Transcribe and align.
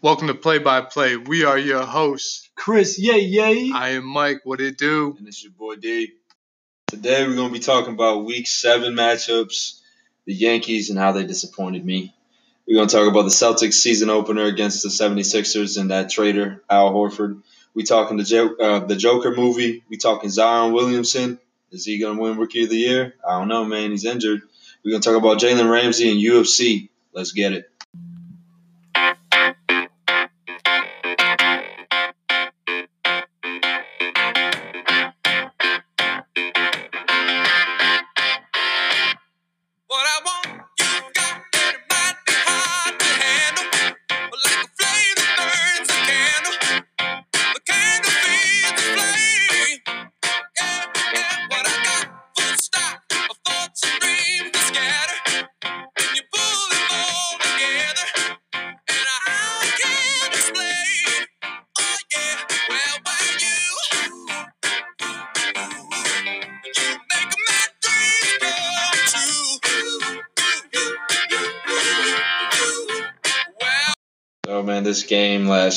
Welcome 0.00 0.28
to 0.28 0.34
Play 0.34 0.58
by 0.58 0.82
Play. 0.82 1.16
We 1.16 1.44
are 1.44 1.58
your 1.58 1.82
hosts. 1.82 2.48
Chris, 2.54 3.00
yay, 3.00 3.18
yay. 3.18 3.72
I 3.74 3.90
am 3.90 4.04
Mike. 4.04 4.42
What 4.44 4.60
it 4.60 4.78
do? 4.78 5.16
And 5.18 5.26
it's 5.26 5.42
your 5.42 5.50
boy 5.50 5.74
D. 5.74 6.12
Today 6.86 7.26
we're 7.26 7.34
going 7.34 7.48
to 7.48 7.52
be 7.52 7.58
talking 7.58 7.94
about 7.94 8.24
week 8.24 8.46
seven 8.46 8.94
matchups, 8.94 9.80
the 10.24 10.34
Yankees, 10.34 10.90
and 10.90 10.98
how 11.00 11.10
they 11.10 11.24
disappointed 11.24 11.84
me. 11.84 12.14
We're 12.68 12.76
going 12.76 12.86
to 12.86 12.94
talk 12.94 13.10
about 13.10 13.22
the 13.22 13.30
Celtics 13.30 13.74
season 13.74 14.08
opener 14.08 14.44
against 14.44 14.84
the 14.84 14.88
76ers 14.88 15.80
and 15.80 15.90
that 15.90 16.10
traitor, 16.10 16.62
Al 16.70 16.92
Horford. 16.92 17.42
We 17.74 17.82
talking 17.82 18.18
the, 18.18 18.22
jo- 18.22 18.54
uh, 18.54 18.78
the 18.86 18.94
Joker 18.94 19.34
movie. 19.34 19.82
We 19.88 19.96
talking 19.96 20.30
Zion 20.30 20.72
Williamson. 20.72 21.40
Is 21.72 21.84
he 21.84 21.98
going 21.98 22.18
to 22.18 22.22
win 22.22 22.38
Rookie 22.38 22.62
of 22.62 22.70
the 22.70 22.76
Year? 22.76 23.14
I 23.28 23.40
don't 23.40 23.48
know, 23.48 23.64
man. 23.64 23.90
He's 23.90 24.04
injured. 24.04 24.42
We're 24.84 24.92
going 24.92 25.02
to 25.02 25.08
talk 25.10 25.18
about 25.20 25.40
Jalen 25.40 25.68
Ramsey 25.68 26.08
and 26.08 26.20
UFC. 26.20 26.88
Let's 27.12 27.32
get 27.32 27.52
it. 27.52 27.68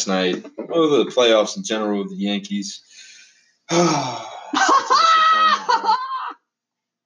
Last 0.07 0.43
night, 0.43 0.45
or 0.57 0.87
the 0.87 1.05
playoffs 1.05 1.57
in 1.57 1.63
general 1.63 1.99
with 1.99 2.09
the 2.09 2.15
Yankees. 2.15 2.81
Such 3.69 3.79
a 3.79 4.57
disappointment, 4.89 5.81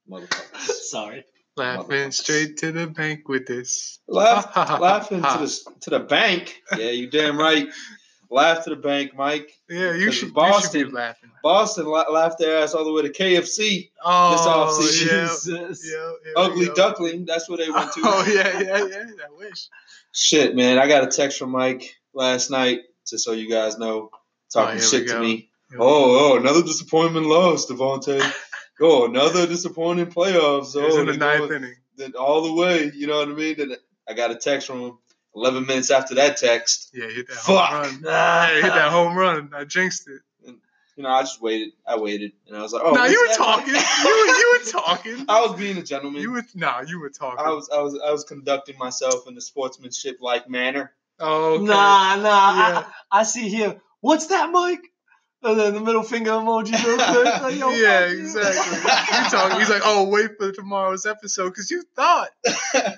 bro. 0.07 0.19
Motherfuckers. 0.19 0.71
Sorry. 0.89 1.25
Laughing 1.57 2.11
straight 2.11 2.57
to 2.57 2.71
the 2.71 2.87
bank 2.87 3.29
with 3.29 3.47
this. 3.47 3.99
Laugh, 4.07 4.55
laughing 4.55 5.21
to 5.21 5.37
the 5.39 5.59
to 5.81 5.89
the 5.89 5.99
bank. 5.99 6.61
Yeah, 6.77 6.89
you 6.89 7.09
damn 7.09 7.37
right. 7.37 7.67
Laugh 8.29 8.63
to 8.65 8.71
the 8.71 8.75
bank, 8.75 9.11
Mike. 9.15 9.51
Yeah, 9.69 9.93
you 9.93 9.99
Because 9.99 9.99
should, 9.99 10.05
you 10.05 10.11
should 10.11 10.33
Boston- 10.33 10.87
be 10.87 10.91
laughing. 10.91 11.29
Boston 11.43 11.85
la- 11.85 12.09
laughed 12.11 12.39
their 12.39 12.57
ass 12.57 12.73
all 12.73 12.83
the 12.83 12.91
way 12.91 13.03
to 13.03 13.09
KFC. 13.09 13.91
Oh, 14.03 14.79
offseason. 14.81 15.05
yeah. 15.07 15.21
Jesus. 15.27 15.89
yeah, 15.89 16.11
yeah, 16.25 16.33
Ugly 16.35 16.65
yeah. 16.65 16.71
Duckling. 16.75 17.25
That's 17.25 17.47
where 17.47 17.59
they 17.59 17.69
went 17.69 17.93
to. 17.93 18.01
Oh, 18.03 18.25
yeah, 18.27 18.59
yeah, 18.61 18.85
yeah. 18.87 19.03
I 19.23 19.37
wish. 19.37 19.67
Shit, 20.11 20.55
man. 20.55 20.79
I 20.79 20.87
got 20.87 21.03
a 21.03 21.07
text 21.07 21.37
from 21.37 21.51
Mike 21.51 21.95
last 22.15 22.49
night, 22.49 22.81
just 23.07 23.23
so 23.23 23.33
you 23.33 23.49
guys 23.49 23.77
know, 23.77 24.09
talking 24.51 24.79
Oh, 24.79 24.81
shit 24.81 25.07
to 25.09 25.19
me. 25.19 25.49
Oh, 25.77 26.33
oh, 26.33 26.37
another 26.37 26.61
disappointment 26.63 27.25
loss, 27.25 27.65
Devontae. 27.67 28.21
oh, 28.81 29.05
another 29.05 29.45
disappointing 29.47 30.07
playoffs. 30.07 30.75
Oh, 30.75 30.99
in 30.99 31.07
the 31.07 31.17
ninth 31.17 31.49
going- 31.49 31.63
inning. 31.63 31.75
then 31.97 32.13
all 32.15 32.43
the 32.43 32.53
way. 32.53 32.91
You 32.93 33.07
know 33.07 33.17
what 33.19 33.29
I 33.29 33.33
mean? 33.33 33.55
Then 33.57 33.75
I 34.07 34.13
got 34.13 34.31
a 34.31 34.35
text 34.35 34.67
from 34.67 34.81
him 34.81 34.97
11 35.35 35.65
minutes 35.65 35.91
after 35.91 36.15
that 36.15 36.37
text. 36.37 36.91
Yeah, 36.93 37.07
hit 37.07 37.27
that 37.27 37.35
Fuck. 37.37 37.69
home 37.69 37.81
run. 37.81 38.01
Yeah, 38.03 38.53
hit 38.53 38.63
that 38.63 38.91
home 38.91 39.17
run. 39.17 39.51
I 39.53 39.65
jinxed 39.65 40.07
it. 40.07 40.21
You 40.97 41.03
know, 41.03 41.09
I 41.09 41.23
just 41.23 41.41
waited. 41.41 41.73
I 41.85 41.97
waited, 41.97 42.31
and 42.47 42.55
I 42.55 42.61
was 42.61 42.71
like, 42.71 42.81
"Oh, 42.85 42.91
nah, 42.93 43.03
you 43.03 43.19
were 43.27 43.35
talking. 43.35 43.67
You, 43.67 43.73
were, 43.73 44.33
you 44.37 44.59
were 44.63 44.71
talking. 44.71 45.25
I 45.27 45.41
was 45.41 45.59
being 45.59 45.77
a 45.77 45.83
gentleman. 45.83 46.21
You 46.21 46.31
were 46.31 46.45
nah, 46.55 46.83
you 46.87 47.01
were 47.01 47.09
talking. 47.09 47.45
I 47.45 47.49
was, 47.49 47.69
I 47.69 47.81
was, 47.81 47.99
I 48.01 48.11
was 48.11 48.23
conducting 48.23 48.77
myself 48.77 49.27
in 49.27 49.35
a 49.35 49.41
sportsmanship-like 49.41 50.49
manner. 50.49 50.93
Oh, 51.19 51.53
okay. 51.55 51.63
Nah, 51.65 52.15
nah. 52.15 52.21
Yeah. 52.21 52.83
I, 53.11 53.19
I 53.19 53.23
see 53.23 53.49
here. 53.49 53.81
What's 54.01 54.27
that, 54.27 54.49
Mike? 54.51 54.81
And 55.43 55.59
then 55.59 55.73
the 55.75 55.79
middle 55.81 56.01
finger 56.01 56.31
emoji 56.31 56.71
real 56.83 56.97
quick. 56.97 57.41
Like, 57.41 57.55
yo, 57.59 57.69
yeah, 57.75 58.05
exactly. 58.07 58.77
you 58.79 59.29
talking? 59.29 59.59
He's 59.59 59.69
like, 59.69 59.83
oh, 59.85 60.09
wait 60.09 60.31
for 60.39 60.51
tomorrow's 60.51 61.05
episode 61.05 61.49
because 61.49 61.69
you 61.69 61.83
thought, 61.95 62.29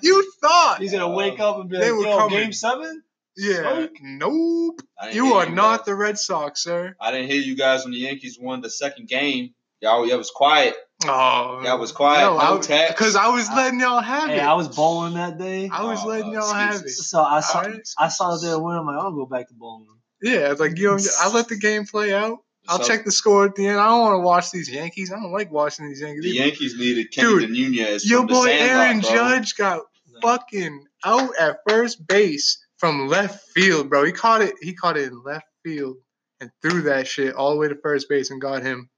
you 0.02 0.32
thought, 0.40 0.78
He's 0.80 0.92
gonna 0.92 1.08
um, 1.08 1.14
wake 1.14 1.38
up 1.40 1.58
and 1.58 1.68
be 1.68 1.78
They 1.78 1.90
like, 1.90 2.06
yo, 2.06 2.16
coming. 2.16 2.38
game 2.38 2.52
seven? 2.54 3.02
yeah, 3.36 3.62
Psych. 3.62 3.90
nope. 4.00 4.80
I 4.98 5.06
didn't 5.12 5.16
You 5.16 5.34
are 5.34 5.48
not 5.50 5.80
guys. 5.80 5.86
the 5.86 5.94
Red 5.94 6.18
Sox, 6.18 6.62
sir. 6.62 6.96
I 6.98 7.10
didn't 7.10 7.30
hear 7.30 7.40
you 7.40 7.54
guys 7.54 7.84
when 7.84 7.92
the 7.92 7.98
Yankees 7.98 8.38
won 8.40 8.62
the 8.62 8.70
second 8.70 9.08
game. 9.08 9.52
Y'all, 9.82 10.06
y'all 10.08 10.16
was 10.16 10.30
quiet. 10.30 10.74
Oh, 11.06 11.60
Y'all 11.64 11.78
was 11.78 11.92
quiet. 11.92 12.24
No 12.36 12.58
text. 12.60 12.96
because 12.96 13.14
I 13.14 13.28
was 13.28 13.48
letting 13.50 13.78
y'all 13.78 14.00
have 14.00 14.30
Hey, 14.30 14.38
it. 14.38 14.42
I 14.42 14.54
was 14.54 14.68
bowling 14.68 15.14
that 15.14 15.38
day. 15.38 15.68
I 15.72 15.84
was 15.84 16.00
Oh, 16.02 16.08
letting 16.08 16.32
y'all 16.32 16.52
have 16.52 16.82
it. 16.82 16.88
So 16.90 17.22
I 17.22 17.38
saw 17.40 17.60
Alright. 17.62 17.88
I 17.98 18.08
saw 18.08 18.34
that 18.34 18.44
they 18.44 18.52
were 18.52 18.60
winning. 18.62 18.80
I'm 18.80 18.86
like, 18.86 18.96
I'll 18.96 19.12
go 19.12 19.24
back 19.26 19.46
to 19.48 19.54
bowling. 19.54 19.86
Yeah, 20.20 20.54
like 20.58 20.76
you. 20.76 20.88
Know, 20.96 20.98
I 21.20 21.30
let 21.32 21.46
the 21.48 21.56
game 21.56 21.86
play 21.86 22.12
out. 22.12 22.38
I'll 22.68 22.78
So, 22.82 22.84
check 22.88 23.04
the 23.04 23.12
score 23.12 23.46
at 23.46 23.54
the 23.54 23.66
end. 23.68 23.78
I 23.78 23.86
don't 23.86 24.00
want 24.00 24.14
to 24.14 24.26
watch 24.26 24.50
these 24.50 24.68
Yankees. 24.68 25.12
I 25.12 25.16
don't 25.20 25.30
like 25.32 25.52
watching 25.52 25.88
these 25.88 26.00
Yankees. 26.00 26.24
The 26.24 26.30
Yankees 26.30 26.74
needed 26.76 27.06
Dude, 27.12 27.42
Kenny 27.42 27.52
Nunez. 27.52 28.04
Your 28.10 28.20
from 28.20 28.26
boy 28.26 28.46
Sandlot, 28.46 28.86
Aaron 28.86 29.00
bro. 29.00 29.10
Judge 29.10 29.54
got 29.56 29.82
fucking 30.20 30.84
out 31.04 31.30
at 31.38 31.58
first 31.68 32.04
base 32.08 32.58
from 32.78 33.06
left 33.08 33.48
field, 33.50 33.88
bro. 33.88 34.04
He 34.04 34.10
caught 34.12 34.42
it. 34.42 34.54
He 34.60 34.74
caught 34.74 34.96
it 34.96 35.12
in 35.12 35.22
left 35.22 35.46
field 35.64 35.96
and 36.40 36.50
threw 36.60 36.82
that 36.82 37.06
shit 37.06 37.34
all 37.36 37.52
the 37.52 37.56
way 37.56 37.68
to 37.68 37.76
first 37.76 38.08
base 38.08 38.30
and 38.32 38.40
got 38.40 38.62
him. 38.62 38.90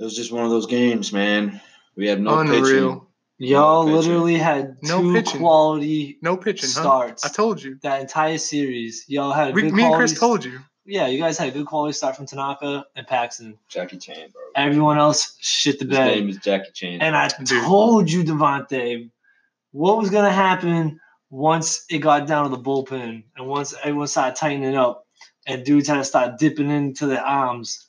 It 0.00 0.04
was 0.04 0.14
just 0.16 0.32
one 0.32 0.44
of 0.44 0.50
those 0.50 0.66
games, 0.66 1.12
man. 1.12 1.60
We 1.96 2.06
had 2.06 2.20
no 2.20 2.42
pitching. 2.44 2.56
Unreal. 2.56 3.08
Y'all 3.38 3.84
pitching. 3.84 3.96
literally 3.96 4.38
had 4.38 4.76
No 4.82 5.12
pitching. 5.12 5.40
quality 5.40 6.18
No 6.22 6.36
pitching, 6.36 6.70
huh? 6.72 6.80
starts. 6.82 7.24
I 7.24 7.28
told 7.28 7.62
you. 7.62 7.78
that 7.82 8.00
entire 8.00 8.38
series. 8.38 9.04
Y'all 9.08 9.32
had 9.32 9.50
a 9.50 9.52
We, 9.52 9.62
good 9.62 9.72
me 9.74 9.82
and 9.82 9.90
quality. 9.92 10.08
Chris 10.10 10.18
told 10.20 10.44
you. 10.44 10.60
Yeah, 10.88 11.08
you 11.08 11.18
guys 11.18 11.36
had 11.36 11.48
a 11.48 11.50
good 11.50 11.66
quality 11.66 11.92
start 11.94 12.16
from 12.16 12.26
Tanaka 12.26 12.84
and 12.94 13.06
Paxton. 13.06 13.58
Jackie 13.68 13.98
Chan, 13.98 14.30
bro. 14.32 14.42
Everyone 14.54 14.98
else 14.98 15.36
shit 15.40 15.78
the 15.80 15.84
His 15.84 15.96
bed. 15.96 16.08
His 16.12 16.20
name 16.20 16.28
is 16.30 16.36
Jackie 16.38 16.70
Chan. 16.72 17.00
And 17.02 17.16
I 17.16 17.28
Dude. 17.28 17.62
told 17.64 18.10
you, 18.10 18.22
Devontae, 18.22 19.10
what 19.72 19.98
was 19.98 20.10
gonna 20.10 20.30
happen 20.32 21.00
once 21.28 21.84
it 21.90 21.98
got 21.98 22.26
down 22.28 22.48
to 22.48 22.56
the 22.56 22.62
bullpen 22.62 23.24
and 23.36 23.46
once 23.48 23.74
everyone 23.82 24.06
started 24.06 24.36
tightening 24.36 24.76
up 24.76 25.04
and 25.46 25.64
dudes 25.64 25.88
had 25.88 25.96
to 25.96 26.04
start 26.04 26.38
dipping 26.38 26.70
into 26.70 27.06
their 27.06 27.20
arms. 27.22 27.85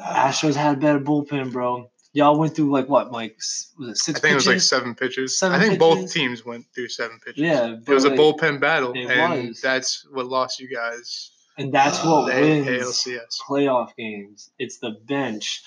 Astros 0.00 0.54
had 0.54 0.76
a 0.76 0.80
better 0.80 1.00
bullpen, 1.00 1.52
bro. 1.52 1.90
Y'all 2.12 2.38
went 2.38 2.54
through 2.54 2.70
like 2.70 2.88
what, 2.88 3.10
like 3.10 3.36
was 3.78 3.88
it 3.88 3.96
six? 3.96 4.08
I 4.08 4.12
six 4.12 4.20
think 4.20 4.32
it 4.32 4.34
was 4.36 4.46
like 4.46 4.60
seven 4.60 4.94
pitches. 4.94 5.38
Seven 5.38 5.60
I 5.60 5.64
think 5.64 5.78
both 5.80 6.12
teams 6.12 6.44
went 6.44 6.64
through 6.74 6.88
seven 6.88 7.18
pitches. 7.24 7.42
Yeah, 7.42 7.74
It 7.86 7.88
was 7.88 8.04
a 8.04 8.10
bullpen 8.10 8.60
battle, 8.60 8.92
it 8.92 9.10
and 9.10 9.48
was. 9.48 9.60
that's 9.60 10.06
what 10.12 10.26
lost 10.26 10.60
you 10.60 10.68
guys 10.68 11.32
and 11.58 11.72
that's 11.72 12.04
what 12.04 12.32
the 12.32 12.40
wins 12.40 12.68
ALCS. 12.68 13.38
playoff 13.48 13.96
games. 13.96 14.50
It's 14.58 14.78
the 14.78 14.92
bench. 15.06 15.62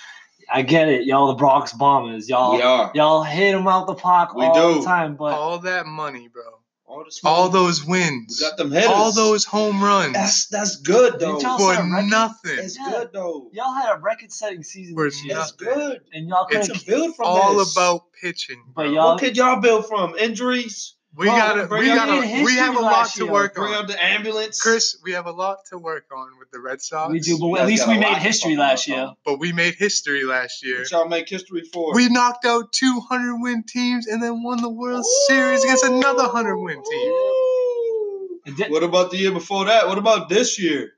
I 0.51 0.61
get 0.61 0.87
it, 0.87 1.05
y'all. 1.05 1.27
The 1.27 1.33
Bronx 1.35 1.73
Bombers, 1.73 2.29
y'all. 2.29 2.55
we 2.55 2.61
are. 2.61 2.91
Y'all 2.95 3.23
hit 3.23 3.51
them 3.51 3.67
out 3.67 3.85
the 3.87 3.95
park 3.95 4.33
We 4.33 4.45
all 4.45 4.73
do. 4.75 4.79
the 4.79 4.85
time, 4.85 5.15
but 5.17 5.33
All 5.33 5.59
that 5.59 5.85
money, 5.85 6.29
bro. 6.29 6.43
All, 6.87 7.03
the. 7.03 7.19
All 7.27 7.49
those 7.49 7.83
We 7.83 7.91
wins. 7.99 8.39
got 8.39 8.55
them 8.57 8.71
hitters. 8.71 8.89
All 8.89 9.11
those 9.11 9.43
home 9.43 9.83
runs 9.83 10.13
That's 10.13 10.47
that's 10.47 10.77
good 10.77 11.19
though. 11.19 11.37
For 11.39 11.71
record? 11.71 12.05
nothing. 12.05 12.59
It's 12.59 12.77
Yeah. 12.79 12.89
good 12.91 13.09
though. 13.13 13.49
y'all 13.51 13.73
had 13.73 13.93
a 13.95 13.99
record-setting 13.99 14.63
season 14.63 14.95
For 14.95 15.05
this 15.05 15.23
year, 15.23 15.37
It's 15.37 15.53
nothing. 15.59 15.73
good. 15.75 16.01
and 16.13 16.27
y'all 16.29 16.47
It's 16.49 16.67
couldn't. 16.69 16.85
Build 16.87 17.15
from 17.17 17.33
this. 17.33 17.43
All 17.43 17.57
this. 17.57 17.75
about 17.75 18.01
pitching. 18.21 18.63
But 18.73 18.91
y'all- 18.91 19.11
What 19.11 19.19
could 19.19 19.35
y'all 19.35 19.59
build 19.59 19.85
from? 19.87 20.15
Injuries? 20.15 20.95
We 21.17 21.25
Bro, 21.25 21.35
gotta, 21.35 21.67
we 21.75 21.89
out 21.89 21.95
gotta, 22.07 22.21
we 22.21 22.27
have 22.27 22.69
a 22.69 22.73
history 22.73 22.75
lot 22.83 22.91
last 22.91 23.15
to 23.17 23.23
year. 23.23 23.33
work 23.33 23.55
Bring 23.55 23.73
on. 23.73 23.83
out 23.83 23.87
the 23.87 24.03
ambulance. 24.03 24.61
Chris, 24.61 24.97
we 25.03 25.13
have 25.13 25.25
a 25.25 25.31
lot 25.31 25.57
to 25.71 25.77
work 25.77 26.05
on 26.15 26.27
with 26.37 26.51
the 26.51 26.59
Red 26.59 26.79
Sox. 26.81 27.11
We 27.11 27.19
do, 27.19 27.37
but 27.39 27.47
You 27.47 27.57
at 27.57 27.67
least 27.67 27.87
we 27.87 27.97
made 27.97 28.17
history 28.17 28.55
last 28.55 28.87
year. 28.87 28.99
on. 29.01 29.15
But 29.25 29.39
we 29.39 29.51
made 29.51 29.75
history 29.75 30.23
last 30.23 30.63
year. 30.63 30.79
What 30.79 30.91
y'all 30.91 31.07
make 31.09 31.27
history 31.27 31.63
for? 31.73 31.93
We 31.95 32.07
knocked 32.09 32.45
out 32.45 32.71
two 32.71 33.01
hundred 33.09 33.37
win 33.41 33.63
teams 33.67 34.05
and 34.07 34.21
then 34.21 34.43
won 34.43 34.61
the 34.61 34.69
World 34.69 35.05
Series 35.27 35.63
against 35.63 35.83
another 35.83 36.25
hundred 36.25 36.57
win 36.59 36.75
team. 36.83 37.11
Ooh. 37.11 38.39
Did- 38.55 38.71
What 38.71 38.83
about 38.83 39.11
the 39.11 39.17
year 39.17 39.31
before 39.31 39.65
that? 39.65 39.87
What 39.87 39.97
about 39.97 40.29
this 40.29 40.59
year? 40.59 40.91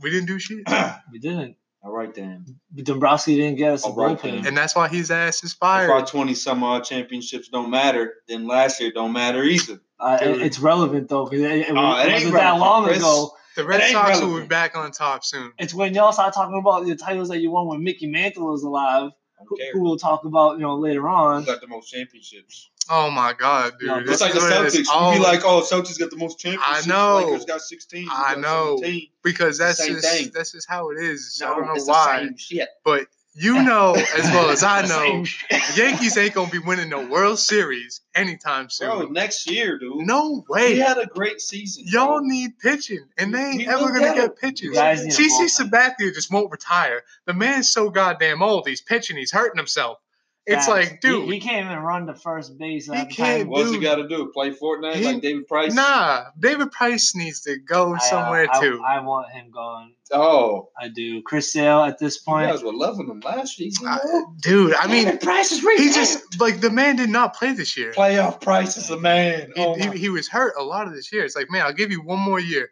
We 0.00 0.10
didn't 0.10 0.26
do 0.26 0.38
shit, 0.38 0.58
We 1.12 1.18
didn't. 1.18 1.56
All 1.84 1.92
right 1.92 2.14
then. 2.14 2.46
Dombrowski 2.74 3.36
didn't 3.36 3.58
get 3.58 3.72
us 3.74 3.84
a 3.84 3.88
All 3.88 3.94
right, 3.94 4.18
bullpen. 4.18 4.22
then. 4.22 4.46
and 4.46 4.56
that's 4.56 4.74
why 4.74 4.88
his 4.88 5.10
ass 5.10 5.44
is 5.44 5.52
fired. 5.52 5.84
If 5.84 5.90
our 5.90 6.06
twenty 6.06 6.34
some 6.34 6.62
odd 6.64 6.84
championships 6.84 7.48
don't 7.48 7.70
matter, 7.70 8.14
then 8.26 8.46
last 8.46 8.80
year 8.80 8.90
don't 8.90 9.12
matter 9.12 9.42
either. 9.44 9.80
Uh, 10.00 10.18
it- 10.20 10.40
it's 10.42 10.58
relevant 10.58 11.08
though 11.08 11.24
because 11.26 11.40
it, 11.42 11.50
it, 11.52 11.66
Oh, 11.70 11.98
it 12.00 12.12
wasn't 12.12 12.32
that 12.34 12.58
long 12.58 12.84
Chris. 12.84 12.98
ago. 12.98 13.32
The 13.56 13.64
Red 13.64 13.80
It 13.80 13.84
ain't 13.84 13.92
Sox 13.92 14.20
will 14.20 14.40
be 14.40 14.46
back 14.46 14.76
on 14.76 14.90
top 14.90 15.24
soon. 15.24 15.52
It's 15.60 15.72
when 15.72 15.94
y'all 15.94 16.10
start 16.10 16.34
talking 16.34 16.58
about 16.58 16.86
the 16.86 16.96
titles 16.96 17.28
that 17.28 17.38
you 17.38 17.52
won 17.52 17.68
when 17.68 17.84
Mickey 17.84 18.08
Mantle 18.08 18.50
was 18.50 18.64
alive, 18.64 19.12
who, 19.46 19.56
who 19.72 19.80
we'll 19.82 19.96
talk 19.96 20.24
about 20.24 20.54
you 20.54 20.62
know 20.62 20.74
later 20.76 21.02
Who 21.02 21.06
on. 21.08 21.44
got 21.44 21.60
the 21.60 21.68
most 21.68 21.88
championships? 21.90 22.70
Oh 22.90 23.10
my 23.10 23.32
god, 23.32 23.74
dude! 23.78 23.88
No, 23.88 24.00
This 24.02 24.12
It's 24.12 24.20
like 24.20 24.32
the 24.32 24.38
is 24.38 24.44
what 24.44 24.52
it 24.52 24.66
is. 24.66 24.74
Celtics. 24.74 24.92
Oh, 24.92 25.10
We 25.10 25.16
be 25.18 25.22
like, 25.22 25.40
oh, 25.44 25.62
Celtics 25.62 25.98
got 25.98 26.10
the 26.10 26.16
most 26.16 26.38
championships. 26.38 26.86
I 26.86 26.88
know. 26.88 27.26
Lakers 27.26 27.44
got 27.46 27.60
16. 27.60 28.08
I 28.10 28.34
got 28.34 28.40
know. 28.40 28.76
17. 28.80 29.08
because 29.22 29.58
that's 29.58 29.78
same 29.78 29.94
just 29.94 30.08
thing. 30.08 30.30
that's 30.34 30.52
just 30.52 30.68
how 30.68 30.90
it 30.90 30.98
is. 30.98 31.40
I 31.44 31.48
don't 31.48 31.66
know 31.66 31.72
it's 31.74 31.86
the 31.86 31.92
why, 31.92 32.20
same 32.24 32.36
shit. 32.36 32.68
but 32.84 33.06
you 33.36 33.62
know 33.64 33.94
as 33.94 34.24
well 34.32 34.50
as 34.50 34.62
I 34.62 34.82
know, 34.86 35.24
Yankees 35.76 36.16
ain't 36.16 36.34
gonna 36.34 36.50
be 36.50 36.58
winning 36.60 36.90
the 36.90 37.00
World 37.00 37.38
Series 37.38 38.00
anytime 38.14 38.70
soon. 38.70 38.88
Bro, 38.88 39.08
next 39.08 39.50
year, 39.50 39.78
dude. 39.78 40.06
no 40.06 40.44
way. 40.48 40.74
We 40.74 40.78
had 40.78 40.98
a 40.98 41.06
great 41.06 41.40
season. 41.40 41.84
Y'all 41.86 42.18
bro. 42.18 42.28
need 42.28 42.58
pitching, 42.60 43.04
and 43.18 43.34
they 43.34 43.40
ain't 43.44 43.58
We 43.58 43.66
ever 43.66 43.88
gonna 43.88 44.00
get 44.00 44.14
get 44.16 44.24
it. 44.26 44.36
pitching. 44.38 44.68
You 44.68 44.74
guys 44.74 45.04
need 45.04 45.12
a 45.12 45.16
CC. 45.16 45.62
Sabathia 45.62 46.14
just 46.14 46.30
won't 46.30 46.50
retire. 46.52 47.02
The 47.26 47.34
man's 47.34 47.70
so 47.72 47.90
goddamn 47.90 48.42
old. 48.42 48.68
He's 48.68 48.82
pitching. 48.82 49.16
He's 49.16 49.32
hurting 49.32 49.56
himself. 49.56 49.98
It's 50.46 50.66
Facts. 50.66 50.68
like, 50.68 51.00
dude, 51.00 51.24
he, 51.24 51.34
he 51.34 51.40
can't 51.40 51.64
even 51.64 51.78
run 51.78 52.06
to 52.06 52.14
first 52.14 52.58
base. 52.58 52.84
He 52.86 52.92
can't 52.92 53.10
time. 53.14 53.48
What's 53.48 53.70
he 53.70 53.78
got 53.78 53.94
to 53.96 54.06
do? 54.06 54.30
Play 54.34 54.50
Fortnite 54.50 54.96
He- 54.96 55.04
like 55.06 55.22
David 55.22 55.48
Price? 55.48 55.72
nah. 55.74 56.24
David 56.38 56.70
Price 56.70 57.14
needs 57.14 57.40
to 57.42 57.56
go 57.56 57.94
I, 57.94 57.96
uh, 57.96 57.98
somewhere 58.00 58.46
I, 58.52 58.60
too. 58.60 58.82
I 58.86 59.00
want 59.00 59.30
him 59.30 59.50
gone. 59.50 59.92
Oh, 60.12 60.68
I 60.78 60.88
do. 60.88 61.22
Chris 61.22 61.50
Sale 61.50 61.80
at 61.84 61.98
this 61.98 62.16
you 62.16 62.30
point. 62.30 62.50
guys 62.50 62.62
were 62.62 62.74
loving 62.74 63.08
him 63.08 63.20
last 63.20 63.56
season. 63.56 63.88
I- 63.88 63.98
bro. 64.04 64.34
dude, 64.42 64.74
I 64.74 64.86
mean, 64.86 65.06
David 65.06 65.22
Price 65.22 65.50
is 65.50 65.60
he 65.60 65.90
just 65.92 66.38
like 66.38 66.60
the 66.60 66.70
man 66.70 66.96
did 66.96 67.08
not 67.08 67.34
play 67.34 67.52
this 67.54 67.74
year. 67.74 67.92
playoff 67.92 68.42
Price 68.42 68.76
is 68.76 68.90
a 68.90 68.98
man. 69.00 69.50
He, 69.56 69.62
Oh, 69.64 69.74
he, 69.74 69.98
he 69.98 70.08
was 70.10 70.28
hurt 70.28 70.52
a 70.58 70.62
lot 70.62 70.86
of 70.86 70.92
this 70.92 71.10
year. 71.10 71.24
It's 71.24 71.34
like, 71.34 71.50
man, 71.50 71.62
I'll 71.64 71.72
give 71.72 71.90
you 71.90 72.02
one 72.02 72.20
more 72.20 72.38
year. 72.38 72.68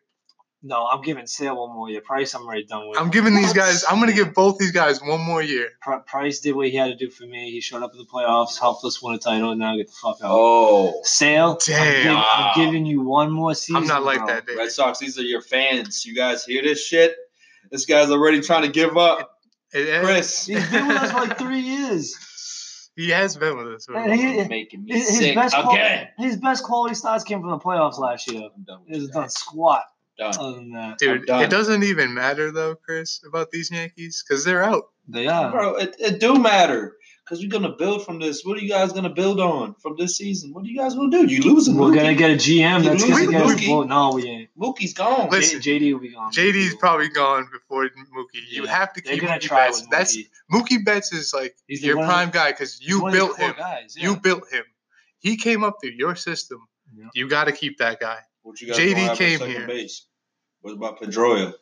No, 0.65 0.87
I'm 0.87 1.03
giving 1.03 1.27
Sale 1.27 1.57
one 1.61 1.75
more 1.75 1.91
year. 1.91 2.01
Price, 2.03 2.35
I'm 2.35 2.43
already 2.47 2.65
done 2.65 2.89
with. 2.89 2.97
I'm 2.99 3.11
giving 3.11 3.35
these 3.35 3.53
guys. 3.53 3.85
I'm 3.91 3.99
gonna 3.99 4.13
give 4.13 4.33
both 4.33 4.59
these 4.59 4.71
guys 4.71 5.03
one 5.03 5.21
more 5.21 5.43
year. 5.43 5.71
Pri- 5.81 5.99
Price 6.07 6.39
did 6.39 6.55
what 6.55 6.69
he 6.69 6.77
had 6.77 6.87
to 6.87 6.95
do 6.97 7.11
for 7.11 7.25
me. 7.25 7.51
He 7.51 7.61
showed 7.61 7.83
up 7.83 7.91
in 7.93 7.99
the 7.99 8.05
playoffs, 8.05 8.61
helped 8.61 8.85
us 8.85 9.03
win 9.03 9.15
a 9.15 9.19
title, 9.19 9.51
and 9.51 9.59
now 9.59 9.75
get 9.77 9.89
the 9.89 9.93
fuck 10.01 10.17
out. 10.23 10.31
oh, 10.31 11.01
Sale, 11.03 11.53
I'm, 11.53 11.59
Damn. 11.67 12.17
I'm 12.17 12.55
giving 12.55 12.87
you 12.87 13.01
one 13.01 13.33
more 13.33 13.55
season. 13.57 13.77
I'm 13.83 13.87
not 13.89 14.05
like 14.05 14.19
bro. 14.19 14.29
that, 14.29 14.47
Dave. 14.47 14.57
Red 14.57 14.71
Sox, 14.71 15.01
these 15.01 15.19
are 15.19 15.23
your 15.23 15.41
fans. 15.43 16.07
You 16.07 16.15
guys 16.15 16.45
hear 16.45 16.63
this 16.63 16.81
shit? 16.85 17.17
This 17.73 17.85
guy's 17.87 18.11
already 18.11 18.41
trying 18.41 18.63
to 18.63 18.69
give 18.71 18.97
up. 18.97 19.31
It- 19.73 19.89
it- 19.89 20.05
Chris, 20.05 20.47
He's 20.47 20.71
been 20.71 20.87
with 20.87 20.97
us 20.99 21.11
for 21.11 21.21
like 21.27 21.39
three 21.39 21.59
years. 21.61 22.15
he 22.95 23.09
has 23.11 23.37
been 23.37 23.57
with 23.57 23.67
us. 23.67 23.87
for 23.87 23.95
a 23.95 24.03
And 24.05 24.15
he- 24.15 24.45
making 24.47 24.85
me 24.85 24.93
His, 24.93 25.09
his 25.09 25.19
sick 25.19 25.35
best 25.35 25.55
qual- 25.57 25.73
again. 25.75 26.09
his 26.19 26.37
best 26.37 26.63
quality 26.63 26.95
starts 26.95 27.25
came 27.25 27.41
from 27.41 27.51
the 27.51 27.59
playoffs 27.59 27.99
last 27.99 28.31
year. 28.31 28.43
I'm 28.55 28.63
done 28.65 28.81
He 28.87 28.93
with 28.93 28.95
hasn't 28.97 29.13
that. 29.15 29.21
done 29.23 29.29
squat 29.31 29.83
Done. 30.19 30.35
other 30.39 30.57
than 30.57 30.71
that. 30.73 30.99
Dude, 30.99 31.27
done. 31.27 31.43
it 31.43 31.51
doesn't 31.51 31.83
even 31.85 32.13
matter 32.15 32.51
though, 32.53 32.75
Chris, 32.75 33.23
about 33.27 33.51
these 33.51 33.71
Yankees 33.71 34.23
because 34.27 34.45
they're 34.45 34.63
out. 34.63 34.85
They 35.09 35.27
are. 35.27 35.51
Bro, 35.51 35.77
it, 35.77 35.97
it 35.99 36.21
do 36.21 36.35
matter 36.39 36.97
because 37.25 37.41
we're 37.41 37.49
gonna 37.51 37.75
build 37.77 38.05
from 38.05 38.19
this. 38.21 38.43
What 38.45 38.57
are 38.59 38.61
you 38.61 38.69
guys 38.69 38.93
gonna 38.93 39.09
build 39.11 39.41
on 39.41 39.75
from 39.83 39.95
this 39.99 40.17
season? 40.17 40.53
What 40.53 40.65
are 40.65 40.69
you 40.69 40.77
guys 40.79 40.95
gonna 40.95 41.11
do? 41.11 41.27
You 41.27 41.41
losing? 41.43 41.77
We're 41.77 41.89
Mookie. 41.89 41.97
gonna 41.97 42.15
get 42.15 42.31
a 42.31 42.35
GM 42.35 42.85
that's 42.85 43.03
You 43.03 43.11
gonna 43.11 43.23
lose 43.23 43.31
get. 43.31 43.43
Mookie. 43.69 43.69
Well, 43.77 43.87
no, 43.89 44.13
we 44.15 44.29
ain't. 44.29 44.51
Mookie's 44.57 44.93
gone. 44.95 45.29
Listen, 45.31 45.61
J- 45.61 45.81
JD 45.81 45.93
will 45.95 46.01
be 46.01 46.11
gone. 46.13 46.31
JD's 46.33 46.75
probably 46.77 47.09
gone 47.09 47.49
before 47.53 47.85
Mookie. 47.87 48.43
You 48.51 48.65
Yeah. 48.65 48.71
have 48.79 48.93
to 48.93 49.01
They're 49.03 49.15
keep 49.15 49.23
gonna 49.23 49.39
Mookie 49.39 49.43
try 49.43 49.67
Betts. 49.69 49.81
with 49.81 49.91
That's 49.91 50.17
Mookie. 50.17 50.29
Mookie 50.53 50.85
Betts 50.85 51.13
is 51.13 51.33
like 51.35 51.57
He's 51.67 51.83
your 51.83 51.97
one 51.97 52.05
of 52.05 52.11
prime 52.11 52.31
guy 52.31 52.53
because 52.53 52.81
you 52.81 53.01
one 53.03 53.09
of 53.09 53.15
his 53.15 53.25
built 53.27 53.39
him. 53.41 53.55
Guys, 53.59 53.95
yeah. 53.97 54.05
You 54.05 54.17
built 54.17 54.45
him. 54.53 54.65
He 55.19 55.37
came 55.37 55.65
up 55.65 55.79
through 55.83 55.93
your 55.97 56.15
system. 56.17 56.59
Yeah. 56.97 57.07
You 57.15 57.29
got 57.29 57.45
to 57.45 57.53
keep 57.53 57.79
that 57.79 57.99
guy. 57.99 58.19
What 58.43 58.61
you 58.61 58.69
guys 58.69 58.77
JD 58.79 58.91
gonna 58.95 59.01
have 59.09 59.19
came 59.19 59.41
here. 59.41 59.67
Base? 59.67 60.07
What 60.61 60.73
about 60.75 61.01
Pedroia? 61.01 61.55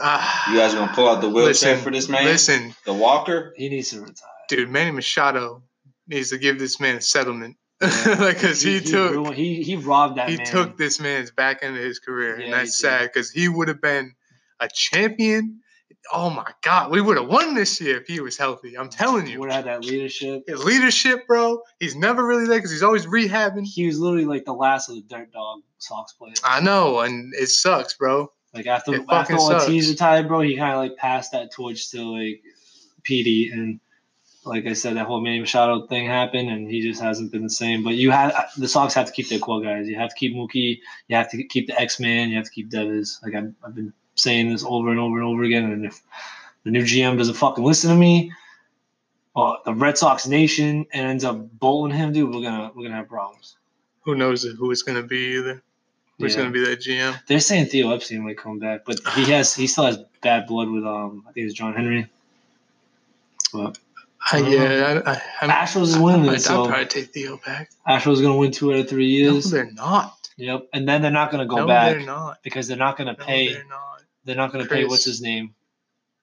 Ah, 0.00 0.52
You 0.52 0.58
guys 0.58 0.74
gonna 0.74 0.92
pull 0.94 1.08
out 1.08 1.20
the 1.20 1.28
wheelchair 1.28 1.46
listen, 1.74 1.78
for 1.78 1.90
this 1.90 2.08
man? 2.08 2.24
Listen, 2.24 2.74
The 2.84 2.92
walker? 2.92 3.54
He 3.56 3.68
needs 3.68 3.90
to 3.90 4.00
retire. 4.00 4.28
dude, 4.48 4.68
Manny 4.68 4.90
Machado 4.90 5.62
needs 6.06 6.30
to 6.30 6.38
give 6.38 6.58
this 6.58 6.78
man 6.80 6.96
a 6.96 7.00
settlement 7.00 7.56
Yeah. 7.80 8.28
because 8.32 8.60
he, 8.60 8.80
took 8.80 9.12
ruined- 9.12 9.34
he 9.36 9.62
he 9.62 9.76
robbed 9.76 10.18
that 10.18 10.28
he 10.28 10.36
man. 10.36 10.46
took 10.46 10.76
this 10.76 11.00
man's 11.00 11.30
back 11.30 11.62
into 11.62 11.80
his 11.80 11.98
career, 12.00 12.38
Yeah, 12.38 12.44
and 12.46 12.52
that's 12.54 12.78
sad 12.78 13.02
because 13.12 13.30
he 13.30 13.48
would 13.48 13.68
have 13.68 13.80
been 13.80 14.14
a 14.60 14.68
champion. 14.72 15.60
Oh 16.12 16.30
my 16.30 16.50
God, 16.62 16.90
we 16.90 17.00
would 17.00 17.16
have 17.16 17.28
won 17.28 17.54
this 17.54 17.80
year 17.80 17.98
if 17.98 18.06
he 18.06 18.20
was 18.20 18.36
healthy. 18.36 18.78
I'm 18.78 18.88
telling 18.88 19.26
you, 19.26 19.40
Would 19.40 19.50
have 19.50 19.64
had 19.64 19.82
that 19.82 19.84
leadership. 19.84 20.44
his 20.46 20.64
leadership, 20.64 21.26
bro. 21.26 21.60
He's 21.80 21.96
never 21.96 22.24
really 22.24 22.46
there 22.46 22.58
because 22.58 22.70
he's 22.70 22.82
always 22.82 23.06
rehabbing. 23.06 23.64
He 23.66 23.86
was 23.86 23.98
literally 23.98 24.24
like 24.24 24.44
the 24.44 24.54
last 24.54 24.88
of 24.88 24.94
the 24.96 25.02
dirt 25.02 25.32
dog 25.32 25.60
Sox 25.78 26.12
players. 26.12 26.40
I 26.44 26.60
know, 26.60 27.00
and 27.00 27.34
it 27.34 27.48
sucks, 27.48 27.94
bro. 27.94 28.32
Like 28.54 28.66
after 28.66 28.94
It 28.94 29.04
after 29.08 29.36
fucking 29.36 29.54
Ortiz 29.54 29.90
retired, 29.90 30.28
bro, 30.28 30.40
he 30.40 30.56
kind 30.56 30.72
of 30.72 30.78
like 30.78 30.96
passed 30.96 31.32
that 31.32 31.52
torch 31.52 31.90
to 31.90 32.02
like 32.02 32.42
Petey, 33.02 33.50
and 33.52 33.80
like 34.44 34.66
I 34.66 34.72
said, 34.72 34.96
that 34.96 35.06
whole 35.06 35.20
Manny 35.20 35.40
Machado 35.40 35.86
thing 35.86 36.06
happened, 36.06 36.48
and 36.48 36.68
he 36.68 36.80
just 36.80 37.02
hasn't 37.02 37.30
been 37.30 37.42
the 37.42 37.50
same. 37.50 37.84
But 37.84 37.94
you 37.94 38.10
have 38.10 38.34
the 38.56 38.68
Sox 38.68 38.94
have 38.94 39.06
to 39.06 39.12
keep 39.12 39.28
their 39.28 39.38
core 39.38 39.60
guys. 39.60 39.86
You 39.88 39.96
have 39.96 40.10
to 40.10 40.16
keep 40.16 40.34
Mookie. 40.34 40.80
You 41.08 41.16
have 41.16 41.30
to 41.30 41.44
keep 41.44 41.66
the 41.66 41.78
X 41.78 42.00
Man. 42.00 42.30
You 42.30 42.36
have 42.36 42.46
to 42.46 42.50
keep 42.50 42.70
Devers. 42.70 43.20
Like 43.22 43.34
I've, 43.34 43.52
I've 43.62 43.74
been 43.74 43.92
saying 44.18 44.50
this 44.50 44.64
over 44.66 44.90
and 44.90 44.98
over 44.98 45.16
and 45.18 45.24
over 45.26 45.42
again. 45.44 45.70
And 45.70 45.84
if 45.86 46.00
the 46.64 46.70
new 46.70 46.82
GM 46.82 47.16
doesn't 47.18 47.34
fucking 47.34 47.64
listen 47.64 47.90
to 47.90 47.96
me, 47.96 48.32
or 49.34 49.58
the 49.64 49.74
Red 49.74 49.96
Sox 49.96 50.26
nation 50.26 50.86
ends 50.92 51.24
up 51.24 51.36
bolting 51.58 51.96
him, 51.96 52.12
dude, 52.12 52.34
we're 52.34 52.42
gonna 52.42 52.70
we're 52.74 52.82
gonna 52.84 52.96
have 52.96 53.08
problems. 53.08 53.56
Who 54.02 54.14
knows 54.14 54.42
who 54.42 54.70
it's 54.70 54.82
gonna 54.82 55.02
be 55.02 55.36
either? 55.36 55.62
Who's 56.18 56.34
Yeah. 56.34 56.40
gonna 56.42 56.50
be 56.52 56.64
that 56.64 56.80
GM? 56.80 57.14
They're 57.26 57.38
saying 57.40 57.66
Theo 57.66 57.92
Epstein 57.92 58.24
might 58.24 58.38
come 58.38 58.58
back, 58.58 58.80
but 58.84 58.98
he 59.14 59.24
has 59.26 59.54
he 59.54 59.66
still 59.66 59.84
has 59.84 59.98
bad 60.22 60.46
blood 60.48 60.68
with 60.68 60.84
um 60.84 61.24
I 61.28 61.32
think 61.32 61.46
it's 61.46 61.54
John 61.54 61.74
Henry. 61.74 62.08
But 63.52 63.78
I, 64.32 64.40
Uh, 64.42 64.48
yeah, 64.48 65.00
I, 65.06 65.46
I, 65.46 65.64
Astros 65.64 65.82
is 65.84 65.98
winning, 65.98 66.28
I'd, 66.28 66.34
I'd 66.34 66.40
so 66.42 66.66
probably 66.66 66.86
take 66.86 67.12
Theo 67.14 67.40
back. 67.46 67.70
Astros 67.88 68.20
gonna 68.20 68.36
win 68.36 68.50
two 68.50 68.72
out 68.72 68.80
of 68.80 68.88
three 68.88 69.22
No, 69.24 69.32
years. 69.34 69.50
they're 69.50 69.70
not. 69.72 70.28
yep, 70.36 70.68
and 70.74 70.86
then 70.88 71.00
they're 71.02 71.10
not 71.10 71.30
gonna 71.30 71.46
go 71.46 71.56
no, 71.58 71.66
back 71.66 71.96
they're 71.96 72.04
not. 72.06 72.42
because 72.42 72.66
they're 72.66 72.76
not 72.76 72.96
gonna 72.98 73.16
No, 73.18 73.24
pay. 73.24 73.52
they're 73.52 73.64
not. 73.64 73.97
They're 74.28 74.36
not 74.36 74.52
gonna 74.52 74.66
pay 74.66 74.84
what's 74.84 75.04
his 75.06 75.22
name. 75.22 75.54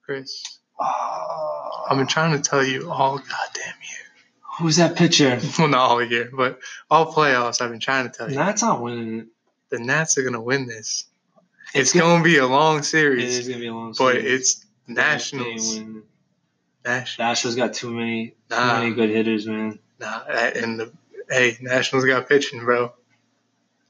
Chris, 0.04 0.60
Oh, 0.80 1.86
I've 1.90 1.98
been 1.98 2.06
trying 2.06 2.40
to 2.40 2.48
tell 2.48 2.63
you 2.63 2.92
all 2.92 3.18
goddamn 3.18 3.74
year. 3.81 4.06
who's 4.60 4.75
that 4.75 4.96
pitcher? 4.96 5.40
Well, 5.57 5.69
not 5.69 5.80
all 5.90 6.04
year, 6.04 6.30
but 6.31 6.60
all 6.92 7.12
playoffs. 7.12 7.62
I've 7.62 7.72
been 7.72 7.80
trying 7.80 8.07
to 8.07 8.16
tell 8.16 8.30
you. 8.30 8.36
That's 8.36 8.62
not 8.62 8.80
winning 8.80 9.19
it. 9.22 9.28
the 9.72 9.80
Nats 9.80 10.19
are 10.19 10.24
gonna 10.24 10.40
win 10.40 10.68
this. 10.68 11.06
It's 11.74 11.96
It's, 11.96 12.00
gonna 12.00 12.24
be 12.24 12.38
a 12.38 12.46
long 12.46 12.84
series, 12.84 13.40
is 13.40 13.48
gonna 13.48 13.60
be 13.60 13.66
a 13.68 13.74
long 13.74 13.90
but 13.90 13.96
series. 13.98 14.24
But 14.24 14.31
it's 14.31 14.56
They 14.88 14.92
ain't 14.92 14.98
Nationals. 14.98 15.80
Nationals. 16.86 17.56
Got 17.56 17.74
too 17.74 17.90
many 17.92 18.28
too 18.30 18.36
Nah. 18.51 18.80
many 18.81 18.94
good 18.94 19.10
hitters, 19.10 19.48
man. 19.48 19.80
Nah, 20.00 20.25
and 20.28 20.80
the 20.80 20.92
hey, 21.28 21.58
Nationals 21.60 22.06
got 22.06 22.30
pitching, 22.30 22.60
bro. 22.60 22.94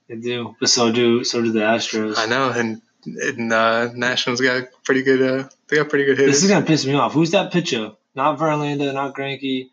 They 0.07 0.15
do, 0.15 0.56
but 0.59 0.69
so 0.69 0.91
do 0.91 1.23
so 1.25 1.41
do 1.41 1.51
the 1.51 1.59
Astros. 1.59 2.18
I 2.18 2.27
know, 2.27 2.50
and 2.51 2.81
and 3.06 3.54
uh, 3.54 3.90
Nationals 3.94 4.42
got 4.42 4.68
pretty 4.83 5.04
good. 5.04 5.21
Uh, 5.21 5.50
they 5.68 5.78
got 5.78 5.90
pretty 5.90 6.06
good 6.06 6.18
hitters. 6.18 6.35
This 6.35 6.44
is 6.44 6.50
gonna 6.50 6.66
piss 6.66 6.85
me 6.85 6.94
off. 6.94 7.14
Who's 7.14 7.31
that 7.31 7.52
pitcher? 7.52 7.94
Not 8.16 8.40
Verlander, 8.40 8.94
not 8.94 9.16
Greinke, 9.16 9.69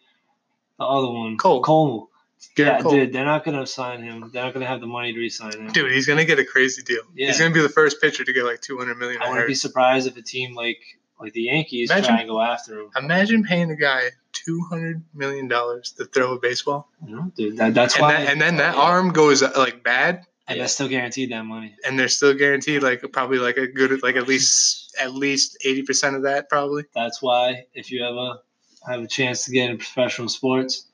the 0.79 0.85
other 0.85 1.09
one. 1.09 1.37
Cole. 1.37 1.63
Cole. 1.63 2.09
Garrett 2.57 2.79
yeah, 2.79 2.83
Cole. 2.83 2.93
dude, 2.93 3.13
they're 3.13 3.25
not 3.25 3.45
gonna 3.45 3.67
sign 3.67 4.03
him. 4.03 4.31
They're 4.33 4.45
not 4.45 4.53
gonna 4.53 4.67
have 4.67 4.81
the 4.81 4.87
money 4.87 5.13
to 5.13 5.19
re-sign 5.19 5.53
him. 5.53 5.73
Dude, 5.73 5.93
he's 5.93 6.07
gonna 6.07 6.25
get 6.25 6.39
a 6.39 6.45
crazy 6.45 6.83
deal. 6.83 7.03
Yeah. 7.15 7.29
He's 7.29 7.39
gonna 7.39 7.55
be 7.55 7.63
the 7.63 7.69
first 7.69 8.01
pitcher 8.01 8.25
to 8.25 8.33
get 8.33 8.45
like 8.45 8.61
two 8.61 8.79
hundred 8.79 8.99
million. 8.99 9.23
I 9.23 9.27
I 9.27 9.29
wouldn't 9.31 9.49
be 9.49 9.55
surprised 9.55 10.09
if 10.09 10.17
a 10.17 10.23
team 10.23 10.55
like 10.55 10.79
like 11.21 11.33
the 11.35 11.43
Yankees 11.43 11.91
Imagine- 11.91 12.09
try 12.09 12.21
and 12.21 12.29
go 12.29 12.41
after 12.41 12.81
him. 12.81 12.91
Imagine 12.97 13.45
paying 13.45 13.71
a 13.71 13.77
guy 13.77 14.11
two 14.33 14.65
hundred 14.69 15.03
million 15.15 15.47
dollars 15.47 15.93
to 15.93 16.05
throw 16.05 16.33
a 16.33 16.39
baseball, 16.41 16.89
know, 17.07 17.31
dude, 17.37 17.59
that, 17.59 17.75
that's 17.75 17.95
and, 17.95 18.03
why. 18.03 18.13
that, 18.13 18.33
and 18.33 18.41
then 18.41 18.57
that 18.57 18.75
arm 18.75 19.13
goes 19.13 19.43
uh, 19.43 19.53
like 19.57 19.85
bad, 19.85 20.27
and 20.49 20.61
they're 20.61 20.69
still 20.69 20.89
guaranteed 20.89 21.31
that 21.33 21.45
money. 21.45 21.77
and 21.85 21.99
they're 21.99 22.09
still 22.09 22.35
guaranteed 22.35 22.83
like 22.83 23.05
probably 23.13 23.39
like 23.39 23.57
a 23.57 23.67
good 23.67 24.03
like 24.03 24.17
at 24.17 24.27
least 24.27 24.95
at 25.01 25.15
least 25.15 25.59
eighty 25.65 25.83
percent 25.83 26.17
of 26.17 26.23
that 26.23 26.49
probably. 26.49 26.85
That's 26.95 27.23
why 27.23 27.67
if 27.75 27.91
you 27.91 28.05
ever 28.05 28.41
have 28.87 29.03
a 29.03 29.07
chance 29.07 29.45
to 29.45 29.53
get 29.53 29.71
into 29.71 29.79
professional 29.79 30.29
sports, 30.29 30.87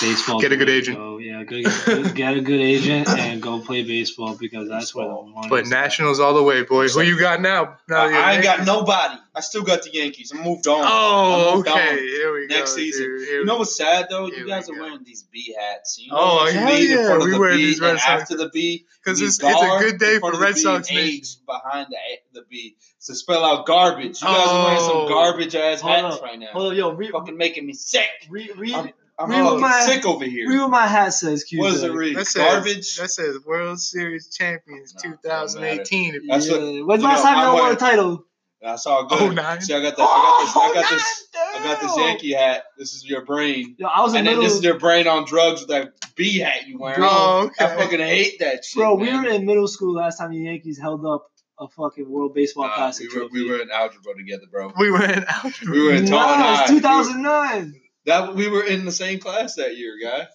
baseball. 0.00 0.40
Get 0.40 0.52
a 0.52 0.56
good 0.56 0.68
agent. 0.70 0.96
Go, 0.98 1.18
yeah, 1.18 1.42
go, 1.44 1.60
get, 1.62 2.14
get 2.14 2.36
a 2.36 2.40
good 2.40 2.60
agent 2.60 3.08
and 3.08 3.40
go 3.42 3.60
play 3.60 3.82
baseball 3.82 4.36
because 4.36 4.68
that's 4.68 4.94
where 4.94 5.06
the 5.08 5.22
money. 5.22 5.48
But 5.48 5.62
is. 5.64 5.70
Nationals 5.70 6.20
all 6.20 6.34
the 6.34 6.42
way, 6.42 6.62
boy. 6.62 6.88
Who 6.88 7.00
you 7.02 7.18
got 7.18 7.40
now? 7.40 7.76
now 7.88 7.96
I, 8.06 8.12
I 8.12 8.32
ain't 8.34 8.42
got 8.42 8.64
nobody. 8.66 9.14
I 9.34 9.40
still 9.40 9.62
got 9.62 9.82
the 9.82 9.92
Yankees. 9.92 10.32
I 10.34 10.42
moved 10.42 10.66
on. 10.68 10.84
Oh, 10.86 11.56
moved 11.56 11.68
okay. 11.68 11.90
on. 11.90 11.98
Here 11.98 12.32
we 12.32 12.46
go. 12.46 12.54
Next 12.54 12.74
season. 12.74 13.04
dude. 13.06 13.20
Here 13.28 13.38
You 13.40 13.44
know 13.44 13.56
what's 13.58 13.76
sad 13.76 14.06
though? 14.08 14.26
Here 14.26 14.38
You 14.38 14.44
we 14.44 14.50
guys 14.50 14.68
are 14.70 14.78
wearing 14.78 15.02
these 15.04 15.24
B 15.24 15.54
hats. 15.58 15.98
You 15.98 16.12
know 16.12 16.18
Oh, 16.18 16.34
what 16.36 16.52
you 16.52 16.58
hell 16.60 16.68
need 16.74 16.90
in 16.90 16.98
yeah, 16.98 17.06
front 17.06 17.24
we 17.24 17.30
the 17.32 17.38
wear 17.40 17.50
B 17.52 17.56
these 17.56 17.80
Red 17.80 17.98
Sox- 17.98 18.22
after 18.22 18.36
the 18.36 18.48
B. 18.50 18.86
because 19.04 19.20
it's, 19.20 19.40
it's 19.42 19.62
a 19.62 19.78
good 19.80 19.98
day 19.98 20.18
for 20.20 20.30
the 20.32 20.38
Red 20.38 20.56
Sox 20.56 20.88
and 20.88 20.96
Nation. 20.98 21.40
Behind 21.46 21.88
the 21.90 22.40
the 22.40 22.46
B 22.48 22.76
to 23.06 23.14
spell 23.14 23.44
out 23.44 23.66
garbage. 23.66 24.22
You 24.22 24.28
guys 24.28 24.48
are 24.48 24.64
wearing 24.64 24.78
Oh. 24.80 24.88
some 24.88 25.08
garbage 25.08 25.54
ass 25.56 25.80
hats 25.80 26.16
up. 26.16 26.22
right 26.22 26.38
now. 26.38 26.48
Hold 26.52 26.72
on, 26.72 26.76
yo, 26.78 26.90
read, 26.92 27.10
Fucking 27.10 27.36
making 27.36 27.66
me 27.66 27.72
sick. 27.74 28.08
read, 28.30 28.56
read, 28.56 28.74
I'm, 28.74 28.90
I'm 29.18 29.30
read 29.30 29.42
what 29.42 29.60
fucking 29.60 29.60
my- 29.60 29.80
sick 29.86 30.04
over 30.06 30.24
here. 30.24 30.48
read 30.48 30.58
what 30.58 30.70
my 30.70 30.86
hat 30.86 31.14
says. 31.14 31.44
Q 31.44 31.60
what 31.60 31.70
does 31.72 31.82
it 31.84 31.92
read? 31.92 32.16
That 32.16 32.26
says, 32.26 32.42
Garbage. 32.42 32.96
That 32.96 33.10
says 33.10 33.38
World 33.46 33.80
Series 33.80 34.34
champions 34.34 34.94
No, 35.04 35.12
2018. 35.12 36.26
That's 36.28 36.48
what- 36.50 36.60
yeah. 36.60 36.80
When's 36.82 37.02
the 37.02 37.08
last 37.08 37.22
time 37.22 37.36
I'm 37.38 37.44
y'all 37.44 37.52
won 37.54 37.60
a 37.60 37.62
wearing- 37.64 37.78
title? 37.78 38.24
That's 38.60 38.86
all 38.86 39.04
good. 39.04 39.20
Oh, 39.20 39.28
nine? 39.28 39.60
See, 39.60 39.74
I 39.74 39.82
got 39.82 39.94
the, 39.94 40.02
I 40.02 40.06
got 40.06 40.40
this, 40.40 40.56
I 40.56 40.72
got 40.74 40.90
this, 40.90 41.24
Oh, 41.36 41.58
I 41.60 41.64
got 41.64 41.80
this. 41.82 41.96
Yankee 41.98 42.32
hat. 42.32 42.64
This 42.78 42.94
is 42.94 43.04
your 43.04 43.22
brain, 43.22 43.76
Yo, 43.78 43.86
I 43.86 44.00
was 44.00 44.14
in 44.14 44.20
and 44.20 44.26
then 44.26 44.34
middle. 44.36 44.44
this 44.44 44.54
is 44.54 44.62
your 44.64 44.78
brain 44.78 45.06
on 45.06 45.26
drugs 45.26 45.60
with 45.60 45.68
that 45.68 45.92
B 46.16 46.38
hat 46.38 46.66
you 46.66 46.78
wearing. 46.78 47.00
Oh, 47.02 47.50
I 47.60 47.66
fucking 47.76 48.00
hate 48.00 48.38
that 48.40 48.64
shit, 48.64 48.80
Bro, 48.80 48.94
we 48.94 49.06
man. 49.10 49.22
were 49.22 49.28
in 49.28 49.44
middle 49.44 49.68
school 49.68 49.94
last 49.94 50.16
time 50.16 50.30
the 50.30 50.38
Yankees 50.38 50.78
held 50.78 51.04
up 51.04 51.26
a 51.60 51.68
fucking 51.68 52.08
World 52.10 52.32
Baseball 52.34 52.64
Nah, 52.68 52.74
Classic 52.74 53.08
we, 53.12 53.14
were, 53.20 53.28
trophy. 53.28 53.44
we 53.44 53.50
were 53.50 53.60
in 53.60 53.70
algebra 53.70 54.14
together, 54.16 54.44
bro. 54.50 54.72
We 54.78 54.90
were 54.90 55.04
in 55.04 55.24
algebra. 55.28 55.70
We 55.70 55.82
were 55.82 55.92
in 55.92 56.06
Taunton 56.06 56.40
Nah, 56.40 56.56
High. 56.56 56.62
it's 56.62 56.70
2009. 56.70 57.80
That 58.06 58.34
we 58.34 58.48
were 58.48 58.64
in 58.64 58.84
the 58.84 58.92
same 58.92 59.18
class 59.18 59.54
that 59.56 59.76
year, 59.76 59.96
guy. 60.02 60.26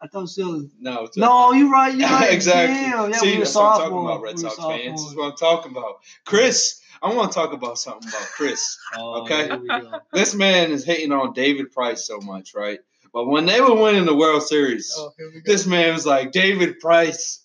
I 0.00 0.08
thought 0.08 0.28
still. 0.28 0.68
No, 0.80 1.08
No, 1.16 1.52
you're 1.52 1.70
right. 1.70 1.94
You're 1.96 2.08
right. 2.10 2.32
exactly. 2.32 2.74
Damn, 2.74 3.10
yeah, 3.10 3.16
See, 3.18 3.32
we 3.32 3.38
that's 3.38 3.54
what 3.54 3.64
I'm 3.64 3.78
talking 3.78 3.98
about, 4.04 4.20
Red 4.22 4.34
We 4.36 4.40
Sox 4.42 4.56
fans. 4.56 5.00
This 5.02 5.10
is 5.10 5.16
what 5.16 5.30
I'm 5.30 5.36
talking 5.36 5.70
about. 5.72 6.00
Chris, 6.26 6.80
I 7.00 7.14
want 7.14 7.30
to 7.30 7.34
talk 7.38 7.52
about 7.52 7.78
something 7.78 8.08
about 8.08 8.26
Chris. 8.36 8.76
Oh, 8.96 9.22
Okay. 9.22 9.46
here 9.46 9.58
we 9.58 9.68
go. 9.68 10.00
this 10.12 10.34
man 10.34 10.72
is 10.72 10.84
hating 10.84 11.12
on 11.12 11.32
David 11.34 11.70
Price 11.70 12.04
so 12.04 12.18
much, 12.20 12.52
right? 12.54 12.80
But 13.12 13.26
when 13.26 13.46
they 13.46 13.60
were 13.60 13.74
winning 13.74 14.04
the 14.06 14.14
World 14.16 14.42
Series, 14.42 14.92
Oh, 14.98 15.12
here 15.16 15.28
we 15.32 15.40
go. 15.40 15.52
this 15.52 15.66
man 15.66 15.92
was 15.94 16.04
like, 16.06 16.32
David 16.32 16.80
Price, 16.80 17.41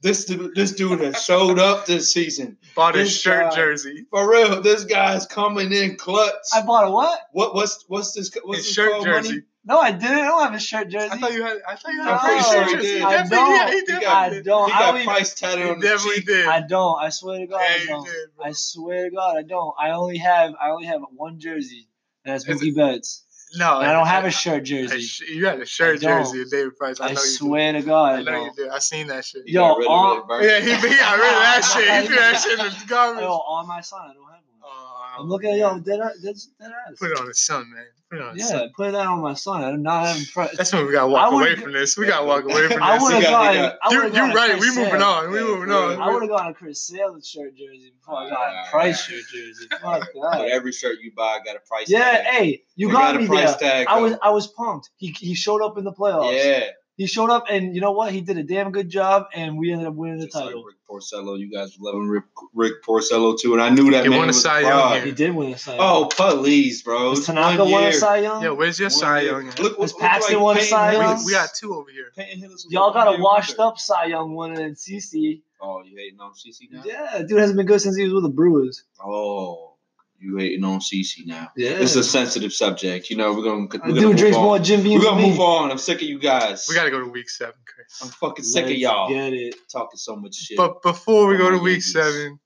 this 0.00 0.24
dude, 0.24 0.54
this 0.54 0.72
dude 0.72 1.00
has 1.00 1.22
showed 1.24 1.58
up 1.58 1.86
this 1.86 2.12
season. 2.12 2.56
Bought 2.74 2.94
his 2.94 3.08
this 3.08 3.20
shirt 3.20 3.50
guy- 3.50 3.56
jersey. 3.56 4.06
For 4.10 4.30
real, 4.30 4.60
this 4.62 4.84
guy's 4.84 5.26
coming 5.26 5.72
in 5.72 5.96
clutch. 5.96 6.32
I 6.54 6.62
bought 6.62 6.86
a 6.86 6.90
what? 6.90 7.20
What 7.32 7.54
what's 7.54 7.84
what's 7.88 8.12
this 8.12 8.30
what's 8.44 8.58
His 8.58 8.66
this 8.66 8.74
shirt 8.74 9.02
jersey. 9.02 9.28
money? 9.30 9.42
No, 9.64 9.78
I 9.80 9.92
didn't. 9.92 10.16
I 10.18 10.24
don't 10.28 10.42
have 10.44 10.54
a 10.54 10.58
shirt 10.60 10.88
jersey. 10.88 11.10
I 11.12 11.18
thought 11.18 11.32
you 11.34 11.42
had. 11.42 11.58
I 11.68 11.74
thought 11.74 11.92
you 11.92 12.00
had. 12.02 12.08
I'm 12.10 12.16
a 12.16 12.18
pretty 12.20 12.42
shirt 12.42 12.52
sure 12.52 12.64
he 12.64 12.72
jersey. 12.74 12.88
did. 12.88 12.98
He 12.98 13.04
I 13.04 13.10
definitely- 13.10 13.38
yeah, 13.38 13.70
he 13.70 13.80
don't. 13.80 13.86
definitely 13.86 14.06
I 14.06 14.28
did. 14.30 14.44
don't. 14.44 14.68
He 14.68 14.72
I 14.74 14.78
got 14.78 14.92
don't. 14.92 15.04
Price 15.04 15.34
tatted 15.34 15.64
He 15.64 15.70
on 15.70 15.78
the 15.80 15.86
definitely 15.86 16.16
cheek. 16.16 16.26
did. 16.26 16.46
I 16.46 16.60
don't. 16.66 17.02
I 17.02 17.08
swear 17.10 17.38
to 17.40 17.46
God, 17.46 17.60
Yeah, 17.60 17.82
I 17.82 17.86
don't. 17.86 18.04
did. 18.06 18.28
I 18.42 18.52
swear 18.52 19.04
to 19.04 19.10
God, 19.14 19.36
I 19.36 19.42
don't. 19.42 19.74
I 19.78 19.90
only 19.90 20.18
have. 20.18 20.54
I 20.60 20.70
only 20.70 20.86
have 20.86 21.02
one 21.14 21.38
jersey, 21.38 21.88
that's 22.24 22.48
Is 22.48 22.62
Mookie 22.62 22.74
Betts. 22.74 23.24
No, 23.56 23.78
And 23.80 23.88
I 23.88 23.92
don't 23.92 24.06
have 24.06 24.24
a 24.24 24.30
shirt 24.30 24.58
a 24.58 24.60
jersey. 24.60 25.00
sh- 25.00 25.22
You 25.30 25.46
had 25.46 25.60
a 25.60 25.66
shirt 25.66 26.00
jersey 26.00 26.42
of 26.42 26.50
David 26.50 26.76
Price. 26.76 27.00
I, 27.00 27.06
I 27.08 27.12
know 27.14 27.22
you 27.22 27.26
swear 27.28 27.72
to. 27.72 27.82
God, 27.82 28.14
I 28.14 28.18
I 28.18 28.22
know 28.22 28.30
you 28.32 28.46
don't. 28.46 28.56
did. 28.56 28.68
I 28.68 28.78
seen 28.78 29.06
that 29.06 29.24
shit. 29.24 29.42
Yo, 29.46 29.60
got 29.62 29.78
rid 29.78 29.86
of 29.86 29.90
all- 29.90 30.42
Yeah, 30.42 30.60
he, 30.60 30.66
he 30.74 30.96
got 30.96 31.18
rid 31.18 31.32
of 31.34 31.40
that 31.40 31.60
No, 31.74 31.80
shit. 31.80 31.88
no, 31.88 32.00
He 32.00 32.06
threw 32.06 32.16
that 32.16 32.40
shit 32.42 32.58
in 32.58 32.66
the 32.66 32.86
garbage. 32.86 33.22
Yo, 33.22 33.32
on 33.32 33.66
my 33.66 33.80
son, 33.80 34.00
I 34.02 34.12
don't 34.12 34.22
have 34.24 34.32
one. 34.32 34.42
Oh, 34.64 35.14
I'm 35.18 35.28
looking 35.28 35.50
at 35.50 35.56
yo, 35.58 35.78
dead, 35.78 36.00
dead, 36.22 36.36
dead 36.60 36.72
ass. 36.90 36.98
Put 36.98 37.12
it 37.12 37.18
on 37.20 37.26
his 37.28 37.38
son, 37.40 37.70
man. 37.72 37.86
Put 38.10 38.20
it 38.20 38.22
on 38.24 38.34
his 38.38 38.42
Yeah, 38.50 38.58
son. 38.58 38.70
put 38.74 38.92
that 38.92 39.06
on 39.06 39.20
my 39.20 39.34
son. 39.34 39.62
I'm 39.64 39.82
not 39.82 40.06
having. 40.06 40.24
Pre- 40.32 40.48
That's 40.56 40.72
when 40.72 40.86
we 40.86 40.92
gotta 40.92 41.08
walk 41.10 41.30
away 41.32 41.56
from 41.56 41.72
this. 41.72 41.96
We 41.98 42.06
gotta 42.06 42.24
walk 42.24 42.44
away 42.44 42.68
from 42.68 42.82
I 42.82 42.94
this. 42.94 43.02
would 43.02 43.14
He 43.16 43.20
have 43.20 43.30
got- 43.30 43.52
he 43.52 43.58
gone. 43.60 43.68
got- 43.68 43.78
I 43.82 43.90
You, 43.92 43.96
would've 43.98 44.14
you 44.14 44.20
gone 44.20 44.30
a 44.30 44.34
right. 44.34 44.50
Chris 44.58 44.76
We 44.76 44.82
moving 44.82 45.02
on. 45.02 45.30
We 45.30 45.40
moving 45.40 45.70
on. 45.70 46.00
I 46.00 46.10
would 46.12 46.22
have 46.22 46.30
gone 46.30 46.46
a 46.50 46.54
Chris 46.54 46.80
Sale 46.86 47.20
shirt 47.22 47.54
jersey 47.54 47.92
before 47.98 48.18
I 48.22 48.30
got 48.30 48.66
a 48.66 48.70
Price 48.70 49.02
shirt 49.04 49.24
jersey. 49.30 49.66
Fuck 49.82 50.08
But 50.14 50.38
that. 50.38 50.48
every 50.48 50.72
shirt 50.72 50.98
you 51.02 51.12
buy 51.14 51.38
got 51.44 51.56
a 51.56 51.60
price 51.60 51.88
tag. 51.88 51.90
Yeah, 51.90 52.10
tag. 52.22 52.24
hey, 52.24 52.62
you 52.76 52.88
They 52.88 52.92
got, 52.94 53.00
got 53.12 53.16
a 53.16 53.18
me 53.20 53.26
price 53.26 53.54
there. 53.56 53.70
tag, 53.70 53.86
I 53.88 54.00
was. 54.00 54.14
I 54.22 54.30
was 54.30 54.46
pumped. 54.46 54.88
He 54.96 55.08
he 55.08 55.34
showed 55.34 55.60
up 55.62 55.76
in 55.76 55.84
the 55.84 55.92
playoffs. 55.92 56.32
Yeah. 56.34 56.64
He 56.98 57.06
showed 57.06 57.30
up, 57.30 57.44
and 57.48 57.76
you 57.76 57.80
know 57.80 57.92
what? 57.92 58.12
He 58.12 58.20
did 58.22 58.38
a 58.38 58.42
damn 58.42 58.72
good 58.72 58.88
job, 58.88 59.26
and 59.32 59.56
we 59.56 59.70
ended 59.70 59.86
up 59.86 59.94
winning 59.94 60.18
the 60.18 60.24
Just 60.24 60.34
like 60.34 60.46
title. 60.46 60.64
Rick 60.64 60.78
Porcello. 60.90 61.38
You 61.38 61.48
guys 61.48 61.78
were 61.78 61.92
loving 61.92 62.08
Rick, 62.08 62.24
Rick 62.54 62.82
Porcello 62.84 63.38
too, 63.38 63.52
and 63.52 63.62
I 63.62 63.68
knew 63.70 63.88
that 63.92 64.02
He 64.02 64.08
man 64.10 64.18
won 64.18 64.28
a 64.28 64.30
was 64.30 64.42
Cy 64.42 64.58
a 64.58 64.62
Young 64.62 64.92
here. 64.94 65.04
He 65.04 65.12
did 65.12 65.32
win 65.32 65.52
the 65.52 65.58
Cy 65.58 65.76
Young. 65.76 65.80
Oh, 65.80 66.08
please, 66.10 66.82
bro. 66.82 67.10
Has 67.10 67.18
It's 67.18 67.26
Tanaka 67.28 67.62
one 67.62 67.70
won 67.70 67.84
a. 67.84 67.92
Cy 67.92 68.16
Young? 68.18 68.42
Yo, 68.42 68.54
where's 68.54 68.80
your 68.80 68.86
One 68.86 68.90
Cy. 68.90 69.20
Young? 69.20 69.48
at? 69.48 69.60
Look, 69.60 69.78
Has 69.78 69.92
Paxton 69.92 70.34
like 70.34 70.42
won 70.42 70.58
a 70.58 70.60
Cy 70.60 70.92
Young? 70.94 71.18
we, 71.20 71.24
we 71.26 71.32
got 71.32 71.50
two 71.54 71.72
over 71.72 71.88
here. 71.92 72.06
Peyton 72.16 72.40
Hillis 72.40 72.66
Y'all 72.68 72.90
a 72.90 72.94
got 72.94 73.16
a 73.16 73.22
washed 73.22 73.60
up 73.60 73.78
Cy 73.78 74.06
Young 74.06 74.34
winner 74.34 74.60
in 74.66 74.74
CC. 74.74 75.42
Oh, 75.62 75.82
you 75.84 75.96
hating 75.96 76.18
on 76.18 76.32
CC 76.32 76.68
now? 76.68 76.82
Yeah, 76.84 77.22
dude 77.22 77.38
hasn't 77.38 77.56
been 77.56 77.66
good 77.66 77.80
since 77.80 77.96
he 77.96 78.02
was 78.02 78.12
with 78.12 78.24
the 78.24 78.28
Brewers. 78.28 78.82
Oh, 79.00 79.76
you 80.20 80.36
hating 80.36 80.64
on 80.64 80.80
CC 80.80 81.24
now? 81.26 81.50
Yeah. 81.56 81.70
It's 81.70 81.94
a 81.96 82.02
sensitive 82.04 82.52
subject. 82.52 83.10
You 83.10 83.16
know, 83.16 83.32
we're 83.34 83.42
gonna. 83.44 83.60
We're 83.62 83.66
gonna 83.78 83.94
Dude 83.94 84.02
move 84.04 84.16
drinks 84.16 84.36
on. 84.36 84.42
more 84.44 84.58
Jim 84.58 84.82
Beam 84.82 84.98
We're 84.98 85.04
gonna 85.04 85.26
move 85.26 85.40
on. 85.40 85.70
I'm 85.70 85.78
sick 85.78 85.96
of 85.96 86.02
you 86.08 86.18
guys. 86.18 86.66
We 86.68 86.74
gotta 86.74 86.90
go 86.90 87.00
to 87.00 87.06
week 87.10 87.28
seven, 87.30 87.54
Chris. 87.66 88.00
I'm 88.02 88.08
fucking 88.08 88.44
sick 88.44 88.64
of 88.66 88.72
y'all 88.72 89.08
Get 89.08 89.32
it. 89.32 89.54
talking 89.70 89.96
so 89.98 90.16
much 90.16 90.34
shit. 90.34 90.56
But 90.56 90.82
before 90.82 91.26
we 91.26 91.36
go 91.36 91.50
to 91.50 91.58
week 91.58 91.74
Yankees. 91.74 91.92
seven, 91.92 92.38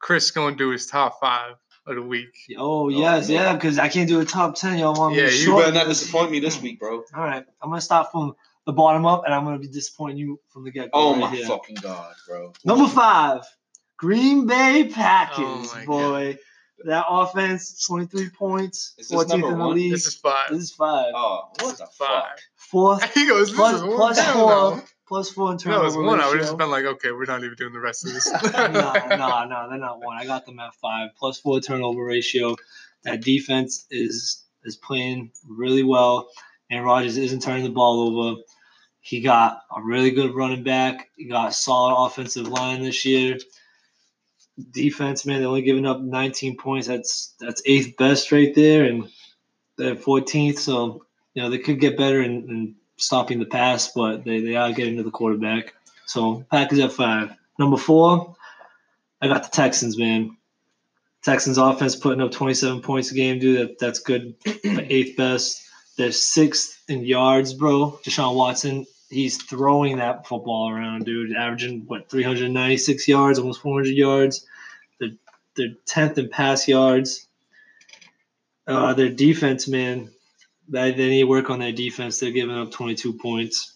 Chris 0.00 0.30
gonna 0.30 0.56
do 0.56 0.70
his 0.70 0.86
top 0.86 1.20
five 1.20 1.54
of 1.86 1.96
the 1.96 2.02
week. 2.02 2.34
Oh 2.58 2.88
yes, 2.88 3.28
man. 3.28 3.36
yeah, 3.36 3.54
because 3.54 3.78
I 3.78 3.88
can't 3.88 4.08
do 4.08 4.20
a 4.20 4.24
top 4.24 4.54
ten. 4.54 4.78
Y'all 4.78 4.94
want 4.94 5.14
me 5.14 5.22
Yeah, 5.22 5.28
to 5.28 5.36
you 5.36 5.52
you 5.54 5.56
better 5.60 5.72
not 5.72 5.86
disappoint 5.88 6.30
me 6.30 6.40
this 6.40 6.60
week, 6.60 6.78
bro. 6.80 7.02
All 7.14 7.22
right, 7.24 7.44
I'm 7.62 7.70
gonna 7.70 7.80
start 7.80 8.10
from 8.12 8.34
the 8.66 8.72
bottom 8.72 9.04
up, 9.06 9.24
and 9.24 9.34
I'm 9.34 9.44
gonna 9.44 9.58
be 9.58 9.68
disappointing 9.68 10.16
you 10.18 10.40
from 10.48 10.64
the 10.64 10.70
get 10.70 10.86
go. 10.86 10.90
Oh 10.94 11.12
right 11.12 11.20
my 11.20 11.30
here. 11.30 11.46
fucking 11.46 11.76
god, 11.82 12.14
bro. 12.28 12.52
Number 12.64 12.88
five, 12.88 13.42
Green 13.96 14.46
Bay 14.46 14.88
Packers. 14.92 15.38
Oh 15.44 15.72
my 15.74 15.84
boy, 15.84 16.38
that 16.86 17.04
offense, 17.08 17.84
23 17.86 18.30
points, 18.30 18.94
Is 18.98 19.08
this 19.08 19.18
14th 19.24 19.28
number 19.28 19.48
in 19.52 19.58
the 19.58 19.64
one? 19.64 19.76
league. 19.76 19.92
This 19.92 20.06
is 20.06 20.14
five. 20.14 20.50
This 20.50 20.62
is 20.62 20.70
five. 20.72 21.12
Oh, 21.14 21.48
This 21.58 21.64
what 21.64 21.72
is 21.74 21.78
the 21.78 21.86
five. 21.86 22.22
fuck? 22.24 22.38
Fourth, 22.56 23.02
He 23.14 23.26
goes, 23.26 23.48
this 23.48 23.56
plus, 23.56 23.76
is 23.76 23.82
one. 23.82 23.96
plus 23.96 24.18
Hell 24.18 24.32
four, 24.34 24.76
no. 24.76 24.82
plus 25.08 25.30
four 25.30 25.50
in 25.50 25.56
If 25.56 25.64
that 25.64 25.82
was 25.82 25.94
turnover 25.94 26.06
one, 26.10 26.20
I 26.20 26.28
would 26.28 26.38
have 26.38 26.46
just 26.46 26.58
been 26.58 26.70
like, 26.70 26.84
okay, 26.84 27.12
we're 27.12 27.24
not 27.26 27.42
even 27.44 27.54
doing 27.56 27.72
the 27.72 27.80
rest 27.80 28.06
of 28.06 28.12
this. 28.12 28.30
no, 28.30 28.38
no, 29.16 29.44
no, 29.46 29.66
they're 29.70 29.78
not 29.78 30.00
one. 30.02 30.16
I 30.18 30.24
got 30.26 30.46
them 30.46 30.58
at 30.60 30.74
five. 30.74 31.10
Plus 31.18 31.38
four 31.38 31.60
turnover 31.60 32.04
ratio. 32.04 32.56
That 33.04 33.20
defense 33.22 33.86
is 33.90 34.44
is 34.64 34.76
playing 34.76 35.32
really 35.48 35.82
well, 35.82 36.28
and 36.70 36.84
Rodgers 36.84 37.16
isn't 37.16 37.42
turning 37.42 37.64
the 37.64 37.70
ball 37.70 38.00
over. 38.20 38.40
He 39.00 39.20
got 39.20 39.60
a 39.76 39.82
really 39.82 40.12
good 40.12 40.34
running 40.36 40.62
back. 40.62 41.08
He 41.16 41.24
got 41.28 41.48
a 41.48 41.52
solid 41.52 41.96
offensive 42.06 42.46
line 42.46 42.82
this 42.84 43.04
year. 43.04 43.38
Defense, 44.70 45.24
man, 45.24 45.40
they're 45.40 45.48
only 45.48 45.62
giving 45.62 45.86
up 45.86 46.00
19 46.00 46.56
points. 46.56 46.86
That's 46.86 47.34
that's 47.40 47.62
eighth 47.64 47.96
best 47.96 48.32
right 48.32 48.54
there, 48.54 48.84
and 48.84 49.08
they're 49.78 49.94
14th. 49.94 50.58
So 50.58 51.06
you 51.34 51.42
know 51.42 51.50
they 51.50 51.58
could 51.58 51.80
get 51.80 51.96
better 51.96 52.20
in, 52.22 52.50
in 52.50 52.74
stopping 52.96 53.38
the 53.38 53.46
pass, 53.46 53.92
but 53.92 54.24
they, 54.24 54.40
they 54.40 54.54
are 54.56 54.72
getting 54.72 54.96
to 54.96 55.02
the 55.02 55.10
quarterback. 55.10 55.74
So 56.06 56.44
Packers 56.50 56.78
at 56.80 56.92
five. 56.92 57.34
Number 57.58 57.76
four, 57.76 58.36
I 59.20 59.28
got 59.28 59.44
the 59.44 59.50
Texans, 59.50 59.98
man. 59.98 60.36
Texans 61.22 61.58
offense 61.58 61.94
putting 61.94 62.20
up 62.20 62.32
27 62.32 62.82
points 62.82 63.12
a 63.12 63.14
game, 63.14 63.38
dude. 63.38 63.60
That, 63.60 63.78
that's 63.78 64.00
good. 64.00 64.34
eighth 64.64 65.16
best. 65.16 65.62
They're 65.96 66.12
sixth 66.12 66.82
in 66.88 67.04
yards, 67.04 67.54
bro. 67.54 67.98
Deshaun 68.04 68.34
Watson, 68.34 68.86
he's 69.12 69.42
throwing 69.42 69.98
that 69.98 70.26
football 70.26 70.70
around, 70.70 71.04
dude. 71.04 71.36
Averaging 71.36 71.84
what 71.86 72.08
396 72.08 73.06
yards, 73.06 73.38
almost 73.38 73.60
400 73.60 73.90
yards. 73.90 74.46
They're 74.98 75.10
they're 75.54 75.74
10th 75.86 76.18
in 76.18 76.28
pass 76.28 76.66
yards. 76.66 77.26
Uh, 78.66 78.94
their 78.94 79.10
defense, 79.10 79.68
man, 79.68 80.10
they, 80.68 80.92
they 80.92 81.08
need 81.08 81.24
work 81.24 81.50
on 81.50 81.58
their 81.58 81.72
defense. 81.72 82.18
They're 82.18 82.30
giving 82.30 82.56
up 82.56 82.70
22 82.70 83.14
points, 83.14 83.74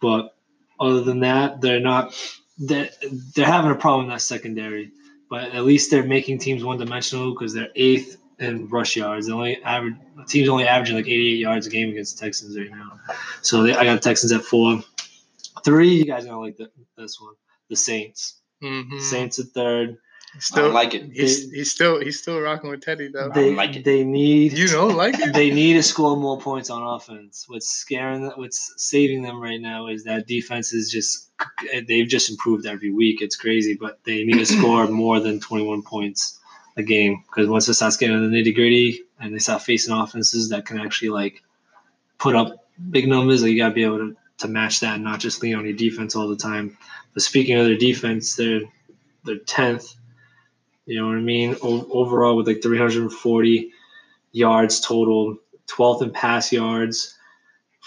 but 0.00 0.34
other 0.78 1.02
than 1.02 1.20
that, 1.20 1.60
they're 1.60 1.80
not. 1.80 2.14
They're, 2.58 2.90
they're 3.34 3.46
having 3.46 3.70
a 3.70 3.76
problem 3.76 4.04
in 4.04 4.10
that 4.10 4.20
secondary, 4.20 4.92
but 5.28 5.52
at 5.54 5.64
least 5.64 5.90
they're 5.90 6.04
making 6.04 6.38
teams 6.38 6.62
one 6.62 6.78
dimensional 6.78 7.32
because 7.32 7.54
they're 7.54 7.70
eighth 7.74 8.18
in 8.38 8.68
rush 8.68 8.96
yards. 8.96 9.26
The 9.26 9.34
only 9.34 9.62
average 9.62 9.94
the 10.16 10.24
team's 10.24 10.48
only 10.48 10.66
averaging 10.66 10.96
like 10.96 11.06
88 11.06 11.38
yards 11.38 11.66
a 11.66 11.70
game 11.70 11.90
against 11.90 12.18
the 12.18 12.24
Texans 12.24 12.58
right 12.58 12.70
now. 12.70 12.98
So 13.42 13.62
they, 13.62 13.74
I 13.74 13.84
got 13.84 13.94
the 13.94 14.00
Texans 14.00 14.32
at 14.32 14.42
four. 14.42 14.82
Three, 15.64 15.94
you 15.94 16.04
guys 16.04 16.24
are 16.24 16.28
gonna 16.28 16.40
like 16.40 16.56
the, 16.56 16.70
this 16.96 17.20
one. 17.20 17.34
The 17.68 17.76
Saints. 17.76 18.40
Mhm. 18.62 19.00
Saints 19.00 19.38
at 19.38 19.46
third. 19.48 19.96
I 20.34 20.38
Still, 20.38 20.62
don't 20.64 20.72
like 20.74 20.94
it. 20.94 21.10
he's, 21.12 21.50
he's 21.52 21.70
still 21.70 22.00
he's 22.00 22.18
still 22.18 22.40
rocking 22.40 22.70
with 22.70 22.80
Teddy 22.80 23.10
though. 23.12 23.26
I 23.30 23.34
They 23.34 23.46
don't 23.48 23.56
like 23.56 23.76
it. 23.76 23.84
they 23.84 24.02
need 24.02 24.52
You 24.56 24.66
don't 24.66 24.96
like 24.96 25.18
it? 25.18 25.34
they 25.34 25.50
need 25.50 25.74
to 25.74 25.82
score 25.82 26.16
more 26.16 26.40
points 26.40 26.70
on 26.70 26.82
offense. 26.82 27.44
What's 27.48 27.68
scaring 27.68 28.22
them, 28.22 28.32
what's 28.36 28.72
saving 28.78 29.20
them 29.22 29.42
right 29.42 29.60
now 29.60 29.88
is 29.88 30.04
that 30.04 30.26
defense 30.26 30.72
is 30.72 30.90
just 30.90 31.30
they've 31.86 32.08
just 32.08 32.30
improved 32.30 32.64
every 32.64 32.90
week. 32.90 33.20
It's 33.20 33.36
crazy, 33.36 33.76
but 33.78 33.98
they 34.04 34.24
need 34.24 34.38
to 34.38 34.46
score 34.46 34.86
more 34.88 35.20
than 35.20 35.38
21 35.38 35.82
points 35.82 36.38
a 36.76 36.82
game 36.82 37.22
because 37.28 37.48
once 37.48 37.68
it 37.68 37.74
starts 37.74 37.96
getting 37.96 38.16
in 38.16 38.30
the 38.30 38.36
nitty 38.36 38.54
gritty 38.54 39.02
and 39.20 39.34
they 39.34 39.38
start 39.38 39.62
facing 39.62 39.94
offenses 39.94 40.48
that 40.48 40.66
can 40.66 40.80
actually 40.80 41.10
like 41.10 41.42
put 42.18 42.34
up 42.34 42.66
big 42.90 43.08
numbers, 43.08 43.42
like 43.42 43.52
you 43.52 43.58
gotta 43.58 43.74
be 43.74 43.84
able 43.84 43.98
to, 43.98 44.16
to 44.38 44.48
match 44.48 44.80
that 44.80 44.94
and 44.94 45.04
not 45.04 45.20
just 45.20 45.42
lean 45.42 45.54
on 45.54 45.64
your 45.64 45.76
defense 45.76 46.16
all 46.16 46.28
the 46.28 46.36
time. 46.36 46.76
But 47.14 47.22
speaking 47.22 47.58
of 47.58 47.66
their 47.66 47.76
defense, 47.76 48.36
they're 48.36 48.62
they're 49.24 49.36
10th. 49.36 49.94
You 50.86 51.00
know 51.00 51.06
what 51.08 51.16
I 51.16 51.20
mean? 51.20 51.56
O- 51.62 51.88
overall, 51.92 52.36
with 52.36 52.46
like 52.46 52.62
340 52.62 53.72
yards 54.32 54.80
total, 54.80 55.36
12th 55.68 56.02
in 56.02 56.10
pass 56.10 56.52
yards, 56.52 57.16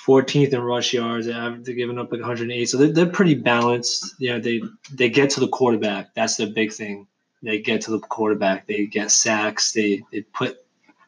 14th 0.07 0.53
in 0.53 0.61
rush 0.61 0.93
yards. 0.93 1.27
They're 1.27 1.75
giving 1.75 1.97
up 1.99 2.11
like 2.11 2.21
108, 2.21 2.65
so 2.65 2.77
they're, 2.77 2.91
they're 2.91 3.05
pretty 3.07 3.35
balanced. 3.35 4.15
Yeah, 4.19 4.39
they 4.39 4.61
they 4.93 5.09
get 5.09 5.31
to 5.31 5.39
the 5.39 5.47
quarterback. 5.47 6.13
That's 6.13 6.37
the 6.37 6.47
big 6.47 6.71
thing. 6.71 7.07
They 7.45 7.59
get 7.59 7.81
to 7.81 7.91
the 7.91 7.99
quarterback. 7.99 8.67
They 8.67 8.87
get 8.87 9.11
sacks. 9.11 9.71
They 9.71 10.03
they 10.11 10.21
put 10.21 10.57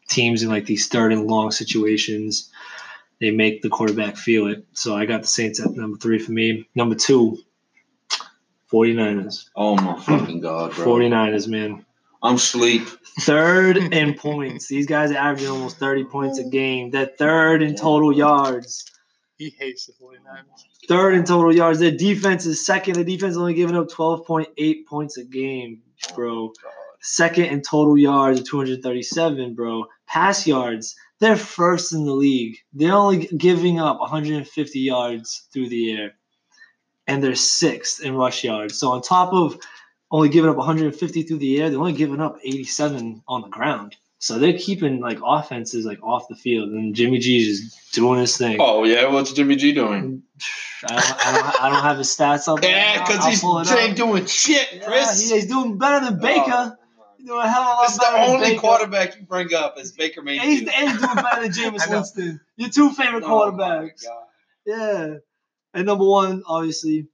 teams 0.07 0.43
in 0.43 0.49
like 0.49 0.65
these 0.65 0.87
third 0.87 1.11
and 1.11 1.27
long 1.27 1.51
situations. 1.51 2.51
They 3.19 3.31
make 3.31 3.61
the 3.61 3.69
quarterback 3.69 4.15
feel 4.15 4.47
it. 4.47 4.65
So 4.73 4.95
I 4.95 5.05
got 5.05 5.21
the 5.21 5.27
Saints 5.27 5.59
at 5.59 5.71
number 5.71 5.97
three 5.97 6.19
for 6.19 6.31
me. 6.31 6.69
Number 6.75 6.93
two, 6.93 7.39
49ers. 8.71 9.49
Oh 9.55 9.75
my 9.75 9.99
fucking 9.99 10.41
god, 10.41 10.75
bro. 10.75 10.85
49ers, 10.85 11.47
man. 11.47 11.85
I'm 12.21 12.37
sleep. 12.37 12.87
Third 13.21 13.77
in 13.77 14.13
points. 14.13 14.67
These 14.67 14.85
guys 14.85 15.11
are 15.11 15.17
averaging 15.17 15.49
almost 15.49 15.77
30 15.77 16.05
points 16.05 16.39
a 16.39 16.43
game. 16.43 16.91
They're 16.91 17.05
third 17.05 17.61
in 17.63 17.75
total 17.75 18.13
yards. 18.13 18.91
He 19.37 19.49
hates 19.57 19.85
the 19.85 19.93
49ers. 19.93 20.87
Third 20.87 21.13
in 21.13 21.23
total 21.23 21.55
yards. 21.55 21.79
Their 21.79 21.91
defense 21.91 22.45
is 22.45 22.65
second. 22.65 22.95
The 22.95 23.03
defense 23.03 23.31
is 23.31 23.37
only 23.37 23.53
giving 23.53 23.75
up 23.75 23.87
12.8 23.89 24.85
points 24.87 25.17
a 25.17 25.23
game, 25.23 25.81
Oh, 26.05 26.15
bro. 26.15 26.53
Second 27.01 27.45
in 27.45 27.61
total 27.61 27.97
yards, 27.97 28.43
237, 28.49 29.53
bro. 29.55 29.85
Pass 30.07 30.47
yards, 30.47 30.95
they're 31.19 31.35
first 31.35 31.93
in 31.93 32.05
the 32.05 32.13
league. 32.13 32.57
They're 32.73 32.93
only 32.93 33.27
giving 33.27 33.79
up 33.79 33.99
150 33.99 34.79
yards 34.79 35.47
through 35.51 35.69
the 35.69 35.91
air, 35.93 36.15
and 37.07 37.23
they're 37.23 37.35
sixth 37.35 38.01
in 38.01 38.15
rush 38.15 38.43
yards. 38.43 38.79
So 38.79 38.91
on 38.91 39.01
top 39.01 39.33
of 39.33 39.59
only 40.11 40.29
giving 40.29 40.49
up 40.49 40.57
150 40.57 41.23
through 41.23 41.37
the 41.37 41.61
air, 41.61 41.69
they're 41.69 41.79
only 41.79 41.93
giving 41.93 42.21
up 42.21 42.37
87 42.43 43.23
on 43.27 43.41
the 43.41 43.47
ground. 43.49 43.95
So 44.19 44.39
they're 44.39 44.57
keeping 44.57 44.99
like 44.99 45.19
offenses 45.23 45.85
like 45.85 46.01
off 46.03 46.27
the 46.27 46.35
field, 46.35 46.69
and 46.69 46.95
Jimmy 46.95 47.19
G's 47.19 47.61
just 47.75 47.93
doing 47.93 48.19
his 48.19 48.35
thing. 48.35 48.57
Oh 48.59 48.83
yeah, 48.83 49.07
what's 49.11 49.31
Jimmy 49.33 49.55
G 49.55 49.73
doing? 49.73 50.23
I 50.83 50.87
don't, 50.87 50.99
I 51.27 51.31
don't, 51.33 51.61
I 51.63 51.69
don't 51.69 51.81
have 51.83 51.97
his 51.97 52.07
stats 52.15 52.47
up. 52.51 52.63
Yeah, 52.63 53.03
because 53.05 53.25
he's 53.25 53.41
he 53.41 53.77
ain't 53.79 53.97
doing 53.97 54.25
shit, 54.25 54.67
Yeah, 54.73 54.85
Chris. 54.85 55.29
he- 55.29 55.35
he's 55.35 55.47
doing 55.47 55.77
better 55.77 56.05
than 56.05 56.19
Baker. 56.19 56.41
Oh, 56.49 56.75
He's 57.17 57.27
doing 57.27 57.41
a 57.41 57.47
hell 57.49 57.61
of 57.63 57.67
a 57.67 57.81
lot 57.81 57.89
is 57.89 57.97
the 57.97 58.05
only 58.31 58.47
Baker. 58.49 58.59
quarterback 58.61 59.15
you 59.19 59.23
bring 59.23 59.53
up 59.53 59.77
is 59.79 59.91
Baker 59.91 60.21
he's, 60.21 60.39
Mayfield. 60.63 60.69
and 60.75 60.89
he's 60.91 60.99
doing 61.01 61.15
better 61.15 61.41
than 61.41 61.51
Jameis. 61.51 61.89
Winston. 61.89 62.39
Your 62.57 62.69
two 62.69 62.89
favorite 62.91 63.23
Oh, 63.23 63.51
quarterbacks. 63.51 64.03
Yeah. 64.65 65.15
And 65.73 65.85
number 65.85 66.05
one, 66.05 66.43
obviously, 66.47 67.07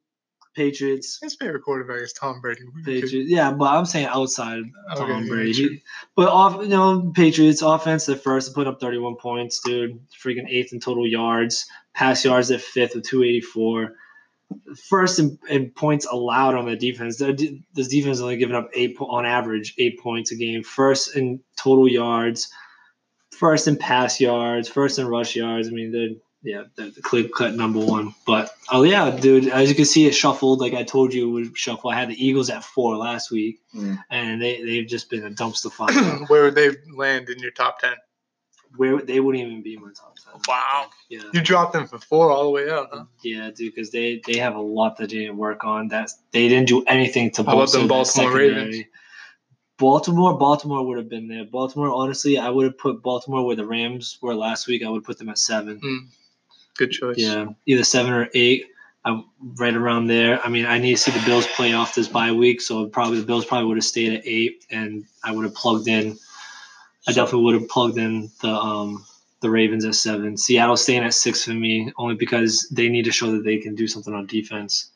Patriots. 0.56 1.20
His 1.22 1.36
favorite 1.36 1.62
quarterback 1.64 2.02
is 2.02 2.14
Tom 2.14 2.42
Brady. 2.42 2.62
Patriots. 2.86 3.30
Yeah, 3.30 3.52
but 3.52 3.66
I'm 3.66 3.86
saying 3.86 4.08
outside 4.08 4.64
Tom 4.96 5.12
Okay, 5.12 5.28
Brady. 5.28 5.54
sure. 5.54 5.70
But 6.16 6.30
off, 6.30 6.62
you 6.62 6.68
know, 6.70 7.12
Patriots 7.16 7.62
offense 7.62 8.08
at 8.10 8.22
first, 8.24 8.54
put 8.54 8.68
up 8.68 8.80
31 8.80 9.16
points, 9.16 9.60
dude. 9.62 10.00
Freaking 10.12 10.48
eighth 10.50 10.74
in 10.74 10.80
total 10.80 11.08
yards. 11.08 11.66
Pass 11.94 12.24
yards 12.26 12.52
at 12.52 12.62
fifth 12.62 12.96
with 12.96 13.04
284. 13.06 13.94
First 14.88 15.20
in, 15.20 15.40
in 15.50 15.72
points 15.72 16.06
allowed 16.06 16.56
on 16.56 16.66
the 16.66 16.76
defense. 16.76 17.18
This 17.18 17.88
defense 17.88 18.20
only 18.20 18.38
giving 18.38 18.56
up 18.56 18.70
eight 18.74 18.96
on 19.00 19.26
average 19.26 19.74
eight 19.80 20.00
points 20.00 20.32
a 20.32 20.36
game. 20.36 20.62
First 20.64 21.16
in 21.16 21.40
total 21.56 21.88
yards. 21.88 22.52
First 23.32 23.68
in 23.68 23.78
pass 23.78 24.20
yards. 24.22 24.70
First 24.70 25.00
in 25.00 25.08
rush 25.08 25.36
yards. 25.36 25.68
I 25.68 25.72
mean, 25.72 25.92
they're 25.92 26.10
yeah, 26.44 26.64
they're 26.76 26.90
the 26.92 27.02
clear 27.02 27.28
cut 27.30 27.56
number 27.56 27.80
one. 27.80 28.14
But 28.28 28.54
oh 28.70 28.84
yeah, 28.84 29.10
dude, 29.12 29.48
as 29.48 29.70
you 29.70 29.76
can 29.76 29.86
see, 29.86 30.06
it 30.06 30.12
shuffled. 30.14 30.60
Like 30.60 30.74
I 30.74 30.84
told 30.84 31.14
you, 31.14 31.30
it 31.30 31.32
would 31.32 31.58
shuffle. 31.58 31.90
I 31.90 31.96
had 32.00 32.10
the 32.10 32.26
Eagles 32.26 32.50
at 32.50 32.64
four 32.64 32.96
last 32.98 33.32
week, 33.32 33.60
Mm. 33.76 33.98
and 34.12 34.42
they 34.42 34.62
they've 34.64 34.88
just 34.88 35.10
been 35.10 35.26
a 35.26 35.30
dumpster 35.32 35.72
fire. 35.80 35.94
Where 36.28 36.44
would 36.44 36.56
they 36.56 36.72
land 36.96 37.30
in 37.30 37.40
your 37.40 37.52
top 37.52 37.80
10? 37.80 37.94
Where 38.76 39.02
they 39.02 39.20
wouldn't 39.20 39.44
even 39.44 39.62
be 39.62 39.76
in 39.76 39.82
my 39.82 39.90
top 39.96 40.16
ten. 40.18 40.42
Wow. 40.48 40.88
Yeah. 41.08 41.22
You 41.32 41.42
dropped 41.42 41.74
them 41.74 41.86
from 41.88 42.00
four 42.00 42.32
all 42.32 42.44
the 42.46 42.50
way 42.50 42.70
up, 42.72 42.90
huh? 42.92 43.06
Yeah, 43.24 43.52
dude, 43.56 43.74
because 43.76 43.92
they 43.92 44.20
they 44.26 44.38
have 44.40 44.56
a 44.56 44.62
lot 44.62 44.98
that 44.98 45.10
they 45.12 45.18
didn't 45.20 45.38
work 45.38 45.64
on. 45.64 45.90
That 45.90 46.10
they 46.32 46.48
didn't 46.50 46.68
do 46.70 46.84
anything 46.86 47.30
to 47.32 47.44
How 47.44 47.50
about 47.54 47.56
bolster 47.58 47.78
them 47.78 47.88
their 47.88 47.98
Baltimore 47.98 48.32
secondary. 48.32 48.50
Ravens? 48.66 48.86
Baltimore, 49.78 50.38
Baltimore 50.38 50.86
would 50.86 50.98
have 50.98 51.10
been 51.10 51.28
there. 51.28 51.46
Baltimore, 51.46 51.90
honestly, 51.94 52.38
I 52.38 52.50
would 52.50 52.66
have 52.66 52.78
put 52.78 53.02
Baltimore 53.02 53.46
where 53.46 53.56
the 53.56 53.66
Rams 53.66 54.18
were 54.22 54.36
last 54.36 54.68
week. 54.68 54.84
I 54.84 54.90
would 54.90 55.04
put 55.04 55.18
them 55.18 55.30
at 55.30 55.38
seven. 55.38 55.80
Good 56.78 56.92
choice. 56.92 57.18
Yeah, 57.18 57.48
either 57.66 57.84
seven 57.84 58.14
or 58.14 58.30
eight. 58.34 58.68
I'm 59.06 59.26
right 59.60 59.74
around 59.74 60.08
there. 60.08 60.40
I 60.44 60.50
mean, 60.50 60.66
I 60.66 60.78
need 60.78 60.96
to 60.96 60.98
see 60.98 61.12
the 61.12 61.26
Bills 61.26 61.46
play 61.56 61.74
off 61.74 61.94
this 61.94 62.08
bye 62.08 62.32
week, 62.32 62.62
so 62.62 62.88
probably 62.88 63.20
the 63.20 63.26
Bills 63.26 63.46
probably 63.46 63.68
would 63.68 63.78
have 63.78 63.84
stayed 63.84 64.14
at 64.14 64.26
eight, 64.26 64.66
and 64.72 65.06
I 65.24 65.32
would 65.32 65.44
have 65.44 65.54
plugged 65.54 65.88
in. 65.88 66.18
I 67.08 67.12
definitely 67.12 67.44
would 67.44 67.56
have 67.56 67.68
plugged 67.68 67.98
in 67.98 68.32
the 68.42 68.50
um 68.50 69.06
the 69.42 69.50
Ravens 69.50 69.84
at 69.84 69.96
seven. 69.96 70.38
Seattle 70.38 70.78
staying 70.78 71.04
at 71.04 71.14
six 71.14 71.44
for 71.44 71.52
me, 71.52 71.92
only 71.98 72.16
because 72.16 72.68
they 72.72 72.88
need 72.88 73.04
to 73.06 73.12
show 73.12 73.32
that 73.32 73.44
they 73.44 73.58
can 73.58 73.76
do 73.76 73.88
something 73.88 74.14
on 74.14 74.26
defense. 74.26 74.92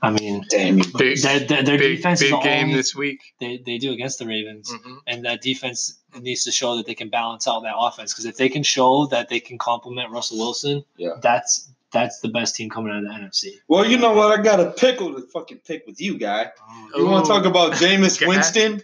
I 0.00 0.10
mean, 0.10 0.44
Damn 0.48 0.78
you. 0.78 0.84
Big, 0.96 1.20
their, 1.22 1.40
their, 1.40 1.62
their 1.62 1.78
big, 1.78 1.96
defense 1.96 2.22
is 2.22 2.30
the 2.30 2.38
game 2.38 2.64
only 2.66 2.76
this 2.76 2.94
week. 2.94 3.34
they, 3.40 3.58
they 3.64 3.78
do 3.78 3.92
against 3.92 4.18
the 4.20 4.26
Ravens 4.26 4.72
Mhm. 4.72 4.98
and 5.06 5.24
that 5.24 5.42
defense 5.42 5.98
needs 6.20 6.44
to 6.44 6.52
show 6.52 6.76
that 6.76 6.86
they 6.86 6.94
can 6.94 7.08
balance 7.08 7.48
out 7.48 7.60
that 7.64 7.74
offense. 7.76 8.12
Because 8.12 8.24
if 8.24 8.36
they 8.36 8.48
can 8.48 8.62
show 8.62 9.06
that 9.06 9.28
they 9.28 9.40
can 9.40 9.58
complement 9.58 10.10
Russell 10.12 10.38
Wilson, 10.38 10.84
Yeah. 10.96 11.14
that's 11.20 11.68
that's 11.90 12.20
the 12.20 12.28
best 12.28 12.54
team 12.54 12.68
coming 12.68 12.92
out 12.92 12.98
of 12.98 13.04
the 13.04 13.10
NFC. 13.10 13.54
Well, 13.66 13.84
you 13.86 13.96
know 13.96 14.12
what? 14.12 14.38
I 14.38 14.42
got 14.42 14.60
a 14.60 14.70
pickle 14.72 15.14
to 15.14 15.22
fucking 15.22 15.60
pick 15.66 15.86
with 15.86 16.00
you, 16.02 16.18
guy. 16.18 16.50
You 16.94 17.06
want 17.06 17.24
to 17.24 17.32
talk 17.32 17.46
about 17.46 17.72
Jameis 17.80 18.24
Winston? 18.26 18.82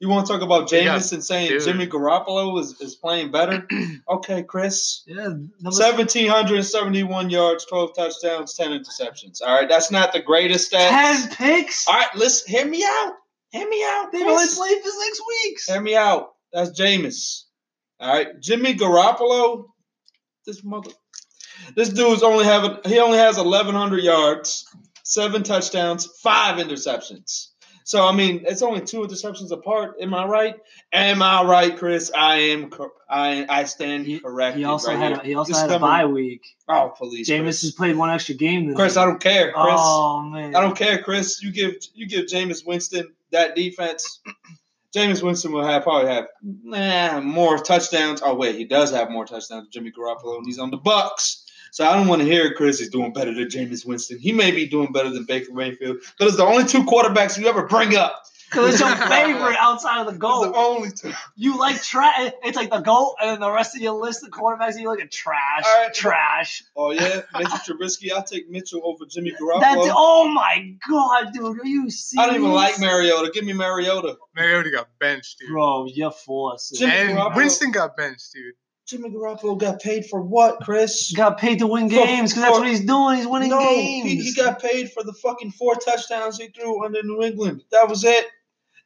You 0.00 0.08
want 0.08 0.26
to 0.26 0.32
talk 0.32 0.42
about 0.42 0.70
Yeah, 0.70 0.94
and 0.94 1.24
saying 1.24 1.48
dude. 1.48 1.62
Jimmy 1.62 1.86
Garoppolo 1.86 2.58
is, 2.60 2.80
is 2.80 2.94
playing 2.96 3.30
better? 3.30 3.66
Okay, 4.08 4.42
Chris. 4.42 5.02
Yeah, 5.06 5.28
1,771 5.60 7.30
yards, 7.30 7.64
12 7.64 7.94
touchdowns, 7.96 8.54
10 8.54 8.70
interceptions. 8.70 9.40
All 9.40 9.54
right, 9.54 9.68
that's 9.68 9.90
not 9.90 10.12
the 10.12 10.20
greatest 10.20 10.72
stats. 10.72 10.88
ten 10.90 11.30
picks. 11.30 11.88
All 11.88 11.94
right, 11.94 12.14
listen, 12.14 12.50
hear 12.52 12.66
me 12.66 12.84
out. 12.84 13.14
Hear 13.50 13.68
me 13.68 13.82
out. 13.84 14.12
They've 14.12 14.22
only 14.22 14.34
Chris. 14.36 14.58
played 14.58 14.82
for 14.82 14.90
six 14.90 15.20
weeks. 15.26 15.66
Hear 15.70 15.80
me 15.80 15.96
out. 15.96 16.32
That's 16.52 16.78
Jameis. 16.78 17.44
All 18.00 18.12
right, 18.12 18.38
Jimmy 18.40 18.74
Garoppolo. 18.74 19.66
This 20.46 20.62
mother. 20.62 20.90
This 21.76 21.88
dude's 21.88 22.22
only 22.22 22.44
having. 22.44 22.76
He 22.84 22.98
only 22.98 23.18
has 23.18 23.36
1,100 23.36 24.02
yards, 24.02 24.66
seven 25.02 25.42
touchdowns, 25.42 26.06
five 26.22 26.58
interceptions. 26.58 27.48
So 27.86 28.06
I 28.06 28.12
mean, 28.12 28.44
it's 28.46 28.62
only 28.62 28.80
two 28.80 29.00
interceptions 29.00 29.50
apart. 29.52 29.96
Am 30.00 30.14
I 30.14 30.24
right? 30.24 30.56
Am 30.92 31.22
I 31.22 31.44
right, 31.44 31.76
Chris? 31.76 32.10
I 32.16 32.36
am. 32.36 32.70
cor- 32.70 32.92
I 33.10 33.44
I 33.48 33.64
stand 33.64 34.06
He, 34.06 34.20
corrected. 34.20 34.58
he 34.60 34.64
also 34.64 34.88
right 34.88 34.98
had 34.98 35.12
here. 35.12 35.20
a, 35.20 35.24
he 35.26 35.34
also 35.34 35.52
This 35.52 35.60
had 35.60 35.70
a 35.70 35.78
bye 35.78 36.06
week. 36.06 36.56
Oh, 36.66 36.94
police. 36.96 37.28
Jameis 37.28 37.60
has 37.60 37.72
played 37.72 37.96
one 37.96 38.08
extra 38.10 38.34
game. 38.34 38.66
Than 38.66 38.74
Chris. 38.74 38.96
I 38.96 39.04
don't 39.04 39.20
care, 39.20 39.52
Chris. 39.52 39.74
Oh 39.78 40.22
man, 40.22 40.56
I 40.56 40.60
don't 40.62 40.76
care, 40.76 41.02
Chris. 41.02 41.42
You 41.42 41.52
give 41.52 41.74
you 41.94 42.06
give 42.06 42.24
Jameis 42.24 42.66
Winston 42.66 43.12
that 43.32 43.54
defense. 43.54 44.20
Jameis 44.96 45.22
Winston 45.22 45.52
will 45.52 45.64
have 45.66 45.82
probably 45.82 46.10
have 46.10 46.28
nah, 46.42 47.20
more 47.20 47.58
touchdowns. 47.58 48.22
Oh 48.24 48.34
wait, 48.34 48.54
he 48.56 48.64
does 48.64 48.92
have 48.92 49.10
more 49.10 49.26
touchdowns 49.26 49.64
than 49.64 49.70
Jimmy 49.70 49.92
Garoppolo, 49.92 50.38
and 50.38 50.46
he's 50.46 50.58
on 50.58 50.70
the 50.70 50.78
Bucs. 50.78 51.43
So 51.74 51.84
I 51.84 51.96
don't 51.96 52.06
want 52.06 52.22
to 52.22 52.24
hear 52.28 52.54
Chris 52.54 52.80
is 52.80 52.88
doing 52.88 53.12
better 53.12 53.34
than 53.34 53.48
Jameis 53.48 53.84
Winston. 53.84 54.16
He 54.20 54.30
may 54.30 54.52
be 54.52 54.68
doing 54.68 54.92
better 54.92 55.10
than 55.10 55.24
Baker 55.24 55.52
Mayfield, 55.52 55.96
but 56.20 56.28
it's 56.28 56.36
the 56.36 56.44
only 56.44 56.62
two 56.66 56.84
quarterbacks 56.84 57.36
you 57.36 57.48
ever 57.48 57.66
bring 57.66 57.96
up. 57.96 58.22
Because 58.48 58.74
it's 58.74 58.80
your 58.80 58.94
favorite 59.08 59.56
outside 59.58 60.02
of 60.02 60.06
the 60.06 60.12
It's 60.12 60.20
goal. 60.20 60.42
the 60.42 60.54
only 60.54 60.90
two. 60.92 61.12
You 61.34 61.58
like 61.58 61.82
trash. 61.82 62.30
It's 62.44 62.56
like 62.56 62.70
the 62.70 62.78
goat, 62.78 63.16
and 63.20 63.30
then 63.30 63.40
the 63.40 63.50
rest 63.50 63.74
of 63.74 63.82
your 63.82 63.94
list 64.00 64.22
of 64.22 64.30
quarterbacks 64.30 64.78
you 64.78 64.88
look 64.88 65.00
at 65.00 65.10
trash, 65.10 65.64
All 65.66 65.82
right. 65.82 65.92
trash. 65.92 66.62
Oh 66.76 66.92
yeah, 66.92 67.22
Mitchell 67.36 67.58
Trubisky. 67.66 68.12
I'll 68.12 68.22
take 68.22 68.48
Mitchell 68.48 68.80
over 68.84 69.04
Jimmy 69.10 69.32
Garoppolo. 69.40 69.60
That's 69.60 69.88
oh 69.90 70.28
my 70.32 70.76
god, 70.88 71.32
dude. 71.32 71.58
Are 71.58 71.66
you 71.66 71.90
serious? 71.90 72.14
I 72.18 72.26
don't 72.26 72.36
even 72.36 72.52
like 72.52 72.78
Mariota. 72.78 73.32
Give 73.34 73.42
me 73.44 73.52
Mariota. 73.54 74.16
Mariota 74.36 74.70
got 74.70 74.86
benched, 75.00 75.40
dude. 75.40 75.48
Bro, 75.48 75.86
you're 75.86 76.12
forced. 76.12 76.76
Jimmy 76.78 76.92
and 76.92 77.18
Garoppolo- 77.18 77.34
Winston 77.34 77.72
got 77.72 77.96
benched, 77.96 78.32
dude. 78.32 78.54
Jimmy 78.86 79.10
Garoppolo 79.10 79.58
got 79.58 79.80
paid 79.80 80.06
for 80.06 80.20
what, 80.20 80.60
Chris? 80.60 81.12
got 81.12 81.38
paid 81.38 81.60
to 81.60 81.66
win 81.66 81.88
games 81.88 82.32
because 82.32 82.42
that's 82.42 82.58
what 82.58 82.68
he's 82.68 82.84
doing. 82.84 83.16
He's 83.16 83.26
winning 83.26 83.50
no, 83.50 83.58
games. 83.58 84.10
He, 84.10 84.22
he 84.22 84.34
got 84.34 84.60
paid 84.60 84.92
for 84.92 85.02
the 85.02 85.14
fucking 85.14 85.52
four 85.52 85.74
touchdowns 85.76 86.38
he 86.38 86.48
threw 86.48 86.84
under 86.84 87.02
New 87.02 87.22
England. 87.22 87.64
That 87.70 87.88
was 87.88 88.04
it. 88.04 88.26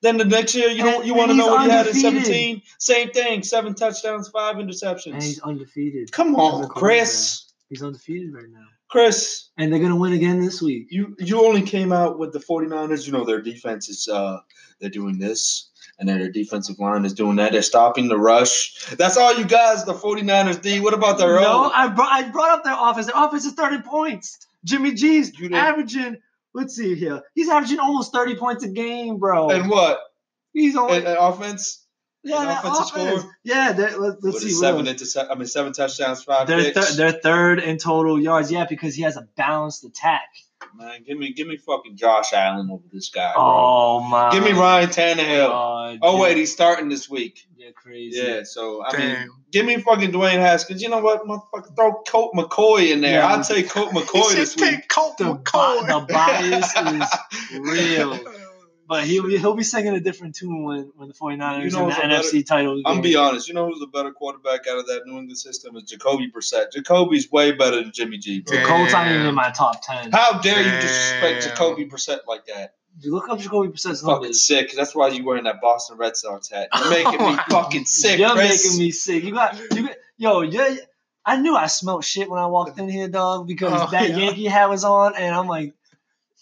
Then 0.00 0.16
the 0.16 0.24
next 0.24 0.54
year, 0.54 0.68
you 0.68 0.84
don't 0.84 1.04
you 1.04 1.14
want 1.14 1.32
to 1.32 1.36
know 1.36 1.48
what 1.48 1.64
he 1.64 1.70
had 1.70 1.88
in 1.88 1.94
seventeen? 1.94 2.62
Same 2.78 3.10
thing, 3.10 3.42
seven 3.42 3.74
touchdowns, 3.74 4.28
five 4.28 4.58
and 4.58 4.70
interceptions. 4.70 5.22
he's 5.22 5.40
undefeated. 5.40 6.12
Come 6.12 6.36
on. 6.36 6.68
Chris. 6.68 7.52
He's 7.68 7.82
undefeated 7.82 8.32
right 8.32 8.48
now. 8.48 8.64
Chris, 8.88 9.50
And 9.58 9.70
they're 9.70 9.80
gonna 9.80 9.96
win 9.96 10.14
again 10.14 10.40
this 10.40 10.62
week. 10.62 10.86
you 10.90 11.14
you 11.18 11.44
only 11.44 11.60
came 11.62 11.92
out 11.92 12.18
with 12.18 12.32
the 12.32 12.38
49ers. 12.38 13.06
You 13.06 13.12
know 13.12 13.24
their 13.24 13.42
defense 13.42 13.88
is 13.88 14.08
uh 14.08 14.38
they're 14.80 14.88
doing 14.88 15.18
this. 15.18 15.67
And 15.98 16.08
then 16.08 16.20
their 16.20 16.30
defensive 16.30 16.78
line 16.78 17.04
is 17.04 17.12
doing 17.12 17.36
that. 17.36 17.50
They're 17.52 17.62
stopping 17.62 18.06
the 18.08 18.16
rush. 18.18 18.86
That's 18.96 19.16
all 19.16 19.34
you 19.36 19.44
guys, 19.44 19.84
the 19.84 19.94
49ers 19.94 20.62
D. 20.62 20.78
What 20.78 20.94
about 20.94 21.18
their 21.18 21.40
no, 21.40 21.64
own? 21.64 21.72
I 21.74 21.88
brought 21.88 22.12
I 22.12 22.28
brought 22.30 22.50
up 22.50 22.64
their 22.64 22.76
offense. 22.78 23.06
Their 23.06 23.16
offense 23.16 23.44
is 23.44 23.54
30 23.54 23.82
points. 23.82 24.38
Jimmy 24.64 24.92
G's 24.94 25.32
averaging. 25.52 26.18
Let's 26.54 26.76
see 26.76 26.94
here. 26.94 27.22
He's 27.34 27.48
averaging 27.48 27.78
almost 27.80 28.12
30 28.12 28.36
points 28.36 28.64
a 28.64 28.68
game, 28.68 29.18
bro. 29.18 29.50
And 29.50 29.68
what? 29.68 30.00
he's 30.52 30.76
only 30.76 31.02
offense? 31.04 31.84
yeah, 32.24 32.44
that 32.44 32.64
offense. 32.64 32.88
score? 32.88 33.34
Yeah, 33.44 33.74
let, 33.76 34.00
let's 34.00 34.22
What 34.22 34.34
see. 34.42 34.50
seven 34.50 34.86
else. 34.86 35.00
interce- 35.00 35.16
I 35.16 35.34
mean 35.34 35.46
seven 35.46 35.72
touchdowns, 35.72 36.22
5 36.22 36.46
They're, 36.46 36.62
picks. 36.62 36.86
th- 36.86 36.96
they're 36.96 37.20
third 37.20 37.60
in 37.60 37.78
total 37.78 38.20
yards. 38.20 38.50
Yeah, 38.50 38.66
because 38.68 38.94
he 38.94 39.02
has 39.02 39.16
a 39.16 39.28
balanced 39.36 39.84
attack. 39.84 40.28
Man, 40.76 41.02
give 41.06 41.18
me 41.18 41.32
give 41.32 41.46
me 41.48 41.56
fucking 41.56 41.96
Josh 41.96 42.32
Allen 42.32 42.68
over 42.70 42.82
this 42.92 43.10
guy. 43.10 43.32
bro. 43.34 43.42
Oh 43.44 44.00
my! 44.00 44.30
Give 44.32 44.42
me 44.44 44.52
Ryan 44.52 44.88
Tannehill. 44.90 45.48
God, 45.48 45.98
oh 46.02 46.12
dude. 46.12 46.20
wait, 46.22 46.36
he's 46.36 46.52
starting 46.52 46.88
this 46.88 47.08
week. 47.10 47.46
You're 47.56 47.72
crazy. 47.72 48.20
Yeah, 48.20 48.42
so 48.44 48.84
I 48.84 48.96
mean, 48.96 49.28
give 49.50 49.66
me 49.66 49.78
fucking 49.78 50.12
Dwayne 50.12 50.38
Haskins. 50.38 50.80
You 50.82 50.88
know 50.88 51.00
what, 51.00 51.24
motherfucker? 51.24 51.74
Throw 51.74 52.02
Colt 52.06 52.34
McCoy 52.34 52.92
in 52.92 53.00
there. 53.00 53.20
Yeah. 53.20 53.26
I'll 53.26 53.42
take 53.42 53.68
Colt 53.68 53.90
McCoy 53.90 54.22
said 54.30 54.38
this 54.38 54.56
week. 54.56 54.64
take 54.64 54.88
Colt 54.88 55.18
The, 55.18 55.24
McCoy. 55.24 55.88
bi- 55.88 56.00
the 56.00 56.06
bias 56.12 56.76
is 56.76 57.58
real. 57.60 58.18
But 58.88 59.04
he'll 59.04 59.26
be 59.26 59.36
he'll 59.36 59.54
be 59.54 59.62
singing 59.64 59.92
a 59.94 60.00
different 60.00 60.34
tune 60.34 60.64
when, 60.64 60.90
when 60.96 61.08
the 61.08 61.14
49ers 61.14 61.64
You 61.64 61.70
know 61.70 61.82
in 61.84 61.88
the 61.90 61.94
who's 61.94 62.32
a 62.32 62.40
NFC 62.40 62.46
title. 62.46 62.80
I'm 62.86 62.94
game. 62.94 63.02
be 63.02 63.16
honest. 63.16 63.46
You 63.46 63.52
know 63.52 63.66
who's 63.66 63.82
a 63.82 63.86
better 63.86 64.12
quarterback 64.12 64.66
out 64.66 64.78
of 64.78 64.86
that 64.86 65.02
New 65.04 65.18
England 65.18 65.36
system 65.38 65.76
is 65.76 65.82
Jacoby 65.82 66.30
Brissett. 66.34 66.72
Jacoby's 66.72 67.30
way 67.30 67.52
better 67.52 67.76
than 67.82 67.92
Jimmy 67.94 68.16
G, 68.16 68.40
bro. 68.40 68.56
Damn. 68.56 68.66
Colts 68.66 68.94
aren't 68.94 69.12
even 69.12 69.26
in 69.26 69.34
my 69.34 69.50
top 69.50 69.82
ten. 69.82 70.10
How 70.10 70.40
dare 70.40 70.58
you 70.62 70.80
disrespect 70.80 71.44
Jacoby 71.44 71.84
Brissett 71.84 72.20
like 72.26 72.46
that? 72.46 72.74
You 73.00 73.12
look 73.14 73.28
up 73.28 73.38
Jacoby 73.38 73.68
Brissett's 73.68 74.00
Fucking 74.00 74.22
numbers. 74.22 74.42
sick. 74.44 74.72
That's 74.74 74.94
why 74.94 75.08
you 75.08 75.22
wearing 75.24 75.44
that 75.44 75.60
Boston 75.60 75.98
Red 75.98 76.16
Sox 76.16 76.48
hat. 76.50 76.68
You're 76.74 76.90
making 77.04 77.20
me 77.26 77.36
fucking 77.50 77.84
sick, 77.84 78.18
You're 78.18 78.30
Chris. 78.30 78.64
making 78.64 78.78
me 78.86 78.90
sick. 78.90 79.22
You 79.22 79.32
got 79.34 79.56
you 79.72 79.86
got 79.86 79.96
yo, 80.16 80.40
yeah. 80.40 80.76
I 81.24 81.36
knew 81.36 81.54
I 81.54 81.66
smelled 81.66 82.04
shit 82.06 82.30
when 82.30 82.40
I 82.40 82.46
walked 82.46 82.78
in 82.78 82.88
here, 82.88 83.06
dog, 83.06 83.46
because 83.46 83.70
Oh, 83.82 83.90
that 83.90 84.08
yeah. 84.08 84.16
Yankee 84.16 84.46
hat 84.46 84.70
was 84.70 84.82
on, 84.82 85.14
and 85.14 85.34
I'm 85.34 85.46
like, 85.46 85.74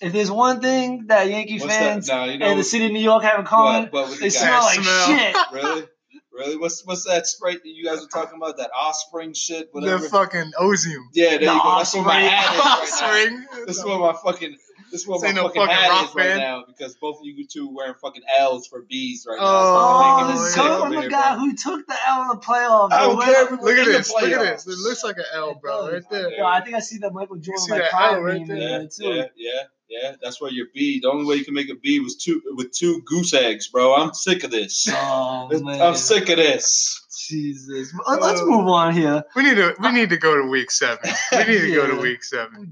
if 0.01 0.13
there's 0.13 0.31
one 0.31 0.61
thing 0.61 1.07
that 1.09 1.29
Yankee 1.29 1.59
What's 1.61 1.75
fans 1.75 2.07
that? 2.07 2.15
Nah, 2.17 2.25
you 2.25 2.39
know 2.39 2.47
and 2.47 2.59
the 2.59 2.65
city 2.65 2.87
of 2.87 2.93
New 2.93 3.01
York 3.01 3.23
have 3.23 3.39
in 3.41 3.47
common, 3.47 3.85
what, 3.91 4.09
what 4.09 4.19
they 4.21 4.27
the 4.27 4.31
smell 4.31 4.63
like 4.63 4.81
smell. 4.81 5.07
shit. 5.07 5.37
really? 5.53 5.87
Really? 6.33 6.57
What's 6.59 6.85
what's 6.85 7.05
that 7.07 7.27
spray 7.27 7.55
that 7.55 7.63
you 7.65 7.85
guys 7.85 8.01
were 8.01 8.09
talking 8.09 8.37
about? 8.37 8.59
That 8.59 8.71
offspring 8.79 9.33
shit, 9.33 9.73
The 9.73 9.81
whatever. 9.81 10.07
fucking 10.09 10.53
Ozium. 10.61 10.99
yeah, 11.15 11.31
there 11.31 11.39
The 11.39 11.45
you 11.47 11.63
go. 11.63 11.77
That's 11.79 11.95
what 11.95 12.05
my 12.05 12.27
Offspring. 12.27 12.29
hat 12.29 12.83
is 12.83 13.01
right 13.01 13.31
now. 13.31 13.37
Offspring. 13.47 13.67
This 13.67 13.77
is 13.79 13.85
what 13.87 14.01
my 14.01 14.13
fucking 14.33 14.57
this 14.93 15.01
is 15.01 15.07
what 15.09 15.23
my 15.23 15.33
no 15.33 15.45
fucking, 15.45 15.63
fucking 15.63 15.75
hat 15.75 15.89
rock 15.89 16.09
is 16.11 16.15
right 16.15 16.25
band. 16.29 16.41
now 16.41 16.65
because 16.69 16.95
both 17.01 17.17
of 17.17 17.25
you 17.25 17.47
two 17.51 17.75
wearing 17.75 17.95
fucking 18.03 18.23
L's 18.39 18.67
for 18.67 18.83
B's 18.83 19.27
right 19.27 19.39
now. 19.39 19.45
Oh, 19.47 20.31
It's 20.31 20.37
making 20.37 20.37
me 20.37 20.39
Oh, 20.39 20.45
this 20.45 20.55
sick 20.55 20.63
yeah. 20.63 20.69
come 20.69 20.73
over 20.77 20.85
from 20.85 20.93
here, 20.93 21.03
the 21.03 21.09
guy 21.09 21.35
bro. 21.35 21.39
who 21.41 21.57
took 21.57 21.87
the 21.87 21.97
L 22.07 22.23
in 22.23 22.29
the 22.29 22.35
playoffs. 22.37 22.93
I 22.93 23.01
don't 23.01 23.21
care. 23.23 23.33
not- 23.33 23.43
if 23.45 23.51
we 23.51 23.57
Look 23.57 23.79
at 23.79 23.79
in 23.79 23.93
the 23.93 23.99
this. 23.99 24.13
Look 24.13 24.23
at 24.31 24.41
this. 24.41 24.67
It 24.67 24.79
looks 24.79 25.05
like 25.05 25.17
an 25.17 25.25
L, 25.35 25.55
bro, 25.55 25.91
right 25.91 26.03
there. 26.11 26.31
Yo, 26.33 26.45
I 26.45 26.61
think 26.61 26.77
I 26.77 26.81
see 26.81 26.99
that 26.99 27.13
Michael 27.15 27.37
Jordan 27.37 27.65
like 27.71 27.81
that 27.91 28.13
L 28.13 28.21
right 28.21 28.47
there? 28.47 28.57
there 28.59 28.89
too. 28.89 29.05
Yeah, 29.09 29.25
yeah, 29.37 29.63
yeah. 29.89 30.15
That's 30.23 30.41
why 30.41 30.49
your 30.51 30.67
B. 30.75 31.01
The 31.01 31.11
only 31.11 31.25
way 31.25 31.37
you 31.37 31.45
can 31.45 31.55
make 31.55 31.71
a 31.71 31.75
B 31.75 32.01
was 32.01 32.17
two 32.17 32.43
with 32.57 32.73
two 32.73 33.03
goose 33.03 33.33
eggs, 33.35 33.69
bro. 33.69 33.95
I'm 33.95 34.13
sick 34.15 34.45
of 34.45 34.51
this. 34.51 34.89
Oh 34.93 35.49
man, 35.61 35.81
I'm 35.81 35.95
sick 35.97 36.29
of 36.29 36.37
this. 36.37 37.03
Jesus. 37.29 37.93
Let- 38.09 38.21
Let's 38.23 38.41
Oh. 38.41 38.47
move 38.47 38.69
on 38.69 38.95
here. 38.95 39.25
We 39.35 39.43
need 39.43 39.57
to 39.57 39.75
we 39.81 39.93
need 39.93 40.11
to 40.11 40.17
go 40.17 40.37
to 40.37 40.49
week 40.49 40.71
seven. 40.71 41.11
We 41.33 41.39
need 41.39 41.61
to 41.61 41.75
go 41.75 41.87
to 41.97 41.97
week 42.03 42.23
seven. 42.25 42.71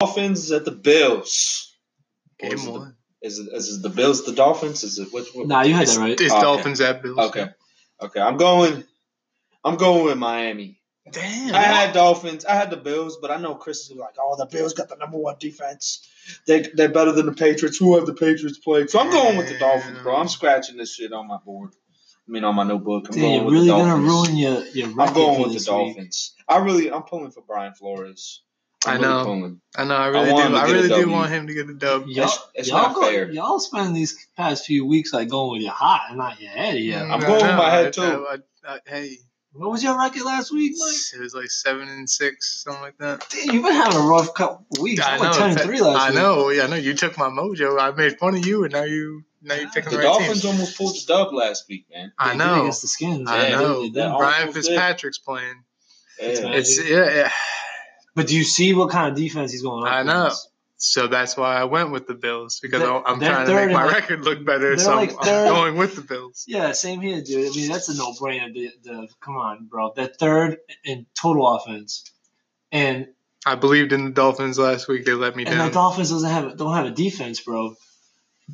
Dolphins 0.00 0.50
at 0.52 0.64
the 0.64 0.70
Bills. 0.72 1.72
Or 2.42 2.48
Game 2.48 2.58
is 2.58 2.62
it 2.64 2.66
the- 2.72 2.78
one. 2.78 2.96
Is 3.22 3.38
it, 3.38 3.48
is 3.54 3.76
it 3.78 3.82
the 3.82 3.88
Bills 3.88 4.26
the 4.26 4.32
Dolphins? 4.32 4.84
Is 4.84 4.98
it 4.98 5.10
which 5.12 5.28
one? 5.34 5.48
Nah, 5.48 5.62
you 5.62 5.72
had 5.72 5.86
that 5.86 5.96
right. 5.98 6.20
it's 6.20 6.30
Okay. 6.30 6.40
Dolphins 6.42 6.80
at 6.82 7.02
Bills. 7.02 7.18
Okay. 7.18 7.46
Okay. 8.02 8.20
I'm 8.20 8.36
going 8.36 8.84
I'm 9.64 9.76
going 9.76 10.04
with 10.04 10.18
Miami. 10.18 10.78
Damn. 11.10 11.54
I 11.54 11.58
had 11.62 11.92
Dolphins. 11.92 12.44
I 12.46 12.54
had 12.54 12.70
the 12.70 12.78
Bills, 12.78 13.18
but 13.20 13.30
I 13.30 13.36
know 13.36 13.54
Chris 13.54 13.90
is 13.90 13.96
like, 13.96 14.14
oh, 14.18 14.36
the 14.38 14.46
Bills 14.46 14.72
got 14.72 14.88
the 14.88 14.96
number 14.96 15.18
one 15.18 15.36
defense. 15.38 16.08
They 16.46 16.62
they're 16.74 16.88
better 16.88 17.12
than 17.12 17.26
the 17.26 17.32
Patriots. 17.34 17.76
Who 17.76 17.96
have 17.96 18.06
the 18.06 18.14
Patriots 18.14 18.58
played? 18.58 18.88
So 18.88 18.98
I'm 19.00 19.10
going 19.10 19.36
with 19.36 19.48
the 19.48 19.58
Dolphins, 19.58 19.98
bro. 20.02 20.16
I'm 20.16 20.28
scratching 20.28 20.78
this 20.78 20.94
shit 20.94 21.12
on 21.12 21.28
my 21.28 21.36
board. 21.44 21.70
I 22.26 22.30
mean, 22.30 22.42
on 22.44 22.54
my 22.54 22.64
notebook. 22.64 23.08
I'm 23.10 23.14
Damn, 23.16 23.20
going 23.22 23.34
you're 23.34 23.44
with 23.44 23.52
really 23.52 23.66
the 23.66 23.72
gonna 23.72 24.02
Dolphins. 24.02 24.08
ruin 24.08 24.36
your 24.38 24.64
your 24.68 24.88
I'm 25.02 25.12
going 25.12 25.36
for 25.36 25.42
with 25.42 25.48
the 25.50 25.54
this 25.58 25.68
week. 25.68 25.94
Dolphins. 25.94 26.34
I 26.48 26.56
really, 26.58 26.90
I'm 26.90 27.02
pulling 27.02 27.30
for 27.32 27.42
Brian 27.42 27.74
Flores. 27.74 28.42
I'm 28.86 28.94
I 28.94 28.98
know. 28.98 29.08
Really 29.12 29.24
pulling. 29.24 29.60
I 29.76 29.84
know. 29.84 29.96
I 29.96 30.06
really 30.06 30.32
want 30.32 30.46
him 30.46 30.52
do. 30.52 30.56
to 30.58 30.62
I 30.62 30.66
get 30.66 30.70
a 30.70 30.76
really 30.76 30.88
do 30.88 30.94
W. 31.00 31.12
want 31.12 31.32
him 31.32 31.46
to 31.48 31.54
get 31.54 31.68
a 31.68 31.74
dub. 31.74 32.06
Y'all, 32.06 32.24
It's- 32.24 32.38
it's 32.54 32.68
y'all, 32.70 32.82
not 32.82 32.94
go, 32.94 33.02
fair. 33.02 33.30
y'all 33.30 33.60
spend 33.60 33.94
these 33.94 34.26
past 34.38 34.64
few 34.64 34.86
weeks 34.86 35.12
like 35.12 35.28
going 35.28 35.52
with 35.52 35.62
your 35.62 35.72
heart 35.72 36.02
and 36.08 36.16
not 36.18 36.40
your 36.40 36.50
head 36.50 36.76
here. 36.76 36.98
I'm 36.98 37.20
Mm, 37.20 37.26
going 37.26 37.32
with 37.34 37.42
my 37.42 37.56
know. 37.56 37.70
head, 37.70 37.86
I- 37.88 37.90
too. 37.90 38.26
I- 38.26 38.38
I- 38.74 38.80
hey, 38.86 39.18
What 39.56 39.70
was 39.70 39.82
your 39.84 39.96
record 39.96 40.24
last 40.24 40.52
week, 40.52 40.72
Mike? 40.76 40.96
it 41.14 41.20
was 41.22 41.34
like 41.34 41.48
seven 41.50 41.88
and 41.88 42.10
six, 42.10 42.62
something 42.64 42.82
like 42.82 42.98
that. 42.98 43.24
Dude, 43.30 43.52
you've 43.52 43.62
been 43.62 43.72
having 43.72 43.98
a 44.00 44.04
rough 44.06 44.34
couple 44.34 44.66
weeks. 44.82 45.00
I 45.00 45.16
I 45.16 45.20
went 45.20 45.32
know. 45.32 45.38
ten 45.38 45.50
and 45.52 45.60
three 45.60 45.80
last 45.80 46.00
I 46.00 46.10
week. 46.10 46.18
know. 46.18 46.48
Yeah, 46.50 46.64
I 46.64 46.66
know. 46.66 46.76
You 46.76 46.94
took 46.94 47.16
my 47.16 47.28
mojo. 47.28 47.78
I 47.80 47.92
made 47.92 48.18
fun 48.18 48.34
of 48.34 48.44
you, 48.44 48.64
and 48.64 48.72
now 48.72 48.82
you 48.82 49.22
now 49.42 49.54
you're 49.54 49.70
picking 49.70 49.90
The 49.92 49.98
right. 49.98 50.02
the 50.02 50.08
right 50.08 50.18
Dolphins 50.18 50.42
team. 50.42 50.50
almost 50.50 50.76
pulled 50.76 50.96
the 50.96 51.04
dub 51.06 51.32
last 51.32 51.68
week, 51.68 51.86
man. 51.92 52.12
I 52.18 52.32
They 52.32 52.32
did 52.32 52.38
know. 52.38 52.60
against 52.62 52.82
the 52.82 52.88
Skins. 52.88 53.30
I 53.30 53.48
Yeah, 53.48 53.58
know. 53.60 53.82
they 53.82 53.88
that 53.90 54.18
Brian 54.18 54.40
almost 54.48 54.54
did. 54.56 54.64
Fitzpatrick's 54.64 55.18
playing. 55.18 55.62
Yeah. 56.20 56.26
It's 56.28 56.84
yeah, 56.88 57.14
yeah. 57.14 57.30
But 58.16 58.26
do 58.28 58.36
you 58.36 58.44
see 58.44 58.74
what 58.74 58.90
kind 58.90 59.10
of 59.12 59.16
defense 59.16 59.52
he's 59.52 59.62
going 59.62 59.84
up 59.86 59.92
I 59.92 60.02
know. 60.02 60.20
against? 60.26 60.48
So 60.76 61.06
that's 61.06 61.36
why 61.36 61.56
I 61.56 61.64
went 61.64 61.92
with 61.92 62.06
the 62.06 62.14
Bills 62.14 62.58
because 62.60 62.82
They're- 62.82 63.02
I'm 63.06 63.20
trying 63.20 63.46
to 63.46 63.54
make 63.54 63.70
my 63.72 63.86
record 63.86 64.24
look 64.24 64.44
better. 64.44 64.76
So 64.76 64.90
I'm, 64.90 64.96
like 64.96 65.12
I'm 65.20 65.48
going 65.48 65.76
with 65.76 65.96
the 65.96 66.02
Bills. 66.02 66.44
Yeah, 66.46 66.72
same 66.72 67.00
here, 67.00 67.22
dude. 67.22 67.52
I 67.52 67.56
mean, 67.56 67.70
that's 67.70 67.88
a 67.88 67.96
no-brainer. 67.96 68.52
The, 68.52 68.70
the 68.82 69.08
come 69.20 69.36
on, 69.36 69.66
bro. 69.66 69.92
They're 69.94 70.08
third 70.08 70.58
in 70.84 71.06
total 71.20 71.48
offense, 71.54 72.10
and 72.72 73.08
I 73.46 73.54
believed 73.54 73.92
in 73.92 74.04
the 74.06 74.10
Dolphins 74.10 74.58
last 74.58 74.88
week. 74.88 75.04
They 75.04 75.12
let 75.12 75.36
me 75.36 75.44
and 75.44 75.54
the 75.54 75.64
down. 75.64 75.72
Dolphins 75.72 76.10
doesn't 76.10 76.30
have 76.30 76.56
don't 76.56 76.74
have 76.74 76.86
a 76.86 76.90
defense, 76.90 77.40
bro. 77.40 77.76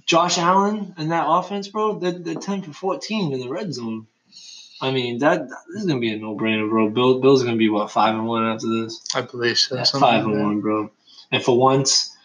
Josh 0.06 0.38
Allen 0.38 0.94
and 0.98 1.10
that 1.10 1.24
offense, 1.26 1.68
bro. 1.68 1.98
They're, 1.98 2.12
they're 2.12 2.34
ten 2.36 2.62
for 2.62 2.72
fourteen 2.72 3.32
in 3.32 3.40
the 3.40 3.48
red 3.48 3.72
zone. 3.74 4.06
I 4.82 4.92
mean, 4.92 5.18
that 5.18 5.48
this 5.48 5.82
is 5.82 5.86
gonna 5.86 6.00
be 6.00 6.12
a 6.12 6.16
no-brainer, 6.16 6.68
bro. 6.68 6.90
Bill, 6.90 7.20
Bills 7.20 7.42
are 7.42 7.46
gonna 7.46 7.56
be 7.56 7.68
what 7.68 7.90
five 7.90 8.14
and 8.14 8.26
one 8.26 8.44
after 8.46 8.68
this. 8.68 9.00
I 9.14 9.22
believe 9.22 9.58
so. 9.58 9.76
Yeah, 9.76 9.84
five 9.84 10.24
and 10.24 10.34
that. 10.36 10.42
one, 10.42 10.60
bro. 10.60 10.90
And 11.32 11.42
for 11.42 11.56
once, 11.58 12.16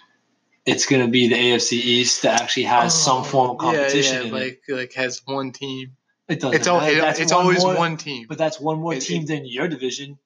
it's 0.66 0.86
gonna 0.86 1.08
be 1.08 1.28
the 1.28 1.36
AFC 1.36 1.74
East 1.74 2.24
that 2.24 2.42
actually 2.42 2.64
has 2.64 2.94
oh, 2.94 2.98
some 2.98 3.24
form 3.24 3.52
of 3.52 3.58
Oh, 3.60 3.72
yeah, 3.72 3.78
competition. 3.80 4.22
Yeah, 4.22 4.28
in 4.28 4.34
like 4.34 4.62
like 4.68 4.94
has 4.94 5.22
one 5.26 5.52
team. 5.52 5.96
it. 6.28 6.34
it 6.34 6.40
doesn't. 6.42 6.56
It's 6.60 6.68
al- 6.68 6.82
it- 6.82 7.20
it's 7.20 7.32
one 7.32 7.42
always 7.42 7.64
more- 7.64 7.76
one 7.76 7.98
team. 7.98 8.26
But 8.28 8.38
that's 8.38 8.60
one 8.60 8.80
more 8.80 8.94
It- 8.96 9.02
team 9.02 9.24
it- 9.24 9.28
than 9.28 9.46
your 9.46 9.68
division. 9.68 10.18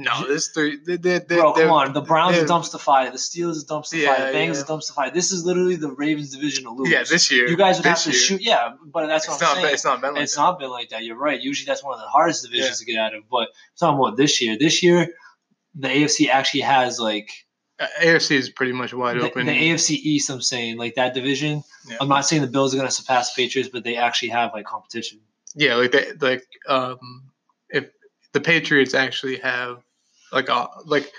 No, 0.00 0.28
there's 0.28 0.48
three. 0.52 0.78
They, 0.86 0.96
they, 0.96 1.18
they, 1.18 1.36
Bro, 1.36 1.54
come 1.54 1.70
on. 1.70 1.92
The 1.92 2.00
Browns 2.02 2.36
are 2.38 2.44
dumpster 2.44 2.78
fire. 2.78 3.10
The 3.10 3.16
Steelers 3.18 3.56
is 3.56 3.64
dumpster 3.66 4.00
Yeah, 4.00 4.14
fire. 4.14 4.30
The 4.32 4.38
Bengals 4.38 4.44
yeah. 4.44 4.50
is 4.52 4.64
dumpster 4.64 4.94
fire. 4.94 5.10
This 5.10 5.32
is 5.32 5.44
literally 5.44 5.74
the 5.74 5.90
Ravens 5.90 6.30
division 6.36 6.62
to 6.64 6.70
lose. 6.70 6.88
Yeah, 6.88 7.02
this 7.02 7.32
year. 7.32 7.48
You 7.48 7.56
guys 7.56 7.78
would 7.78 7.86
have 7.86 8.00
to 8.02 8.10
year. 8.10 8.18
shoot. 8.20 8.40
Yeah, 8.40 8.74
but 8.92 9.08
that's 9.08 9.24
It's 9.24 9.32
what 9.32 9.42
I'm 9.42 9.48
not. 9.48 9.54
saying. 9.54 9.64
been- 9.66 9.74
It's 9.74 9.84
not 9.84 10.00
been 10.00 10.14
like 10.14 10.22
it's 10.22 10.34
that. 10.36 10.40
not 10.40 10.58
been 10.60 10.70
like 10.70 10.90
that. 10.90 11.02
You're 11.02 11.16
right. 11.16 11.40
Usually 11.40 11.66
that's 11.66 11.82
one 11.82 11.94
of 11.94 12.00
the 12.00 12.06
hardest 12.06 12.44
divisions 12.44 12.78
to 12.78 12.84
get 12.84 12.96
out 12.96 13.12
of. 13.12 13.24
But 13.28 13.48
I'm 13.48 13.48
talking 13.80 13.98
about 13.98 14.16
this 14.16 14.40
year. 14.40 14.56
This 14.56 14.84
year, 14.84 15.08
the 15.74 15.88
AFC 15.88 16.28
actually 16.28 16.60
has 16.60 17.00
like 17.00 17.30
AFC 17.80 18.32
is 18.32 18.50
pretty 18.50 18.72
much 18.72 18.92
wide 18.92 19.18
the, 19.18 19.26
open. 19.26 19.46
the 19.46 19.52
AFC 19.52 19.90
East. 19.90 20.30
I'm 20.30 20.40
saying 20.40 20.78
like 20.78 20.96
that 20.96 21.14
division. 21.14 21.62
Yeah. 21.88 21.98
I'm 22.00 22.08
not 22.08 22.26
saying 22.26 22.42
the 22.42 22.48
Bills 22.48 22.74
are 22.74 22.76
going 22.76 22.88
to 22.88 22.94
surpass 22.94 23.32
the 23.32 23.42
Patriots, 23.42 23.70
but 23.72 23.84
they 23.84 23.96
actually 23.96 24.30
have 24.30 24.52
like 24.52 24.66
competition. 24.66 25.20
yeah, 25.54 25.76
like 25.76 25.92
they 25.92 26.12
like 26.20 26.46
um, 26.68 26.98
if 27.70 27.90
the 28.32 28.40
Patriots 28.40 28.94
actually 28.94 29.38
have 29.38 29.82
like 30.32 30.50
uh, 30.50 30.66
like 30.86 31.10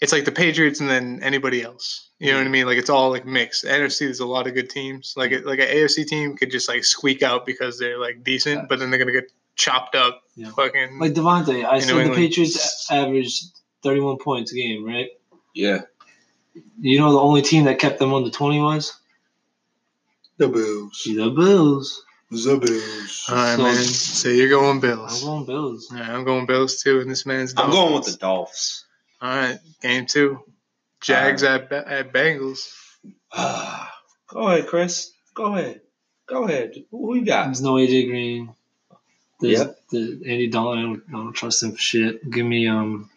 it's 0.00 0.12
like 0.12 0.24
the 0.24 0.32
Patriots 0.32 0.80
and 0.80 0.90
then 0.90 1.20
anybody 1.22 1.62
else. 1.62 2.08
You 2.18 2.32
know 2.32 2.38
what 2.38 2.46
I 2.46 2.50
mean? 2.50 2.66
Like 2.66 2.78
it's 2.78 2.90
all 2.90 3.10
like 3.10 3.24
mixed. 3.24 3.64
NFC 3.64 4.00
there's 4.00 4.20
a 4.20 4.26
lot 4.26 4.46
of 4.46 4.54
good 4.54 4.68
teams. 4.68 5.14
Like 5.16 5.32
it, 5.32 5.46
like 5.46 5.58
an 5.58 5.68
AFC 5.68 6.06
team 6.06 6.36
could 6.36 6.50
just 6.50 6.68
like 6.68 6.84
squeak 6.84 7.22
out 7.22 7.46
because 7.46 7.78
they're 7.78 7.98
like 7.98 8.22
decent, 8.24 8.68
but 8.68 8.78
then 8.78 8.90
they're 8.90 8.98
gonna 8.98 9.12
get 9.12 9.30
chopped 9.56 9.94
up. 9.94 10.22
Yeah. 10.34 10.50
Fucking 10.50 10.98
Like 10.98 11.12
Devontae, 11.12 11.64
I 11.64 11.76
In 11.76 11.82
said 11.82 12.06
the 12.08 12.14
Patriots 12.14 12.90
averaged 12.90 13.44
31 13.82 14.18
points 14.18 14.52
a 14.52 14.56
game, 14.56 14.84
right? 14.84 15.08
Yeah. 15.54 15.82
You 16.80 16.98
know 16.98 17.12
the 17.12 17.20
only 17.20 17.42
team 17.42 17.64
that 17.64 17.78
kept 17.78 17.98
them 17.98 18.12
under 18.14 18.30
20 18.30 18.60
was 18.60 18.96
The 20.38 20.48
Bills. 20.48 21.02
the 21.04 21.30
Bills. 21.30 22.02
The 22.30 22.56
Bills. 22.58 23.26
all 23.28 23.34
right, 23.34 23.56
So- 23.56 23.62
man. 23.62 23.74
So 23.84 24.28
you're 24.28 24.48
going 24.48 24.80
Bills. 24.80 25.20
I'm 25.22 25.28
going 25.28 25.44
Bills. 25.46 25.88
All 25.90 25.98
right, 25.98 26.08
I'm 26.08 26.24
going 26.24 26.46
Bills 26.46 26.82
too, 26.82 27.00
and 27.00 27.10
this 27.10 27.26
man's. 27.26 27.54
I'm 27.56 27.70
going 27.70 27.94
with 27.94 28.06
the 28.06 28.16
Dolphins. 28.16 28.84
All 29.20 29.28
right, 29.28 29.58
game 29.82 30.06
two. 30.06 30.40
Jags 31.00 31.42
at 31.42 31.70
at 31.72 32.12
Bengals. 32.12 32.72
Go 34.28 34.46
ahead, 34.48 34.66
Chris. 34.68 35.12
Go 35.34 35.56
ahead. 35.56 35.80
Go 36.26 36.44
ahead. 36.44 36.74
Who 36.90 37.16
you 37.16 37.24
got? 37.24 37.46
There's 37.46 37.60
no 37.62 37.74
AJ 37.74 38.06
Green. 38.08 38.54
There's 39.40 39.58
Yep. 39.58 39.78
the 39.90 40.22
Andy 40.26 40.46
Dalton. 40.48 40.78
I 40.78 40.82
don't, 40.82 41.02
I 41.08 41.12
don't 41.12 41.32
trust 41.32 41.62
him 41.62 41.72
for 41.72 41.78
shit. 41.78 42.30
Give 42.30 42.46
me 42.46 42.68
um, 42.68 43.09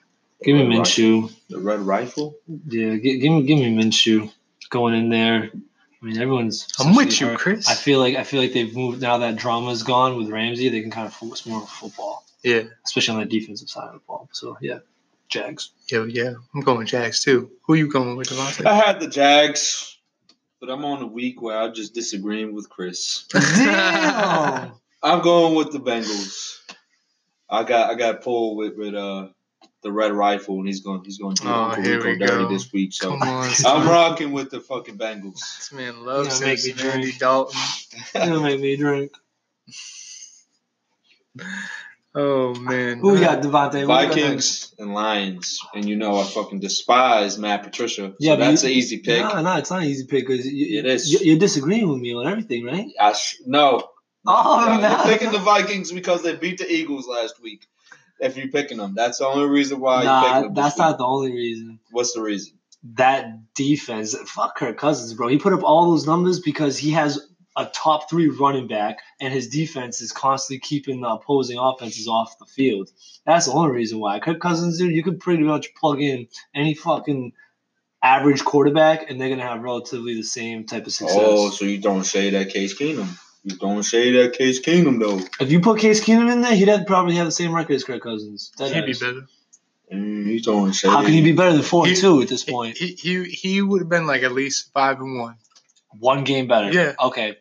give 0.43 0.56
me 0.56 0.67
Red 0.67 0.86
Minshew. 0.86 1.34
The 1.49 1.60
Red 1.60 1.79
Rifle. 1.82 2.36
Yeah, 2.47 2.95
give, 2.95 3.21
give 3.21 3.32
me 3.32 3.43
give 3.43 3.60
me 3.60 3.75
Minshew 3.75 4.32
going 4.69 4.95
in 4.95 5.10
there. 5.10 5.49
I 5.53 6.06
mean, 6.06 6.19
everyone's. 6.19 6.67
I'm 6.79 6.95
with 6.95 7.19
you, 7.21 7.27
hurt. 7.27 7.39
Chris. 7.39 7.69
I 7.69 7.75
feel 7.75 7.99
like 7.99 8.15
I 8.15 8.23
feel 8.23 8.41
like 8.41 8.53
they've 8.53 8.75
moved 8.75 9.01
now 9.01 9.19
that 9.19 9.38
drama's 9.38 9.84
gone 9.84 10.17
with 10.17 10.29
Ramsey. 10.29 10.69
They 10.69 10.82
can 10.82 10.91
kind 10.91 11.08
of 11.08 11.13
focus 11.13 11.45
more 11.45 11.62
on 11.62 11.67
football, 11.67 12.25
Yeah, 12.43 12.63
especially 12.86 13.15
on 13.15 13.19
the 13.21 13.39
defensive 13.39 13.69
side 13.69 13.88
of 13.88 13.93
the 13.93 13.99
ball. 13.99 14.27
So 14.34 14.58
yeah, 14.60 14.79
Jags. 15.29 15.71
Yeah, 15.89 16.06
yeah. 16.06 16.34
I'm 16.53 16.62
going 16.62 16.86
Jags 16.88 17.23
too. 17.23 17.51
Who 17.63 17.73
are 17.73 17.77
you 17.77 17.88
going 17.88 18.17
with, 18.17 18.29
Devontae? 18.29 18.65
I 18.65 18.73
had 18.73 18.99
the 18.99 19.08
Jags, 19.08 19.97
but 20.60 20.69
I'm 20.69 20.84
on 20.84 21.01
a 21.01 21.08
week 21.08 21.41
where 21.41 21.58
I'm 21.58 21.73
just 21.73 21.93
disagreeing 21.93 22.53
with 22.53 22.69
Chris. 22.69 23.25
Damn. 23.32 24.73
I'm 25.03 25.21
going 25.21 25.56
with 25.56 25.71
the 25.71 25.79
Bengals. 25.79 26.60
I 27.49 27.63
got 27.63 27.91
I 27.91 27.95
got 27.95 28.23
pulled 28.23 28.58
with 28.58 28.75
with 28.77 28.95
uh 28.95 29.27
the 29.84 29.91
Red 29.91 30.12
Rifle, 30.13 30.58
and 30.60 30.67
he's 30.67 30.80
going 30.82 31.04
he's 31.04 31.17
going 31.19 31.36
to 31.36 31.43
do 31.43 31.50
Oh, 31.50 31.54
Uncle 31.54 31.84
here 31.84 31.98
Rico 32.02 32.08
we 32.10 32.17
dirty 32.17 32.54
this 32.54 32.72
week. 32.74 32.93
So 32.93 33.12
on, 33.13 33.22
I'm 33.65 33.88
rocking 33.88 34.32
with 34.32 34.50
the 34.50 34.60
fucking 34.62 34.98
Bengals. 34.98 35.34
This 35.58 35.72
man 35.74 36.04
loves 36.06 36.39
You're 36.39 36.50
make 36.50 36.63
me 36.63 36.72
drink. 36.72 37.19
Dalton. 37.19 37.60
You're 38.15 38.26
gonna 38.26 38.39
make 38.41 38.60
me 38.60 38.76
drink. 38.78 39.12
Oh 42.15 42.54
man. 42.54 43.00
Who 43.00 43.13
we 43.13 43.22
got, 43.22 43.41
Devontae? 43.41 43.82
Who 43.82 43.88
got? 43.88 44.10
Vikings 44.10 44.76
and 44.78 44.93
Lions, 44.93 45.60
and 45.74 45.89
you 45.89 45.96
know 45.96 46.19
I 46.19 46.24
fucking 46.26 46.60
despise 46.60 47.39
Matt 47.39 47.63
Patricia. 47.63 48.10
So 48.12 48.15
Yeah, 48.19 48.36
that's 48.36 48.63
you- 48.63 48.69
an 48.69 48.76
easy 48.76 49.00
pick. 49.00 49.19
No, 49.24 49.41
no, 49.41 49.58
it's 49.58 49.72
not 49.72 49.82
an 49.82 49.88
easy 49.88 50.06
pick 50.06 50.28
because 50.28 50.46
you, 50.46 50.78
It 50.80 50.86
is. 50.86 51.12
you- 51.12 51.19
You're 51.32 51.39
disagreeing 51.39 51.89
with 51.89 52.00
me 52.00 52.13
on 52.13 52.28
everything, 52.28 52.65
right? 52.65 52.86
I 53.02 53.13
sh- 53.13 53.38
no, 53.48 53.89
Oh, 54.28 54.63
No, 54.67 54.80
no. 54.80 54.89
you're 54.89 55.06
picking 55.17 55.32
the 55.32 55.39
Vikings 55.39 55.91
because 55.91 56.22
they 56.22 56.36
beat 56.36 56.60
the 56.60 56.72
Eagles 56.72 57.08
last 57.08 57.41
week. 57.41 57.65
If 58.23 58.38
you're 58.38 58.47
picking 58.47 58.77
them, 58.77 58.93
that's 58.95 59.19
the 59.19 59.27
only 59.27 59.49
reason 59.49 59.79
why 59.79 60.03
you're 60.03 60.05
Nah, 60.05 60.47
that's 60.49 60.77
not 60.77 60.97
the 60.97 61.05
only 61.05 61.31
reason. 61.31 61.79
What's 61.91 62.13
the 62.13 62.21
reason? 62.21 62.53
That 62.95 63.53
defense, 63.53 64.15
fuck 64.25 64.57
Kirk 64.57 64.77
Cousins, 64.77 65.13
bro. 65.13 65.27
He 65.27 65.38
put 65.38 65.53
up 65.53 65.63
all 65.63 65.91
those 65.91 66.05
numbers 66.05 66.39
because 66.39 66.77
he 66.77 66.91
has 66.91 67.19
a 67.55 67.65
top 67.67 68.09
three 68.09 68.29
running 68.29 68.67
back, 68.67 68.99
and 69.21 69.33
his 69.33 69.47
defense 69.47 70.01
is 70.01 70.12
constantly 70.12 70.59
keeping 70.59 71.01
the 71.01 71.07
opposing 71.07 71.57
offenses 71.57 72.07
off 72.07 72.38
the 72.39 72.45
field. 72.45 72.89
That's 73.25 73.45
the 73.45 73.53
only 73.53 73.71
reason 73.71 73.99
why. 73.99 74.19
Kirk 74.19 74.39
Cousins, 74.39 74.79
dude, 74.79 74.93
you 74.93 75.03
could 75.03 75.19
pretty 75.19 75.43
much 75.43 75.73
plug 75.75 76.01
in 76.01 76.27
any 76.55 76.73
fucking 76.73 77.33
average 78.01 78.43
quarterback, 78.43 79.09
and 79.09 79.19
they're 79.19 79.29
gonna 79.29 79.47
have 79.47 79.62
relatively 79.62 80.15
the 80.15 80.23
same 80.23 80.65
type 80.65 80.86
of 80.86 80.93
success. 80.93 81.17
Oh, 81.19 81.49
so 81.51 81.65
you 81.65 81.77
don't 81.77 82.03
say 82.03 82.31
that 82.31 82.49
Case 82.49 82.77
Keenum. 82.77 83.07
You 83.43 83.58
don't 83.58 83.84
say 83.84 84.12
that 84.13 84.34
Case 84.34 84.62
Keenum 84.62 84.99
though. 84.99 85.19
If 85.39 85.51
you 85.51 85.60
put 85.60 85.79
Case 85.79 86.03
Keenum 86.03 86.32
in 86.32 86.41
there, 86.41 86.56
he'd 86.56 86.69
have, 86.69 86.88
probably 86.88 87.15
have 87.15 87.25
the 87.25 87.32
same 87.32 87.53
record 87.53 87.73
as 87.73 87.84
Kirk 87.84 88.01
Cousins. 88.01 88.51
That 88.58 88.73
He'd 88.73 88.86
be 88.86 88.93
better. 88.93 89.27
Mm, 89.93 90.25
you 90.25 90.41
don't 90.41 90.71
shade. 90.71 90.89
How 90.89 91.01
can 91.03 91.12
he 91.12 91.21
be 91.21 91.34
better 91.34 91.51
than 91.53 91.62
four 91.62 91.86
and 91.86 91.95
He- 91.95 92.01
two 92.01 92.21
at 92.21 92.29
this 92.29 92.43
point? 92.43 92.77
He 92.77 92.93
he 92.93 93.23
he 93.25 93.62
would 93.62 93.82
have 93.82 93.89
been 93.89 94.08
like 94.08 94.23
at 94.23 94.32
least 94.32 94.71
five 94.73 94.99
and 94.99 95.19
one. 95.19 95.36
One 95.99 96.23
game 96.23 96.47
better. 96.47 96.71
Yeah. 96.71 96.93
Okay. 96.99 97.38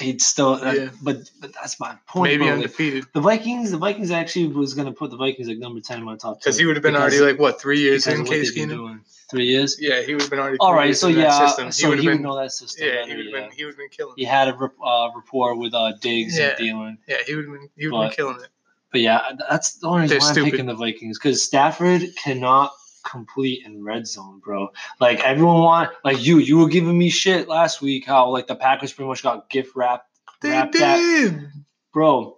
He'd 0.00 0.22
still, 0.22 0.52
uh, 0.54 0.90
but 1.02 1.28
but 1.40 1.52
that's 1.54 1.80
my 1.80 1.96
point. 2.06 2.30
Maybe 2.38 2.48
undefeated. 2.48 3.04
the 3.14 3.20
Vikings, 3.20 3.72
the 3.72 3.78
Vikings 3.78 4.12
actually 4.12 4.46
was 4.46 4.74
gonna 4.74 4.92
put 4.92 5.10
the 5.10 5.16
Vikings 5.16 5.48
like 5.48 5.58
number 5.58 5.80
ten 5.80 5.98
on 5.98 6.04
my 6.04 6.16
top 6.16 6.38
Because 6.38 6.56
he 6.56 6.66
would 6.66 6.76
have 6.76 6.84
been 6.84 6.94
already 6.94 7.18
like 7.18 7.38
what 7.38 7.60
three 7.60 7.80
years 7.80 8.06
in 8.06 8.24
Case 8.24 8.54
been 8.54 8.68
Keenum. 8.68 8.72
doing. 8.76 9.00
Three 9.28 9.46
years. 9.46 9.76
Yeah, 9.80 10.00
he 10.02 10.14
would 10.14 10.22
have 10.22 10.30
been 10.30 10.38
already. 10.38 10.56
All 10.60 10.72
right, 10.72 10.96
so 10.96 11.08
yeah, 11.08 11.46
system. 11.48 11.72
so 11.72 11.88
would 11.90 11.98
he 11.98 12.06
have 12.06 12.14
would 12.14 12.22
know 12.22 12.36
that 12.36 12.52
system. 12.52 12.86
Yeah, 12.86 12.94
better, 13.02 13.10
he 13.10 13.16
would 13.16 13.26
have 13.26 13.34
yeah. 13.34 13.40
been. 13.48 13.56
He 13.56 13.64
would 13.64 13.70
have 13.72 13.78
been 13.78 13.88
killing. 13.90 14.14
He 14.16 14.24
had 14.24 14.48
a 14.48 14.54
uh, 14.54 15.10
rapport 15.16 15.56
with 15.56 15.74
uh, 15.74 15.92
Diggs 16.00 16.38
Yeah. 16.38 16.50
and 16.50 16.58
Thielen. 16.58 16.98
Yeah, 17.08 17.16
he 17.26 17.34
would 17.34 17.44
have 17.46 17.54
been. 17.54 17.68
He 17.76 17.88
would 17.88 18.00
have 18.02 18.10
been 18.10 18.16
killing 18.16 18.36
it. 18.40 18.48
But 18.92 19.00
yeah, 19.02 19.32
that's 19.50 19.72
the 19.78 19.86
only 19.88 20.02
reason 20.02 20.14
They're 20.14 20.20
why 20.20 20.28
I'm 20.28 20.34
stupid. 20.34 20.50
picking 20.52 20.66
the 20.66 20.74
Vikings 20.74 21.18
because 21.18 21.44
Stafford 21.44 22.02
cannot 22.22 22.72
complete 23.04 23.64
in 23.64 23.82
red 23.84 24.06
zone, 24.06 24.40
bro. 24.44 24.68
Like 25.00 25.20
everyone 25.20 25.60
want, 25.60 25.90
like 26.04 26.24
you, 26.24 26.38
you 26.38 26.58
were 26.58 26.68
giving 26.68 26.96
me 26.96 27.10
shit 27.10 27.48
last 27.48 27.80
week 27.82 28.06
how 28.06 28.30
like 28.30 28.46
the 28.46 28.56
Packers 28.56 28.92
pretty 28.92 29.08
much 29.08 29.22
got 29.22 29.48
gift 29.50 29.74
wrapped, 29.76 30.06
They 30.40 30.50
wrapped 30.50 30.72
did. 30.72 31.48
bro. 31.92 32.36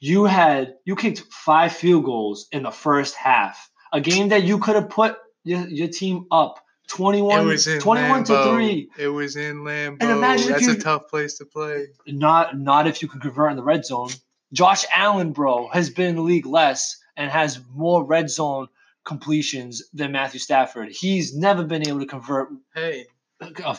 You 0.00 0.24
had 0.24 0.74
you 0.84 0.94
kicked 0.94 1.24
five 1.30 1.72
field 1.72 2.04
goals 2.04 2.46
in 2.52 2.62
the 2.62 2.70
first 2.70 3.14
half, 3.16 3.70
a 3.92 4.00
game 4.00 4.28
that 4.28 4.44
you 4.44 4.58
could 4.58 4.76
have 4.76 4.90
put 4.90 5.16
your, 5.44 5.66
your 5.66 5.88
team 5.88 6.26
up 6.30 6.60
21, 6.88 7.40
It 7.40 7.44
was 7.44 7.66
in 7.66 7.80
21 7.80 8.24
to 8.24 8.44
three. 8.44 8.90
It 8.98 9.08
was 9.08 9.36
in 9.36 9.58
Lambeau. 9.58 9.98
And 10.00 10.10
imagine 10.10 10.52
That's 10.52 10.66
a 10.66 10.78
tough 10.78 11.08
place 11.08 11.38
to 11.38 11.44
play. 11.44 11.88
Not 12.06 12.58
not 12.58 12.86
if 12.86 13.02
you 13.02 13.08
could 13.08 13.20
convert 13.20 13.50
in 13.50 13.56
the 13.56 13.62
red 13.62 13.84
zone. 13.84 14.10
Josh 14.52 14.86
Allen, 14.94 15.32
bro, 15.32 15.68
has 15.68 15.90
been 15.90 16.06
in 16.06 16.16
the 16.16 16.22
league 16.22 16.46
less 16.46 16.96
and 17.16 17.30
has 17.30 17.60
more 17.74 18.02
red 18.04 18.30
zone 18.30 18.68
completions 19.08 19.82
than 19.92 20.12
Matthew 20.12 20.38
Stafford. 20.38 20.90
He's 20.92 21.34
never 21.36 21.64
been 21.64 21.86
able 21.88 22.00
to 22.00 22.06
convert 22.06 22.48
Hey. 22.74 23.06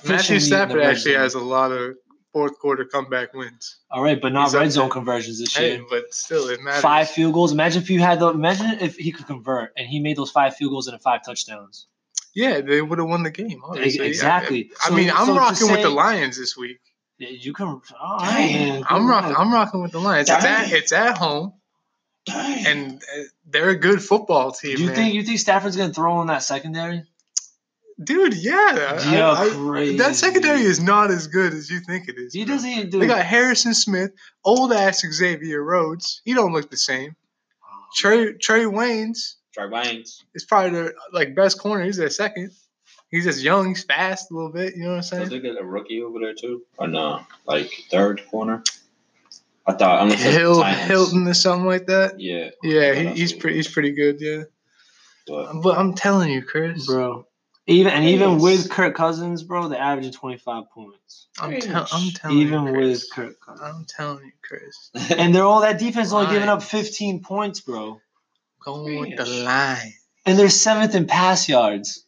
Matthew 0.08 0.40
Stafford 0.40 0.82
actually 0.82 1.14
zone. 1.14 1.22
has 1.22 1.34
a 1.36 1.40
lot 1.40 1.72
of 1.72 1.96
fourth 2.34 2.58
quarter 2.60 2.86
comeback 2.86 3.34
wins. 3.34 3.80
all 3.92 4.02
right, 4.04 4.20
but 4.22 4.32
not 4.34 4.46
he's 4.46 4.56
red 4.56 4.72
zone 4.72 4.84
there. 4.86 4.92
conversions 4.92 5.40
this 5.40 5.56
Hey, 5.56 5.76
year. 5.76 5.86
but 5.90 6.14
still, 6.14 6.50
it 6.50 6.62
matters. 6.62 6.82
Five 6.82 7.10
field 7.10 7.34
goals. 7.34 7.52
Imagine 7.52 7.82
if 7.82 7.90
you 7.90 8.00
had 8.00 8.20
the. 8.20 8.28
Imagine 8.30 8.78
if 8.82 8.96
he 8.98 9.12
could 9.12 9.28
convert 9.28 9.72
and 9.78 9.88
he 9.88 10.00
made 10.00 10.18
those 10.18 10.32
five 10.32 10.56
field 10.56 10.72
goals 10.72 10.88
and 10.88 11.02
five 11.02 11.22
touchdowns. 11.26 11.88
Yeah, 12.36 12.62
they 12.62 12.82
would 12.82 13.00
have 13.00 13.08
won 13.10 13.24
the 13.24 13.32
game. 13.32 13.60
Obviously. 13.66 14.08
Exactly. 14.08 14.72
I, 14.84 14.86
I 14.86 14.90
So- 14.90 14.96
mean, 14.96 15.10
I'm 15.12 15.26
so 15.28 15.34
to 15.34 15.40
rocking 15.40 15.72
with 15.72 15.82
the 15.82 15.90
Lions 15.90 16.38
this 16.38 16.56
week. 16.56 16.80
You 17.18 17.52
can. 17.52 17.68
All 17.68 17.82
right, 18.20 18.30
Dang, 18.38 18.70
man. 18.70 18.84
I'm 18.90 19.06
rocking. 19.10 19.36
I'm 19.36 19.52
rocking 19.54 19.82
with 19.82 19.92
the 19.92 20.00
Lions. 20.00 20.30
It's 20.30 20.46
at 20.46 20.72
it's 20.72 20.92
at 20.94 21.18
home, 21.18 21.52
Dang. 22.26 22.66
and 22.68 22.96
uh, 23.04 23.24
they're 23.48 23.70
a 23.70 23.76
good 23.80 24.02
football 24.04 24.52
team. 24.52 24.76
Do 24.76 24.82
you 24.84 24.88
man. 24.90 24.96
think 24.96 25.14
you 25.16 25.24
think 25.24 25.40
Stafford's 25.40 25.76
gonna 25.78 25.94
throw 25.94 26.22
in 26.22 26.28
that 26.28 26.44
secondary? 26.44 27.04
dude? 28.02 28.34
Yeah, 28.34 29.10
Yeah, 29.12 29.32
I- 29.32 29.50
crazy. 29.50 29.98
that 29.98 30.16
secondary 30.16 30.62
is 30.62 30.80
not 30.80 31.12
as 31.12 31.28
good 31.28 31.54
as 31.54 31.70
you 31.70 31.80
think 31.82 32.08
it 32.08 32.18
is. 32.18 32.34
He 32.34 32.46
bro. 32.46 32.56
doesn't 32.56 32.70
even 32.70 32.90
do. 32.90 33.00
They 33.00 33.08
got 33.08 33.26
Harrison 33.26 33.74
Smith, 33.74 34.12
old 34.46 34.72
ass 34.72 35.02
Xavier 35.06 35.62
Rhodes. 35.62 36.22
He 36.24 36.34
don't 36.34 36.54
look 36.54 36.70
the 36.70 36.78
same. 36.78 37.16
Trey 37.96 38.34
Trae 38.34 38.72
Waynes 38.72 39.36
Trae 39.58 39.70
Waynes. 39.70 40.24
is 40.36 40.46
probably 40.46 40.70
their 40.72 40.94
like 41.12 41.36
best 41.36 41.60
corner. 41.60 41.84
He's 41.84 41.98
their 41.98 42.10
second. 42.10 42.52
He's 43.10 43.24
just 43.26 43.42
young, 43.42 43.70
he's 43.70 43.84
fast 43.84 44.30
a 44.30 44.36
little 44.36 44.52
bit. 44.52 44.76
You 44.76 44.84
know 44.84 44.90
what 44.92 44.96
I'm 44.98 45.02
So 45.04 45.18
saying? 45.18 45.30
they 45.30 45.40
get 45.40 45.60
a 45.60 45.66
rookie 45.66 46.02
over 46.04 46.20
there 46.20 46.36
too, 46.36 46.62
or 46.78 46.88
no? 46.88 47.22
Like 47.48 47.72
third 47.90 48.22
corner. 48.30 48.64
I 49.70 49.78
thought 49.78 50.02
unless 50.04 50.24
it's 50.26 50.36
Hill, 50.36 50.64
Hilton 50.64 51.28
or 51.28 51.34
something 51.34 51.66
like 51.66 51.88
that. 51.88 52.20
Yeah, 52.20 52.50
Yeah, 52.64 52.92
Yeah, 52.92 52.94
he, 53.14 53.20
he's 53.22 53.34
pretty. 53.34 53.58
He's 53.58 53.68
pretty 53.68 53.92
good. 53.92 54.18
Yeah, 54.20 54.44
but 55.28 55.62
but 55.62 55.78
I'm 55.78 55.94
telling 55.94 56.32
you, 56.32 56.42
Chris. 56.42 56.86
bro. 56.86 57.26
Even 57.68 57.92
and 57.94 58.06
even 58.06 58.32
Yes. 58.34 58.42
with 58.42 58.70
Kirk 58.72 58.96
Cousins, 58.96 59.44
bro, 59.44 59.68
they're 59.68 59.80
averaging 59.80 60.12
twenty 60.14 60.38
five 60.40 60.64
points. 60.72 61.28
I'm, 61.40 61.60
tell, 61.62 61.88
I'm 61.92 62.10
telling 62.12 62.38
Even 62.40 62.64
you, 62.66 62.72
with 62.74 63.06
Chris. 63.12 63.12
Kirk 63.12 63.36
Cousins, 63.46 63.62
I'm 63.64 63.86
telling 63.86 64.26
you, 64.26 64.32
Chris. 64.42 64.90
and 65.18 65.36
they're 65.36 65.44
all 65.44 65.62
that 65.62 65.78
defense 65.78 66.12
only 66.12 66.34
giving 66.34 66.50
up 66.50 66.64
fifteen 66.64 67.22
points, 67.22 67.60
bro. 67.60 68.02
Going 68.66 69.00
with 69.00 69.18
the 69.18 69.26
line. 69.26 69.94
And 70.26 70.38
they're 70.38 70.50
seventh 70.50 70.96
in 70.96 71.06
pass 71.06 71.48
yards. 71.48 72.04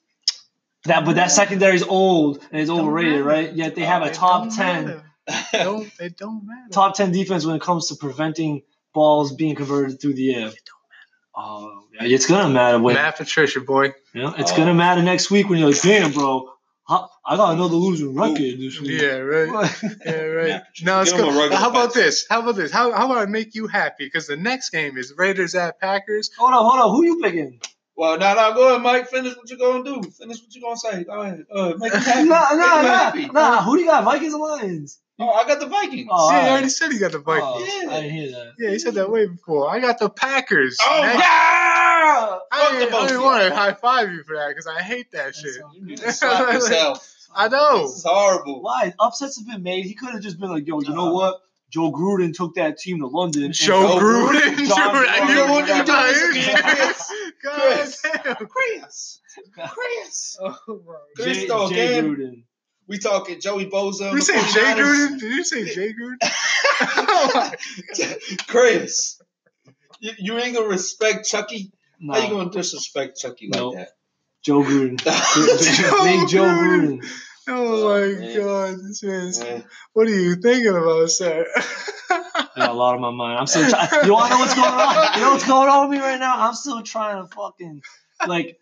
That 0.85 1.05
but 1.05 1.15
that 1.17 1.29
secondary 1.31 1.75
is 1.75 1.83
old 1.83 2.39
and 2.51 2.59
it's 2.59 2.69
Don't 2.69 2.79
overrated, 2.87 3.11
matter. 3.11 3.23
right? 3.23 3.53
Yet 3.53 3.75
they 3.75 3.83
have 3.83 4.01
a 4.01 4.09
top 4.11 4.49
ten, 4.55 4.85
matter. 4.85 5.03
Don't 5.53 5.91
it 5.99 6.17
don't 6.17 6.45
matter. 6.45 6.69
top 6.71 6.95
ten 6.95 7.11
defense 7.11 7.45
when 7.45 7.55
it 7.55 7.61
comes 7.61 7.87
to 7.89 7.95
preventing 7.95 8.63
balls 8.93 9.33
being 9.33 9.55
converted 9.55 9.99
through 10.01 10.13
the 10.15 10.35
air. 10.35 10.51
Oh, 11.35 11.83
yeah, 11.93 12.03
it's 12.13 12.25
gonna 12.25 12.49
matter 12.53 12.79
when 12.79 12.95
Matt 12.95 13.17
Patricia, 13.17 13.61
boy. 13.61 13.93
you 14.13 14.21
know, 14.21 14.33
it's 14.37 14.51
Oh. 14.51 14.57
gonna 14.57 14.73
matter 14.73 15.01
next 15.01 15.31
week 15.31 15.47
when 15.49 15.59
you're 15.59 15.69
like, 15.71 15.81
damn, 15.81 16.11
bro, 16.11 16.49
I, 16.89 17.07
I 17.25 17.37
got 17.37 17.53
another 17.53 17.75
losing 17.75 18.13
record 18.13 18.37
this 18.37 18.81
week. 18.81 18.99
Yeah, 19.01 19.17
right. 19.19 19.71
Yeah, 20.05 20.11
right. 20.23 20.47
Matt 20.49 20.67
Patricia. 20.67 20.85
Now 20.85 20.97
let's 20.99 21.11
Give 21.13 21.21
him 21.21 21.29
a 21.37 21.49
go. 21.49 21.55
How 21.55 21.69
about 21.69 21.85
pass. 21.87 21.93
this? 21.93 22.25
How 22.29 22.41
about 22.41 22.55
this? 22.57 22.71
How, 22.71 22.91
how 22.91 23.05
about 23.05 23.19
I 23.19 23.25
make 23.27 23.55
you 23.55 23.67
happy? 23.67 24.05
Because 24.05 24.27
the 24.27 24.35
next 24.35 24.71
game 24.71 24.97
is 24.97 25.13
Raiders 25.17 25.55
at 25.55 25.79
Packers. 25.79 26.31
hold 26.37 26.51
on, 26.53 26.65
hold 26.65 26.81
on. 26.81 26.95
Who 26.97 27.05
you 27.05 27.21
picking? 27.21 27.61
Well, 27.95 28.17
now, 28.17 28.33
now, 28.33 28.51
go 28.53 28.69
ahead, 28.69 28.81
Mike. 28.81 29.07
Finish 29.09 29.35
what 29.37 29.49
you're 29.49 29.59
gonna 29.59 29.83
do. 29.85 30.01
Finish 30.09 30.41
what 30.41 30.53
you're 30.53 30.63
gonna 30.63 30.77
say. 30.77 31.03
Go 31.05 31.21
ahead. 31.21 31.45
Go 31.53 31.59
ahead. 31.65 31.79
Make 31.79 31.93
him 31.93 32.01
happy. 32.01 32.27
Nah, 32.27 32.35
nah, 32.35 32.55
Make 32.55 32.59
nah, 32.59 32.81
happy. 32.97 33.25
nah. 33.27 33.63
Who 33.63 33.75
do 33.77 33.81
you 33.83 33.87
got? 33.87 34.03
Vikings 34.03 34.33
and 34.33 34.41
Lions. 34.41 34.99
Oh, 35.21 35.29
I 35.29 35.47
got 35.47 35.59
the 35.59 35.67
Vikings. 35.67 36.07
Oh, 36.11 36.29
See, 36.29 36.33
alright. 36.35 36.47
I 36.47 36.51
already 36.51 36.69
said 36.69 36.91
he 36.91 36.97
got 36.99 37.11
the 37.11 37.19
oh, 37.19 37.21
Vikings. 37.21 37.45
Oh, 37.47 37.81
Yeah. 37.83 37.89
I 37.91 38.01
didn't 38.01 38.11
hear 38.15 38.31
that. 38.31 38.53
Yeah, 38.59 38.69
he 38.71 38.79
said 38.79 38.95
that 38.95 39.09
way 39.11 39.27
before. 39.27 39.69
I 39.69 39.79
got 39.79 39.99
the 39.99 40.09
Packers. 40.09 40.77
Oh, 40.81 41.01
Next- 41.03 41.17
my- 41.17 41.21
I 41.23 42.39
Fuck 42.51 42.71
didn't, 42.79 42.93
I 42.93 43.07
didn't 43.07 43.23
want 43.23 43.43
to 43.47 43.55
high 43.55 43.73
five 43.73 44.11
you 44.11 44.23
for 44.23 44.35
that 44.35 44.49
because 44.49 44.67
I 44.67 44.81
hate 44.81 45.11
that 45.11 45.35
shit. 45.35 45.55
You 45.73 45.85
need 45.85 45.97
to 45.99 46.11
slap 46.11 46.53
yourself. 46.53 47.07
I 47.33 47.47
know. 47.47 47.83
This 47.83 47.97
is 47.97 48.03
horrible. 48.05 48.61
Why? 48.61 48.93
Upsets 48.99 49.37
have 49.39 49.47
been 49.47 49.63
made. 49.63 49.85
He 49.85 49.93
could 49.93 50.09
have 50.11 50.21
just 50.21 50.39
been 50.39 50.49
like, 50.49 50.67
yo, 50.67 50.81
you 50.81 50.93
know 50.93 51.13
what? 51.13 51.39
Joe 51.69 51.91
Gruden 51.91 52.33
took 52.33 52.55
that 52.55 52.77
team 52.77 52.99
to 52.99 53.07
London. 53.07 53.43
and- 53.45 53.53
Joe 53.53 53.81
Joe 53.81 53.99
Gruden. 53.99 54.41
Gruden. 54.41 54.67
John 54.67 54.93
Dude, 54.93 55.07
Gruden. 55.07 55.29
you 55.29 55.35
know 55.35 55.51
what 55.53 55.67
John 55.67 55.77
you 55.77 55.85
got 55.85 56.13
Gruden. 56.13 56.33
here, 56.33 56.57
Chris. 56.57 57.11
God 57.43 57.61
Chris. 57.61 58.01
damn. 58.01 58.35
Chris. 58.47 59.19
Chris. 59.69 60.37
Oh 60.41 60.57
my 60.85 60.93
Chris 61.15 61.37
Jay, 61.37 61.47
though, 61.47 61.69
Jay 61.69 61.97
again. 61.99 62.15
Gruden. 62.15 62.43
We 62.87 62.97
talking 62.97 63.39
Joey 63.39 63.67
Bozo. 63.67 64.11
You 64.13 64.21
say 64.21 64.33
Jay 64.33 64.73
49ers. 64.73 64.75
Gruden? 64.75 65.19
Did 65.19 65.31
you 65.35 65.43
say 65.43 65.65
Jay 65.73 65.93
Gruden? 65.93 66.17
Chris. 68.47 69.19
You, 69.99 70.11
you 70.17 70.37
ain't 70.39 70.55
gonna 70.55 70.67
respect 70.67 71.25
Chucky? 71.27 71.71
No, 71.99 72.13
How 72.13 72.27
you 72.27 72.29
gonna 72.33 72.49
disrespect 72.49 73.17
Chucky 73.19 73.47
like 73.47 73.59
Nope. 73.59 73.75
that? 73.75 73.89
Joe 74.43 74.63
Gruden. 74.63 74.99
Joe 75.77 76.03
Big 76.03 76.27
Joe 76.27 76.43
Gruden. 76.43 76.99
Gruden. 76.99 77.11
Oh, 77.47 77.83
oh 77.83 77.89
my 77.89 78.19
man. 78.19 78.35
god, 78.37 78.75
this 78.87 79.03
man's. 79.03 79.39
Man, 79.39 79.63
What 79.93 80.07
are 80.07 80.11
you 80.11 80.35
thinking 80.35 80.69
about, 80.75 81.09
sir? 81.09 81.45
I 82.09 82.47
got 82.55 82.69
a 82.69 82.73
lot 82.73 82.95
on 82.95 83.01
my 83.01 83.11
mind. 83.11 83.39
I'm 83.39 83.47
still 83.47 83.69
trying. 83.69 83.89
You 84.05 84.13
want 84.13 84.31
to 84.31 84.37
know 84.37 84.39
what's 84.41 84.55
going 84.55 84.67
on? 84.67 85.13
You 85.15 85.21
know 85.21 85.31
what's 85.31 85.47
going 85.47 85.69
on 85.69 85.89
with 85.89 85.97
me 85.99 86.03
right 86.03 86.19
now? 86.19 86.35
I'm 86.47 86.53
still 86.53 86.81
trying 86.83 87.21
to 87.27 87.33
fucking 87.33 87.81
like 88.27 88.59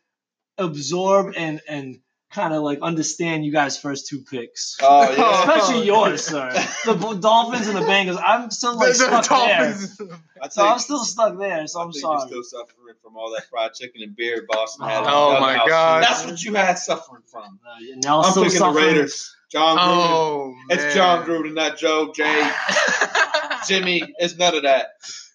absorb 0.57 1.33
and 1.37 1.61
and 1.67 1.99
kind 2.31 2.53
of 2.53 2.61
like 2.61 2.79
understand 2.81 3.43
you 3.43 3.51
guys' 3.51 3.77
first 3.77 4.07
two 4.07 4.19
picks. 4.21 4.77
Oh 4.81 5.11
yeah. 5.11 5.39
Especially 5.57 5.85
yours, 5.85 6.23
sir. 6.25 6.51
The 6.85 6.93
Dolphins 7.19 7.67
and 7.67 7.75
the 7.77 7.81
Bengals. 7.81 8.21
I'm 8.23 8.51
still 8.51 8.75
like 8.77 8.93
The- 8.93 9.05
the 9.05 9.21
stuck 9.23 9.47
there. 9.47 9.57
Dolphins. 9.71 10.01
I 10.41 10.47
So 10.49 10.67
I'm 10.67 10.79
still 10.79 11.03
stuck 11.03 11.37
there. 11.37 11.65
So 11.67 11.79
I 11.79 11.83
I'm 11.83 11.91
think 11.91 12.01
sorry. 12.01 12.19
You're 12.19 12.43
still 12.43 12.59
suffering 12.61 12.95
from 13.03 13.17
all 13.17 13.31
that 13.35 13.49
fried 13.49 13.73
chicken 13.73 14.01
and 14.03 14.15
beer 14.15 14.45
Boston 14.47 14.87
had. 14.87 14.99
in 14.99 15.03
the 15.05 15.09
Oh, 15.11 15.39
my 15.39 15.53
doghouse. 15.53 15.67
God. 15.69 16.03
That's 16.03 16.25
what 16.25 16.43
you 16.43 16.53
had 16.53 16.77
suffering 16.77 17.23
from. 17.31 17.59
Uh, 17.65 17.75
yeah, 17.81 17.95
now 18.03 18.21
I'm 18.21 18.31
still 18.31 18.43
picking 18.43 18.59
suffering. 18.59 18.85
the 18.85 18.91
Raiders. 18.91 19.35
Jon 19.51 19.77
Gruden. 19.77 19.81
Oh, 19.81 20.55
man. 20.67 20.77
It's 20.79 20.93
Jon 20.95 21.25
Gruden, 21.25 21.53
not 21.55 21.77
Joe, 21.77 22.13
Jay, 22.15 22.49
Jimmy. 23.67 24.01
It's 24.19 24.37
none 24.37 24.55
of 24.55 24.63
that. 24.63 24.89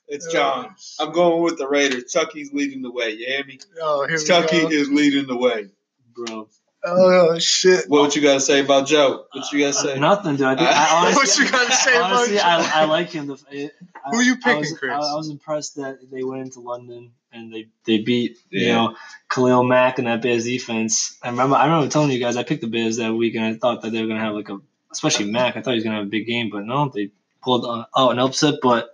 It's 0.07 0.33
John. 0.33 0.75
I'm 1.01 1.13
going 1.13 1.43
with 1.43 1.59
the 1.59 1.67
Raiders. 1.67 2.13
Chucky's 2.13 2.53
leading 2.53 2.83
the 2.83 2.91
way. 2.93 3.11
You 3.11 3.27
hear 3.27 3.45
me? 3.45 3.59
Oh, 3.83 4.07
here 4.07 4.19
we 4.19 4.25
Chucky 4.25 4.61
go. 4.63 4.69
is 4.69 4.89
leading 4.91 5.27
the 5.27 5.37
way. 5.37 5.69
bro. 6.15 6.49
Oh 6.87 7.39
shit. 7.39 7.89
What 7.89 8.03
would 8.03 8.17
you 8.17 8.21
guys 8.21 8.45
say 8.45 8.61
about 8.61 8.87
Joe? 8.87 9.25
What 9.33 9.51
you 9.53 9.65
guys 9.65 9.79
say? 9.79 9.99
Nothing, 9.99 10.37
dude. 10.37 10.47
I, 10.47 10.57
think, 10.57 10.69
I 10.69 10.73
Uh, 10.75 11.07
honestly, 11.07 11.17
What 11.17 11.39
you 11.39 11.51
gotta 11.51 11.73
say 11.73 11.97
about 11.97 12.13
honestly, 12.13 12.37
Joe? 12.37 12.43
I, 12.45 12.71
I 12.75 12.85
like 12.85 13.11
him. 13.11 13.27
The, 13.27 13.39
it, 13.51 13.73
I, 14.05 14.11
Who 14.11 14.21
you 14.21 14.35
I 14.35 14.37
picking, 14.37 14.59
was, 14.61 14.79
Chris? 14.79 14.93
I, 14.93 14.97
I 14.97 15.15
was 15.15 15.31
impressed 15.31 15.77
that 15.77 15.99
they 16.11 16.23
went 16.23 16.43
into 16.43 16.61
London 16.61 17.13
and 17.33 17.53
they, 17.53 17.69
they 17.87 17.99
beat 17.99 18.39
you 18.51 18.69
know 18.69 18.97
Khalil 19.31 19.65
Mack 19.65 19.99
and 19.99 20.07
that 20.07 20.23
Bears 20.23 20.45
defense. 20.45 21.19
I 21.23 21.31
remember 21.31 21.57
I 21.57 21.65
remember 21.65 21.89
telling 21.89 22.11
you 22.11 22.21
guys 22.21 22.37
I 22.37 22.43
picked 22.43 22.61
the 22.61 22.69
Bears 22.69 22.99
that 22.99 23.15
week 23.15 23.35
and 23.35 23.45
I 23.45 23.55
thought 23.55 23.83
that 23.83 23.91
they 23.91 24.03
were 24.03 24.09
gonna 24.09 24.21
have 24.21 24.35
like 24.35 24.51
a 24.51 24.59
especially 24.93 25.31
Mack. 25.31 25.57
I 25.57 25.63
thought 25.63 25.71
he 25.71 25.77
was 25.77 25.85
gonna 25.85 25.97
have 25.97 26.07
a 26.07 26.11
big 26.11 26.27
game, 26.27 26.51
but 26.51 26.65
no, 26.65 26.91
they 26.95 27.11
pulled 27.43 27.65
uh, 27.65 27.87
out 27.97 28.13
an 28.13 28.19
upset. 28.19 28.57
But 28.63 28.91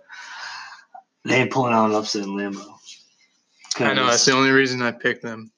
they 1.25 1.35
ain't 1.35 1.51
pulling 1.51 1.73
out 1.73 1.89
an 1.89 1.95
upset 1.95 2.23
in 2.23 2.29
Lambeau. 2.29 2.77
I 3.79 3.93
know 3.93 4.07
that's 4.07 4.25
the 4.25 4.33
only 4.33 4.51
reason 4.51 4.81
I 4.81 4.91
picked 4.91 5.23
them. 5.23 5.51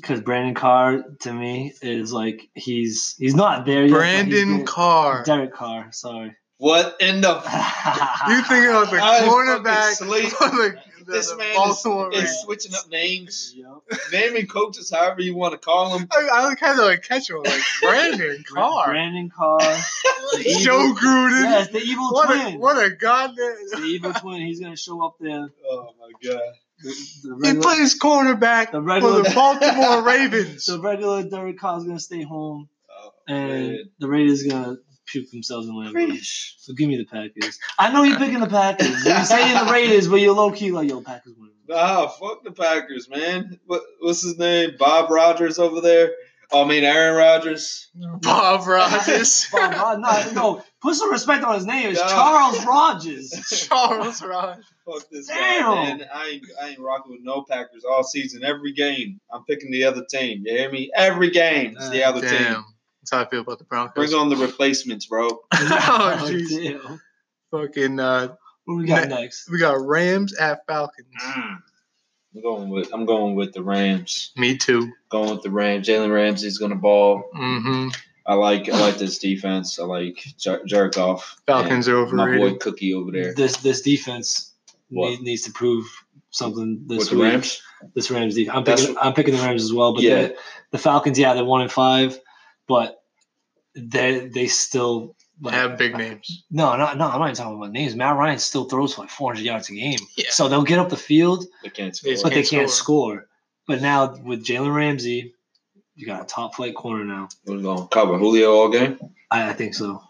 Because 0.00 0.20
Brandon 0.20 0.54
Carr 0.54 1.02
to 1.20 1.32
me 1.32 1.72
is 1.82 2.12
like 2.12 2.48
he's 2.54 3.14
he's 3.18 3.34
not 3.34 3.66
there 3.66 3.82
yet. 3.86 3.92
Brandon. 3.94 4.64
Carr. 4.64 5.22
Derek 5.24 5.52
Carr. 5.54 5.88
Sorry. 5.92 6.34
What 6.60 6.96
in 7.00 7.20
the 7.20 7.28
You 8.28 8.42
thinking 8.42 8.74
of 8.74 8.90
the 8.90 8.96
cornerback 8.96 9.96
fucking 9.96 10.06
sleep. 10.08 10.28
for 10.32 10.48
the, 10.48 10.74
the, 11.06 11.12
This 11.12 11.30
the 11.30 11.36
man 11.36 11.54
Baltimore 11.54 12.08
is 12.12 12.18
Ravens? 12.18 12.38
switching 12.42 12.74
up 12.74 12.88
names, 12.90 13.54
Yep. 13.54 14.00
naming 14.12 14.46
coaches 14.48 14.90
however 14.92 15.22
you 15.22 15.36
want 15.36 15.52
to 15.52 15.58
call 15.58 15.96
them. 15.96 16.08
I, 16.10 16.48
I 16.50 16.54
kind 16.56 16.78
of 16.80 16.84
like 16.86 17.04
catch 17.04 17.30
him 17.30 17.42
like 17.44 17.60
Brandon 17.80 18.42
Carr, 18.52 18.86
Brandon 18.88 19.30
Carr. 19.30 19.60
Joe 19.60 20.82
evil- 20.82 20.96
Gruden. 20.96 21.42
Yes, 21.44 21.68
the 21.68 21.78
evil 21.78 22.10
what 22.10 22.26
twin. 22.26 22.56
a 22.56 22.58
what 22.58 22.76
a 22.84 22.90
goddamn! 22.90 23.36
the 23.70 23.82
evil 23.84 24.12
twin. 24.14 24.40
He's 24.42 24.58
gonna 24.60 24.76
show 24.76 25.00
up 25.06 25.14
there. 25.20 25.48
Oh 25.70 25.90
my 26.00 26.10
god! 26.28 26.40
The, 26.82 26.94
the 27.40 27.48
He 27.54 27.58
plays 27.58 27.98
cornerback 27.98 28.70
the 28.72 28.80
for 29.00 29.22
the 29.22 29.32
Baltimore 29.34 30.02
Ravens. 30.06 30.66
the 30.66 30.80
regular 30.80 31.22
Derek 31.24 31.58
Carr's 31.58 31.84
gonna 31.84 31.98
stay 32.00 32.22
home, 32.22 32.68
Oh, 32.90 33.10
and 33.28 33.48
man. 33.48 33.78
the 33.98 34.08
Raiders 34.08 34.42
gonna 34.44 34.76
puke 35.06 35.30
themselves 35.30 35.66
in 35.68 35.74
Lambeau. 35.74 35.92
Preach. 35.92 36.54
So 36.58 36.74
give 36.74 36.88
me 36.88 36.96
the 36.98 37.04
Packers. 37.06 37.58
I 37.78 37.92
know 37.92 38.02
you're 38.02 38.18
picking 38.18 38.40
the 38.40 38.46
Packers. 38.46 39.04
You're 39.04 39.24
saying 39.24 39.66
the 39.66 39.72
Raiders, 39.72 40.06
but 40.08 40.16
you're 40.20 40.34
low 40.34 40.52
key 40.52 40.70
like 40.70 40.88
yo 40.88 41.00
Packers 41.00 41.34
win. 41.36 41.50
Ah, 41.74 42.06
fuck 42.06 42.44
the 42.44 42.52
Packers, 42.52 43.08
man. 43.10 43.58
What 43.66 43.82
what's 44.00 44.22
his 44.22 44.38
name? 44.38 44.70
Bob 44.78 45.10
Rogers 45.10 45.58
over 45.58 45.80
there. 45.80 46.12
Oh, 46.50 46.64
I 46.64 46.68
mean 46.68 46.82
Aaron 46.84 47.16
Rodgers. 47.16 47.88
Bob 47.94 48.66
Rogers, 48.66 49.48
Bob 49.52 49.72
Rod- 49.74 50.00
no, 50.00 50.32
no, 50.32 50.64
put 50.80 50.94
some 50.94 51.10
respect 51.10 51.44
on 51.44 51.54
his 51.56 51.66
name. 51.66 51.90
It's 51.90 52.00
No. 52.00 52.06
Charles 52.08 52.64
Rogers. 52.64 53.66
Charles 53.68 54.22
Rogers. 54.22 54.64
Fuck 54.90 55.08
this 55.10 55.26
Damn. 55.26 55.62
guy, 55.62 55.84
man. 55.96 56.06
I 56.14 56.26
ain't 56.28 56.44
I 56.62 56.68
ain't 56.70 56.80
rocking 56.80 57.12
with 57.12 57.22
no 57.22 57.42
Packers 57.42 57.84
all 57.84 58.02
season. 58.04 58.42
Every 58.44 58.72
game, 58.72 59.20
I'm 59.32 59.44
picking 59.44 59.70
the 59.70 59.84
other 59.84 60.04
team. 60.08 60.42
You 60.46 60.52
hear 60.56 60.70
me? 60.70 60.90
Every 60.94 61.30
game, 61.30 61.74
it's 61.76 61.90
the 61.90 62.04
Uh, 62.04 62.08
other 62.10 62.20
team. 62.22 62.64
That's 63.00 63.10
how 63.12 63.20
I 63.20 63.26
feel 63.28 63.40
about 63.40 63.58
the 63.58 63.64
Broncos. 63.64 63.94
Bring 63.94 64.14
on 64.18 64.28
the 64.28 64.36
replacements, 64.36 65.06
bro. 65.06 65.28
Oh, 65.28 65.40
Oh, 65.52 66.26
jeez. 66.30 66.80
damn. 66.80 67.00
Fucking, 67.50 67.98
uh, 68.00 68.34
What 68.64 68.74
we 68.76 68.86
got 68.86 69.08
Ne- 69.08 69.14
next? 69.22 69.50
we 69.50 69.58
got 69.58 69.80
Rams 69.80 70.34
at 70.36 70.66
Falcons. 70.66 71.08
Mm. 71.22 71.58
I'm 72.34 72.42
going 72.42 72.68
with 72.68 72.92
I'm 72.92 73.06
going 73.06 73.34
with 73.34 73.52
the 73.54 73.62
Rams. 73.62 74.32
Me 74.36 74.56
too. 74.56 74.92
Going 75.10 75.30
with 75.30 75.42
the 75.42 75.50
Rams. 75.50 75.88
Jalen 75.88 76.12
Ramsey's 76.12 76.58
gonna 76.58 76.74
ball. 76.76 77.24
Mm-hmm. 77.34 77.88
I 78.26 78.34
like 78.34 78.68
I 78.68 78.78
like 78.78 78.98
this 78.98 79.18
defense. 79.18 79.78
I 79.78 79.84
like 79.84 80.22
Jar- 80.38 80.62
Jared 80.66 80.92
Goff. 80.94 81.40
Falcons 81.46 81.88
are 81.88 82.02
and 82.04 82.12
My 82.12 82.24
boy 82.26 82.30
overrated. 82.32 82.60
Cookie 82.60 82.92
over 82.94 83.10
there. 83.10 83.32
This 83.32 83.56
this 83.56 83.80
defense 83.80 84.44
What? 84.44 84.47
Need, 84.90 85.20
needs 85.20 85.42
to 85.42 85.52
prove 85.52 85.86
something 86.30 86.82
this 86.86 86.98
With 86.98 87.10
the 87.10 87.16
week. 87.16 87.24
Rams? 87.32 87.62
This 87.94 88.10
Rams 88.10 88.34
defense. 88.34 88.56
I'm 88.56 88.64
That's- 88.64 88.86
picking 88.86 88.98
I'm 89.00 89.14
picking 89.14 89.34
the 89.36 89.40
Rams 89.42 89.62
as 89.64 89.72
well, 89.72 89.94
but 89.94 90.02
Yeah. 90.02 90.22
the, 90.22 90.36
the 90.72 90.78
Falcons, 90.78 91.18
yeah, 91.18 91.34
they're 91.34 91.44
one 91.44 91.62
in 91.62 91.68
five, 91.68 92.18
but 92.66 93.02
they 93.74 94.28
they 94.28 94.46
still 94.46 95.14
like, 95.40 95.54
Have 95.54 95.78
big 95.78 95.96
names. 95.96 96.44
No, 96.50 96.72
no, 96.76 96.92
no. 96.94 97.06
I'm 97.08 97.20
not 97.20 97.26
even 97.26 97.34
talking 97.36 97.56
about 97.56 97.70
names. 97.70 97.94
Matt 97.94 98.16
Ryan 98.16 98.38
still 98.40 98.64
throws 98.64 98.94
for 98.94 99.02
like 99.02 99.10
400 99.10 99.42
yards 99.44 99.70
a 99.70 99.74
game, 99.74 99.98
Yeah. 100.16 100.26
so 100.30 100.48
they'll 100.48 100.64
get 100.64 100.80
up 100.80 100.88
the 100.88 100.96
field, 100.96 101.44
They 101.62 101.68
can't 101.70 101.94
score. 101.96 102.10
Yes, 102.10 102.22
but 102.24 102.30
they 102.30 102.36
Can't 102.42 102.48
can't 102.48 102.70
score. 102.70 103.26
But 103.68 103.80
now 103.80 104.16
with 104.24 104.44
Jalen 104.44 104.74
Ramsey, 104.74 105.34
you 105.94 106.06
got 106.06 106.22
a 106.22 106.24
top 106.24 106.54
flight 106.56 106.74
corner 106.74 107.04
now. 107.04 107.28
We're 107.44 107.58
going 107.62 107.82
to 107.82 107.86
cover 107.88 108.18
Julio 108.18 108.52
all 108.52 108.68
game. 108.68 108.98
I, 109.30 109.50
I 109.50 109.52
think 109.52 109.74
so. 109.74 110.02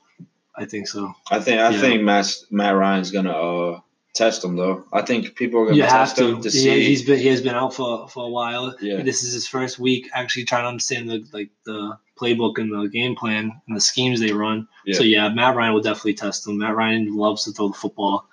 I 0.56 0.64
think 0.64 0.88
so. 0.88 1.12
I 1.30 1.40
think 1.40 1.60
I 1.60 1.70
Yeah. 1.70 1.80
think 1.80 2.02
Matt 2.02 2.34
Matt 2.50 2.74
Ryan's 2.76 3.10
gonna 3.10 3.30
uh 3.32 3.80
test 4.14 4.44
him 4.44 4.56
though. 4.56 4.84
I 4.92 5.02
think 5.02 5.36
people 5.36 5.60
are 5.60 5.66
gonna 5.66 5.82
test 5.82 6.18
have 6.18 6.28
him 6.28 6.42
to. 6.42 6.50
to 6.50 6.56
He, 6.56 6.64
see. 6.64 6.84
he's 6.84 7.04
been 7.04 7.18
he 7.18 7.28
has 7.28 7.40
been 7.42 7.54
out 7.54 7.74
for, 7.74 8.08
for 8.08 8.26
a 8.26 8.30
while. 8.30 8.74
Yeah. 8.80 9.02
This 9.02 9.22
is 9.22 9.32
his 9.32 9.46
first 9.46 9.78
week 9.78 10.08
actually 10.14 10.44
trying 10.44 10.64
to 10.64 10.68
understand 10.68 11.08
the 11.10 11.24
like 11.32 11.50
the 11.64 11.98
playbook 12.18 12.58
and 12.58 12.72
the 12.72 12.88
game 12.88 13.14
plan 13.14 13.60
and 13.66 13.76
the 13.76 13.80
schemes 13.80 14.20
they 14.20 14.32
run. 14.32 14.66
So 14.92 15.02
yeah, 15.02 15.28
Matt 15.28 15.54
Ryan 15.54 15.74
will 15.74 15.82
definitely 15.82 16.14
test 16.14 16.46
him. 16.46 16.58
Matt 16.58 16.74
Ryan 16.74 17.14
loves 17.16 17.44
to 17.44 17.52
throw 17.52 17.68
the 17.68 17.74
football. 17.74 18.28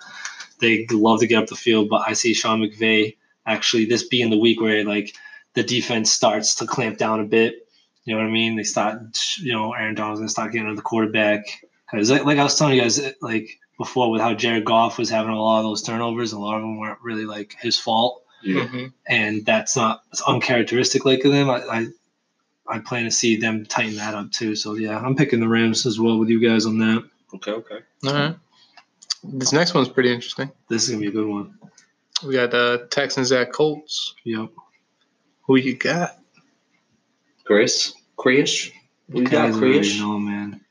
They 0.60 0.88
love 0.90 1.20
to 1.20 1.28
get 1.28 1.44
up 1.44 1.50
the 1.50 1.56
field, 1.56 1.90
but 1.90 2.04
I 2.08 2.14
see 2.14 2.34
Sean 2.34 2.62
McVay 2.62 3.18
actually 3.46 3.86
this 3.86 4.04
being 4.08 4.30
the 4.30 4.38
week 4.40 4.60
where 4.62 4.84
like 4.86 5.14
the 5.54 5.64
defense 5.64 6.12
starts 6.12 6.56
to 6.56 6.66
clamp 6.66 6.98
down 6.98 7.20
a 7.20 7.26
bit. 7.26 7.68
You 8.06 8.16
know 8.16 8.22
what 8.22 8.30
I 8.30 8.32
mean? 8.32 8.56
They 8.56 8.64
start, 8.64 9.02
you 9.40 9.52
know, 9.54 9.74
Aaron 9.74 9.96
Donald's 9.96 10.20
gonna 10.20 10.30
start 10.30 10.52
getting 10.52 10.70
to 10.70 10.76
the 10.76 10.82
quarterback 10.82 11.44
because 11.92 12.10
like, 12.10 12.26
like 12.26 12.38
I 12.38 12.44
was 12.44 12.58
telling 12.58 12.76
you 12.76 12.82
guys 12.82 13.02
like 13.22 13.60
before 13.78 14.10
with 14.12 14.22
how 14.22 14.34
Jared 14.34 14.66
Goff 14.66 14.98
was 14.98 15.10
having 15.10 15.32
a 15.32 15.42
lot 15.42 15.60
of 15.60 15.64
those 15.66 15.82
turnovers, 15.82 16.32
a 16.34 16.40
lot 16.40 16.56
of 16.56 16.62
them 16.62 16.78
weren't 16.80 17.00
really 17.02 17.26
like 17.26 17.56
his 17.60 17.78
fault 17.80 18.24
yeah. 18.44 18.66
Mhm. 18.68 18.94
and 19.08 19.46
that's 19.46 19.76
not 19.76 20.04
it's 20.12 20.22
uncharacteristic 20.22 21.04
like 21.06 21.24
of 21.26 21.32
them. 21.32 21.50
I, 21.50 21.62
I 21.64 21.88
I 22.68 22.80
plan 22.80 23.04
to 23.04 23.12
see 23.12 23.36
them 23.38 23.66
tighten 23.66 23.96
that 23.98 24.14
up 24.16 24.32
too. 24.32 24.56
So 24.56 24.76
yeah, 24.76 24.98
I'm 24.98 25.16
picking 25.16 25.40
the 25.40 25.48
Rams 25.48 25.86
as 25.86 26.00
well 26.00 26.18
with 26.18 26.30
you 26.30 26.40
guys 26.40 26.66
on 26.66 26.78
that. 26.80 27.04
Okay, 27.36 27.52
okay. 27.52 27.80
All 28.08 28.14
right. 28.14 28.36
This 29.24 29.52
next 29.54 29.74
one's 29.74 29.90
pretty 29.90 30.14
interesting. 30.14 30.52
This 30.70 30.84
is 30.84 30.90
gonna 30.90 31.02
be 31.02 31.08
a 31.08 31.12
good 31.12 31.28
one. 31.28 31.58
We 32.26 32.34
got 32.34 32.54
uh, 32.54 32.86
Texans 32.92 33.32
at 33.32 33.52
Colts. 33.52 34.16
Yep. 34.24 34.50
Who 35.48 35.58
you 35.58 35.76
got? 35.76 36.18
Chris, 37.44 37.94
Chris, 38.18 38.72
we 39.10 39.24
got 39.24 39.32
Guys 39.32 39.56
already 39.56 39.80
Chris. 39.80 40.00
know, 40.00 40.18
man. 40.18 40.62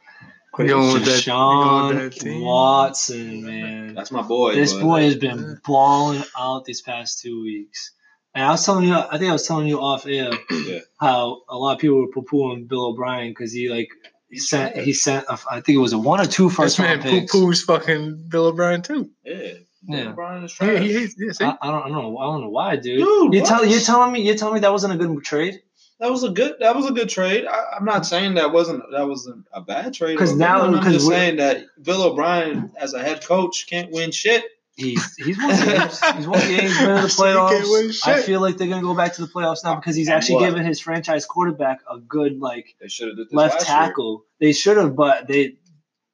You 0.58 0.66
going 0.68 0.92
with 0.94 1.04
that? 1.06 1.10
you 1.16 1.20
Sean 1.22 1.90
going 1.92 2.04
with 2.04 2.14
that 2.14 2.20
team? 2.20 2.42
Watson, 2.42 3.44
man. 3.44 3.94
That's 3.94 4.10
my 4.12 4.22
boy. 4.22 4.54
This 4.54 4.72
but- 4.72 4.82
boy 4.82 5.02
has 5.02 5.16
been 5.16 5.60
balling 5.66 6.22
out 6.38 6.64
these 6.64 6.82
past 6.82 7.20
two 7.20 7.42
weeks. 7.42 7.92
And 8.34 8.44
I 8.44 8.50
was 8.50 8.64
telling 8.66 8.84
you, 8.88 8.94
I 8.94 9.16
think 9.18 9.30
I 9.30 9.32
was 9.32 9.46
telling 9.46 9.68
you 9.68 9.80
off 9.80 10.06
air 10.06 10.32
Yeah. 10.50 10.80
how 10.98 11.42
a 11.48 11.56
lot 11.56 11.74
of 11.74 11.78
people 11.80 12.00
were 12.00 12.08
poo-pooing 12.08 12.66
Bill 12.68 12.86
O'Brien 12.86 13.30
because 13.30 13.52
he 13.52 13.68
like 13.68 13.88
he 14.28 14.38
sent 14.38 14.76
he 14.76 14.92
sent 14.92 15.24
a, 15.28 15.38
I 15.48 15.60
think 15.60 15.76
it 15.76 15.80
was 15.80 15.92
a 15.92 15.98
one 15.98 16.20
or 16.20 16.26
two 16.26 16.48
This 16.48 16.56
first 16.56 16.78
man 16.80 16.98
round 16.98 17.02
poo 17.02 17.10
picks. 17.20 17.32
poos 17.34 17.64
fucking 17.64 18.24
Bill 18.28 18.46
O'Brien 18.46 18.82
too. 18.82 19.08
Yeah. 19.24 19.52
Yeah. 19.86 20.12
Brian 20.12 20.42
is 20.44 20.56
Yeah, 20.60 20.66
trash. 20.70 20.82
he 20.82 20.92
hates. 20.94 21.14
Yeah, 21.16 21.32
see? 21.32 21.44
I, 21.44 21.56
I 21.62 21.70
don't 21.70 21.82
I 21.84 21.88
don't 21.90 21.92
know 22.02 22.18
I 22.18 22.24
don't 22.24 22.40
know 22.40 22.48
why, 22.50 22.74
dude. 22.76 22.98
Dude, 22.98 23.34
you 23.34 23.40
what? 23.42 23.48
tell 23.48 23.64
you're 23.64 23.80
telling 23.80 24.10
me 24.12 24.22
you're 24.22 24.34
telling 24.34 24.54
me 24.54 24.60
that 24.60 24.72
wasn't 24.72 24.94
a 24.94 24.96
good 24.96 25.22
trade 25.24 25.60
That 26.00 26.10
was 26.10 26.24
a 26.24 26.30
good. 26.30 26.56
That 26.60 26.74
was 26.74 26.88
a 26.88 26.92
good 26.92 27.08
trade. 27.08 27.46
I, 27.46 27.76
I'm 27.76 27.84
not 27.84 28.04
saying 28.04 28.34
that 28.34 28.52
wasn't 28.52 28.82
that 28.92 29.06
wasn't 29.06 29.46
a 29.52 29.60
bad 29.60 29.94
trade. 29.94 30.18
'Cause 30.18 30.30
or 30.30 30.34
a 30.34 30.36
good 30.36 30.40
now-. 30.40 30.62
I'm 30.62 30.92
just 30.92 31.06
saying 31.06 31.36
that 31.36 31.64
Bill 31.80 32.02
O'Brien 32.02 32.72
as 32.76 32.94
a 32.94 33.02
head 33.02 33.24
coach 33.24 33.66
can't 33.68 33.90
win 33.92 34.10
shit. 34.10 34.44
He's 34.76 35.14
he's 35.14 35.38
won 35.38 35.50
games. 35.64 36.00
He's 36.16 36.26
won 36.26 36.40
games, 36.40 36.78
been 36.78 36.90
in 36.90 37.02
the 37.02 37.08
He 37.16 37.16
can't 37.16 37.68
win 37.68 37.90
playoffs. 37.90 38.08
I 38.08 38.22
feel 38.22 38.40
like 38.40 38.56
they're 38.56 38.68
gonna 38.68 38.82
go 38.82 38.94
back 38.94 39.14
to 39.14 39.22
the 39.22 39.28
playoffs 39.28 39.62
now 39.62 39.76
because 39.76 39.94
he's 39.94 40.08
actually 40.08 40.36
what? 40.36 40.46
given 40.46 40.66
his 40.66 40.80
franchise 40.80 41.26
quarterback 41.26 41.78
a 41.88 41.98
good 41.98 42.40
like 42.40 42.74
They 42.80 42.88
should 42.88 43.08
have 43.08 43.16
did 43.16 43.28
this 43.28 43.34
left 43.34 43.60
tackle. 43.60 44.24
They 44.40 44.52
should 44.52 44.76
have, 44.76 44.96
but 44.96 45.28
they 45.28 45.58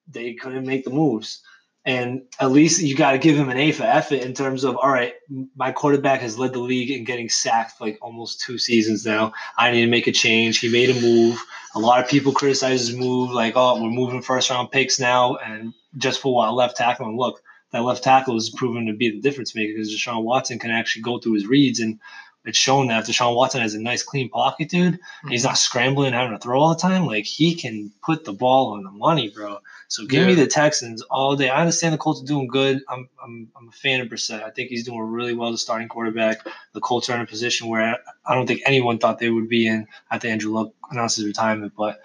they 0.09 0.35
couldn't 0.35 0.67
make 0.67 0.85
the 0.85 0.91
moves. 0.91 1.43
And 1.85 2.23
at 2.39 2.51
least 2.51 2.83
you 2.83 2.95
got 2.95 3.13
to 3.13 3.19
give 3.19 3.37
him 3.37 3.49
an 3.49 3.57
A 3.57 3.73
for 3.73 3.85
effort 3.85 4.21
in 4.21 4.35
terms 4.35 4.65
of 4.65 4.77
all 4.77 4.91
right, 4.91 5.15
my 5.57 5.73
quarterback 5.73 6.21
has 6.21 6.39
led 6.39 6.53
the 6.53 6.59
league 6.59 6.91
in 6.91 7.05
getting 7.05 7.31
sacked 7.31 7.81
like 7.81 7.99
almost 8.03 8.43
two 8.43 8.59
seasons 8.59 9.07
now. 9.07 9.33
I 9.57 9.71
need 9.71 9.85
to 9.85 9.91
make 9.91 10.07
a 10.07 10.13
change. 10.13 10.59
He 10.59 10.69
made 10.71 10.91
a 10.91 11.01
move. 11.01 11.43
A 11.75 11.79
lot 11.79 12.03
of 12.03 12.11
people 12.11 12.33
criticize 12.33 12.81
his 12.81 12.97
move, 12.97 13.31
like 13.31 13.55
oh, 13.57 13.83
we're 13.83 13.89
moving 13.89 14.21
first 14.21 14.51
round 14.51 14.71
picks 14.71 15.01
now, 15.01 15.37
and 15.37 15.73
just 15.97 16.21
for 16.21 16.35
what 16.35 16.53
left 16.53 16.77
tackle. 16.77 17.07
And 17.07 17.17
look, 17.17 17.43
that 17.73 17.83
left 17.83 18.05
tackle 18.05 18.37
is 18.37 18.51
proven 18.51 18.87
to 18.87 18.93
be 18.93 19.11
the 19.11 19.21
difference 19.23 19.55
maker 19.55 19.73
because 19.73 19.95
Deshaun 19.95 20.23
Watson 20.23 20.59
can 20.59 20.71
actually 20.71 21.03
go 21.03 21.19
through 21.19 21.35
his 21.35 21.47
reads 21.47 21.81
and. 21.81 21.99
It's 22.45 22.57
shown 22.57 22.89
that 22.89 23.05
Deshaun 23.05 23.37
Watson 23.37 23.61
has 23.61 23.75
a 23.75 23.81
nice 23.81 24.03
clean 24.03 24.31
pocket, 24.31 24.71
dude. 24.71 24.99
He's 25.29 25.45
not 25.45 25.59
scrambling 25.59 26.07
and 26.07 26.15
having 26.15 26.33
to 26.33 26.39
throw 26.39 26.59
all 26.59 26.75
the 26.75 26.81
time. 26.81 27.05
Like 27.07 27.27
he 27.27 27.55
can 27.55 27.93
put 28.03 28.25
the 28.25 28.33
ball 28.33 28.73
on 28.73 28.83
the 28.83 28.91
money, 28.91 29.29
bro. 29.29 29.59
So 29.89 30.07
give 30.07 30.27
me 30.27 30.35
the 30.35 30.47
Texans 30.47 31.03
all 31.03 31.37
day. 31.37 31.51
I 31.51 31.61
understand 31.61 31.93
the 31.93 31.99
Colts 31.99 32.23
are 32.23 32.27
doing 32.27 32.49
good. 32.49 32.81
I'm 32.89 33.11
I'm, 33.23 33.49
I'm 33.55 33.69
a 33.69 33.73
fan 33.73 34.01
of 34.01 34.09
Brissett. 34.09 34.43
I 34.43 34.51
think 34.51 34.71
he's 34.71 34.87
doing 34.87 35.01
really 35.01 35.35
well 35.35 35.51
as 35.51 35.57
a 35.57 35.59
starting 35.59 35.89
quarterback. 35.89 36.39
The 36.73 36.81
Colts 36.81 37.11
are 37.11 37.17
in 37.17 37.21
a 37.21 37.27
position 37.27 37.69
where 37.69 37.99
I 38.25 38.35
don't 38.35 38.47
think 38.47 38.63
anyone 38.65 38.99
thought 38.99 39.19
they 39.19 39.29
would 39.31 39.49
be 39.49 39.67
in 39.67 39.87
after 40.11 40.29
Andrew 40.29 40.53
Luck 40.53 40.73
announced 40.91 41.17
his 41.17 41.27
retirement. 41.27 41.75
But 41.77 42.01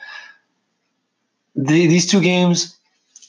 the, 1.55 1.88
these 1.88 2.12
two 2.12 2.20
games, 2.20 2.78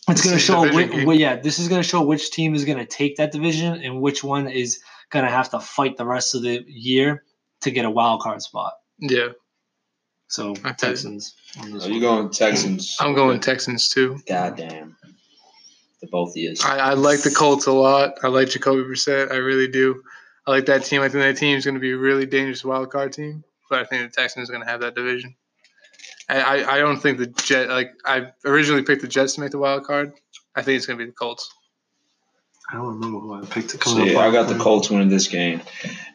It's 0.09 0.22
going 0.24 0.37
to 0.37 0.41
show 0.41 0.72
which, 0.72 1.05
well, 1.05 1.16
yeah, 1.16 1.37
this 1.37 1.59
is 1.59 1.68
going 1.68 1.83
to 1.83 1.89
show 1.89 2.03
which 2.03 2.31
team 2.31 2.55
is 2.55 2.64
going 2.64 2.78
to 2.78 2.87
take 2.87 3.16
that 3.16 3.33
division 3.33 3.81
and 3.83 4.01
which 4.01 4.24
one 4.24 4.49
is 4.49 4.81
going 5.11 5.25
to 5.25 5.31
have 5.31 5.51
to 5.51 5.61
fight 5.61 5.97
the 5.97 6.07
rest 6.07 6.35
of 6.35 6.43
the 6.43 6.65
year 6.67 7.25
to 7.63 7.71
get 7.71 7.85
a 7.85 7.91
wild 7.91 8.21
card 8.21 8.43
spot. 8.43 8.75
Yeah, 8.99 9.29
So 10.29 10.51
Okay. 10.51 10.73
Texans. 10.77 11.35
on 11.61 11.73
this 11.73 11.85
Are 11.85 11.89
you 11.89 11.95
one. 11.95 12.01
going 12.01 12.31
Texans? 12.31 12.97
I'm 13.01 13.15
going 13.15 13.41
Texans 13.41 13.89
too. 13.91 14.19
Goddamn. 14.29 14.97
The 16.01 16.09
both 16.09 16.31
of 16.31 16.37
you. 16.37 16.55
I, 16.65 16.79
I 16.79 16.93
like 16.95 17.23
the 17.23 17.31
Colts 17.31 17.67
a 17.67 17.73
lot. 17.73 18.15
I 18.23 18.29
like 18.29 18.49
Jacoby 18.51 18.83
Brissett. 18.83 19.31
I 19.33 19.37
really 19.37 19.69
do. 19.69 20.03
I 20.47 20.51
like 20.51 20.67
that 20.67 20.85
team. 20.85 21.01
I 21.03 21.09
think 21.09 21.23
that 21.23 21.37
team 21.39 21.57
is 21.57 21.65
going 21.65 21.75
to 21.75 21.81
be 21.81 21.93
a 21.93 21.97
really 21.97 22.27
dangerous 22.27 22.65
wild 22.65 22.91
card 22.91 23.13
team. 23.13 23.45
But 23.71 23.81
I 23.81 23.85
think 23.85 24.11
the 24.11 24.21
Texans 24.21 24.49
are 24.49 24.53
going 24.53 24.65
to 24.65 24.71
have 24.71 24.81
that 24.81 24.95
division. 24.95 25.35
I, 26.29 26.41
I, 26.41 26.75
I 26.75 26.79
don't 26.79 26.99
think 26.99 27.19
the 27.19 27.27
Jet 27.27 27.69
like 27.69 27.93
I 28.05 28.29
originally 28.45 28.83
picked 28.83 29.03
the 29.03 29.09
Jets 29.09 29.35
to 29.35 29.41
make 29.41 29.51
the 29.53 29.59
wild 29.59 29.85
card. 29.85 30.13
I 30.55 30.63
think 30.63 30.77
it's 30.77 30.87
going 30.87 30.99
to 30.99 31.05
be 31.05 31.11
the 31.11 31.15
Colts. 31.15 31.49
I 32.71 32.75
don't 32.75 32.87
remember 32.95 33.21
who 33.21 33.35
I 33.35 33.45
picked 33.45 33.71
to 33.71 33.79
come 33.79 33.95
See, 33.95 34.17
up 34.17 34.23
I 34.23 34.33
got 34.33 34.49
the. 34.49 34.59
Colts 34.59 34.91
winning 34.91 35.09
this 35.09 35.29
game. 35.29 35.61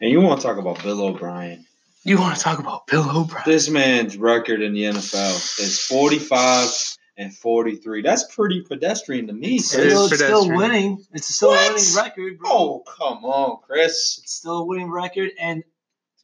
And 0.00 0.10
you 0.10 0.20
want 0.20 0.40
to 0.40 0.46
talk 0.46 0.58
about 0.58 0.82
Bill 0.82 1.00
O'Brien. 1.02 1.66
You 2.04 2.18
want 2.18 2.36
to 2.36 2.42
talk 2.42 2.58
about 2.58 2.86
Bill 2.88 3.08
O'Brien? 3.08 3.44
This 3.46 3.70
man's 3.70 4.16
record 4.16 4.60
in 4.60 4.74
the 4.74 4.82
NFL 4.84 5.60
is 5.60 5.80
45 5.80 6.68
and 7.16 7.34
43. 7.34 8.02
That's 8.02 8.24
pretty 8.34 8.62
pedestrian 8.62 9.28
to 9.28 9.32
me. 9.32 9.56
It's 9.56 9.68
still, 9.70 10.06
it's 10.06 10.16
still 10.16 10.48
winning. 10.54 11.04
It's 11.12 11.34
still 11.34 11.50
What? 11.50 11.70
a 11.70 11.74
winning 11.74 11.94
record, 11.96 12.38
bro. 12.38 12.50
Oh, 12.50 12.82
come 12.86 13.24
on, 13.24 13.58
Chris. 13.66 14.18
It's 14.22 14.32
still 14.34 14.58
a 14.58 14.66
winning 14.66 14.90
record. 14.90 15.30
And, 15.38 15.62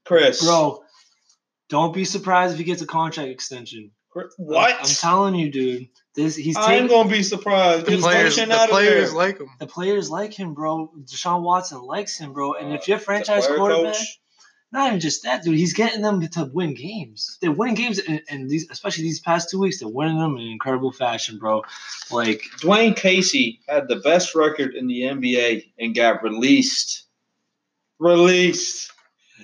Chris. 0.05 0.45
bro, 0.45 0.83
don't 1.69 1.95
be 1.95 2.05
surprised 2.05 2.53
if 2.53 2.59
he 2.59 2.65
gets 2.65 2.83
a 2.83 2.87
contract 2.87 3.31
extension. 3.31 3.93
Chris- 4.11 4.35
What? 4.37 4.77
I'm 4.79 4.87
telling 4.87 5.35
you, 5.37 5.51
dude. 5.51 5.89
This 6.19 6.35
he's 6.35 6.57
I 6.57 6.67
taking 6.67 6.81
ain't 6.83 6.89
going 6.91 7.09
to 7.09 7.15
be 7.15 7.23
surprised. 7.23 7.87
The 7.87 7.93
Get 7.93 8.01
players, 8.01 8.35
the 8.35 8.51
out 8.53 8.69
players 8.71 9.11
there. 9.11 9.17
like 9.17 9.39
him. 9.39 9.49
the 9.61 9.69
players 9.69 10.11
like 10.11 10.35
him, 10.35 10.53
bro. 10.53 10.91
Deshaun 11.05 11.43
Watson 11.43 11.81
likes 11.81 12.19
him, 12.19 12.33
bro. 12.33 12.55
And 12.55 12.73
if 12.75 12.89
you're 12.89 12.97
Uh, 12.97 13.01
franchise 13.01 13.47
quarterback, 13.47 13.95
coach, 13.95 14.21
not 14.73 14.89
even 14.89 14.99
just 14.99 15.23
that, 15.23 15.45
dude. 15.45 15.57
He's 15.57 15.75
getting 15.75 16.03
them 16.03 16.21
to 16.21 16.51
win 16.53 16.75
games. 16.75 17.39
They're 17.41 17.53
winning 17.53 17.77
games, 17.77 18.01
and, 18.01 18.21
and 18.29 18.51
these, 18.51 18.69
especially 18.69 19.05
these 19.05 19.21
past 19.21 19.49
two 19.49 19.61
weeks, 19.61 19.79
they're 19.79 19.89
winning 19.89 20.19
them 20.19 20.37
in 20.39 20.49
incredible 20.49 20.91
fashion, 20.91 21.39
bro. 21.39 21.63
Like, 22.11 22.43
Dwane 22.63 22.97
Casey 22.97 23.61
had 23.69 23.87
the 23.87 24.01
best 24.01 24.35
record 24.35 24.75
in 24.75 24.89
the 24.89 25.03
NBA 25.03 25.67
and 25.79 25.95
got 25.95 26.25
released. 26.25 27.05
Released. 28.01 28.91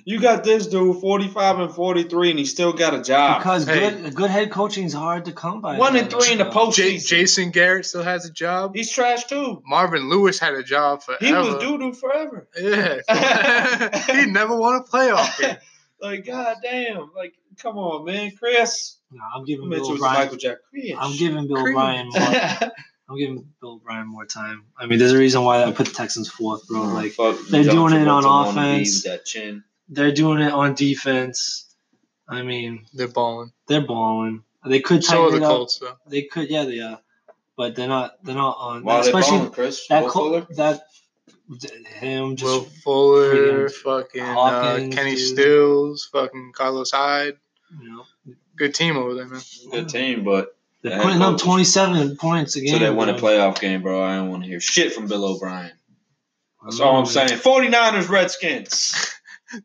You 0.03 0.19
got 0.19 0.43
this 0.43 0.67
dude 0.67 0.99
45 0.99 1.59
and 1.59 1.73
43, 1.73 2.29
and 2.31 2.39
he 2.39 2.45
still 2.45 2.73
got 2.73 2.93
a 2.93 3.01
job. 3.01 3.39
because 3.39 3.65
Hey. 3.65 3.91
good 3.91 4.13
good 4.15 4.29
head 4.29 4.51
coaching 4.51 4.83
is 4.83 4.93
hard 4.93 5.25
to 5.25 5.31
come 5.31 5.61
by. 5.61 5.77
One 5.77 5.95
and 5.95 6.09
three 6.11 6.33
in 6.33 6.37
the 6.39 6.47
Uh, 6.47 6.51
post- 6.51 6.77
J- 6.77 6.97
Jason 6.97 7.51
Garrett 7.51 7.85
still 7.85 8.03
has 8.03 8.25
a 8.25 8.31
job. 8.31 8.75
He's 8.75 8.91
trash 8.91 9.25
too. 9.25 9.61
Marvin 9.65 10.09
Lewis 10.09 10.37
had 10.39 10.53
a 10.53 10.63
job 10.63 11.01
forever. 11.01 11.25
He 11.25 11.31
was 11.33 11.55
doo 11.63 11.77
doo 11.77 11.93
forever. 11.93 12.47
Yeah, 12.59 12.99
he 14.21 14.25
never 14.29 14.55
won 14.55 14.75
a 14.75 14.83
playoff 14.83 15.39
game. 15.39 15.57
like, 16.01 16.25
goddamn. 16.25 17.11
Like, 17.15 17.33
come 17.57 17.77
on, 17.77 18.05
man. 18.05 18.31
Chris. 18.37 18.97
No, 19.11 19.21
I'm 19.33 19.45
giving 19.45 19.69
Mitchell 19.69 19.85
Bill 19.85 19.91
was 19.93 20.01
O'Brien. 20.01 20.19
Michael 20.19 20.37
Jack. 20.37 20.57
Chris. 20.71 20.91
I'm 20.99 21.15
giving 21.17 21.47
Bill 21.47 21.57
Creed. 21.63 21.75
O'Brien 21.75 22.09
more. 22.09 22.71
I'm 23.09 23.17
giving 23.17 23.47
Bill 23.61 23.73
O'Brien 23.73 24.07
more 24.07 24.25
time. 24.25 24.63
I 24.77 24.87
mean, 24.87 24.97
there's 24.99 25.11
a 25.13 25.17
reason 25.17 25.43
why 25.43 25.63
I 25.63 25.71
put 25.71 25.85
the 25.87 25.93
Texans 25.93 26.27
fourth, 26.27 26.67
bro. 26.67 26.81
Like 26.81 27.11
Fuck 27.13 27.37
they're 27.49 27.63
doing 27.63 27.93
it 27.93 28.07
on 28.07 28.25
offense. 28.49 29.03
That 29.03 29.25
chin. 29.25 29.63
They're 29.89 30.11
doing 30.13 30.41
it 30.41 30.51
on 30.51 30.73
defense. 30.73 31.75
I 32.27 32.41
mean, 32.41 32.85
They're 32.93 33.07
balling. 33.07 33.51
they're 33.67 33.85
balling. 33.85 34.43
They 34.65 34.79
could 34.79 35.03
So 35.03 35.27
are 35.27 35.29
tighten 35.29 35.41
the 35.41 35.45
it 35.45 35.49
up. 35.49 35.57
Colts, 35.57 35.77
though. 35.77 35.95
They 36.07 36.23
could, 36.23 36.49
yeah, 36.49 36.63
they 36.65 36.79
are, 36.79 36.99
but 37.55 37.75
they're 37.75 37.87
not. 37.87 38.15
They're 38.23 38.33
not 38.35 38.57
on. 38.59 38.83
Why 38.83 38.95
are 38.95 39.01
especially 39.01 39.37
balling, 39.37 39.51
Chris? 39.51 39.87
that 39.89 40.03
Will 40.03 40.09
Col- 40.09 40.23
Fuller? 40.23 40.47
that 40.55 40.81
him 41.99 42.35
just 42.35 42.51
Will 42.51 42.61
Fuller, 42.83 43.69
friggin' 43.69 43.71
fucking 43.83 44.21
uh, 44.23 44.95
Kenny 44.95 45.11
dude. 45.15 45.19
Stills, 45.19 46.09
fucking 46.11 46.53
Carlos 46.55 46.89
Hyde. 46.91 47.37
you 47.79 47.89
know 47.91 48.05
Good 48.57 48.73
team 48.73 48.97
over 48.97 49.13
there, 49.13 49.27
man. 49.27 49.41
Good 49.69 49.89
team, 49.89 50.23
but 50.23 50.55
they're 50.81 50.99
putting 51.01 51.21
up 51.21 51.37
27 51.37 52.15
points 52.15 52.55
a 52.55 52.61
game. 52.61 52.69
so 52.69 52.79
they 52.79 52.89
win 52.89 53.09
a 53.09 53.13
playoff 53.13 53.59
game, 53.59 53.81
bro. 53.83 54.01
I 54.01 54.15
don't 54.15 54.29
want 54.29 54.43
to 54.43 54.49
hear 54.49 54.59
shit 54.61 54.93
from 54.93 55.07
Bill 55.07 55.25
O'Brien. 55.25 55.73
That's 56.63 56.79
all 56.79 56.95
I'm 56.97 57.05
saying. 57.05 57.27
49ers, 57.29 58.09
Redskins. 58.09 59.13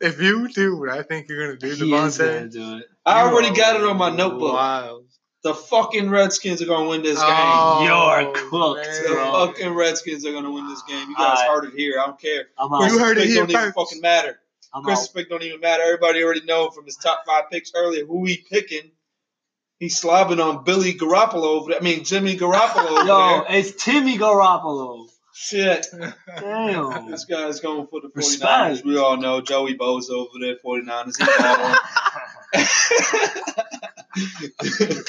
If 0.00 0.20
you 0.20 0.48
do 0.48 0.76
what 0.76 0.88
I 0.90 1.02
think 1.02 1.28
you're 1.28 1.46
gonna 1.46 1.58
do, 1.58 1.66
He 1.68 1.72
is 1.94 2.18
gonna 2.18 2.30
Devontae, 2.30 2.52
do 2.52 2.76
it. 2.78 2.84
I 3.06 3.22
you 3.22 3.28
already 3.30 3.48
are 3.48 3.54
got 3.54 3.76
it 3.76 3.82
on 3.84 3.96
my 3.96 4.10
notebook. 4.10 4.52
Wild. 4.54 5.06
The 5.42 5.54
fucking 5.54 6.10
Redskins 6.10 6.60
are 6.60 6.66
gonna 6.66 6.88
win 6.88 7.02
this 7.02 7.18
game. 7.18 7.26
Oh, 7.28 7.82
You're 7.84 8.32
cooked, 8.50 8.86
man. 8.86 9.02
The 9.04 9.08
bro. 9.10 9.32
fucking 9.46 9.74
Redskins 9.74 10.26
are 10.26 10.32
gonna 10.32 10.50
win 10.50 10.68
this 10.68 10.82
game. 10.82 11.08
You 11.08 11.16
guys 11.16 11.38
Alright. 11.38 11.48
heard 11.48 11.64
it 11.72 11.78
here. 11.78 11.98
I 11.98 12.06
don't 12.06 12.20
care. 12.20 12.44
I'm 12.58 12.70
You 12.70 12.76
out. 12.96 13.00
heard 13.00 13.16
it 13.18 13.22
Pick 13.22 13.30
here 13.30 13.40
don't 13.40 13.50
even 13.50 13.62
first. 13.62 13.74
fucking 13.74 14.00
matter. 14.02 14.38
I'm 14.74 14.82
Chris's 14.84 15.08
out. 15.08 15.14
pick 15.14 15.30
don't 15.30 15.42
even 15.42 15.60
matter. 15.60 15.82
Everybody 15.82 16.22
already 16.22 16.44
know 16.44 16.70
from 16.70 16.84
his 16.84 16.96
top 16.96 17.24
five 17.26 17.44
picks 17.50 17.72
earlier 17.74 18.04
who 18.06 18.24
he 18.26 18.36
picking. 18.36 18.90
He's 19.78 19.98
slobbing 20.00 20.44
on 20.44 20.62
Billy 20.64 20.92
Garoppolo 20.92 21.42
over 21.44 21.70
there. 21.70 21.80
I 21.80 21.82
mean 21.82 22.04
Jimmy 22.04 22.36
Garoppolo 22.36 22.86
over 22.98 23.06
Yo, 23.06 23.44
there. 23.48 23.58
it's 23.58 23.82
Timmy 23.82 24.18
Garoppolo. 24.18 25.08
Shit. 25.42 25.86
Damn. 26.38 27.10
This 27.10 27.24
guy's 27.24 27.60
going 27.60 27.86
for 27.86 28.02
the 28.02 28.08
49ers. 28.08 28.14
Respect. 28.16 28.84
We 28.84 28.98
all 28.98 29.16
know 29.16 29.40
Joey 29.40 29.72
Bo's 29.72 30.10
over 30.10 30.28
there, 30.38 30.56
49ers. 30.62 31.16
He 31.16 31.24
balling. 31.24 31.76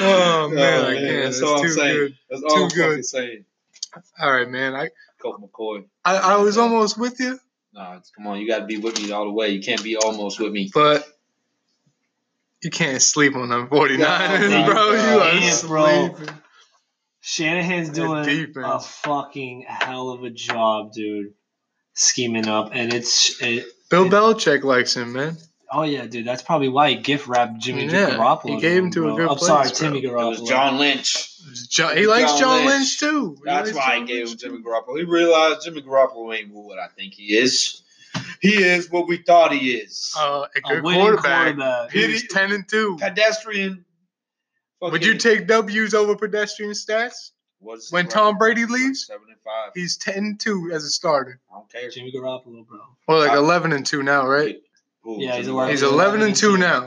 oh 0.00 0.48
man, 0.50 0.84
oh, 0.84 0.88
I 0.88 0.94
man, 0.94 1.02
can't. 1.02 1.22
that's 1.24 1.40
That's 1.40 1.42
all 1.42 1.56
I'm 1.56 1.62
too 1.62 1.70
saying. 1.72 1.96
good. 1.96 2.14
That's 2.30 2.42
all 2.44 2.56
Too 2.56 2.62
I'm 2.62 2.68
good. 2.68 3.04
saying. 3.04 3.44
All 4.20 4.32
right, 4.32 4.48
man. 4.48 4.74
I, 4.74 4.90
Colt 5.20 5.42
McCoy. 5.42 5.84
I 6.04 6.16
I 6.16 6.36
was 6.36 6.56
almost 6.56 6.96
with 6.96 7.18
you, 7.18 7.40
Nah, 7.72 7.98
come 8.14 8.28
on, 8.28 8.38
you 8.38 8.46
got 8.46 8.60
to 8.60 8.66
be 8.66 8.76
with 8.76 9.02
me 9.02 9.10
all 9.10 9.24
the 9.24 9.32
way. 9.32 9.48
You 9.48 9.62
can't 9.62 9.82
be 9.82 9.96
almost 9.96 10.38
with 10.38 10.52
me. 10.52 10.70
but 10.72 11.04
you 12.62 12.70
can't 12.70 13.02
sleep 13.02 13.34
on 13.34 13.48
them 13.48 13.66
49ers, 13.68 14.66
bro. 14.66 14.92
You 14.92 15.20
are 15.20 15.40
sleeping. 16.12 16.34
Shanahan's 17.26 17.88
doing 17.88 18.52
a 18.64 18.78
fucking 18.80 19.64
hell 19.66 20.10
of 20.10 20.24
a 20.24 20.30
job, 20.30 20.92
dude. 20.92 21.32
Scheming 21.94 22.48
up, 22.48 22.70
and 22.72 22.92
it's 22.92 23.40
it, 23.40 23.66
Bill 23.88 24.06
Belichick 24.08 24.64
likes 24.64 24.96
him, 24.96 25.12
man. 25.12 25.36
oh 25.70 25.84
yeah, 25.84 26.06
dude. 26.06 26.26
That's 26.26 26.42
probably 26.42 26.68
why 26.68 26.90
he 26.90 26.96
gift 26.96 27.28
wrapped 27.28 27.60
Jimmy 27.60 27.86
Yeah, 27.86 28.10
Garoppolo. 28.10 28.56
he 28.56 28.60
gave 28.60 28.82
him 28.82 28.90
to 28.90 29.08
a 29.08 29.14
bro. 29.14 29.16
good 29.16 29.28
I'm 29.30 29.38
sorry, 29.38 29.62
place, 29.68 29.78
bro. 29.78 29.88
Timmy 29.90 30.04
It 30.04 30.12
was 30.12 30.40
Garoppolo. 30.40 30.48
John 30.48 30.78
Lynch. 30.78 31.30
John, 31.70 31.96
he 31.96 32.06
likes 32.08 32.32
John 32.32 32.40
John 32.40 32.58
Lynch, 32.66 32.70
Lynch. 32.72 32.98
too. 32.98 33.36
He 33.36 33.42
That's 33.44 33.72
why 33.72 33.94
John 33.94 34.02
I 34.02 34.06
gave 34.06 34.22
him 34.22 34.26
Lynch, 34.26 34.40
Jimmy 34.40 34.58
too. 34.58 34.64
Garoppolo. 34.64 34.98
He 34.98 35.04
realized 35.04 35.64
Jimmy 35.64 35.82
Garoppolo 35.82 36.36
ain't 36.36 36.52
what 36.52 36.78
I 36.80 36.88
think 36.88 37.14
he 37.14 37.36
is. 37.36 37.80
He 38.40 38.54
is 38.62 38.90
what 38.90 39.06
we 39.06 39.18
thought 39.18 39.52
he 39.52 39.74
is. 39.74 40.12
Uh, 40.18 40.46
a 40.54 40.58
a 40.58 40.60
good 40.74 40.82
winning 40.82 41.00
quarterback. 41.00 41.54
quarterback. 41.56 41.90
He's 41.92 42.26
ten 42.28 42.50
and 42.52 42.68
two. 42.68 42.96
Pedestrian. 43.00 43.84
Would 44.92 45.04
you 45.04 45.16
take 45.18 45.46
W's 45.46 45.94
over 45.94 46.16
pedestrian 46.16 46.72
stats? 46.72 47.30
What's 47.60 47.90
when? 47.92 48.08
Tom 48.08 48.36
Brady 48.36 48.66
leaves? 48.66 49.06
Seven 49.06 49.26
and 49.28 49.38
five. 49.44 49.72
He's 49.74 49.96
ten 49.96 50.16
and 50.18 50.40
two 50.40 50.70
as 50.72 50.84
a 50.84 50.90
starter. 50.90 51.40
I 51.50 51.54
don't 51.56 51.70
care. 51.72 51.88
Jimmy 51.90 52.12
Garoppolo, 52.12 52.66
bro. 52.66 52.78
Well, 53.08 53.18
like 53.20 53.32
Uh, 53.32 53.38
eleven 53.38 53.72
and 53.72 53.86
two 53.86 54.02
now, 54.02 54.26
right? 54.26 54.60
Who, 55.02 55.22
Yeah, 55.22 55.36
he's 55.36 55.46
Jimmy 55.46 55.54
11. 55.56 55.70
He's 55.72 55.82
Garoppolo? 55.82 55.92
eleven 55.92 56.22
and 56.22 56.36
two 56.36 56.56
now. 56.58 56.86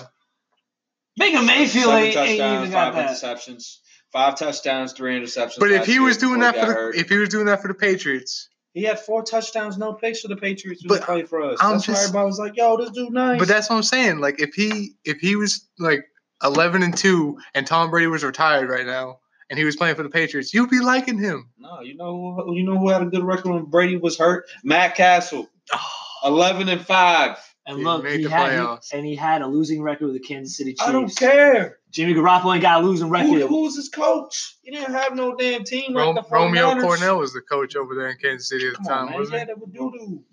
Baker 1.18 1.42
Mayfield 1.42 1.86
Seven 1.86 1.96
ain't, 2.04 2.06
ain't 2.06 2.16
touchdowns, 2.16 2.60
even 2.60 2.72
got 2.72 2.94
five 2.94 2.96
that. 2.96 3.10
interceptions. 3.40 3.78
Five 4.12 4.36
touchdowns, 4.38 4.94
three 4.94 5.20
interceptions. 5.20 5.60
But 5.60 5.72
if 5.72 5.86
he 5.86 6.00
was 6.00 6.18
doing 6.18 6.40
that 6.42 6.56
for 6.56 6.66
the 6.68 6.74
hurt. 6.74 6.96
if 6.96 7.10
he 7.10 7.18
was 7.18 7.30
doing 7.30 7.46
that 7.48 7.62
for 7.62 7.68
the 7.68 7.74
Patriots, 7.74 8.50
he 8.74 8.84
had 8.84 9.00
four 9.00 9.24
touchdowns, 9.24 9.78
no 9.78 9.94
picks 9.94 10.22
for 10.22 10.28
the 10.28 10.36
Patriots 10.38 10.84
when 10.84 10.90
But 10.90 11.00
he 11.00 11.06
played 11.06 11.30
for 11.30 11.42
us. 11.42 11.58
I'm 11.62 11.74
That's 11.74 11.88
why 11.88 11.94
just- 11.96 12.04
everybody 12.10 12.26
was 12.28 12.40
like, 12.40 12.56
"Yo, 12.56 12.78
this 12.78 12.92
dude 12.92 13.12
nice." 13.12 13.40
but 13.40 13.48
that's 13.48 13.70
what 13.70 13.78
I'm 13.78 13.84
saying. 13.84 14.20
Like 14.20 14.40
if 14.40 14.54
he 14.54 14.94
if 15.04 15.18
he 15.20 15.36
was 15.36 15.66
like 15.80 16.06
eleven 16.44 16.84
and 16.84 16.96
two 16.96 17.38
and 17.54 17.66
Tom 17.66 17.90
Brady 17.90 18.08
was 18.08 18.24
retired 18.24 18.70
right 18.70 18.86
now 18.86 19.20
and 19.50 19.58
he 19.58 19.66
was 19.66 19.76
playing 19.76 19.96
for 19.96 20.04
the 20.04 20.10
Patriots, 20.10 20.54
you'd 20.54 20.70
be 20.70 20.80
liking 20.80 21.18
him. 21.18 21.50
no, 21.58 21.80
you 21.82 21.96
know, 21.96 22.34
who, 22.46 22.56
you 22.56 22.64
know 22.64 22.78
who 22.78 22.90
had 22.90 23.02
a 23.02 23.06
good 23.06 23.24
record 23.24 23.54
when 23.54 23.66
Brady 23.66 23.98
was 23.98 24.18
hurt? 24.18 24.46
Matt 24.64 24.96
Cassel, 24.96 25.50
eleven 26.24 26.70
and 26.70 26.82
five. 26.86 27.38
And 27.68 27.80
He 27.80 27.84
look, 27.84 28.02
made 28.04 28.20
he 28.20 28.24
the 28.24 28.30
had 28.30 28.52
playoffs. 28.52 28.92
he, 28.92 28.98
and 28.98 29.06
he 29.06 29.16
had 29.16 29.42
a 29.42 29.48
losing 29.48 29.82
record 29.82 30.06
with 30.06 30.14
the 30.14 30.22
Kansas 30.26 30.56
City 30.58 30.72
Chiefs. 30.72 30.88
I 30.88 30.92
don't 30.94 31.14
care. 31.14 31.80
Jimmy 31.92 32.14
Garoppolo 32.14 32.54
ain't 32.54 32.62
got 32.62 32.82
a 32.82 32.86
losing 32.86 33.10
record. 33.10 33.28
Who, 33.42 33.48
who's 33.48 33.76
his 33.76 33.90
coach? 33.90 34.56
He 34.64 34.72
didn't 34.72 34.94
have 34.94 35.16
no 35.16 35.36
damn 35.36 35.64
team 35.66 35.94
like 35.94 36.06
Ro- 36.06 36.14
the 36.14 36.24
Romeo 36.30 36.72
49ers. 36.72 36.82
Crennel 36.98 37.20
was 37.20 37.34
the 37.34 37.42
coach 37.42 37.76
over 37.76 37.94
there 37.96 38.10
in 38.10 38.18
Kansas 38.18 38.48
City 38.48 38.68
at 38.68 38.74
the 38.74 38.78
Come 38.78 38.88
on, 38.88 38.98
time, 38.98 39.06
man. 39.12 39.20
Wasn't 39.20 39.40
had 39.40 39.48
that. 39.50 39.58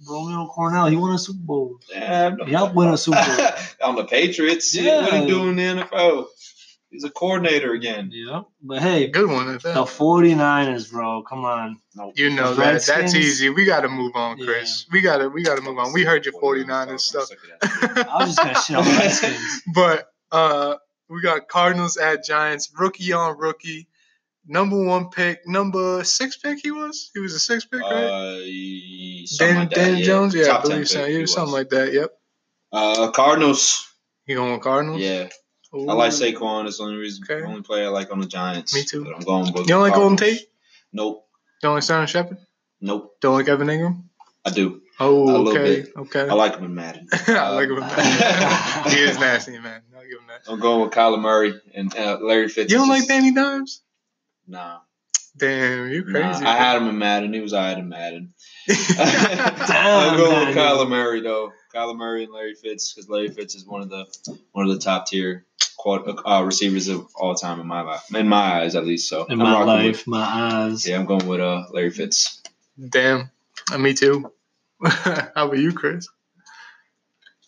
Romeo 0.09 0.49
Crennel, 0.57 0.91
he 0.91 0.97
won 0.97 1.13
a 1.13 1.19
Super 1.19 1.39
Bowl. 1.43 1.79
Yeah, 1.91 2.35
He 2.45 2.53
helped 2.53 2.75
win 2.75 2.89
a 2.91 2.97
Super 2.97 3.17
Bowl. 3.25 3.47
on 3.89 3.97
the 3.97 4.05
Patriots. 4.05 4.75
Yeah. 4.75 5.03
What 5.03 5.15
he 5.15 5.27
doing 5.27 5.59
in 5.59 5.77
the 5.79 5.83
NFL? 5.85 6.27
He's 6.95 7.03
a 7.05 7.11
coordinator 7.11 7.73
again. 7.73 8.09
yeah. 8.13 8.43
But 8.63 8.81
hey, 8.81 9.09
Good 9.09 9.29
one 9.29 9.49
at 9.53 9.63
the 9.63 9.71
that. 9.75 9.87
49ers, 9.89 10.91
bro. 10.93 11.23
Come 11.25 11.45
on. 11.45 11.81
No, 11.97 12.13
You 12.15 12.31
know 12.31 12.55
The 12.55 12.63
that. 12.63 12.83
That's 12.85 13.15
easy. 13.17 13.51
We 13.51 13.65
got 13.65 13.81
to 13.81 13.89
move 13.89 14.13
on, 14.15 14.39
Chris. 14.39 14.87
We 14.93 15.01
got 15.01 15.19
to 15.19 15.29
we 15.29 15.43
got 15.43 15.57
to 15.57 15.63
move 15.63 15.77
on. 15.79 15.93
We 15.93 16.05
heard 16.05 16.25
your 16.25 16.35
49ers 16.41 17.01
stuff. 17.01 17.29
I'm 17.63 18.27
just 18.29 18.39
gonna 18.39 18.55
shit 18.63 18.77
on 18.77 18.85
the 18.85 18.91
Redskins. 18.93 19.63
but 19.75 20.07
uh, 20.31 20.77
we 21.09 21.21
got 21.21 21.49
Cardinals 21.49 21.97
at 21.97 22.25
Giants, 22.25 22.71
rookie 22.79 23.13
on 23.13 23.37
rookie. 23.39 23.89
number 24.47 24.83
one 24.85 25.11
pick, 25.11 25.47
number 25.49 26.05
six 26.05 26.37
pick. 26.37 26.61
He 26.63 26.71
was. 26.71 27.11
He 27.13 27.21
was 27.21 27.35
a 27.35 27.41
six 27.41 27.65
pick, 27.65 27.81
right? 27.83 27.91
Uh, 28.05 28.39
Dan 29.39 29.57
like 29.57 29.71
that, 29.71 29.75
Dan 29.75 29.97
yeah. 29.99 30.05
Jones. 30.05 30.35
Yeah, 30.35 30.45
I 30.45 30.47
Top 30.49 30.63
10 30.63 30.71
believe 30.71 30.89
so. 30.89 30.99
pick 31.01 31.09
He 31.09 31.15
he 31.17 31.21
was 31.23 31.33
something 31.33 31.53
was. 31.53 31.61
like 31.61 31.69
that. 31.71 31.93
Yep. 31.93 32.13
Uh, 32.73 33.11
Cardinals. 33.11 33.89
You 34.27 34.37
going 34.37 34.53
with 34.53 34.63
Cardinals? 34.63 35.01
Yeah, 35.01 35.29
Ooh. 35.75 35.89
I 35.89 35.95
like 35.95 36.13
Saquon. 36.13 36.67
It's 36.67 36.79
the 36.79 36.85
only 36.85 36.97
reason, 36.97 37.25
Okay. 37.29 37.45
only 37.45 37.63
player 37.63 37.87
I 37.87 37.89
like 37.89 38.13
on 38.13 38.21
the 38.21 38.27
Giants. 38.27 38.75
Me 38.75 38.85
too. 38.85 39.13
I'm 39.15 39.23
going 39.23 39.53
with 39.53 39.63
You 39.63 39.75
don't 39.75 39.83
like 39.83 39.95
Golden. 39.95 40.17
Tate? 40.17 40.47
Nope, 40.93 41.27
Don't 41.63 41.75
like 41.75 41.83
Sterling 41.83 42.07
Shepard? 42.07 42.39
nope. 42.81 43.17
Don't 43.21 43.35
like 43.35 43.49
Evan 43.49 43.67
Engram? 43.67 44.05
I 44.45 44.51
do. 44.51 44.81
Oh, 45.01 45.49
okay, 45.49 45.81
bit. 45.83 45.93
okay. 45.97 46.21
I 46.21 46.35
like 46.35 46.57
him 46.57 46.65
in 46.67 46.75
Madden. 46.77 47.09
I 47.27 47.49
like 47.51 47.69
him. 47.69 47.79
In 47.79 47.81
Madden. 47.81 48.93
he 48.93 48.99
is 49.01 49.19
nasty, 49.19 49.59
man. 49.59 49.83
I'll 49.97 50.03
give 50.03 50.21
him 50.21 50.27
that. 50.29 50.43
I'm 50.47 50.61
going 50.61 50.83
with 50.83 50.93
Kyler 50.93 51.21
Murray 51.21 51.61
and 51.75 51.93
uh, 51.97 52.19
Larry 52.21 52.49
Fitz. 52.49 52.71
You 52.71 52.79
don't 52.79 52.89
like 52.89 53.09
Danny 53.09 53.33
Dimes? 53.33 53.81
Nah, 54.47 54.79
Damn, 55.37 55.89
you 55.89 56.05
nah. 56.05 56.13
crazy. 56.13 56.45
I 56.45 56.57
had 56.57 56.77
him 56.81 56.87
in 56.89 56.99
Madden. 56.99 57.33
He 57.35 57.41
was 57.41 57.53
alright 57.55 57.77
in 57.79 57.89
Madden. 57.89 58.35
Damn, 58.69 58.77
I'm 58.99 60.17
going 60.17 60.47
with. 60.49 60.57
Kyler 60.57 60.89
Murray 60.89 61.23
though. 61.23 61.51
Kyler 61.75 61.97
Murray 61.97 62.25
and 62.25 62.33
Larry 62.33 62.55
Fitz 62.55 62.93
because 62.93 63.09
Larry 63.09 63.29
Fitz 63.29 63.55
is 63.55 63.67
one 63.67 63.81
of 63.83 63.89
the 63.91 64.07
one 64.53 64.67
of 64.69 64.73
the 64.75 64.81
top 64.81 65.07
tier 65.07 65.45
uh, 65.87 66.43
receivers 66.45 66.89
of 66.89 67.09
all 67.15 67.35
time 67.35 67.61
in 67.61 67.67
my 67.67 67.83
life, 67.83 68.15
in 68.15 68.29
my 68.29 68.61
eyes 68.63 68.75
at 68.77 68.87
least. 68.87 69.09
So 69.09 69.25
In 69.27 69.33
I'm 69.41 69.47
my 69.47 69.53
rocking 69.53 69.67
life, 69.89 70.07
my 70.07 70.23
eyes. 70.23 70.87
Yeah, 70.87 70.99
I'm 70.99 71.05
going 71.07 71.27
with 71.27 71.41
uh, 71.41 71.65
Larry 71.73 71.91
Fitz. 71.91 72.43
Damn. 72.89 73.31
Uh, 73.73 73.79
me 73.79 73.93
too. 73.95 74.33
How 74.85 75.31
about 75.47 75.59
you, 75.59 75.73
Chris? 75.73 76.09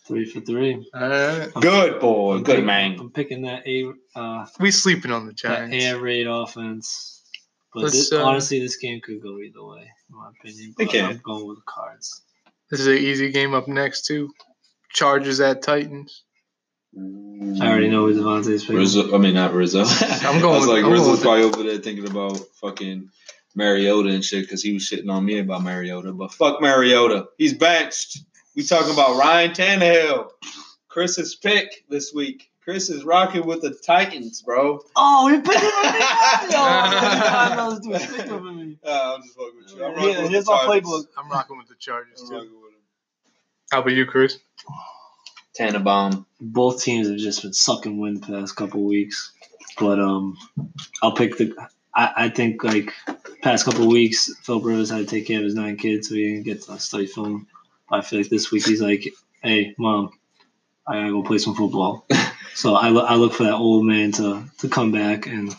Three 0.07 0.25
for 0.25 0.41
three. 0.41 0.87
All 0.95 1.09
right. 1.09 1.53
Good 1.55 2.01
boy, 2.01 2.35
I'm 2.37 2.43
good 2.43 2.53
picking- 2.57 2.67
man. 2.67 2.97
I'm 3.01 3.11
picking 3.11 3.43
that 3.43 3.67
a 3.67 3.93
uh, 4.15 4.47
We 4.61 4.71
sleeping 4.71 5.11
on 5.13 5.27
the 5.27 5.33
that 5.33 5.37
Giants. 5.39 5.85
air 5.85 5.99
raid 6.01 6.27
offense. 6.27 7.13
But 7.75 7.93
this, 7.93 8.11
uh, 8.13 8.25
honestly, 8.25 8.59
this 8.61 8.77
game 8.77 9.01
could 9.03 9.23
go 9.23 9.39
either 9.39 9.63
way, 9.63 9.91
in 10.09 10.17
my 10.17 10.31
opinion. 10.31 10.71
It 10.79 10.85
But 10.85 10.89
can. 10.89 11.05
I'm 11.11 11.19
going 11.19 11.47
with 11.47 11.59
the 11.59 11.65
cards. 11.67 12.23
This 12.71 12.81
is 12.81 12.87
an 12.87 12.97
easy 12.97 13.31
game 13.31 13.55
up 13.55 13.69
next 13.69 14.07
too. 14.07 14.31
Chargers 14.93 15.41
at 15.41 15.63
Titans. 15.63 16.25
I 16.97 17.69
already 17.69 17.89
know 17.89 18.07
who 18.07 18.15
Devontae's 18.15 18.63
picking. 18.63 18.77
Rizzo. 18.77 19.15
I 19.15 19.19
mean, 19.19 19.35
not 19.35 19.53
Rizzo. 19.53 19.83
I'm 19.83 19.87
I 20.37 20.41
going 20.41 20.61
was 20.61 20.67
like, 20.67 20.85
I'm 20.85 20.91
Rizzo's 20.91 21.11
with 21.13 21.23
probably 21.23 21.45
over 21.45 21.63
there 21.63 21.79
thinking 21.79 22.09
about 22.09 22.39
fucking 22.61 23.11
Mariota 23.55 24.11
and 24.11 24.25
shit 24.25 24.45
because 24.45 24.63
he 24.63 24.73
was 24.73 24.83
shitting 24.83 25.11
on 25.11 25.25
me 25.25 25.39
about 25.39 25.63
Mariota. 25.63 26.13
But 26.13 26.33
fuck 26.33 26.61
Mariota. 26.61 27.27
He's 27.37 27.55
benched. 27.55 28.19
We 28.55 28.63
talking 28.65 28.93
about 28.93 29.19
Ryan 29.19 29.51
Tannehill. 29.51 30.31
Chris's 30.89 31.35
pick 31.35 31.85
this 31.91 32.13
week. 32.15 32.51
Chris 32.67 32.91
is 32.91 33.05
rocking 33.05 33.47
with 33.47 33.63
the 33.63 33.71
Titans, 33.71 34.43
bro. 34.43 34.81
Oh, 34.97 35.29
you're 35.29 35.41
picking 35.41 35.63
with 35.63 35.95
me! 35.95 36.01
Yo, 36.01 36.51
God 36.51 37.57
knows, 37.57 37.79
dude, 37.81 38.17
picking 38.17 38.33
with 38.45 38.55
me. 38.55 38.79
I'm 38.85 39.23
just 39.23 39.37
fucking 39.37 39.53
with 39.57 39.73
you. 39.77 39.85
I'm 39.85 39.95
rocking 39.95 40.11
Yeah, 40.11 40.23
with 40.23 40.31
here's 40.33 40.45
the 40.47 40.51
my 40.51 40.67
Titans. 40.67 40.85
playbook. 40.93 41.05
I'm 41.17 41.31
rocking 41.31 41.59
with 41.59 41.69
the 41.69 41.77
Chargers 41.77 42.21
I'm 42.23 42.29
too. 42.29 42.35
rocking 42.35 42.51
with 42.61 42.73
him. 42.73 42.79
How 43.71 43.81
about 43.83 43.93
you, 43.93 44.05
Chris? 44.07 44.39
Tannenbaum. 45.55 46.27
Both 46.41 46.83
teams 46.83 47.09
have 47.09 47.19
just 47.19 47.43
been 47.43 47.53
sucking 47.53 48.01
wind 48.01 48.25
the 48.25 48.27
past 48.41 48.57
couple 48.57 48.83
weeks, 48.85 49.31
but 49.79 50.01
um, 50.01 50.37
I'll 51.03 51.15
pick 51.15 51.37
the. 51.39 51.55
I, 51.95 52.13
I 52.17 52.29
think 52.31 52.65
like 52.65 52.93
past 53.43 53.65
couple 53.65 53.87
weeks, 53.87 54.29
Phil 54.43 54.61
Rivers 54.61 54.91
had 54.91 54.99
to 54.99 55.07
take 55.07 55.29
care 55.29 55.39
of 55.39 55.45
his 55.45 55.55
nine 55.55 55.77
kids, 55.77 56.09
so 56.09 56.17
he 56.17 56.31
didn't 56.33 56.45
get 56.47 56.63
to 56.65 56.81
study 56.81 57.07
film. 57.07 57.47
I 57.91 58.01
feel 58.01 58.19
like 58.21 58.29
this 58.29 58.51
week 58.51 58.67
he's 58.67 58.83
like, 58.83 59.07
"Hey, 59.41 59.75
mom, 59.79 60.11
I 60.87 60.95
gotta 60.95 61.13
go 61.13 61.23
play 61.23 61.39
some 61.39 61.55
football." 61.55 62.05
so 62.57 62.75
I, 62.75 62.89
lo- 62.89 63.05
I 63.05 63.15
look 63.15 63.33
for 63.35 63.45
that 63.45 63.55
old 63.55 63.85
man 63.85 64.11
to 64.13 64.43
to 64.59 64.69
come 64.69 64.91
back, 64.91 65.27
and 65.27 65.55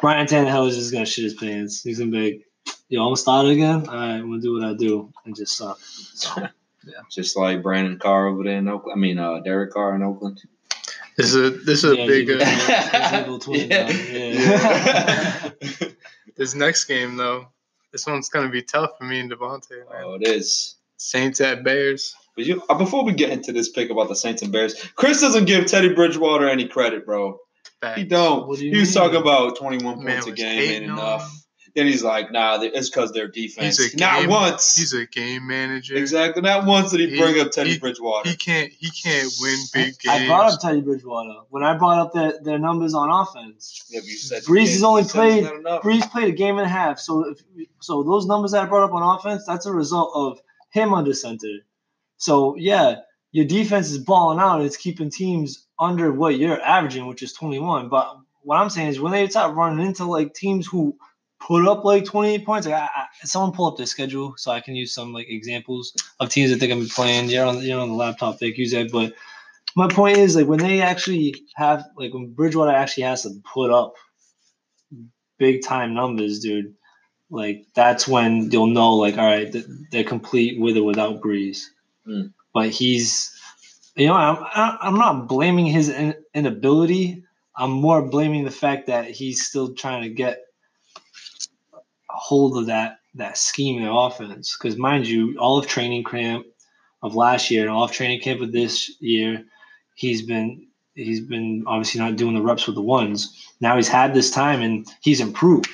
Brian 0.00 0.26
Tannehill 0.26 0.68
is 0.68 0.76
just 0.76 0.92
gonna 0.92 1.06
shit 1.06 1.24
his 1.24 1.34
pants. 1.34 1.82
He's 1.82 1.98
gonna 2.00 2.10
be 2.10 2.24
like, 2.32 2.74
"Yo, 2.88 3.02
I'm 3.02 3.06
gonna 3.08 3.16
again. 3.48 3.86
All 3.88 3.94
right, 3.94 4.14
I'm 4.16 4.28
gonna 4.28 4.40
do 4.40 4.54
what 4.54 4.64
I 4.68 4.74
do 4.74 5.12
and 5.24 5.36
just 5.36 5.56
suck." 5.56 5.78
So 5.80 6.48
Just 7.10 7.36
like 7.36 7.62
Brandon 7.62 7.98
Carr 7.98 8.26
over 8.26 8.42
there 8.44 8.58
in 8.58 8.68
Oakland. 8.68 8.98
I 8.98 9.00
mean, 9.00 9.18
uh, 9.18 9.40
Derek 9.40 9.72
Carr 9.72 9.94
in 9.94 10.02
Oakland. 10.02 10.40
This 11.16 11.32
is 11.32 11.36
a 11.36 11.50
this 11.50 11.84
is 11.84 11.92
a 11.92 12.06
big. 12.06 12.28
you- 12.28 12.38
Uh, 12.40 13.20
Evil 13.24 13.38
twin, 13.38 13.70
Yeah. 13.70 13.86
uh, 13.88 13.92
yeah. 14.12 15.50
this 16.36 16.54
next 16.54 16.84
game 16.84 17.16
though, 17.16 17.46
this 17.92 18.06
one's 18.06 18.28
gonna 18.28 18.50
be 18.50 18.62
tough 18.62 18.90
for 18.98 19.04
me 19.04 19.20
and 19.20 19.30
Devontae. 19.30 19.70
Man. 19.70 20.02
oh, 20.04 20.14
it 20.20 20.26
is. 20.28 20.76
Saints 20.96 21.40
at 21.40 21.62
Bears. 21.64 22.14
But 22.36 22.46
you, 22.46 22.62
uh, 22.68 22.74
before 22.76 23.04
we 23.04 23.12
get 23.12 23.30
into 23.30 23.52
this 23.52 23.70
pick 23.70 23.90
about 23.90 24.08
the 24.08 24.16
Saints 24.16 24.42
and 24.42 24.50
Bears, 24.52 24.74
Chris 24.96 25.20
doesn't 25.20 25.44
give 25.44 25.66
Teddy 25.66 25.94
Bridgewater 25.94 26.48
any 26.48 26.66
credit, 26.66 27.06
bro. 27.06 27.38
Facts. 27.80 27.98
He 28.00 28.04
don't. 28.04 28.48
Do 28.56 28.64
you 28.64 28.72
he 28.72 28.80
was 28.80 28.94
mean? 28.94 29.04
talking 29.04 29.20
about 29.20 29.56
21 29.56 30.02
Man 30.04 30.14
points 30.22 30.26
a 30.26 30.32
game 30.32 30.58
ain't 30.58 30.68
hating 30.68 30.90
on 30.90 30.98
enough. 30.98 31.40
Then 31.76 31.86
he's 31.88 32.04
like, 32.04 32.30
nah, 32.30 32.58
it's 32.62 32.88
because 32.88 33.10
their 33.10 33.26
defense. 33.26 33.82
He's 33.82 33.94
a 33.94 33.96
Not 33.96 34.20
game- 34.20 34.30
once. 34.30 34.76
He's 34.76 34.92
a 34.94 35.06
game 35.06 35.48
manager. 35.48 35.96
exactly. 35.96 36.40
Not 36.40 36.66
once 36.66 36.92
did 36.92 37.00
he, 37.00 37.10
He- 37.10 37.18
bring 37.20 37.40
up 37.40 37.50
Teddy 37.50 37.72
he- 37.72 37.78
Bridgewater. 37.80 38.28
He 38.30 38.36
can't. 38.36 38.72
He 38.78 38.90
can't 38.90 39.28
win 39.40 39.58
big 39.72 39.98
games. 39.98 40.22
I 40.22 40.26
brought 40.28 40.52
up 40.52 40.60
Teddy 40.60 40.82
Bridgewater 40.82 41.34
when 41.50 41.64
I 41.64 41.76
brought 41.76 41.98
up 41.98 42.12
their, 42.12 42.38
their 42.44 42.58
numbers 42.60 42.94
on 42.94 43.10
offense. 43.10 43.84
Yeah, 43.90 44.02
you 44.04 44.16
said 44.16 44.44
Brees 44.44 44.70
has 44.72 44.84
only 44.84 45.02
played- 45.02 45.48
not. 45.62 45.82
Brees 45.82 46.08
played 46.12 46.28
a 46.28 46.36
game 46.36 46.58
and 46.58 46.66
a 46.66 46.68
half, 46.68 47.00
so 47.00 47.28
if, 47.28 47.40
so 47.80 48.04
those 48.04 48.26
numbers 48.26 48.52
that 48.52 48.62
I 48.62 48.66
brought 48.66 48.84
up 48.84 48.92
on 48.92 49.02
offense, 49.18 49.44
that's 49.44 49.66
a 49.66 49.72
result 49.72 50.12
of 50.14 50.38
him 50.70 50.94
under 50.94 51.12
center. 51.12 51.48
So 52.24 52.56
yeah, 52.56 53.00
your 53.32 53.44
defense 53.44 53.90
is 53.90 53.98
balling 53.98 54.38
out 54.38 54.56
and 54.56 54.64
it's 54.66 54.78
keeping 54.78 55.10
teams 55.10 55.66
under 55.78 56.10
what 56.10 56.38
you're 56.38 56.58
averaging, 56.62 57.06
which 57.06 57.22
is 57.22 57.34
21. 57.34 57.90
But 57.90 58.16
what 58.40 58.56
I'm 58.56 58.70
saying 58.70 58.88
is 58.88 58.98
when 58.98 59.12
they 59.12 59.28
start 59.28 59.54
running 59.54 59.86
into 59.86 60.06
like 60.06 60.32
teams 60.32 60.66
who 60.66 60.96
put 61.38 61.68
up 61.68 61.84
like 61.84 62.06
28 62.06 62.46
points, 62.46 62.66
like 62.66 62.76
I, 62.76 62.86
I, 62.86 63.06
someone 63.24 63.52
pull 63.52 63.66
up 63.66 63.76
their 63.76 63.84
schedule 63.84 64.32
so 64.38 64.50
I 64.50 64.60
can 64.60 64.74
use 64.74 64.94
some 64.94 65.12
like 65.12 65.28
examples 65.28 65.92
of 66.18 66.30
teams 66.30 66.50
that 66.50 66.60
they're 66.60 66.68
gonna 66.70 66.80
be 66.80 66.88
playing. 66.88 67.28
You're 67.28 67.44
on 67.44 67.60
you're 67.60 67.78
on 67.78 67.90
the 67.90 67.94
laptop, 67.94 68.38
they 68.38 68.46
use 68.46 68.72
that. 68.72 68.90
But 68.90 69.12
my 69.76 69.88
point 69.88 70.16
is 70.16 70.34
like 70.34 70.46
when 70.46 70.60
they 70.60 70.80
actually 70.80 71.34
have 71.56 71.84
like 71.98 72.14
when 72.14 72.32
Bridgewater 72.32 72.72
actually 72.72 73.02
has 73.02 73.24
to 73.24 73.34
put 73.52 73.70
up 73.70 73.92
big 75.38 75.62
time 75.62 75.92
numbers, 75.92 76.40
dude. 76.40 76.72
Like 77.28 77.66
that's 77.74 78.08
when 78.08 78.50
you'll 78.50 78.68
know, 78.68 78.94
like, 78.94 79.18
all 79.18 79.26
right, 79.26 79.54
they're 79.90 80.04
complete 80.04 80.58
with 80.58 80.78
or 80.78 80.84
without 80.84 81.20
Brees. 81.20 81.64
Mm. 82.06 82.32
But 82.52 82.70
he's, 82.70 83.38
you 83.96 84.06
know, 84.06 84.14
I'm 84.14 84.78
I'm 84.80 84.94
not 84.94 85.28
blaming 85.28 85.66
his 85.66 85.88
in- 85.88 86.22
inability. 86.34 87.24
I'm 87.56 87.70
more 87.70 88.02
blaming 88.02 88.44
the 88.44 88.50
fact 88.50 88.86
that 88.88 89.06
he's 89.10 89.46
still 89.46 89.74
trying 89.74 90.02
to 90.02 90.08
get 90.08 90.42
a 91.74 91.78
hold 92.08 92.58
of 92.58 92.66
that 92.66 92.98
that 93.14 93.38
scheme 93.38 93.80
in 93.80 93.88
offense. 93.88 94.56
Because 94.56 94.76
mind 94.76 95.06
you, 95.06 95.36
all 95.38 95.58
of 95.58 95.66
training 95.66 96.04
camp 96.04 96.46
of 97.02 97.14
last 97.14 97.50
year 97.50 97.62
and 97.62 97.70
all 97.70 97.84
of 97.84 97.92
training 97.92 98.20
camp 98.20 98.40
of 98.40 98.52
this 98.52 98.90
year, 99.00 99.44
he's 99.94 100.22
been 100.22 100.66
he's 100.94 101.20
been 101.20 101.64
obviously 101.66 102.00
not 102.00 102.16
doing 102.16 102.34
the 102.34 102.42
reps 102.42 102.66
with 102.66 102.76
the 102.76 102.82
ones. 102.82 103.52
Now 103.60 103.76
he's 103.76 103.88
had 103.88 104.14
this 104.14 104.30
time 104.30 104.62
and 104.62 104.86
he's 105.00 105.20
improved. 105.20 105.68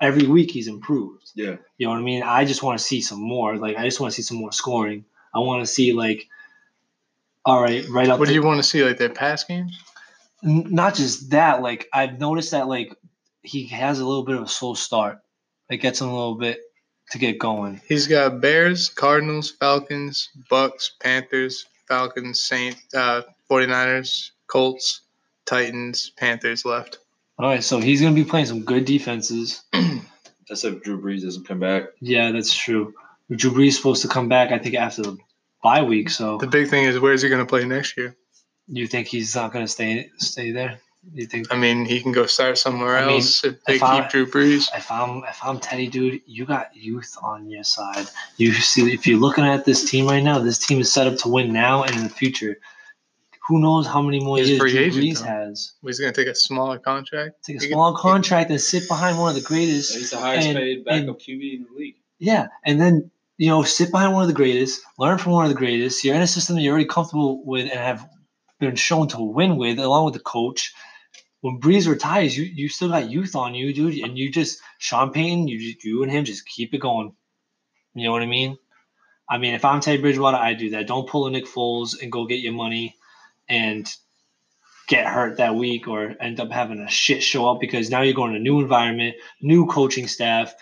Every 0.00 0.26
week 0.26 0.50
he's 0.50 0.68
improved. 0.68 1.30
Yeah. 1.34 1.56
You 1.78 1.86
know 1.86 1.92
what 1.92 2.00
I 2.00 2.02
mean? 2.02 2.22
I 2.22 2.44
just 2.44 2.62
want 2.62 2.78
to 2.78 2.84
see 2.84 3.00
some 3.00 3.20
more. 3.20 3.56
Like 3.56 3.76
I 3.76 3.84
just 3.84 4.00
want 4.00 4.12
to 4.12 4.16
see 4.16 4.22
some 4.26 4.38
more 4.38 4.52
scoring. 4.52 5.04
I 5.34 5.38
want 5.40 5.62
to 5.62 5.66
see 5.66 5.92
like, 5.92 6.28
all 7.44 7.62
right, 7.62 7.84
right 7.88 8.08
up. 8.08 8.18
What 8.18 8.28
do 8.28 8.34
you 8.34 8.42
want 8.42 8.58
to 8.58 8.68
see? 8.68 8.84
Like 8.84 8.98
their 8.98 9.08
pass 9.08 9.44
game? 9.44 9.70
N- 10.44 10.66
not 10.70 10.94
just 10.94 11.30
that. 11.30 11.62
Like 11.62 11.88
I've 11.92 12.18
noticed 12.18 12.50
that 12.52 12.68
like 12.68 12.96
he 13.42 13.66
has 13.68 14.00
a 14.00 14.06
little 14.06 14.24
bit 14.24 14.36
of 14.36 14.42
a 14.42 14.48
slow 14.48 14.74
start. 14.74 15.20
It 15.70 15.78
gets 15.78 16.00
him 16.00 16.08
a 16.08 16.14
little 16.14 16.36
bit 16.36 16.60
to 17.10 17.18
get 17.18 17.38
going. 17.38 17.80
He's 17.88 18.06
got 18.06 18.40
Bears, 18.40 18.88
Cardinals, 18.88 19.50
Falcons, 19.50 20.30
Bucs, 20.50 20.90
Panthers, 21.00 21.66
Falcons, 21.88 22.40
Saint, 22.40 22.76
uh, 22.94 23.22
49ers, 23.50 24.30
Colts, 24.48 25.02
Titans, 25.44 26.10
Panthers 26.16 26.64
left. 26.64 26.98
All 27.38 27.48
right, 27.48 27.62
so 27.62 27.78
he's 27.78 28.00
gonna 28.00 28.14
be 28.14 28.24
playing 28.24 28.46
some 28.46 28.62
good 28.62 28.84
defenses. 28.84 29.62
That's 30.48 30.64
if 30.64 30.82
Drew 30.82 31.00
Brees 31.00 31.22
doesn't 31.22 31.46
come 31.46 31.58
back. 31.58 31.84
Yeah, 32.00 32.30
that's 32.30 32.54
true. 32.54 32.94
Drew 33.30 33.50
Brees 33.50 33.68
is 33.68 33.76
supposed 33.76 34.02
to 34.02 34.08
come 34.08 34.28
back, 34.28 34.52
I 34.52 34.58
think, 34.58 34.74
after 34.76 35.02
the 35.02 35.18
bye 35.62 35.82
week. 35.82 36.10
So 36.10 36.38
The 36.38 36.46
big 36.46 36.68
thing 36.68 36.84
is 36.84 36.98
where's 37.00 37.22
he 37.22 37.28
going 37.28 37.40
to 37.44 37.46
play 37.48 37.64
next 37.64 37.96
year? 37.96 38.16
you 38.68 38.86
think 38.88 39.06
he's 39.06 39.34
not 39.36 39.52
gonna 39.52 39.68
stay 39.68 40.10
stay 40.18 40.50
there? 40.50 40.80
You 41.14 41.24
think 41.26 41.52
I 41.52 41.56
mean, 41.56 41.84
he 41.84 42.00
can 42.00 42.10
go 42.10 42.26
start 42.26 42.58
somewhere 42.58 42.96
I 42.98 43.06
mean, 43.06 43.14
else 43.16 43.44
if 43.44 43.62
they 43.64 43.76
if 43.76 43.82
I- 43.84 44.00
keep 44.00 44.10
Drew 44.10 44.26
Brees. 44.26 44.66
if 44.76 44.90
I'm 44.90 45.22
if 45.22 45.38
I'm 45.44 45.60
Teddy, 45.60 45.86
dude, 45.86 46.20
you 46.26 46.44
got 46.46 46.74
youth 46.74 47.16
on 47.22 47.48
your 47.48 47.62
side. 47.62 48.06
You 48.38 48.52
see, 48.54 48.92
if 48.92 49.06
you're 49.06 49.20
looking 49.20 49.44
at 49.44 49.64
this 49.64 49.88
team 49.88 50.08
right 50.08 50.22
now, 50.22 50.40
this 50.40 50.58
team 50.58 50.80
is 50.80 50.92
set 50.92 51.06
up 51.06 51.16
to 51.18 51.28
win 51.28 51.52
now 51.52 51.84
and 51.84 51.94
in 51.94 52.02
the 52.02 52.08
future. 52.10 52.56
Who 53.46 53.60
knows 53.60 53.86
how 53.86 54.02
many 54.02 54.18
more 54.18 54.38
He's 54.38 54.48
years 54.48 54.60
free 54.60 54.72
Drew 54.72 54.80
agent, 54.80 55.04
Brees 55.04 55.18
though. 55.20 55.26
has? 55.26 55.72
He's 55.84 56.00
going 56.00 56.12
to 56.12 56.20
take 56.24 56.28
a 56.28 56.34
smaller 56.34 56.80
contract. 56.80 57.44
Take 57.44 57.58
a 57.58 57.60
He 57.60 57.68
could- 57.68 57.74
small 57.74 57.94
contract 57.96 58.50
and 58.50 58.60
sit 58.60 58.88
behind 58.88 59.16
one 59.20 59.28
of 59.28 59.36
the 59.36 59.46
greatest. 59.46 59.94
He's 59.96 60.10
the 60.10 60.18
highest 60.18 60.48
And- 60.48 60.56
paid 60.58 60.84
backup 60.84 61.06
and- 61.06 61.16
QB 61.20 61.54
in 61.54 61.66
the 61.70 61.78
league. 61.78 61.94
Yeah, 62.18 62.48
and 62.64 62.80
then 62.80 63.12
you 63.38 63.48
know, 63.48 63.62
sit 63.62 63.90
behind 63.90 64.14
one 64.14 64.22
of 64.22 64.28
the 64.28 64.34
greatest, 64.34 64.80
learn 64.98 65.18
from 65.18 65.32
one 65.32 65.44
of 65.44 65.50
the 65.50 65.56
greatest. 65.58 66.04
You're 66.04 66.14
in 66.14 66.22
a 66.22 66.26
system 66.26 66.56
that 66.56 66.62
you're 66.62 66.72
already 66.72 66.86
comfortable 66.88 67.44
with 67.44 67.62
and 67.70 67.80
have 67.80 68.08
been 68.60 68.76
shown 68.76 69.08
to 69.08 69.20
win 69.22 69.56
with, 69.56 69.78
along 69.78 70.06
with 70.06 70.14
the 70.14 70.20
coach. 70.20 70.72
when 71.42 71.60
Brees 71.60 71.88
retires, 71.88 72.36
you 72.36 72.44
you 72.44 72.68
still 72.68 72.88
got 72.88 73.10
youth 73.10 73.36
on 73.36 73.54
you, 73.54 73.72
dude, 73.72 73.98
and 73.98 74.18
you 74.18 74.30
just 74.30 74.60
Sean 74.78 75.12
Payton, 75.12 75.48
you 75.48 75.74
you 75.82 76.02
and 76.02 76.10
him 76.12 76.24
just 76.24 76.46
keep 76.46 76.74
it 76.74 76.78
going. 76.78 77.14
You 77.94 78.04
know 78.04 78.12
what 78.12 78.22
I 78.22 78.26
mean? 78.26 78.58
I 79.28 79.38
mean, 79.38 79.54
if 79.54 79.64
I'm 79.64 79.80
Teddy 79.80 80.00
Bridgewater, 80.00 80.36
I 80.36 80.54
do 80.54 80.70
that. 80.70 80.86
Don't 80.86 81.08
pull 81.08 81.26
a 81.26 81.30
Nick 81.30 81.46
Foles 81.46 82.00
and 82.00 82.12
go 82.12 82.26
get 82.26 82.40
your 82.40 82.52
money 82.52 82.96
and 83.48 83.90
get 84.88 85.06
hurt 85.06 85.38
that 85.38 85.56
week 85.56 85.88
or 85.88 86.14
end 86.20 86.40
up 86.40 86.50
having 86.52 86.78
a 86.80 86.88
shit 86.88 87.22
show 87.22 87.48
up 87.48 87.60
because 87.60 87.90
now 87.90 88.02
you're 88.02 88.14
going 88.14 88.32
to 88.32 88.38
a 88.38 88.42
new 88.42 88.60
environment, 88.60 89.16
new 89.42 89.66
coaching 89.66 90.06
staff. 90.06 90.54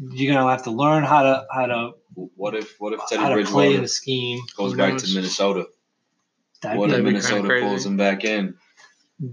You're 0.00 0.32
gonna 0.34 0.50
have 0.50 0.64
to 0.64 0.70
learn 0.70 1.04
how 1.04 1.22
to 1.22 1.46
how 1.52 1.66
to 1.66 1.90
What 2.14 2.54
if 2.54 2.76
what 2.80 2.92
if 2.92 3.00
how 3.00 3.06
Teddy 3.06 3.44
to 3.44 3.50
play 3.50 3.66
in 3.66 3.70
Bridgewater 3.72 3.80
the 3.82 3.88
scheme. 3.88 4.40
goes 4.56 4.72
Who 4.72 4.78
back 4.78 4.92
knows? 4.92 5.08
to 5.08 5.14
Minnesota? 5.14 5.66
That'd 6.62 6.78
What 6.78 6.86
be, 6.86 6.92
if 6.92 6.96
That'd 6.96 7.04
be 7.06 7.10
Minnesota 7.12 7.34
kinda 7.36 7.48
crazy. 7.48 7.66
pulls 7.66 7.86
him 7.86 7.96
back 7.96 8.24
in? 8.24 8.54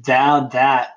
that 0.05 0.51
that 0.51 0.89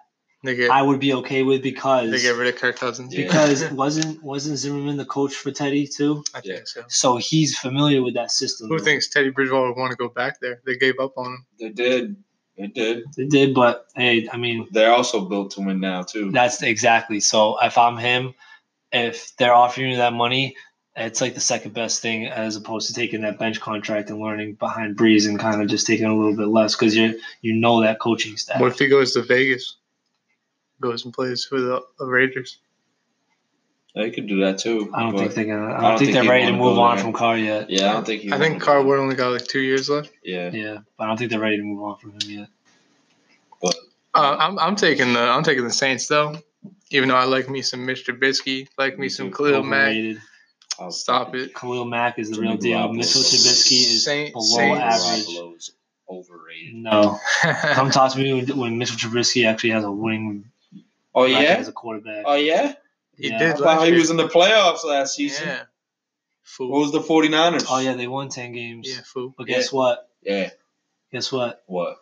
They 0.43 0.57
get 0.57 0.71
I 0.71 0.83
would 0.83 1.01
be 1.01 1.13
okay 1.15 1.43
with 1.43 1.63
because 1.63 2.11
they 2.11 2.21
get 2.21 2.37
rid 2.37 2.53
of 2.53 2.61
Kirk 2.61 2.77
Cousins. 2.77 3.15
Yeah. 3.15 3.25
because 3.27 3.71
wasn't 3.73 4.23
wasn't 4.23 4.59
Zimmerman 4.59 4.97
the 4.97 5.05
coach 5.05 5.35
for 5.35 5.51
Teddy 5.51 5.87
too? 5.87 6.25
I 6.35 6.41
think 6.41 6.67
so. 6.67 6.85
So 6.89 7.17
he's 7.19 7.59
familiar 7.59 8.03
with 8.03 8.15
that 8.15 8.31
system. 8.31 8.69
Who 8.69 8.79
thinks 8.79 9.09
Teddy 9.09 9.31
Bridgewater 9.31 9.69
would 9.69 9.77
want 9.77 9.91
to 9.93 9.97
go 9.97 10.09
back 10.09 10.41
there? 10.41 10.61
They 10.67 10.77
gave 10.77 10.99
up 10.99 11.13
on 11.17 11.27
him. 11.27 11.47
They 11.59 11.69
did. 11.69 12.17
They 12.57 12.67
did. 12.67 13.05
They 13.17 13.27
did, 13.27 13.55
but 13.55 13.87
hey, 13.97 14.29
I 14.33 14.37
mean 14.37 14.67
They're 14.71 14.93
also 14.93 15.21
built 15.27 15.53
to 15.53 15.61
win 15.61 15.79
now 15.81 16.03
too. 16.03 16.31
that's 16.31 16.63
exactly. 16.63 17.21
So 17.21 17.57
if 17.63 17.79
I'm 17.79 17.97
him, 17.97 18.35
if 18.93 19.37
they're 19.37 19.55
offering 19.55 19.91
you 19.91 19.97
that 19.97 20.13
money, 20.13 20.57
it's 20.97 21.21
like 21.21 21.35
the 21.35 21.41
second 21.41 21.73
best 21.73 22.03
thing 22.03 22.27
as 22.27 22.57
opposed 22.57 22.89
to 22.89 22.95
taking 22.95 23.23
that 23.23 23.39
bench 23.39 23.61
contract 23.61 24.11
and 24.11 24.21
learning 24.21 24.55
behind 24.55 24.97
Brees 24.97 25.29
and 25.29 25.39
kind 25.39 25.63
of 25.63 25.69
just 25.69 25.87
taking 25.87 26.07
a 26.07 26.15
little 26.15 26.37
bit 26.37 26.49
less 26.49 26.75
because 26.75 26.97
you 26.97 27.21
you 27.43 27.55
know 27.55 27.83
that 27.83 28.01
coaching 28.01 28.37
staff. 28.37 28.61
What 28.61 28.73
if 28.73 28.79
he 28.79 28.89
goes 28.89 29.13
to 29.15 29.23
Vegas? 29.23 29.77
Goes 30.81 31.05
and 31.05 31.13
plays 31.13 31.49
with 31.51 31.63
the, 31.63 31.83
the 31.99 32.07
Raiders. 32.07 32.59
They 33.95 34.11
could 34.11 34.29
do 34.29 34.41
that 34.41 34.59
too. 34.59 34.91
I 34.95 35.03
don't 35.03 35.19
think 35.19 35.35
they're 35.35 35.45
gonna. 35.45 35.67
I 35.67 35.73
don't, 35.73 35.81
don't 35.83 35.99
think, 35.99 36.13
think 36.13 36.23
they're 36.23 36.31
ready 36.31 36.47
to 36.47 36.53
move 36.53 36.79
on 36.79 36.97
there. 36.97 37.05
from 37.05 37.13
Carr 37.13 37.37
yet. 37.37 37.71
Yeah, 37.71 37.91
I 37.91 37.93
don't 37.95 38.07
think 38.07 38.23
he. 38.23 38.33
I 38.33 38.39
think 38.39 38.55
wanna 38.55 38.65
Carr 38.65 38.83
would 38.83 38.99
only 38.99 39.17
got 39.17 39.33
like 39.33 39.47
two 39.47 39.61
years 39.61 39.89
left. 39.91 40.13
Yeah, 40.23 40.51
Yeah, 40.53 40.79
but 40.97 41.05
I 41.05 41.07
don't 41.09 41.17
think 41.17 41.31
they're 41.31 41.41
ready 41.41 41.57
to 41.57 41.63
move 41.63 41.83
on 41.83 41.97
from 41.99 42.13
him 42.13 42.21
yet. 42.25 42.49
but 43.61 43.75
Uh, 44.15 44.37
I'm 44.39 44.59
I'm 44.59 44.77
taking 44.77 45.13
the 45.13 45.21
I'm 45.21 45.43
taking 45.43 45.65
the 45.65 45.73
Saints 45.73 46.07
though. 46.07 46.37
Even 46.91 47.09
though 47.09 47.17
I 47.17 47.25
like 47.25 47.49
me 47.49 47.63
some 47.63 47.87
Mr. 47.87 48.17
Trubisky, 48.17 48.69
like 48.77 48.95
me 48.95 49.03
Me 49.03 49.09
some 49.09 49.29
too. 49.31 49.37
Khalil 49.37 49.63
Mack. 49.63 50.17
I'll 50.79 50.91
Stop 50.91 51.35
it. 51.35 51.55
Khalil 51.55 51.85
Mack 51.85 52.19
is 52.19 52.31
the 52.31 52.37
Jimmy 52.37 52.49
real 52.49 52.57
deal. 52.57 52.79
Garoppolo. 52.79 52.95
Mitchell 52.97 53.21
Trubisky 53.23 53.73
is 53.83 54.05
Saint- 54.05 54.33
below 54.33 54.45
Saints. 54.45 54.81
average. 54.81 55.27
Garoppolo's 55.27 55.73
overrated. 56.09 56.75
No, 56.75 57.19
come 57.43 57.91
talk 57.91 58.13
to 58.13 58.19
me 58.19 58.33
when, 58.33 58.59
when 58.59 58.79
Mitchell 58.79 58.97
Trubisky 58.97 59.47
actually 59.47 59.71
has 59.71 59.85
a 59.85 59.91
winning 59.91 60.51
Oh 61.15 61.25
yeah. 61.27 61.39
as 61.59 61.69
a 61.69 61.73
quarterback. 61.73 62.25
Oh 62.27 62.35
yeah. 62.35 62.75
He 63.17 63.29
Yeah. 63.29 63.39
did 63.39 63.53
I 63.55 63.57
thought 63.77 63.87
he 63.87 63.93
was 63.93 64.11
in 64.11 64.17
the 64.17 64.29
playoffs 64.29 64.85
last 64.85 65.15
season. 65.17 65.47
Yeah. 65.49 65.63
What 66.59 66.81
was 66.81 66.93
the 66.93 67.01
49ers? 67.01 67.67
Oh 67.71 67.79
yeah, 67.79 67.95
they 67.95 68.09
won 68.09 68.29
ten 68.29 68.53
games. 68.53 68.89
Yeah, 68.89 69.03
fool. 69.05 69.35
But 69.37 69.47
guess 69.47 69.71
what? 69.73 70.09
Yeah. 70.23 70.51
Guess 71.13 71.31
what? 71.31 71.63
What? 71.67 71.99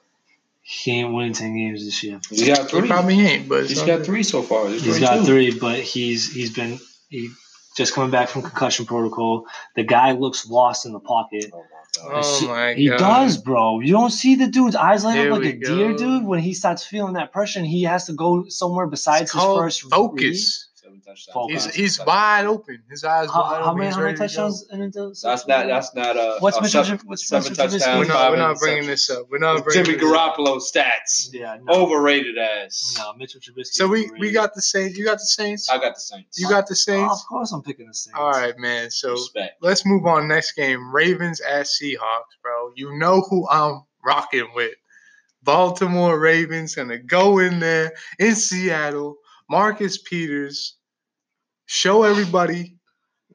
He 0.70 0.90
ain't 1.00 1.14
winning 1.14 1.32
ten 1.32 1.56
games 1.56 1.82
this 1.84 2.02
year. 2.02 2.20
He's 2.28 2.46
got 2.46 2.70
He 2.70 2.78
three. 2.78 2.88
probably 2.88 3.18
ain't, 3.20 3.48
but 3.48 3.64
he's 3.66 3.78
got 3.78 3.98
good. 3.98 4.04
three 4.06 4.22
so 4.22 4.42
far. 4.42 4.68
He's, 4.68 4.82
He's 4.84 4.98
doing 4.98 5.00
got 5.00 5.18
two. 5.20 5.24
three, 5.24 5.58
but 5.58 5.78
he's 5.80 6.30
he's 6.30 6.52
been 6.54 6.78
he 7.08 7.30
just 7.74 7.94
coming 7.94 8.10
back 8.10 8.28
from 8.28 8.42
concussion 8.42 8.84
protocol. 8.84 9.46
The 9.76 9.82
guy 9.84 10.12
looks 10.12 10.46
lost 10.46 10.84
in 10.84 10.92
the 10.92 11.00
pocket. 11.00 11.46
Oh 11.54 11.58
my 11.58 12.12
god. 12.12 12.22
Oh 12.22 12.74
he 12.76 12.88
does, 12.90 13.38
bro. 13.38 13.80
You 13.80 13.92
don't 13.94 14.10
see 14.10 14.34
the 14.34 14.46
dude's 14.46 14.76
eyes 14.76 15.04
light 15.04 15.16
Here 15.16 15.32
up 15.32 15.38
like 15.38 15.42
we 15.42 15.48
a 15.52 15.58
deer, 15.58 15.96
dude. 15.96 16.24
When 16.26 16.38
he 16.40 16.52
starts 16.52 16.84
feeling 16.84 17.14
that 17.14 17.32
pressure, 17.32 17.60
and 17.60 17.66
he 17.66 17.84
has 17.84 18.04
to 18.06 18.12
go 18.12 18.44
somewhere 18.48 18.86
besides 18.86 19.22
It's 19.22 19.32
his 19.32 19.40
called 19.40 19.58
first 19.60 19.84
read. 19.84 19.90
focus. 19.92 20.67
Seven 21.16 21.16
touchdowns. 21.16 21.34
Focus. 21.34 21.64
He's 21.76 21.96
he's 21.96 22.06
wide 22.06 22.44
open. 22.46 22.82
His 22.90 23.04
eyes 23.04 23.28
How, 23.30 23.42
wide 23.42 23.62
how 23.62 23.70
open. 23.70 23.78
many 23.78 23.90
how 23.90 23.96
many 23.96 24.04
ready 24.04 24.16
to 24.16 24.20
go. 24.20 24.26
touchdowns 24.26 24.66
into 24.70 25.12
That's 25.22 25.46
not. 25.46 25.66
That's 25.66 25.94
not. 25.94 26.16
Uh, 26.16 26.36
What's 26.40 26.56
uh, 26.58 26.60
Mitchell? 26.60 26.84
seven, 26.84 27.00
What's 27.06 27.26
seven 27.28 27.52
Mitchell 27.52 27.68
touchdowns. 27.68 27.98
We're 27.98 28.04
not, 28.12 28.14
five 28.14 28.30
we're 28.32 28.36
not 28.36 28.58
bringing 28.58 28.86
this 28.86 29.10
up. 29.10 29.26
We're 29.30 29.38
not 29.38 29.64
bringing 29.64 29.84
Jimmy 29.84 29.98
this 29.98 30.12
up. 30.12 30.36
Garoppolo 30.36 30.60
stats. 30.62 31.28
Yeah, 31.32 31.56
no, 31.62 31.72
Overrated 31.74 32.36
ass. 32.38 32.94
no, 32.98 33.12
Mitchell 33.14 33.40
Trubisky. 33.40 33.72
So 33.72 33.84
is 33.94 34.10
we 34.12 34.18
we 34.18 34.30
got 34.32 34.54
the 34.54 34.62
Saints. 34.62 34.96
You 34.98 35.04
got 35.04 35.18
the 35.18 35.26
Saints. 35.26 35.68
I 35.70 35.78
got 35.78 35.94
the 35.94 36.00
Saints. 36.00 36.38
You 36.38 36.48
got 36.48 36.66
the 36.66 36.72
Oh, 36.72 36.74
Saints. 36.74 37.20
of 37.22 37.26
course, 37.28 37.52
I'm 37.52 37.62
picking 37.62 37.86
the 37.86 37.94
Saints. 37.94 38.18
All 38.18 38.30
right, 38.30 38.58
man. 38.58 38.90
So 38.90 39.12
respect. 39.12 39.62
let's 39.62 39.86
move 39.86 40.04
on. 40.06 40.28
Next 40.28 40.52
game, 40.52 40.94
Ravens 40.94 41.40
at 41.40 41.66
Seahawks, 41.66 42.36
bro. 42.42 42.70
You 42.76 42.96
know 42.98 43.20
who 43.30 43.48
I'm 43.48 43.82
rocking 44.04 44.48
with. 44.54 44.74
Baltimore 45.42 46.18
Ravens 46.18 46.74
gonna 46.74 46.98
go 46.98 47.38
in 47.38 47.60
there 47.60 47.92
in 48.18 48.34
Seattle. 48.34 49.16
Marcus 49.50 49.96
Peters 49.98 50.76
show 51.68 52.02
everybody 52.02 52.78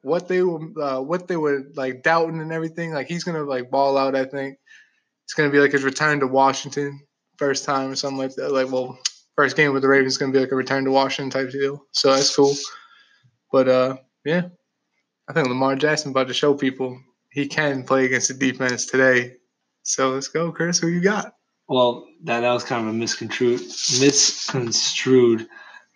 what 0.02 0.28
they 0.28 0.42
were 0.42 0.60
uh, 0.82 1.00
what 1.00 1.28
they 1.28 1.36
were 1.36 1.62
like 1.74 2.02
doubting 2.02 2.40
and 2.40 2.52
everything. 2.52 2.92
Like 2.92 3.06
he's 3.06 3.24
gonna 3.24 3.44
like 3.44 3.70
ball 3.70 3.96
out. 3.96 4.14
I 4.14 4.26
think 4.26 4.58
it's 5.24 5.32
gonna 5.32 5.50
be 5.50 5.60
like 5.60 5.72
his 5.72 5.84
return 5.84 6.20
to 6.20 6.26
Washington, 6.26 7.00
first 7.38 7.64
time 7.64 7.90
or 7.90 7.96
something 7.96 8.18
like 8.18 8.34
that. 8.34 8.52
Like 8.52 8.70
well, 8.70 8.98
first 9.36 9.56
game 9.56 9.72
with 9.72 9.82
the 9.82 9.88
Ravens 9.88 10.14
is 10.14 10.18
gonna 10.18 10.32
be 10.32 10.40
like 10.40 10.52
a 10.52 10.56
return 10.56 10.84
to 10.84 10.90
Washington 10.90 11.30
type 11.30 11.50
deal. 11.52 11.86
So 11.92 12.12
that's 12.12 12.34
cool. 12.34 12.52
But 13.50 13.68
uh, 13.68 13.96
yeah, 14.24 14.48
I 15.28 15.32
think 15.32 15.48
Lamar 15.48 15.76
Jackson 15.76 16.10
about 16.10 16.28
to 16.28 16.34
show 16.34 16.54
people 16.54 17.00
he 17.30 17.46
can 17.46 17.84
play 17.84 18.04
against 18.04 18.28
the 18.28 18.34
defense 18.34 18.86
today. 18.86 19.36
So 19.84 20.10
let's 20.10 20.28
go, 20.28 20.50
Chris. 20.50 20.78
Who 20.78 20.88
you 20.88 21.00
got? 21.00 21.34
Well, 21.68 22.06
that, 22.24 22.40
that 22.40 22.52
was 22.52 22.64
kind 22.64 22.82
of 22.82 22.94
a 22.94 22.96
misconstrued 22.96 23.60
misconstrued 23.60 25.46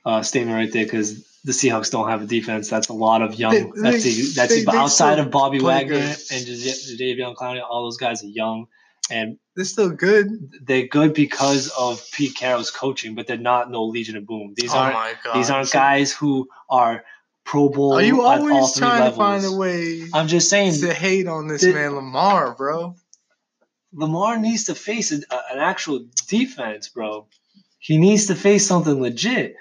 uh, 0.07 0.23
statement 0.23 0.57
right 0.57 0.73
there 0.73 0.85
because 0.85 1.28
the 1.45 1.53
Seahawks 1.53 1.91
don't 1.91 2.09
have 2.09 2.23
a 2.23 2.27
defense. 2.27 2.69
That's 2.69 2.89
a 2.89 2.93
lot 2.93 3.23
of 3.23 3.39
young. 3.39 3.53
They- 3.53 3.83
that's 3.83 4.05
they- 4.05 4.11
the, 4.11 4.33
that's 4.35 4.55
they- 4.55 4.65
the, 4.65 4.71
they 4.73 4.77
outside 4.79 5.19
of 5.19 5.31
Bobby 5.31 5.61
Wagner 5.61 5.95
good. 5.95 6.03
and 6.33 6.47
Jadeveon 6.47 7.35
Clowney. 7.37 7.63
All 7.69 7.85
those 7.85 7.97
guys 7.97 8.23
are 8.25 8.27
young, 8.29 8.67
and 9.11 9.39
They're 9.57 9.65
still 9.65 9.91
good. 9.91 10.29
they're 10.63 10.87
good 10.89 11.15
because 11.15 11.69
of 11.79 12.05
Pete 12.13 12.35
Carroll's 12.37 12.71
coaching. 12.71 13.15
But 13.15 13.27
they're 13.27 13.37
not 13.39 13.71
no 13.71 13.85
Legion 13.85 14.17
of 14.17 14.27
Boom. 14.27 14.55
These 14.57 14.75
oh 14.75 14.79
aren't 14.79 14.95
my 14.95 15.15
god. 15.25 15.35
these 15.37 15.51
aren't 15.51 15.71
guys 15.73 16.13
who 16.13 16.49
are 16.69 17.05
Pro 17.45 17.69
Bowl. 17.71 17.95
Are 17.95 18.03
you 18.03 18.21
at 18.21 18.41
all 18.41 18.51
always 18.53 18.73
three 18.73 18.81
trying 18.87 19.01
levels. 19.01 19.15
to 19.15 19.19
find 19.19 19.45
a 19.47 19.53
way 19.57 20.03
I'm 20.13 20.27
just 20.29 20.51
saying 20.51 20.75
to 20.81 20.93
hate 20.93 21.27
on 21.29 21.47
this 21.49 21.63
the- 21.63 21.73
man 21.73 21.95
Lamar, 21.95 22.55
bro? 22.55 22.95
Lamar 23.93 24.39
needs 24.39 24.65
to 24.65 24.75
face 24.75 25.13
a, 25.13 25.17
an 25.51 25.59
actual 25.59 26.05
defense, 26.29 26.89
bro. 26.91 27.27
He 27.79 27.97
needs 27.97 28.27
to 28.27 28.35
face 28.35 28.67
something 28.67 29.01
legit. 29.01 29.55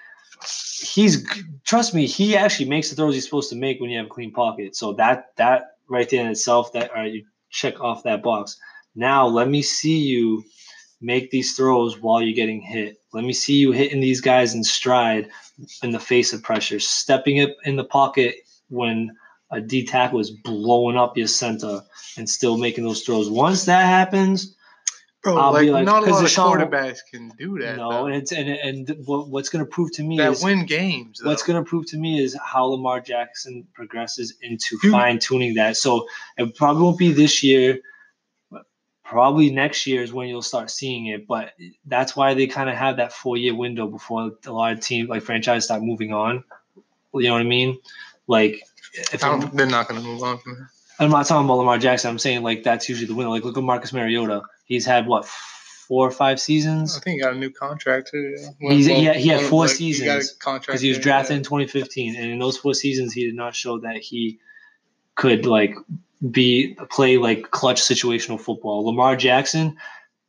He's 0.81 1.27
trust 1.63 1.93
me, 1.93 2.05
he 2.05 2.35
actually 2.35 2.69
makes 2.69 2.89
the 2.89 2.95
throws 2.95 3.13
he's 3.13 3.25
supposed 3.25 3.49
to 3.49 3.55
make 3.55 3.79
when 3.79 3.89
you 3.89 3.97
have 3.97 4.07
a 4.07 4.09
clean 4.09 4.31
pocket. 4.31 4.75
So 4.75 4.93
that 4.93 5.35
that 5.37 5.77
right 5.89 6.09
there 6.09 6.23
in 6.23 6.31
itself, 6.31 6.71
that 6.73 6.91
all 6.91 6.97
right, 6.97 7.11
you 7.11 7.25
check 7.49 7.79
off 7.81 8.03
that 8.03 8.23
box. 8.23 8.57
Now 8.95 9.27
let 9.27 9.49
me 9.49 9.61
see 9.61 9.97
you 9.97 10.43
make 11.01 11.29
these 11.29 11.55
throws 11.55 11.99
while 11.99 12.21
you're 12.21 12.35
getting 12.35 12.61
hit. 12.61 12.97
Let 13.13 13.23
me 13.23 13.33
see 13.33 13.55
you 13.55 13.71
hitting 13.71 13.99
these 13.99 14.21
guys 14.21 14.53
in 14.53 14.63
stride 14.63 15.29
in 15.83 15.91
the 15.91 15.99
face 15.99 16.33
of 16.33 16.43
pressure, 16.43 16.79
stepping 16.79 17.41
up 17.41 17.49
in 17.65 17.75
the 17.75 17.83
pocket 17.83 18.35
when 18.69 19.15
a 19.51 19.61
D 19.61 19.85
tackle 19.85 20.19
is 20.19 20.31
blowing 20.31 20.97
up 20.97 21.17
your 21.17 21.27
center 21.27 21.81
and 22.17 22.29
still 22.29 22.57
making 22.57 22.83
those 22.83 23.03
throws. 23.03 23.29
Once 23.29 23.65
that 23.65 23.85
happens, 23.85 24.55
Bro, 25.27 25.37
I'll 25.37 25.51
like, 25.51 25.65
be 25.65 25.71
like, 25.71 25.85
not 25.85 26.07
a 26.07 26.09
lot 26.09 26.23
of 26.23 26.29
quarterbacks 26.29 26.99
can 27.11 27.29
do 27.37 27.59
that. 27.59 27.75
no, 27.75 27.89
though. 27.89 28.05
and 28.05 28.15
it's 28.15 28.31
and 28.31 28.47
and 28.47 29.05
what, 29.05 29.27
what's 29.27 29.49
going 29.49 29.65
to 29.65 29.69
prove 29.69 29.91
to 29.93 30.03
me 30.03 30.15
that 30.17 30.31
is 30.31 30.43
win 30.43 30.65
games. 30.65 31.19
Though. 31.19 31.29
what's 31.29 31.43
going 31.43 31.61
to 31.61 31.69
prove 31.69 31.85
to 31.87 31.97
me 31.97 32.23
is 32.23 32.37
how 32.41 32.63
Lamar 32.65 33.01
Jackson 33.01 33.67
progresses 33.73 34.35
into 34.41 34.77
fine 34.89 35.19
tuning 35.19 35.55
that. 35.55 35.75
So 35.75 36.07
it 36.37 36.55
probably 36.55 36.83
won't 36.83 36.97
be 36.97 37.11
this 37.11 37.43
year. 37.43 37.79
but 38.49 38.63
Probably 39.03 39.49
next 39.49 39.85
year 39.85 40.01
is 40.01 40.13
when 40.13 40.29
you'll 40.29 40.41
start 40.41 40.71
seeing 40.71 41.07
it, 41.07 41.27
but 41.27 41.51
that's 41.85 42.15
why 42.15 42.33
they 42.33 42.47
kind 42.47 42.69
of 42.69 42.77
have 42.77 42.95
that 42.97 43.11
four 43.11 43.35
year 43.35 43.53
window 43.53 43.87
before 43.87 44.31
a 44.45 44.51
lot 44.51 44.71
of 44.71 44.79
teams 44.79 45.09
like 45.09 45.23
franchise 45.23 45.65
start 45.65 45.81
moving 45.81 46.13
on. 46.13 46.41
You 47.13 47.23
know 47.23 47.33
what 47.33 47.41
I 47.41 47.45
mean? 47.45 47.79
Like 48.27 48.61
if 48.93 49.23
I 49.25 49.29
I'm, 49.29 49.41
don't- 49.41 49.57
they're 49.57 49.65
not 49.65 49.89
going 49.89 50.01
to 50.01 50.07
move 50.07 50.23
on 50.23 50.37
from 50.37 50.53
that. 50.53 50.67
I'm 50.99 51.11
not 51.11 51.27
talking 51.27 51.45
about 51.45 51.57
Lamar 51.57 51.77
Jackson. 51.77 52.09
I'm 52.09 52.17
saying 52.17 52.43
like 52.43 52.63
that's 52.63 52.89
usually 52.89 53.07
the 53.07 53.13
window. 53.13 53.31
Like 53.31 53.43
look 53.43 53.57
at 53.57 53.63
Marcus 53.63 53.93
Mariota. 53.93 54.41
He's 54.67 54.85
had 54.85 55.07
what 55.07 55.25
four 55.25 56.05
or 56.07 56.11
five 56.11 56.39
seasons 56.39 56.95
I 56.97 56.99
think 56.99 57.15
he 57.15 57.21
got 57.21 57.33
a 57.33 57.37
new 57.37 57.49
contract 57.49 58.09
too. 58.11 58.35
yeah. 58.59 58.71
He's- 58.73 58.85
he 58.85 59.03
had- 59.05 59.15
he 59.15 59.29
had 59.29 59.41
four 59.41 59.63
like, 59.67 59.71
he 59.77 59.93
seasons, 59.93 60.33
because 60.33 60.81
he 60.81 60.89
was 60.89 60.99
drafted 60.99 61.31
yeah. 61.31 61.37
in 61.37 61.43
2015, 61.43 62.15
and 62.15 62.31
in 62.31 62.39
those 62.39 62.57
four 62.57 62.73
seasons, 62.73 63.13
he 63.13 63.25
did 63.25 63.35
not 63.35 63.55
show 63.55 63.79
that 63.79 63.95
he 63.97 64.37
could 65.15 65.45
like 65.45 65.73
be 66.31 66.75
play 66.91 67.17
like 67.17 67.51
clutch 67.51 67.81
situational 67.81 68.39
football. 68.39 68.85
Lamar 68.85 69.15
Jackson, 69.15 69.77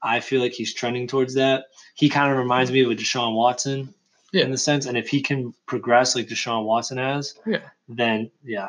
I 0.02 0.20
feel 0.20 0.40
like 0.40 0.52
he's 0.52 0.72
trending 0.72 1.06
towards 1.08 1.34
that. 1.34 1.64
He 1.94 2.08
kind 2.08 2.30
of 2.32 2.38
reminds 2.38 2.70
me 2.70 2.80
of 2.82 2.90
a 2.90 2.94
Deshaun 2.94 3.34
Watson 3.34 3.92
Yeah. 4.32 4.44
in 4.44 4.52
the 4.52 4.58
sense, 4.58 4.86
and 4.86 4.96
if 4.96 5.08
he 5.08 5.20
can 5.20 5.52
progress 5.66 6.14
like 6.14 6.28
Deshaun 6.28 6.64
Watson 6.64 6.98
has, 6.98 7.34
Yeah. 7.46 7.62
then 7.88 8.30
yeah. 8.44 8.68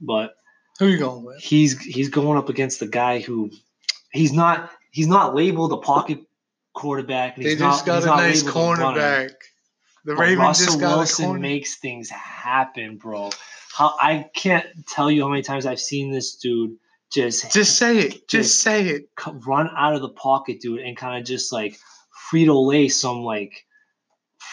But 0.00 0.36
Who 0.78 0.86
are 0.86 0.88
you 0.88 0.98
going 0.98 1.24
with? 1.24 1.40
he's 1.42 1.78
he's 1.82 2.08
going 2.08 2.38
up 2.38 2.48
against 2.48 2.80
the 2.80 2.86
guy 2.88 3.18
who 3.20 3.50
he's 4.12 4.32
not 4.32 4.70
he's 4.92 5.08
not 5.08 5.34
labeled 5.34 5.72
a 5.72 5.78
pocket 5.78 6.20
quarterback. 6.74 7.36
They 7.36 7.42
he's 7.42 7.58
just 7.58 7.86
not, 7.86 8.02
got 8.02 8.02
a 8.04 8.06
nice 8.06 8.42
able 8.42 8.52
to 8.52 8.58
run 8.80 8.96
it. 8.96 9.00
cornerback. 9.00 9.30
The 10.04 10.16
Ravens 10.16 10.64
just 10.64 10.78
got 10.80 10.96
Wilson 10.98 11.24
a 11.24 11.28
corner. 11.28 11.40
makes 11.40 11.76
things 11.76 12.08
happen, 12.10 12.96
bro. 12.98 13.30
How 13.76 13.94
I 14.00 14.28
can't 14.34 14.66
tell 14.88 15.10
you 15.10 15.22
how 15.22 15.28
many 15.28 15.42
times 15.42 15.66
I've 15.66 15.80
seen 15.80 16.12
this 16.12 16.36
dude 16.36 16.76
just 17.12 17.52
Just 17.52 17.76
say 17.76 17.98
it. 17.98 18.12
Just 18.28 18.28
Just- 18.28 18.60
say 18.62 18.86
it. 18.88 19.08
run 19.46 19.68
out 19.76 19.94
of 19.94 20.02
the 20.02 20.08
pocket, 20.08 20.60
dude, 20.60 20.80
and 20.80 20.96
kind 20.96 21.18
of 21.20 21.26
just 21.26 21.52
like 21.52 21.78
Frito 22.30 22.66
Lay 22.66 22.88
some 22.88 23.22
like 23.22 23.64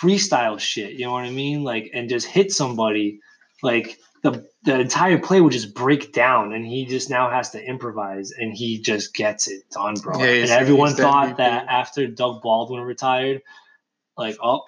freestyle 0.02 0.60
shit. 0.60 0.94
You 0.94 1.06
know 1.06 1.12
what 1.14 1.26
I 1.26 1.30
mean? 1.32 1.64
Like, 1.64 1.92
and 1.94 2.10
just 2.10 2.28
hit 2.28 2.52
somebody. 2.52 3.20
Like 3.64 3.98
the 4.22 4.48
the 4.64 4.80
entire 4.80 5.18
play 5.18 5.40
would 5.40 5.54
just 5.54 5.74
break 5.74 6.12
down, 6.12 6.54
and 6.54 6.66
he 6.66 6.86
just 6.86 7.10
now 7.10 7.30
has 7.30 7.52
to 7.52 7.64
improvise, 7.64 8.32
and 8.32 8.54
he 8.54 8.82
just 8.82 9.14
gets 9.14 9.48
it 9.48 9.70
done, 9.72 9.96
bro. 9.96 10.20
Yeah, 10.20 10.42
and 10.44 10.52
everyone 10.52 10.96
thought 10.96 11.38
that 11.38 11.68
after 11.68 12.08
Doug 12.08 12.42
Baldwin 12.42 12.82
retired, 12.82 13.42
like, 14.18 14.38
oh, 14.44 14.66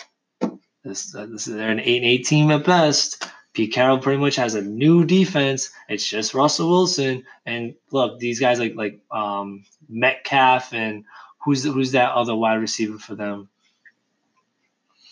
this, 0.83 1.13
uh, 1.13 1.25
this 1.25 1.47
is 1.47 1.55
they're 1.55 1.69
an 1.69 1.79
eight 1.79 1.97
and 1.97 2.05
eight 2.05 2.25
team 2.25 2.51
at 2.51 2.63
best. 2.63 3.27
Pete 3.53 3.73
Carroll 3.73 3.99
pretty 3.99 4.19
much 4.19 4.37
has 4.37 4.55
a 4.55 4.61
new 4.61 5.03
defense. 5.03 5.71
It's 5.89 6.07
just 6.07 6.33
Russell 6.33 6.69
Wilson. 6.69 7.25
And 7.45 7.75
look, 7.91 8.17
these 8.19 8.39
guys 8.39 8.59
like 8.59 8.75
like 8.75 9.01
um, 9.11 9.65
Metcalf 9.89 10.73
and 10.73 11.03
who's 11.43 11.63
who's 11.63 11.91
that 11.91 12.13
other 12.13 12.35
wide 12.35 12.61
receiver 12.61 12.97
for 12.97 13.15
them? 13.15 13.49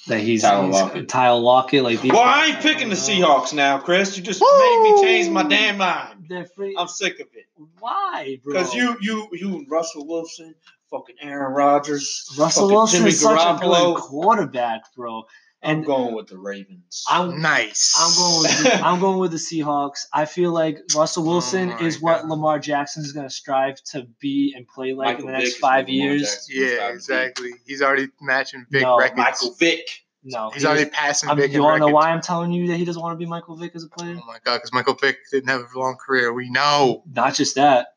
That 0.09 0.19
he's 0.21 0.41
Tyler 0.41 0.65
he's- 0.65 0.75
Lockett. 0.75 1.07
Tyler 1.09 1.39
Lockett. 1.39 1.83
Like 1.83 2.01
these 2.01 2.11
Well, 2.11 2.21
I 2.21 2.47
ain't 2.47 2.59
picking 2.59 2.89
the 2.89 2.95
Seahawks 2.95 3.53
now, 3.53 3.79
Chris. 3.79 4.17
You 4.17 4.23
just 4.23 4.41
made 4.41 4.81
me 4.83 5.01
change 5.03 5.29
my 5.29 5.43
damn 5.43 5.77
mind. 5.77 6.31
Free. 6.55 6.75
I'm 6.77 6.87
sick 6.87 7.19
of 7.19 7.27
it. 7.33 7.45
Why, 7.79 8.37
bro? 8.43 8.53
Because 8.53 8.73
you, 8.73 8.97
you, 9.01 9.27
you, 9.33 9.55
and 9.57 9.67
Russell 9.69 10.05
Wilson, 10.07 10.53
fucking 10.91 11.15
Aaron 11.21 11.53
Rodgers, 11.53 12.29
Russell 12.37 12.67
Wilson 12.69 12.99
Jimmy 12.99 13.09
is 13.09 13.21
such 13.21 13.39
a 13.39 13.43
Garoppolo. 13.59 13.95
good 13.95 14.01
quarterback, 14.03 14.93
bro. 14.95 15.23
I'm 15.61 15.77
And 15.77 15.85
going 15.85 16.15
with 16.15 16.27
the 16.27 16.37
Ravens. 16.37 17.03
I'm 17.09 17.41
Nice. 17.41 17.93
I'm 17.99 18.15
going. 18.15 18.41
With 18.43 18.63
the, 18.63 18.85
I'm 18.85 18.99
going 18.99 19.19
with 19.19 19.31
the 19.31 19.37
Seahawks. 19.37 20.05
I 20.13 20.25
feel 20.25 20.51
like 20.51 20.79
Russell 20.95 21.23
oh 21.27 21.31
Wilson 21.33 21.69
my 21.69 21.81
is 21.81 22.01
what 22.01 22.21
God. 22.21 22.29
Lamar 22.29 22.59
Jackson 22.59 23.03
is 23.03 23.11
going 23.11 23.27
to 23.27 23.33
strive 23.33 23.81
to 23.91 24.07
be 24.21 24.53
and 24.55 24.67
play 24.67 24.93
like 24.93 25.17
Michael 25.17 25.27
in 25.27 25.33
the 25.33 25.39
next 25.39 25.53
Vick 25.53 25.59
five 25.59 25.89
years. 25.89 26.47
Yeah, 26.49 26.75
trying 26.75 26.77
to 26.77 26.91
be. 26.91 26.95
exactly. 26.95 27.51
He's 27.65 27.81
already 27.81 28.07
matching 28.21 28.65
big 28.69 28.83
No, 28.83 28.97
records. 28.97 29.17
Michael 29.17 29.53
Vick. 29.55 29.87
No, 30.23 30.49
He's 30.49 30.63
he 30.63 30.67
already 30.67 30.89
passing 30.89 31.29
I'm, 31.29 31.37
big 31.37 31.53
you 31.53 31.63
want 31.63 31.81
to 31.81 31.87
know 31.87 31.93
why 31.93 32.09
I'm 32.09 32.21
telling 32.21 32.51
you 32.51 32.67
that 32.67 32.77
he 32.77 32.83
doesn't 32.83 33.01
want 33.01 33.13
to 33.13 33.17
be 33.17 33.25
Michael 33.25 33.55
Vick 33.55 33.71
as 33.75 33.83
a 33.85 33.89
player? 33.89 34.17
Oh 34.21 34.27
my 34.27 34.37
god, 34.43 34.57
because 34.57 34.73
Michael 34.73 34.95
Vick 34.95 35.17
didn't 35.31 35.49
have 35.49 35.61
a 35.73 35.79
long 35.79 35.95
career. 35.95 36.33
We 36.33 36.49
know. 36.49 37.03
Not 37.09 37.35
just 37.35 37.55
that, 37.55 37.87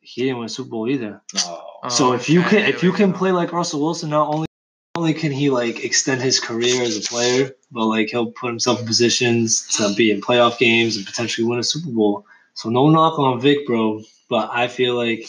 he 0.00 0.22
didn't 0.24 0.38
win 0.38 0.46
a 0.46 0.48
Super 0.48 0.70
Bowl 0.70 0.88
either. 0.88 1.22
No. 1.34 1.62
so 1.88 2.08
Oh, 2.10 2.12
if 2.12 2.28
you 2.28 2.42
oh, 2.42 2.48
can, 2.48 2.66
if 2.66 2.82
you 2.82 2.92
can 2.92 3.12
play 3.12 3.32
like 3.32 3.52
Russell 3.52 3.80
Wilson, 3.80 4.10
not 4.10 4.28
only 4.28 4.40
not 4.40 4.45
only 4.96 5.14
can 5.14 5.32
he 5.32 5.50
like 5.50 5.84
extend 5.84 6.22
his 6.22 6.40
career 6.40 6.82
as 6.82 6.96
a 6.96 7.08
player, 7.08 7.50
but 7.70 7.86
like 7.86 8.08
he'll 8.08 8.32
put 8.32 8.48
himself 8.48 8.80
in 8.80 8.86
positions 8.86 9.66
to 9.76 9.94
be 9.94 10.10
in 10.10 10.20
playoff 10.20 10.58
games 10.58 10.96
and 10.96 11.06
potentially 11.06 11.46
win 11.46 11.58
a 11.58 11.62
Super 11.62 11.90
Bowl. 11.90 12.26
So 12.54 12.70
no 12.70 12.88
knock 12.88 13.18
on 13.18 13.40
Vick, 13.40 13.66
bro, 13.66 14.02
but 14.28 14.50
I 14.52 14.68
feel 14.68 14.96
like 14.96 15.28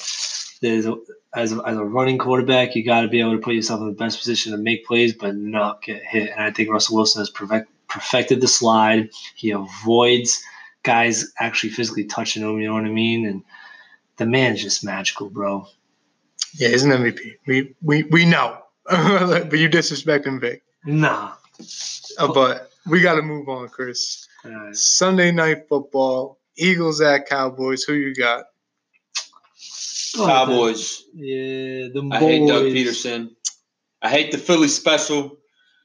there's 0.62 0.86
a, 0.86 0.96
as 1.36 1.54
a, 1.54 1.62
as 1.68 1.78
a 1.78 1.84
running 1.84 2.18
quarterback, 2.18 2.76
you 2.76 2.86
got 2.86 3.02
to 3.02 3.08
be 3.08 3.20
able 3.20 3.34
to 3.34 3.40
put 3.40 3.54
yourself 3.54 3.82
in 3.82 3.88
the 3.88 3.94
best 3.94 4.18
position 4.18 4.54
to 4.54 4.58
make 4.58 4.86
plays, 4.86 5.14
but 5.14 5.36
not 5.36 5.84
get 5.84 6.02
hit. 6.04 6.32
And 6.32 6.42
I 6.42 6.52
think 6.52 6.70
Russell 6.70 6.96
Wilson 6.96 7.22
has 7.22 7.30
perfect, 7.30 7.70
perfected 7.90 8.42
the 8.42 8.48
slide. 8.48 9.10
He 9.36 9.52
avoids 9.52 10.42
guys 10.84 11.32
actually 11.38 11.72
physically 11.72 12.06
touching 12.06 12.44
him. 12.44 12.60
You 12.60 12.68
know 12.68 12.74
what 12.74 12.86
I 12.86 12.90
mean? 12.90 13.26
And 13.28 13.44
the 14.16 14.26
man's 14.26 14.64
just 14.64 14.84
magical, 14.84 15.30
bro. 15.30 15.68
Yeah, 16.54 16.70
he's 16.70 16.84
an 16.84 16.92
MVP. 16.92 17.34
We 17.46 17.76
we 17.82 18.04
we 18.04 18.26
know. 18.26 18.58
but 19.50 19.60
you 19.60 19.70
disrespecting 19.70 20.40
Vick. 20.40 20.64
Nah. 20.86 21.34
Uh, 22.18 22.34
but 22.34 22.72
we 22.88 23.02
got 23.02 23.16
to 23.16 23.22
move 23.22 23.50
on, 23.50 23.68
Chris. 23.70 24.28
Uh, 24.46 24.72
Sunday 24.72 25.32
night 25.32 25.68
football. 25.68 26.40
Eagles 26.58 27.02
at 27.02 27.28
Cowboys. 27.28 27.84
Who 27.84 27.94
you 27.94 28.16
got? 28.16 28.46
go 30.16 30.26
ahead, 30.26 30.48
Cowboys. 30.48 31.04
then. 31.14 31.24
Yeah, 31.24 31.88
the 31.94 32.10
I 32.12 32.20
hate 32.20 32.48
Doug. 32.48 32.64
Pederson. 32.66 33.36
I 34.02 34.10
hate 34.10 34.32
the 34.32 34.38
Philly 34.38 34.68
special. 34.68 35.38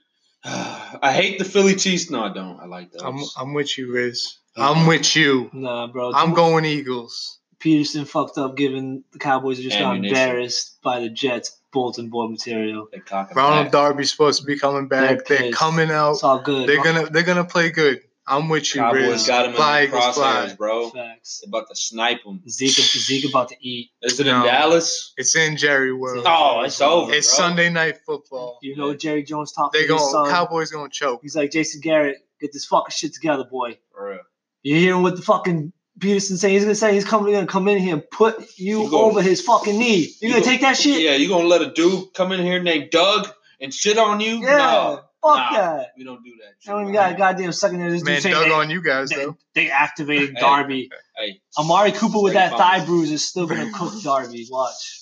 I 0.44 1.12
hate 1.12 1.38
the 1.38 1.44
Philly 1.44 1.74
cheese. 1.74 2.11
No, 2.11 2.24
I 2.24 2.32
don't. 2.32 2.61
I 2.61 2.66
like 2.66 2.92
those. 2.92 3.03
I'm 3.03 3.18
I'm 3.36 3.55
with 3.55 3.76
you, 3.78 3.92
Riz. 3.92 4.38
I'm 4.57 4.86
with 4.86 5.16
you. 5.16 5.50
Nah, 5.53 5.86
bro. 5.86 6.12
I'm 6.12 6.34
going 6.34 6.64
Eagles. 6.64 7.40
Pederson 7.62 8.06
fucked 8.06 8.38
up, 8.38 8.56
given 8.56 9.04
the 9.12 9.18
Cowboys 9.18 9.58
just 9.60 9.78
got 9.78 9.96
embarrassed 9.96 10.78
by 10.82 11.00
the 11.00 11.08
Jets 11.08 11.58
bulletin 11.72 12.08
board 12.10 12.30
material. 12.30 12.88
They 12.92 12.98
cock 12.98 13.30
it 13.30 13.36
Ronald. 13.36 13.70
Darby's 13.72 14.10
supposed 14.10 14.40
to 14.40 14.46
be 14.46 14.58
coming 14.58 14.88
back. 14.88 15.24
They're 15.26 15.38
They're, 15.38 15.52
coming 15.52 15.90
out. 15.90 16.12
It's 16.12 16.24
all 16.24 16.40
good. 16.40 16.68
They're 16.68 16.82
gonna 16.82 17.06
they're 17.06 17.22
gonna 17.22 17.44
play 17.44 17.70
good. 17.70 18.00
I'm 18.24 18.48
with 18.48 18.72
you, 18.74 18.80
Cowboys 18.80 19.08
Riz. 19.08 19.26
got 19.26 19.46
him 19.46 19.50
in 19.50 19.56
the 19.56 19.96
crosshairs, 19.96 20.56
bro. 20.56 20.90
facts. 20.90 21.40
They're 21.42 21.48
about 21.48 21.68
to 21.68 21.74
snipe 21.74 22.20
him. 22.24 22.40
Zeke, 22.48 22.70
Zeke 22.70 23.28
about 23.28 23.48
to 23.48 23.56
eat. 23.60 23.90
Is 24.00 24.20
it 24.20 24.26
No. 24.26 24.40
in 24.40 24.46
Dallas? 24.46 25.12
It's 25.16 25.34
in 25.34 25.56
Jerry 25.56 25.92
World. 25.92 26.24
Oh, 26.26 26.62
it's 26.62 26.80
over. 26.80 27.12
It's 27.12 27.36
bro. 27.36 27.46
Sunday 27.48 27.68
night 27.68 27.96
football. 28.06 28.58
You 28.62 28.76
know, 28.76 28.94
Jerry 28.94 29.24
Jones 29.24 29.50
talking. 29.50 29.80
They 29.80 29.88
to 29.88 29.94
his 29.94 30.02
going 30.02 30.26
son. 30.26 30.30
Cowboys 30.30 30.70
gonna 30.70 30.88
choke. 30.88 31.20
He's 31.22 31.34
like, 31.34 31.50
Jason 31.50 31.80
Garrett, 31.80 32.18
get 32.40 32.52
this 32.52 32.64
fucking 32.64 32.92
shit 32.92 33.12
together, 33.12 33.44
boy. 33.44 33.78
For 33.92 34.10
real. 34.10 34.20
You 34.62 34.76
hearing 34.76 35.02
what 35.02 35.16
the 35.16 35.22
fucking 35.22 35.72
Pederson 35.99 36.36
saying? 36.38 36.55
He's 36.55 36.64
gonna 36.64 36.74
say 36.74 36.95
he's 36.95 37.05
coming, 37.05 37.32
gonna 37.34 37.47
come 37.47 37.68
in 37.68 37.78
here 37.78 37.95
and 37.95 38.11
put 38.11 38.38
you 38.59 38.82
You 38.84 38.90
gonna- 38.90 39.03
over 39.05 39.22
his 39.22 39.40
fucking 39.43 39.78
knee. 39.78 39.97
You, 39.99 40.09
You 40.20 40.28
gonna 40.30 40.40
go- 40.45 40.47
take 40.51 40.61
that 40.62 40.76
shit? 40.76 41.01
Yeah, 41.01 41.14
you 41.14 41.28
gonna 41.28 41.47
let 41.49 41.62
a 41.62 41.70
dude 41.70 42.14
come 42.14 42.32
in 42.32 42.40
here 42.43 42.62
named 42.62 42.90
Doug 42.90 43.28
and 43.61 43.72
shit 43.72 43.99
on 43.99 44.20
you? 44.20 44.36
Yeah, 44.36 44.57
No, 44.57 45.01
fuck 45.22 45.36
nah. 45.36 45.53
that. 45.53 45.93
we 45.97 46.05
don't 46.05 46.22
do 46.24 46.30
that. 46.43 46.70
I 46.70 46.72
don't 46.74 46.82
even 46.82 46.95
got 46.95 47.12
a 47.12 47.16
goddamn 47.16 47.53
secondary. 47.53 47.90
This 47.93 48.03
Man, 48.05 48.14
dude 48.14 48.22
saying 48.22 48.49
they, 48.49 48.55
on 48.55 48.70
you 48.70 48.82
guys 48.82 49.11
they, 49.11 49.16
though. 49.16 49.36
they 49.55 49.70
activated 49.70 50.34
Darby. 50.36 50.90
Hey, 51.16 51.40
Amari 51.59 51.93
Cooper 51.93 52.20
with 52.22 52.32
that 52.34 52.53
thigh 52.53 52.78
fumble. 52.78 52.86
bruise 52.97 53.11
is 53.12 53.28
still 53.28 53.47
gonna 53.47 53.70
cook 53.74 53.93
Darby. 54.03 54.47
Watch. 54.51 54.99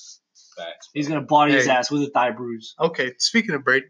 facts. 0.57 0.89
He's 0.93 1.09
gonna 1.09 1.21
body 1.23 1.53
his 1.55 1.69
ass 1.69 1.91
with 1.91 2.03
a 2.03 2.11
thigh 2.11 2.33
bruise. 2.33 2.75
Okay, 2.79 3.13
speaking 3.19 3.55
of 3.55 3.65
break, 3.65 3.85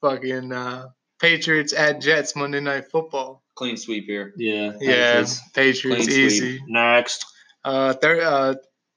fucking 0.00 0.52
uh, 0.52 0.86
Patriots 1.20 1.72
at 1.72 2.00
Jets 2.00 2.34
Monday 2.34 2.60
Night 2.60 2.90
Football. 2.90 3.42
Clean 3.54 3.76
sweep 3.76 4.06
here. 4.06 4.32
Yeah. 4.36 4.72
Yeah, 4.80 5.24
Patriots. 5.24 5.40
Patriots 5.54 6.08
easy. 6.08 6.60
Next. 6.66 7.26
Uh, 7.64 7.92
thir- 7.94 8.22
uh, 8.22 8.54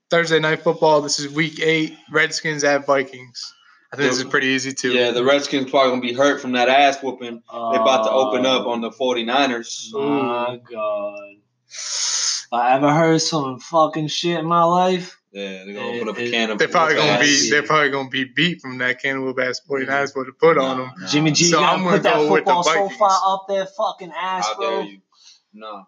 Thursday 0.09 0.39
Night 0.39 0.61
Football. 0.63 1.01
This 1.01 1.19
is 1.19 1.31
Week 1.33 1.59
Eight. 1.61 1.97
Redskins 2.11 2.63
at 2.63 2.85
Vikings. 2.85 3.53
I 3.91 3.95
think 3.95 4.09
this 4.09 4.19
is 4.19 4.25
pretty 4.25 4.47
easy 4.47 4.73
too. 4.73 4.91
Yeah, 4.91 5.11
the 5.11 5.23
Redskins 5.23 5.69
probably 5.69 5.91
gonna 5.91 6.01
be 6.01 6.13
hurt 6.13 6.41
from 6.41 6.53
that 6.53 6.67
ass 6.69 7.03
whooping. 7.03 7.43
They're 7.51 7.81
about 7.81 8.05
to 8.05 8.11
open 8.11 8.45
up 8.45 8.65
on 8.65 8.81
the 8.81 8.89
49ers. 8.89 9.89
Oh 9.93 10.23
my 10.23 10.57
God. 10.71 11.19
I 12.51 12.75
ever 12.75 12.91
heard 12.93 13.21
some 13.21 13.59
fucking 13.59 14.07
shit 14.07 14.39
in 14.39 14.45
my 14.45 14.63
life, 14.63 15.19
Yeah, 15.33 15.65
they're 15.65 15.73
gonna 15.73 15.87
It- 15.87 15.95
open 15.97 16.09
up 16.09 16.17
a 16.17 16.23
it- 16.25 16.31
can 16.31 16.51
of 16.51 16.59
They're 16.59 16.67
probably 16.67 16.95
gonna 16.95 17.19
be 17.19 17.25
Yes. 17.25 17.49
they're 17.49 17.63
probably 17.63 17.89
gonna 17.89 18.09
be 18.09 18.23
beat 18.25 18.61
from 18.61 18.77
that 18.77 19.01
can 19.01 19.17
of 19.17 19.39
ass 19.39 19.61
49ers 19.67 20.09
supposed 20.09 20.27
to 20.27 20.33
put 20.39 20.57
on 20.59 20.77
them. 20.77 20.87
Nah, 20.95 21.01
nah. 21.01 21.07
Jimmy 21.07 21.31
G 21.31 21.45
So 21.45 21.57
gonna 21.59 21.67
I'm 21.71 21.79
gonna 21.83 21.91
put 21.97 22.03
that 22.03 22.13
go 22.15 22.21
with 22.31 22.45
football 22.45 22.63
so 22.63 22.89
far 22.89 23.19
up 23.33 23.45
their 23.49 23.65
fucking 23.65 24.11
ass, 24.15 24.45
How 24.47 24.55
bro. 24.55 24.69
dare 24.69 24.83
you? 24.83 24.99
No. 25.53 25.85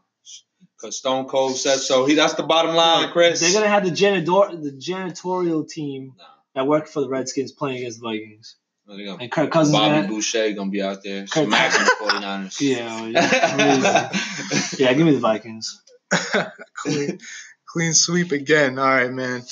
Because 0.78 0.98
Stone 0.98 1.26
Cold 1.28 1.56
said 1.58 1.78
so. 1.78 2.06
He 2.06 2.16
that's 2.16 2.34
the 2.34 2.44
bottom 2.44 2.76
line, 2.76 3.10
Chris. 3.12 3.40
They're 3.40 3.54
gonna 3.54 3.68
have 3.70 3.84
the 3.86 3.92
janitor 3.92 4.26
the 4.58 4.72
janitorial 4.72 5.68
team 5.70 6.14
Nah. 6.18 6.24
that 6.56 6.68
worked 6.68 6.90
for 6.90 7.02
the 7.02 7.08
Redskins 7.10 7.52
playing 7.52 7.78
against 7.78 8.00
the 8.02 8.08
Vikings. 8.08 8.56
No, 8.88 8.98
they're 8.98 9.06
gonna- 9.06 9.18
And 9.24 9.32
Kirk 9.32 9.52
Cousins 9.52 9.76
Bobby 9.76 9.96
gonna, 9.96 10.08
Boucher 10.08 10.52
gonna 10.54 10.70
be 10.72 10.82
out 10.82 11.02
there 11.04 11.26
Kirk- 11.28 11.46
smacking 11.48 11.86
the 11.86 11.92
49ers. 12.02 12.62
Yeah, 12.62 13.06
yeah, 13.08 14.10
yeah, 14.90 14.94
give 14.94 15.06
me 15.06 15.14
the 15.14 15.20
Vikings. 15.20 15.82
clean, 17.76 17.94
sweep 17.94 18.32
again. 18.32 18.80
All 18.80 18.86
right, 18.86 19.12
man. 19.12 19.44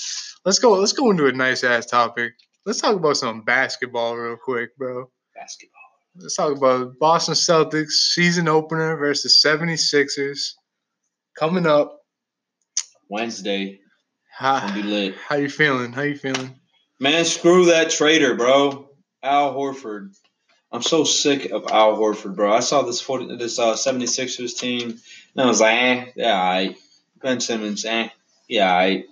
Let's 0.45 0.57
go. 0.57 0.71
Let's 0.73 0.93
go 0.93 1.11
into 1.11 1.27
a 1.27 1.33
nice 1.33 1.65
ass 1.65 1.85
topic. 1.85 2.31
Let's 2.65 2.79
talk 2.79 2.95
about 2.95 3.17
some 3.17 3.41
basketball 3.41 4.15
real 4.15 4.37
quick, 4.37 4.77
bro. 4.77 5.09
Basketball. 5.35 5.81
Let's 6.15 6.37
talk 6.37 6.55
about 6.55 6.93
Boston 6.99 7.33
Celtics 7.33 7.91
season 8.13 8.47
opener 8.47 8.95
versus 8.95 9.43
76ers 9.45 10.53
coming 11.37 11.67
up. 11.67 11.99
Wednesday. 13.09 13.81
How, 14.31 14.73
be 14.73 14.83
lit. 14.83 15.15
how 15.15 15.35
you 15.35 15.49
feeling? 15.49 15.91
How 15.91 16.03
you 16.03 16.15
feeling? 16.15 16.55
Man, 17.01 17.25
screw 17.25 17.65
that 17.65 17.89
traitor, 17.89 18.35
bro. 18.35 18.89
Al 19.21 19.53
Horford. 19.53 20.15
I'm 20.71 20.81
so 20.81 21.03
sick 21.03 21.51
of 21.51 21.67
Al 21.69 21.97
Horford, 21.97 22.35
bro. 22.35 22.53
I 22.53 22.61
saw 22.61 22.83
this 22.83 23.01
40, 23.01 23.35
this 23.35 23.59
uh, 23.59 23.73
76ers 23.73 24.57
team, 24.57 24.97
and 25.35 25.45
I 25.45 25.45
was 25.45 25.59
like, 25.59 25.77
eh, 25.77 26.05
yeah, 26.15 26.39
all 26.39 26.53
right. 26.53 26.77
Ben 27.23 27.39
Simmons, 27.39 27.85
eh, 27.85 28.09
yeah, 28.47 28.71
I, 28.71 29.05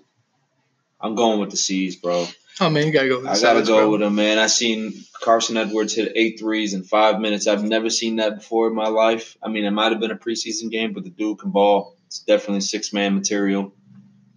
I'm 1.00 1.16
going 1.16 1.40
with 1.40 1.50
the 1.50 1.58
C's, 1.58 1.96
bro. 1.96 2.28
Oh 2.60 2.70
man, 2.70 2.86
you 2.86 2.92
gotta 2.92 3.08
go. 3.08 3.16
With 3.16 3.26
the 3.26 3.32
I 3.32 3.40
gotta 3.40 3.66
go 3.66 3.78
bro. 3.78 3.92
with 3.92 4.02
him, 4.04 4.16
man. 4.16 4.38
I 4.38 4.48
seen 4.48 4.94
Carson 5.24 5.58
Edwards 5.58 5.96
hit 5.96 6.12
eight 6.16 6.38
threes 6.38 6.74
in 6.74 6.84
five 6.84 7.20
minutes. 7.20 7.48
I've 7.48 7.64
never 7.64 7.90
seen 7.90 8.18
that 8.18 8.36
before 8.36 8.68
in 8.68 8.76
my 8.76 8.90
life. 8.90 9.38
I 9.42 9.48
mean, 9.48 9.64
it 9.66 9.72
might 9.72 9.92
have 9.94 10.02
been 10.02 10.12
a 10.12 10.18
preseason 10.18 10.70
game, 10.70 10.94
but 10.94 11.04
the 11.04 11.10
dude 11.10 11.40
can 11.40 11.52
ball. 11.52 11.96
It's 12.08 12.20
definitely 12.20 12.62
six 12.62 12.92
man 12.92 13.16
material 13.16 13.74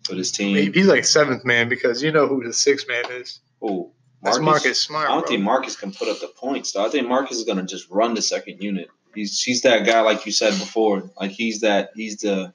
for 0.04 0.14
this 0.14 0.30
team. 0.30 0.72
He's 0.72 0.86
like 0.86 1.04
seventh 1.04 1.44
man 1.44 1.68
because 1.68 2.02
you 2.02 2.12
know 2.12 2.28
who 2.28 2.44
the 2.44 2.52
sixth 2.52 2.86
man 2.88 3.04
is. 3.10 3.40
Oh, 3.60 3.90
That's 4.22 4.38
Marcus 4.38 4.80
Smart. 4.80 5.08
I 5.08 5.12
don't 5.12 5.22
bro. 5.22 5.28
think 5.28 5.42
Marcus 5.42 5.76
can 5.76 5.92
put 5.92 6.08
up 6.08 6.20
the 6.20 6.28
points 6.28 6.72
though. 6.72 6.86
I 6.86 6.90
think 6.90 7.08
Marcus 7.08 7.38
is 7.38 7.44
gonna 7.44 7.64
just 7.64 7.90
run 7.90 8.14
the 8.14 8.22
second 8.22 8.62
unit. 8.62 8.88
He's 9.14 9.42
he's 9.42 9.62
that 9.62 9.84
guy 9.84 10.00
like 10.02 10.24
you 10.24 10.32
said 10.32 10.52
before. 10.52 11.10
Like 11.20 11.32
he's 11.32 11.60
that 11.60 11.90
he's 11.96 12.18
the 12.18 12.54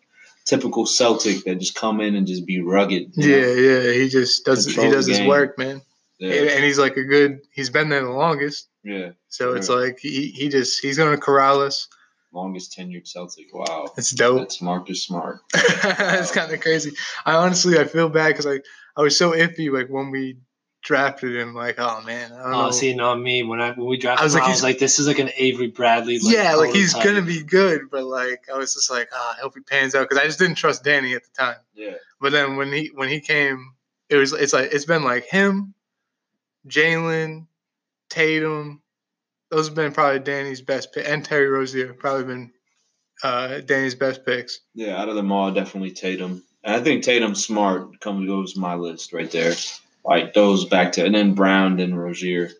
typical 0.49 0.85
Celtic 0.85 1.43
that 1.45 1.59
just 1.59 1.75
come 1.75 2.01
in 2.01 2.15
and 2.15 2.25
just 2.25 2.45
be 2.45 2.61
rugged. 2.61 3.11
Yeah, 3.15 3.41
know? 3.41 3.47
yeah. 3.53 3.91
He 3.93 4.09
just 4.09 4.43
does 4.45 4.65
Control 4.65 4.85
he 4.87 4.91
does 4.91 5.07
his 5.07 5.21
work, 5.21 5.57
man. 5.57 5.81
yeah, 6.17 6.33
And, 6.33 6.49
and 6.49 6.63
he's 6.63 6.79
like 6.79 6.97
a 6.97 7.03
good. 7.03 7.39
He's 7.53 7.69
been 7.69 7.89
there 7.89 8.03
the 8.03 8.09
longest, 8.11 8.67
yeah. 8.83 9.11
so 9.29 9.53
it's 9.53 9.69
like 9.69 9.99
he 9.99 10.27
he 10.29 10.49
just 10.49 10.81
he's 10.81 10.97
gonna 10.97 11.17
corral 11.17 11.61
us. 11.61 11.87
Longest 12.31 12.77
tenured 12.77 13.07
Celtic. 13.07 13.47
Wow, 13.53 13.91
It's 13.97 14.11
dope. 14.11 14.37
that's 14.39 14.61
Marcus 14.61 15.03
Smart. 15.03 15.39
it's 15.53 16.31
kind 16.31 16.51
of 16.53 16.59
crazy. 16.61 16.91
I 17.25 17.33
honestly 17.33 17.79
I 17.79 17.85
feel 17.85 18.09
bad 18.09 18.27
because 18.29 18.45
like 18.45 18.63
I 18.97 19.01
was 19.01 19.17
so 19.17 19.31
iffy 19.31 19.71
like 19.71 19.87
when 19.87 20.11
we 20.11 20.37
drafted 20.89 21.35
him. 21.35 21.53
Like 21.53 21.75
oh 21.77 22.01
man, 22.01 22.31
I 22.33 22.41
don't 22.41 22.51
know. 22.51 22.67
Oh, 22.67 22.71
see, 22.71 22.95
not 22.95 23.19
me. 23.19 23.43
When 23.43 23.61
I 23.61 23.73
when 23.73 23.87
we 23.87 23.97
drafted 23.97 24.21
I 24.21 24.23
was 24.25 24.33
him, 24.33 24.39
like, 24.39 24.47
I 24.47 24.49
was 24.49 24.57
he's- 24.57 24.63
like, 24.63 24.79
this 24.79 24.97
is 24.97 25.05
like 25.07 25.19
an 25.19 25.29
Avery 25.37 25.67
Bradley. 25.67 26.17
Like, 26.17 26.33
yeah, 26.35 26.55
like 26.55 26.73
he's 26.73 26.93
prototype. 26.93 27.15
gonna 27.15 27.25
be 27.27 27.43
good, 27.43 27.81
but 27.91 28.05
like 28.05 28.49
I 28.51 28.57
was 28.57 28.73
just 28.73 28.89
like, 28.89 29.07
ah, 29.13 29.35
I 29.37 29.41
hope 29.41 29.53
he 29.53 29.61
pans 29.61 29.93
out 29.93 30.09
because 30.09 30.17
I 30.17 30.25
just 30.25 30.39
didn't 30.39 30.55
trust 30.55 30.83
Danny 30.83 31.13
at 31.13 31.21
the 31.23 31.29
time. 31.37 31.57
Yeah, 31.75 31.93
But 32.19 32.31
then 32.31 32.55
when 32.55 32.73
he 32.73 32.89
when 32.95 33.07
he 33.07 33.19
came, 33.19 33.73
it 34.09 34.15
was 34.15 34.33
it's 34.33 34.51
like 34.51 34.73
it's 34.73 34.85
been 34.85 35.03
like 35.03 35.25
him, 35.25 35.75
Jaylen, 36.67 37.45
Tatum. 38.09 38.81
Those 39.51 39.67
have 39.67 39.75
been 39.75 39.91
probably 39.93 40.19
Danny's 40.19 40.61
best 40.61 40.91
pick, 40.91 41.07
and 41.07 41.23
Terry 41.23 41.47
Rozier 41.49 41.93
probably 41.93 42.23
been 42.23 42.51
uh, 43.23 43.59
Danny's 43.59 43.95
best 43.95 44.25
picks. 44.25 44.59
yeah. 44.73 44.99
Out 44.99 45.09
of 45.09 45.15
them 45.15 45.31
all, 45.31 45.51
definitely 45.51 45.91
Tatum. 45.91 46.43
And 46.63 46.75
I 46.75 46.81
think 46.81 47.03
Tatum 47.03 47.35
Smart 47.35 47.99
comes 47.99 48.27
goes 48.27 48.55
my 48.55 48.73
list 48.75 49.13
right 49.13 49.29
there. 49.31 49.53
Like 50.05 50.33
those 50.33 50.65
back 50.65 50.93
to 50.93 51.05
and 51.05 51.13
then 51.13 51.33
Brown 51.33 51.79
and 51.79 51.97
Rozier. 51.97 52.51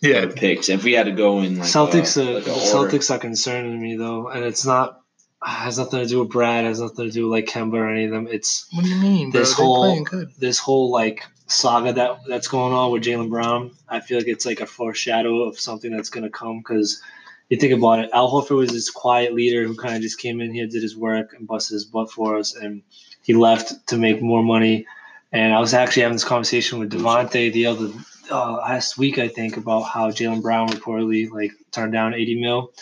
Yeah, 0.00 0.26
picks. 0.34 0.68
If 0.68 0.84
we 0.84 0.92
had 0.92 1.06
to 1.06 1.12
go 1.12 1.40
in 1.40 1.58
like 1.58 1.68
Celtics. 1.68 2.16
uh, 2.16 2.30
are, 2.30 2.34
like 2.34 2.44
the 2.44 2.52
a 2.52 2.54
order. 2.54 2.96
Celtics 2.98 3.10
are 3.14 3.18
concerning 3.18 3.80
me 3.80 3.96
though, 3.96 4.28
and 4.28 4.44
it's 4.44 4.64
not 4.64 5.00
has 5.44 5.78
nothing 5.78 6.00
to 6.00 6.06
do 6.06 6.20
with 6.20 6.30
Brad. 6.30 6.64
Has 6.64 6.80
nothing 6.80 7.06
to 7.06 7.10
do 7.10 7.24
with 7.24 7.32
like 7.32 7.46
Kemba 7.46 7.74
or 7.74 7.88
any 7.88 8.04
of 8.04 8.10
them. 8.10 8.28
It's 8.30 8.66
what 8.72 8.84
do 8.84 8.90
you 8.90 9.00
mean. 9.00 9.30
This 9.30 9.56
They're 9.56 9.64
whole- 9.66 10.04
good. 10.04 10.30
this 10.38 10.58
whole 10.58 10.90
like 10.90 11.24
saga 11.46 11.92
that 11.94 12.20
that's 12.28 12.48
going 12.48 12.72
on 12.72 12.92
with 12.92 13.02
Jaylen 13.04 13.30
Brown. 13.30 13.72
I 13.88 14.00
feel 14.00 14.18
like 14.18 14.28
it's 14.28 14.46
like 14.46 14.60
a 14.60 14.66
foreshadow 14.66 15.42
of 15.42 15.58
something 15.58 15.90
that's 15.90 16.10
gonna 16.10 16.30
come 16.30 16.58
because 16.58 17.02
you 17.48 17.56
think 17.56 17.72
about 17.72 18.00
it. 18.00 18.10
Al 18.12 18.30
Horford 18.30 18.56
was 18.56 18.70
this 18.70 18.90
quiet 18.90 19.34
leader 19.34 19.64
who 19.66 19.74
kind 19.74 19.96
of 19.96 20.02
just 20.02 20.18
came 20.18 20.40
in 20.40 20.52
here, 20.52 20.66
did 20.66 20.82
his 20.82 20.96
work, 20.96 21.32
and 21.32 21.46
busted 21.46 21.74
his 21.74 21.84
butt 21.86 22.10
for 22.10 22.36
us, 22.38 22.54
and 22.54 22.82
he 23.22 23.32
left 23.34 23.88
to 23.88 23.96
make 23.96 24.20
more 24.22 24.42
money. 24.42 24.86
And 25.32 25.52
I 25.52 25.60
was 25.60 25.74
actually 25.74 26.02
having 26.02 26.16
this 26.16 26.24
conversation 26.24 26.78
with 26.78 26.92
Devontae 26.92 27.52
the 27.52 27.66
other 27.66 27.90
uh, 28.30 28.52
last 28.52 28.98
week, 28.98 29.18
I 29.18 29.28
think, 29.28 29.56
about 29.56 29.82
how 29.82 30.10
Jaylen 30.10 30.42
Brown 30.42 30.68
reportedly 30.68 31.30
like 31.30 31.52
turned 31.70 31.92
down 31.92 32.14
80 32.14 32.40
mil, 32.40 32.72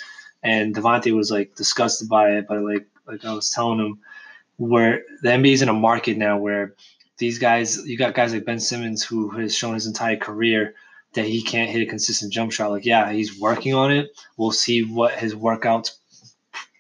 and 0.43 0.75
Devontae 0.75 1.15
was 1.15 1.31
like 1.31 1.55
disgusted 1.57 2.09
by 2.09 2.33
it. 2.33 2.47
But 2.49 2.63
like 2.63 2.87
like 3.07 3.25
I 3.25 3.33
was 3.33 3.51
telling 3.51 3.81
him, 3.81 3.99
where 4.57 5.03
the 5.23 5.31
NBA 5.31 5.53
is 5.53 5.63
in 5.63 5.69
a 5.69 5.75
market 5.75 6.17
now 6.17 6.39
where 6.39 6.75
these 7.19 7.39
guys, 7.39 7.87
you 7.87 7.97
got 7.97 8.15
guys 8.15 8.33
like 8.33 8.45
Ben 8.45 8.61
Simmons 8.61 9.03
who 9.03 9.31
has 9.31 9.55
shown 9.55 9.75
his 9.75 9.87
entire 9.87 10.17
career 10.17 10.75
that 11.15 11.25
he 11.25 11.43
can't 11.43 11.71
hit 11.71 11.83
a 11.83 11.87
consistent 11.91 12.33
jump 12.33 12.53
shot. 12.53 12.71
Like, 12.71 12.85
yeah, 12.85 13.11
he's 13.11 13.39
working 13.41 13.75
on 13.75 13.91
it. 13.91 14.11
We'll 14.37 14.53
see 14.53 14.83
what 14.83 15.15
his 15.15 15.35
workouts 15.35 15.93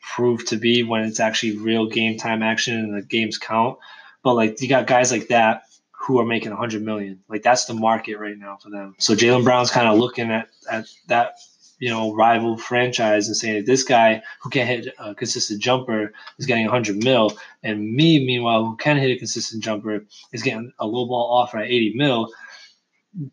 prove 0.02 0.44
to 0.46 0.56
be 0.56 0.82
when 0.82 1.04
it's 1.04 1.20
actually 1.20 1.58
real 1.58 1.86
game 1.86 2.16
time 2.18 2.42
action 2.42 2.78
and 2.78 2.94
the 2.94 3.02
games 3.02 3.38
count. 3.38 3.78
But 4.26 4.34
like, 4.34 4.60
you 4.60 4.68
got 4.68 4.88
guys 4.88 5.12
like 5.12 5.28
that 5.28 5.62
who 5.92 6.18
are 6.18 6.26
making 6.26 6.50
100 6.50 6.82
million. 6.82 7.20
Like, 7.28 7.44
that's 7.44 7.66
the 7.66 7.74
market 7.74 8.18
right 8.18 8.36
now 8.36 8.58
for 8.60 8.70
them. 8.70 8.96
So 8.98 9.14
Jaylen 9.14 9.44
Brown's 9.44 9.70
kind 9.70 9.86
of 9.86 9.98
looking 9.98 10.30
at 10.32 10.48
at 10.68 10.86
that. 11.06 11.34
You 11.78 11.90
know, 11.90 12.14
rival 12.14 12.56
franchise 12.56 13.28
and 13.28 13.36
saying 13.36 13.66
this 13.66 13.84
guy 13.84 14.22
who 14.40 14.48
can't 14.48 14.66
hit 14.66 14.94
a 14.98 15.14
consistent 15.14 15.60
jumper 15.60 16.10
is 16.38 16.46
getting 16.46 16.64
100 16.64 17.04
mil, 17.04 17.36
and 17.62 17.92
me, 17.92 18.24
meanwhile, 18.24 18.64
who 18.64 18.76
can 18.78 18.96
hit 18.96 19.10
a 19.10 19.18
consistent 19.18 19.62
jumper, 19.62 20.02
is 20.32 20.42
getting 20.42 20.72
a 20.78 20.86
low 20.86 21.06
ball 21.06 21.30
offer 21.30 21.58
at 21.58 21.66
80 21.66 21.92
mil. 21.94 22.32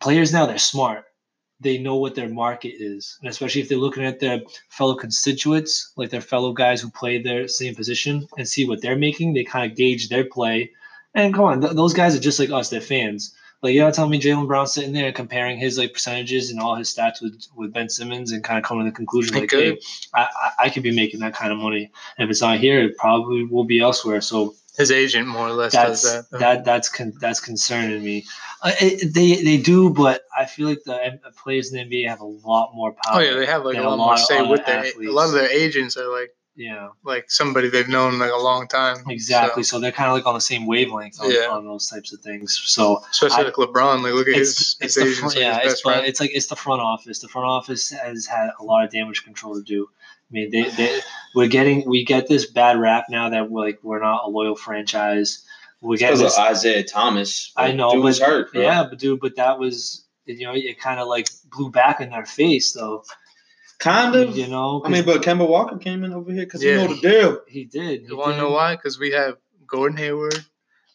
Players 0.01 0.33
now, 0.33 0.45
they're 0.45 0.57
smart. 0.57 1.05
They 1.61 1.77
know 1.77 1.95
what 1.95 2.15
their 2.15 2.27
market 2.27 2.73
is. 2.79 3.17
And 3.21 3.29
especially 3.29 3.61
if 3.61 3.69
they're 3.69 3.77
looking 3.77 4.03
at 4.03 4.19
their 4.19 4.41
fellow 4.67 4.95
constituents, 4.95 5.93
like 5.95 6.09
their 6.09 6.19
fellow 6.19 6.51
guys 6.51 6.81
who 6.81 6.89
play 6.89 7.21
their 7.21 7.47
same 7.47 7.75
position, 7.75 8.27
and 8.37 8.45
see 8.45 8.67
what 8.67 8.81
they're 8.81 8.97
making, 8.97 9.33
they 9.33 9.45
kind 9.45 9.71
of 9.71 9.77
gauge 9.77 10.09
their 10.09 10.25
play. 10.25 10.69
And 11.15 11.33
come 11.33 11.45
on, 11.45 11.61
th- 11.61 11.73
those 11.73 11.93
guys 11.93 12.15
are 12.15 12.19
just 12.19 12.39
like 12.39 12.49
us, 12.49 12.69
they're 12.69 12.81
fans. 12.81 13.33
Like 13.61 13.75
you're 13.75 13.85
not 13.85 13.93
telling 13.93 14.11
me 14.11 14.19
Jaylen 14.19 14.47
Brown 14.47 14.67
sitting 14.67 14.91
there 14.91 15.11
comparing 15.13 15.57
his 15.57 15.77
like 15.77 15.93
percentages 15.93 16.49
and 16.51 16.59
all 16.59 16.75
his 16.75 16.93
stats 16.93 17.21
with, 17.21 17.47
with 17.55 17.71
Ben 17.71 17.87
Simmons 17.87 18.33
and 18.33 18.43
kind 18.43 18.57
of 18.59 18.65
coming 18.65 18.83
to 18.85 18.91
the 18.91 18.95
conclusion 18.95 19.35
like, 19.37 19.49
hey, 19.51 19.79
I, 20.13 20.21
I, 20.23 20.51
I 20.65 20.69
could 20.69 20.83
be 20.83 20.93
making 20.93 21.21
that 21.21 21.33
kind 21.33 21.51
of 21.53 21.59
money. 21.59 21.89
And 22.17 22.25
if 22.25 22.29
it's 22.31 22.41
not 22.41 22.57
here, 22.59 22.81
it 22.83 22.97
probably 22.97 23.45
will 23.45 23.63
be 23.63 23.79
elsewhere. 23.79 24.19
So 24.19 24.55
His 24.75 24.91
agent 24.91 25.27
more 25.29 25.47
or 25.47 25.53
less 25.53 25.71
that's 25.71 26.01
does 26.01 26.27
that. 26.31 26.39
that 26.39 26.65
that's 26.65 26.89
con- 26.89 27.13
that's 27.21 27.39
concerning 27.39 28.03
me. 28.03 28.25
Uh, 28.61 28.71
it, 28.81 29.13
they 29.13 29.41
they 29.41 29.57
do, 29.57 29.89
but 29.91 30.23
I 30.37 30.43
feel 30.45 30.67
like 30.67 30.83
the 30.83 31.01
M- 31.01 31.19
players 31.41 31.71
in 31.71 31.89
the 31.89 31.95
NBA 32.03 32.09
have 32.09 32.19
a 32.19 32.25
lot 32.25 32.73
more 32.73 32.91
power. 32.91 33.17
oh 33.17 33.19
yeah, 33.19 33.35
they 33.35 33.45
have 33.45 33.63
like 33.63 33.77
a 33.77 33.81
lot 33.81 33.97
more 33.97 34.17
say 34.17 34.41
with 34.41 34.65
their. 34.65 34.83
A 34.83 35.11
lot 35.11 35.27
of 35.27 35.33
their 35.33 35.49
agents 35.49 35.95
are 35.95 36.11
like 36.11 36.31
yeah, 36.55 36.89
like 37.03 37.31
somebody 37.31 37.69
they've 37.69 37.87
known 37.89 38.19
like 38.19 38.31
a 38.31 38.37
long 38.37 38.67
time. 38.67 38.97
exactly. 39.09 39.63
So, 39.63 39.77
So, 39.77 39.79
they're 39.81 39.91
kind 39.91 40.09
of 40.09 40.15
like 40.15 40.25
on 40.27 40.35
the 40.35 40.41
same 40.41 40.67
wavelength 40.67 41.19
on, 41.19 41.31
Yeah. 41.31 41.47
on 41.49 41.65
those 41.65 41.87
types 41.89 42.13
of 42.13 42.19
things. 42.21 42.61
So 42.65 43.01
especially 43.11 43.43
I- 43.43 43.45
like 43.47 43.55
LeBron, 43.55 44.03
like 44.03 44.13
look 44.13 44.27
at 44.27 44.35
it's 44.35 44.57
his, 44.59 44.75
it's 44.81 44.95
his 44.95 44.95
the 44.95 45.01
agents, 45.01 45.19
front, 45.19 45.35
like 45.35 45.41
yeah, 45.41 45.59
his 45.63 45.73
it's, 45.73 45.81
best 45.81 45.83
but 45.83 46.05
it's 46.07 46.19
like 46.19 46.31
it's 46.33 46.47
the 46.47 46.55
front 46.55 46.81
office. 46.81 47.19
The 47.19 47.27
front 47.27 47.47
office 47.47 47.89
has 47.91 48.25
had 48.27 48.49
a 48.59 48.63
lot 48.63 48.83
of 48.85 48.91
damage 48.91 49.23
control 49.23 49.55
to 49.55 49.63
do. 49.63 49.89
I 50.29 50.33
mean, 50.33 50.51
they, 50.51 50.63
they 50.71 50.99
we're 51.35 51.47
getting 51.47 51.87
we 51.89 52.05
get 52.05 52.27
this 52.27 52.45
bad 52.45 52.79
rap 52.79 53.05
now 53.09 53.29
that 53.29 53.49
we're 53.49 53.65
like 53.65 53.79
we're 53.83 53.99
not 54.01 54.25
a 54.25 54.29
loyal 54.29 54.55
franchise. 54.55 55.43
We 55.81 55.97
get 55.97 56.07
Because 56.07 56.21
of 56.21 56.25
this, 56.27 56.39
Isaiah 56.39 56.83
Thomas. 56.83 57.51
I 57.57 57.71
know, 57.73 57.91
Dude 57.91 58.03
was 58.03 58.19
but- 58.19 58.29
hurt. 58.29 58.53
Bro. 58.53 58.61
yeah, 58.61 58.83
but 58.89 58.99
dude, 58.99 59.19
but 59.19 59.35
that 59.37 59.59
was 59.59 60.05
you 60.25 60.45
know 60.45 60.53
it 60.55 60.79
kind 60.79 60.99
of 60.99 61.07
like 61.07 61.27
blew 61.51 61.69
back 61.71 61.99
in 61.99 62.09
their 62.11 62.25
face 62.25 62.71
though. 62.73 63.03
Kind 63.79 64.15
of. 64.15 64.37
You 64.37 64.47
know, 64.47 64.81
I 64.85 64.89
mean, 64.89 65.05
but 65.05 65.21
Kemba 65.21 65.47
Walker 65.47 65.77
came 65.77 66.03
in 66.03 66.13
over 66.13 66.31
here 66.31 66.45
because 66.45 66.63
Yeah. 66.63 66.81
he 66.81 66.87
know 66.87 66.93
the 66.93 67.01
deal. 67.01 67.41
he 67.47 67.65
did. 67.65 68.01
He 68.01 68.07
You 68.07 68.17
want 68.17 68.33
to 68.33 68.37
know 68.37 68.51
why? 68.51 68.75
Because 68.75 68.99
we 68.99 69.11
have 69.11 69.37
Gordon 69.67 69.97
Hayward, 69.97 70.43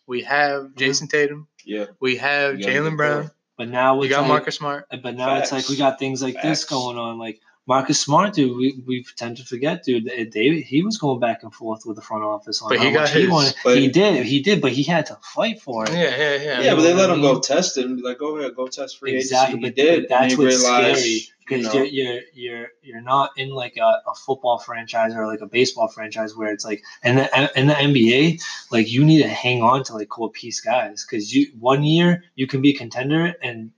we 0.06 0.22
have 0.22 0.62
mm-hmm. 0.62 0.78
Jayson 0.78 1.08
Tatum, 1.08 1.48
Yeah. 1.64 1.86
we 2.00 2.16
have 2.16 2.58
You 2.58 2.64
got 2.64 2.70
a 2.70 2.78
Jaylen 2.78 2.96
Brown. 2.96 3.30
But 3.56 3.68
now 3.68 3.96
we 3.96 4.06
got 4.06 4.20
like, 4.20 4.28
Marcus 4.28 4.56
Smart. 4.56 4.86
But 5.02 5.16
now 5.16 5.38
it's 5.38 5.50
like 5.50 5.68
we 5.68 5.76
got 5.76 5.98
things 5.98 6.22
like 6.22 6.40
this 6.40 6.64
going 6.64 6.96
on. 6.96 7.18
Like 7.18 7.40
Marcus 7.68 8.00
Smart, 8.00 8.32
dude, 8.32 8.56
we, 8.56 8.82
we 8.86 9.04
tend 9.14 9.36
to 9.36 9.44
forget, 9.44 9.84
dude. 9.84 10.06
that 10.06 10.32
They, 10.32 10.62
he 10.62 10.82
was 10.82 10.96
going 10.96 11.20
back 11.20 11.42
and 11.42 11.54
forth 11.54 11.84
with 11.84 11.96
the 11.96 12.02
front 12.02 12.24
office 12.24 12.62
on 12.62 12.70
But 12.70 12.78
how 12.78 12.84
he 12.86 12.92
got 12.92 13.00
much 13.02 13.12
he 13.12 13.28
wanted. 13.28 13.54
But- 13.62 13.76
he 13.76 13.88
did, 13.88 14.24
he 14.24 14.40
did, 14.40 14.62
but 14.62 14.72
he 14.72 14.82
had 14.82 15.04
to 15.06 15.18
fight 15.22 15.60
for 15.60 15.84
it. 15.84 15.92
Yeah, 15.92 16.16
yeah, 16.16 16.34
yeah. 16.36 16.60
Yeah, 16.62 16.74
but 16.74 16.80
they 16.80 16.92
know 16.94 17.00
let 17.00 17.10
what 17.10 17.16
him 17.16 17.22
go 17.22 17.40
test 17.40 17.76
it 17.76 17.84
and 17.84 17.96
be 17.98 18.02
like, 18.02 18.16
oh, 18.22 18.30
go 18.30 18.38
ahead, 18.38 18.56
go 18.56 18.68
test 18.68 18.98
free 18.98 19.16
Exactly, 19.16 19.58
agency. 19.58 19.70
but, 19.70 19.78
he 19.84 19.90
did. 19.90 20.02
but 20.02 20.08
that's 20.08 20.38
what's 20.38 20.64
realized, 20.64 20.98
scary 21.00 21.10
you 21.50 21.56
because 21.56 21.74
know, 21.74 21.82
you're, 21.82 21.84
you're 21.86 22.20
you're 22.34 22.68
you're 22.82 23.00
not 23.00 23.30
in 23.36 23.50
like 23.50 23.76
a, 23.76 24.02
a 24.06 24.14
football 24.14 24.58
franchise 24.58 25.14
or 25.14 25.26
like 25.26 25.40
a 25.40 25.46
baseball 25.46 25.88
franchise 25.88 26.36
where 26.36 26.52
it's 26.52 26.64
like 26.64 26.82
and 27.02 27.18
the 27.18 27.58
in 27.58 27.66
the 27.68 27.74
NBA 27.74 28.42
like 28.70 28.90
you 28.90 29.04
need 29.04 29.22
to 29.22 29.28
hang 29.28 29.62
on 29.62 29.82
to 29.84 29.94
like 29.94 30.08
core 30.08 30.30
piece 30.30 30.60
guys 30.60 31.04
because 31.04 31.34
you 31.34 31.46
one 31.58 31.84
year 31.84 32.24
you 32.34 32.46
can 32.46 32.60
be 32.60 32.70
a 32.70 32.78
contender 32.78 33.34
and 33.42 33.70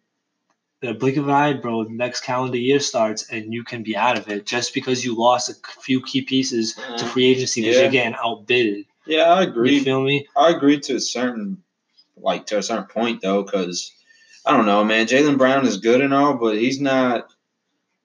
the 0.81 0.95
blink 0.95 1.17
of 1.19 1.25
an 1.29 1.31
eye, 1.35 1.53
bro, 1.53 1.85
the 1.85 1.91
next 1.91 2.23
calendar 2.23 2.57
year 2.57 2.81
starts 2.81 3.29
and 3.31 3.53
you 3.53 3.63
can 3.65 3.83
be 3.83 3.97
out 3.97 4.17
of 4.17 4.29
it 4.29 4.47
just 4.47 4.73
because 4.73 5.05
you 5.05 5.15
lost 5.15 5.51
a 5.51 5.55
few 5.83 6.01
key 6.03 6.23
pieces 6.23 6.75
to 6.75 7.05
Mhm. 7.05 7.09
free 7.09 7.27
agency 7.27 7.61
because 7.61 7.77
Yeah. 7.77 7.83
you're 7.83 7.91
getting 7.93 8.15
outbidded. 8.15 8.87
Yeah, 9.07 9.25
I 9.25 9.43
You 9.43 9.49
agree. 9.49 9.81
feel 9.81 10.01
me? 10.03 10.27
I 10.37 10.51
agree 10.51 10.79
to 10.81 10.95
a 10.97 11.01
certain, 11.01 11.63
like 12.17 12.47
to 12.47 12.59
a 12.59 12.63
certain 12.63 12.85
point 12.87 13.21
though, 13.21 13.43
because 13.43 13.93
I 14.47 14.57
don't 14.57 14.67
know, 14.67 14.83
man. 14.85 15.07
Jaylen 15.07 15.37
Brown 15.37 15.67
is 15.67 15.77
good 15.77 16.01
and 16.01 16.15
all, 16.15 16.35
but 16.35 16.57
he's 16.57 16.81
not. 16.81 17.31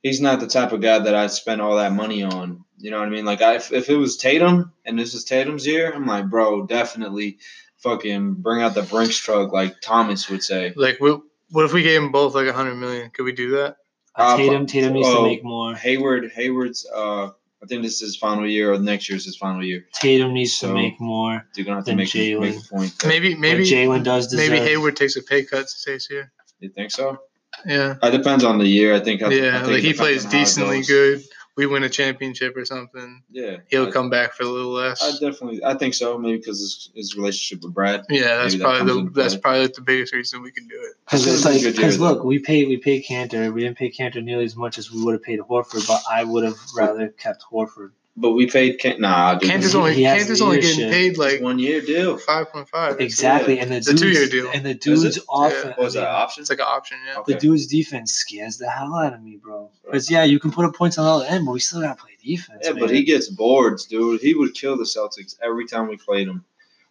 He's 0.04 0.22
not 0.22 0.40
the 0.40 0.46
type 0.46 0.72
of 0.72 0.82
guy 0.82 1.00
that 1.00 1.16
I'd 1.16 1.32
spend 1.32 1.62
all 1.62 1.78
that 1.78 1.92
money 1.92 2.22
on. 2.22 2.64
You 2.78 2.92
know 2.92 3.00
what 3.00 3.08
I 3.08 3.10
mean? 3.12 3.26
Like, 3.26 3.42
I, 3.42 3.56
if, 3.56 3.74
if 3.74 3.90
it 3.90 3.96
was 3.96 4.18
Tatum 4.18 4.72
and 4.86 5.00
this 5.00 5.16
is 5.16 5.24
Tatum's 5.24 5.66
year, 5.66 5.92
I'm 5.92 6.06
like, 6.06 6.30
bro, 6.30 6.68
definitely, 6.68 7.40
fucking 7.78 8.34
bring 8.36 8.62
out 8.62 8.76
the 8.76 8.84
Brinks 8.84 9.18
truck, 9.18 9.52
like 9.52 9.82
Thomas 9.82 10.30
would 10.30 10.44
say. 10.44 10.74
Like, 10.76 11.00
what, 11.02 11.22
what 11.52 11.66
if 11.66 11.74
we 11.74 11.84
gave 11.84 12.02
them 12.02 12.12
both 12.12 12.36
like 12.36 12.48
a 12.48 12.54
hundred 12.54 12.76
million? 12.76 13.10
Could 13.12 13.24
we 13.24 13.32
do 13.34 13.52
that? 13.52 13.78
Uh, 14.18 14.34
Uh, 14.34 14.38
Tatum, 14.38 14.66
Tatum 14.66 14.94
needs 14.94 15.08
to 15.10 15.18
oh, 15.18 15.24
make 15.26 15.44
more. 15.44 15.76
Hayward, 15.76 16.32
Hayward's. 16.34 16.86
uh 16.94 17.30
I 17.64 17.68
think 17.68 17.82
this 17.82 17.94
is 17.96 18.02
his 18.02 18.18
final 18.18 18.48
year, 18.48 18.74
or 18.74 18.78
next 18.78 19.10
year's 19.10 19.26
his 19.26 19.38
final 19.38 19.64
year. 19.64 19.86
Tatum 19.94 20.34
needs 20.34 20.54
So- 20.54 20.68
to 20.68 20.74
make 20.74 21.00
more. 21.02 21.44
You're 21.56 21.66
gonna 21.66 21.78
have 21.78 21.86
to 21.86 21.96
make, 21.96 22.10
Jaylen. 22.10 22.40
make 22.42 22.58
a 22.58 22.68
point. 22.68 22.94
there. 23.00 23.10
Maybe, 23.10 23.34
Maybe 23.34 23.64
maybe, 23.64 23.70
Jaylen 23.70 24.04
does 24.04 24.28
deserve. 24.28 24.52
maybe 24.52 24.64
Hayward 24.64 24.96
takes 24.96 25.16
a 25.16 25.24
pay 25.24 25.44
cut 25.44 25.62
to 25.64 25.68
stay 25.68 25.98
here. 26.08 26.32
You 26.60 26.70
think 26.70 26.92
so? 26.92 27.18
Yeah, 27.66 27.96
It 28.04 28.12
depends 28.12 28.44
on 28.44 28.60
the 28.60 28.68
year. 28.68 28.94
I 28.94 29.00
think. 29.00 29.24
I, 29.24 29.28
I 29.28 29.30
yeah. 29.32 29.60
think 29.62 29.74
Like 29.74 29.82
he 29.84 29.94
plays 29.94 30.26
on 30.26 30.32
how 30.32 30.38
it 30.38 30.40
decently 30.42 30.82
good. 30.84 31.24
We 31.58 31.66
win 31.68 31.84
a 31.84 31.90
championship 31.90 32.58
or 32.58 32.66
something, 32.66 33.24
Yeah, 33.32 33.58
he'll 33.70 33.88
I, 33.88 33.92
come 33.92 34.10
back 34.10 34.34
for 34.34 34.44
a 34.44 34.48
little 34.48 34.72
less. 34.72 35.02
I 35.02 35.12
definitely, 35.12 35.64
I 35.64 35.76
think 35.76 35.94
so. 35.94 36.18
Maybe 36.18 36.38
because 36.38 36.60
his, 36.60 36.90
his 36.94 37.16
relationship 37.16 37.64
with 37.64 37.74
Brad. 37.74 38.06
yeah, 38.10 38.38
that's 38.38 38.56
maybe 38.56 38.64
that 38.64 38.64
probably 38.64 39.04
the 39.04 39.10
that's 39.12 39.36
probably 39.38 39.62
like 39.62 39.74
the 39.74 39.82
biggest 39.82 40.14
reason 40.14 40.42
we 40.42 40.52
can 40.52 40.68
do 40.68 40.76
it. 40.76 40.96
Because 41.06 41.26
it's 41.26 41.46
like, 41.46 41.62
because 41.62 42.00
look, 42.00 42.24
we 42.26 42.40
paid 42.40 42.68
we 42.68 42.78
paid 42.78 43.06
Kanter. 43.06 43.54
We 43.54 43.62
didn't 43.62 43.78
pay 43.78 43.90
Kanter 43.90 44.22
nearly 44.22 44.46
as 44.46 44.56
much 44.58 44.78
as 44.78 44.92
we 44.92 45.04
would 45.04 45.14
have 45.14 45.24
paid 45.24 45.40
Horford, 45.40 45.88
but 45.88 46.02
I 46.12 46.26
would 46.26 46.44
have 46.44 46.58
rather 46.76 47.08
kept 47.10 47.46
Horford. 47.50 47.92
But 48.18 48.32
we 48.32 48.48
paid 48.48 48.80
Kent. 48.80 49.02
Nah, 49.02 49.36
dude. 49.36 49.50
Kanter's 49.50 49.74
he- 49.74 49.78
only 49.78 49.94
he 49.94 50.04
has 50.04 50.24
Kanter's 50.24 50.42
only 50.42 50.62
getting 50.62 50.86
leadership. 50.86 50.94
paid 50.94 51.18
like 51.18 51.42
one 51.42 51.60
year 51.60 51.82
deal. 51.82 52.18
five 52.18 52.50
point 52.50 52.70
five. 52.70 53.02
Exactly, 53.02 53.60
and 53.60 53.70
the 53.70 53.76
It's 53.76 53.88
a 53.88 53.92
dude's, 53.94 54.02
two-year 54.04 54.28
deal. 54.30 54.52
And 54.54 54.66
the 54.66 54.74
dude's 54.74 55.04
it? 55.04 55.24
offense. 55.30 55.66
What 55.66 55.78
was 55.80 55.94
that 55.96 56.00
mean, 56.00 56.08
option? 56.10 56.42
It's 56.42 56.50
like 56.50 56.60
an 56.60 56.66
option, 56.66 56.98
yeah. 57.06 57.18
Okay. 57.20 57.34
The 57.34 57.40
dude's 57.40 57.68
defense 57.68 58.14
scares 58.14 58.58
the 58.58 58.70
hell 58.70 58.96
out 58.96 59.12
of 59.14 59.22
me, 59.22 59.36
bro. 59.36 59.70
Because 59.84 60.10
yeah, 60.10 60.24
you 60.24 60.40
can 60.40 60.52
put 60.52 60.64
up 60.64 60.74
points 60.76 60.98
on 60.98 61.04
the 61.04 61.12
other 61.12 61.26
end, 61.26 61.46
but 61.46 61.52
we 61.52 61.60
still 61.60 61.82
gotta 61.82 62.02
play 62.02 62.12
defense. 62.24 62.62
Yeah, 62.64 62.72
but 62.72 62.86
man. 62.86 62.94
he 62.96 63.04
gets 63.04 63.28
boards, 63.28 63.84
dude. 63.86 64.22
He 64.22 64.34
would 64.34 64.54
kill 64.54 64.78
the 64.78 64.86
Celtics 64.86 65.36
every 65.44 65.66
time 65.68 65.90
we 65.90 65.98
played 65.98 66.30
him. 66.30 66.46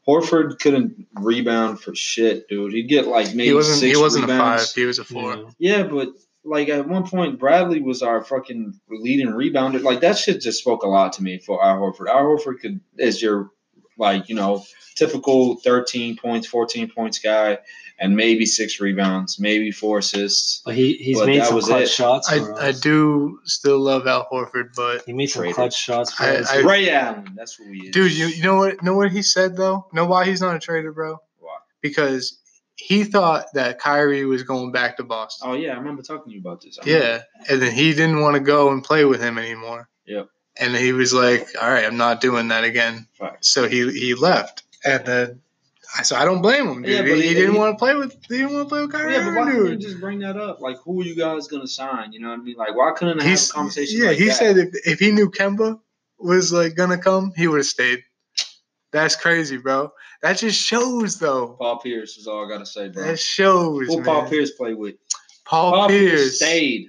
Horford 0.06 0.58
couldn't 0.58 1.06
rebound 1.14 1.80
for 1.80 1.94
shit, 1.94 2.46
dude. 2.48 2.74
He'd 2.74 2.88
get 2.88 3.06
like 3.06 3.28
maybe 3.28 3.44
He 3.44 3.54
wasn't 3.54 3.78
six 3.80 3.96
he 3.96 4.02
wasn't 4.02 4.24
a 4.24 4.28
rebounds. 4.28 4.66
five. 4.66 4.74
He 4.74 4.84
was 4.84 4.98
a 4.98 5.04
four. 5.04 5.34
Yeah. 5.58 5.78
Yeah, 5.78 5.82
but 5.84 6.08
like 6.44 6.68
at 6.68 6.86
one 6.88 7.06
point, 7.06 7.38
Bradley 7.38 7.80
was 7.80 8.02
our 8.02 8.22
fucking 8.22 8.78
leading 8.90 9.28
rebounder. 9.28 9.82
Like 9.82 10.00
that 10.00 10.18
shit 10.18 10.40
just 10.40 10.60
spoke 10.60 10.82
a 10.82 10.88
lot 10.88 11.14
to 11.14 11.22
me 11.22 11.38
for 11.38 11.64
Al 11.64 11.78
Horford. 11.80 12.08
Al 12.08 12.24
Horford 12.24 12.60
could 12.60 12.80
is 12.98 13.22
your 13.22 13.50
like 13.98 14.28
you 14.28 14.34
know 14.34 14.62
typical 14.96 15.56
thirteen 15.56 16.16
points, 16.16 16.46
fourteen 16.46 16.90
points 16.90 17.18
guy, 17.18 17.58
and 17.98 18.16
maybe 18.16 18.44
six 18.44 18.80
rebounds, 18.80 19.38
maybe 19.40 19.70
four 19.70 19.98
assists. 19.98 20.60
But 20.64 20.74
he 20.74 20.94
he's 20.94 21.18
But 21.18 21.26
made 21.28 21.40
that 21.40 21.46
some 21.46 21.56
was 21.56 21.66
clutch 21.66 21.82
it. 21.84 21.88
shots. 21.88 22.28
I, 22.30 22.38
For 22.40 22.60
I 22.60 22.68
us. 22.70 22.80
do 22.80 23.38
still 23.44 23.78
love 23.78 24.06
Al 24.06 24.26
Horford, 24.30 24.74
but 24.76 25.02
He 25.06 25.12
made 25.12 25.26
some 25.30 25.40
Traded. 25.42 25.54
clutch 25.56 25.76
shots 25.76 26.12
for 26.12 26.24
I- 26.24 26.36
us. 26.36 26.50
I- 26.50 26.58
Ray 26.60 26.90
Allen, 26.90 27.32
that's 27.36 27.58
what 27.58 27.68
we 27.70 27.82
is. 27.82 27.90
dude, 27.92 28.12
you, 28.12 28.26
you 28.26 28.42
know 28.42 28.56
what? 28.56 28.82
Know 28.82 28.96
what 28.96 29.10
he 29.12 29.22
said 29.22 29.56
though? 29.56 29.86
Know 29.92 30.06
why 30.06 30.24
he's 30.26 30.40
not 30.40 30.56
a 30.56 30.58
trader, 30.58 30.92
bro? 30.92 31.18
Why? 31.38 31.56
Because 31.80 32.40
he 32.76 33.04
thought 33.04 33.46
that 33.54 33.78
Kyrie 33.78 34.24
was 34.24 34.42
going 34.42 34.72
back 34.72 34.96
to 34.96 35.04
Boston. 35.04 35.48
Oh 35.50 35.54
yeah, 35.54 35.72
I 35.72 35.76
remember 35.76 36.02
talking 36.02 36.30
to 36.30 36.34
you 36.34 36.40
about 36.40 36.60
this. 36.60 36.78
Yeah, 36.84 37.22
and 37.48 37.62
then 37.62 37.72
he 37.72 37.92
didn't 37.92 38.20
want 38.20 38.34
to 38.34 38.40
go 38.40 38.70
and 38.72 38.82
play 38.82 39.04
with 39.04 39.20
him 39.22 39.38
anymore. 39.38 39.88
Yep. 40.06 40.28
And 40.56 40.76
he 40.76 40.92
was 40.92 41.12
like, 41.14 41.48
"All 41.60 41.68
right, 41.70 41.84
I'm 41.84 41.96
not 41.96 42.20
doing 42.20 42.48
that 42.48 42.64
again." 42.64 43.06
So 43.40 43.68
he 43.68 43.90
he 43.92 44.14
left, 44.14 44.62
and 44.84 45.04
then 45.04 45.40
I 45.98 46.02
so 46.02 46.16
I 46.16 46.24
don't 46.24 46.42
blame 46.42 46.66
him, 46.68 46.82
dude. 46.82 46.90
Yeah, 46.92 47.02
he, 47.14 47.22
he 47.22 47.28
he- 47.28 47.34
didn't 47.34 47.54
want 47.56 47.74
to 47.74 47.78
play 47.78 47.94
with 47.94 48.12
he 48.28 48.38
didn't 48.38 48.54
want 48.54 48.66
to 48.66 48.68
play 48.68 48.80
with 48.82 48.92
Kyrie, 48.92 49.12
Yeah, 49.14 49.24
but 49.24 49.34
why 49.34 49.42
Irving, 49.48 49.62
couldn't 49.62 49.80
you 49.80 49.88
just 49.88 50.00
bring 50.00 50.18
that 50.20 50.36
up? 50.36 50.60
Like, 50.60 50.76
who 50.84 51.00
are 51.00 51.04
you 51.04 51.14
guys 51.16 51.46
gonna 51.48 51.66
sign? 51.68 52.12
You 52.12 52.20
know 52.20 52.30
what 52.30 52.40
I 52.40 52.42
mean? 52.42 52.56
Like, 52.56 52.76
why 52.76 52.92
couldn't 52.96 53.20
I 53.20 53.22
have 53.24 53.30
He's, 53.30 53.50
a 53.50 53.52
conversation? 53.52 54.00
yeah, 54.00 54.08
like 54.08 54.18
he 54.18 54.26
that? 54.26 54.36
said 54.36 54.56
if 54.58 54.68
if 54.86 54.98
he 54.98 55.10
knew 55.12 55.30
Kemba 55.30 55.80
was 56.18 56.52
like 56.52 56.74
gonna 56.76 56.98
come, 56.98 57.32
he 57.36 57.46
would 57.48 57.58
have 57.58 57.66
stayed. 57.66 58.02
That's 58.94 59.16
crazy, 59.16 59.56
bro. 59.56 59.92
That 60.22 60.38
just 60.38 60.60
shows, 60.60 61.18
though. 61.18 61.56
Paul 61.58 61.80
Pierce 61.80 62.16
is 62.16 62.28
all 62.28 62.46
I 62.46 62.48
gotta 62.48 62.64
say, 62.64 62.90
bro. 62.90 63.02
That 63.02 63.18
shows, 63.18 63.88
Who 63.88 63.96
man. 63.96 64.04
Paul 64.04 64.28
Pierce 64.28 64.52
play 64.52 64.72
with? 64.74 64.94
Paul, 65.44 65.72
Paul 65.72 65.88
Pierce 65.88 66.10
Pierce, 66.12 66.36
stayed 66.36 66.86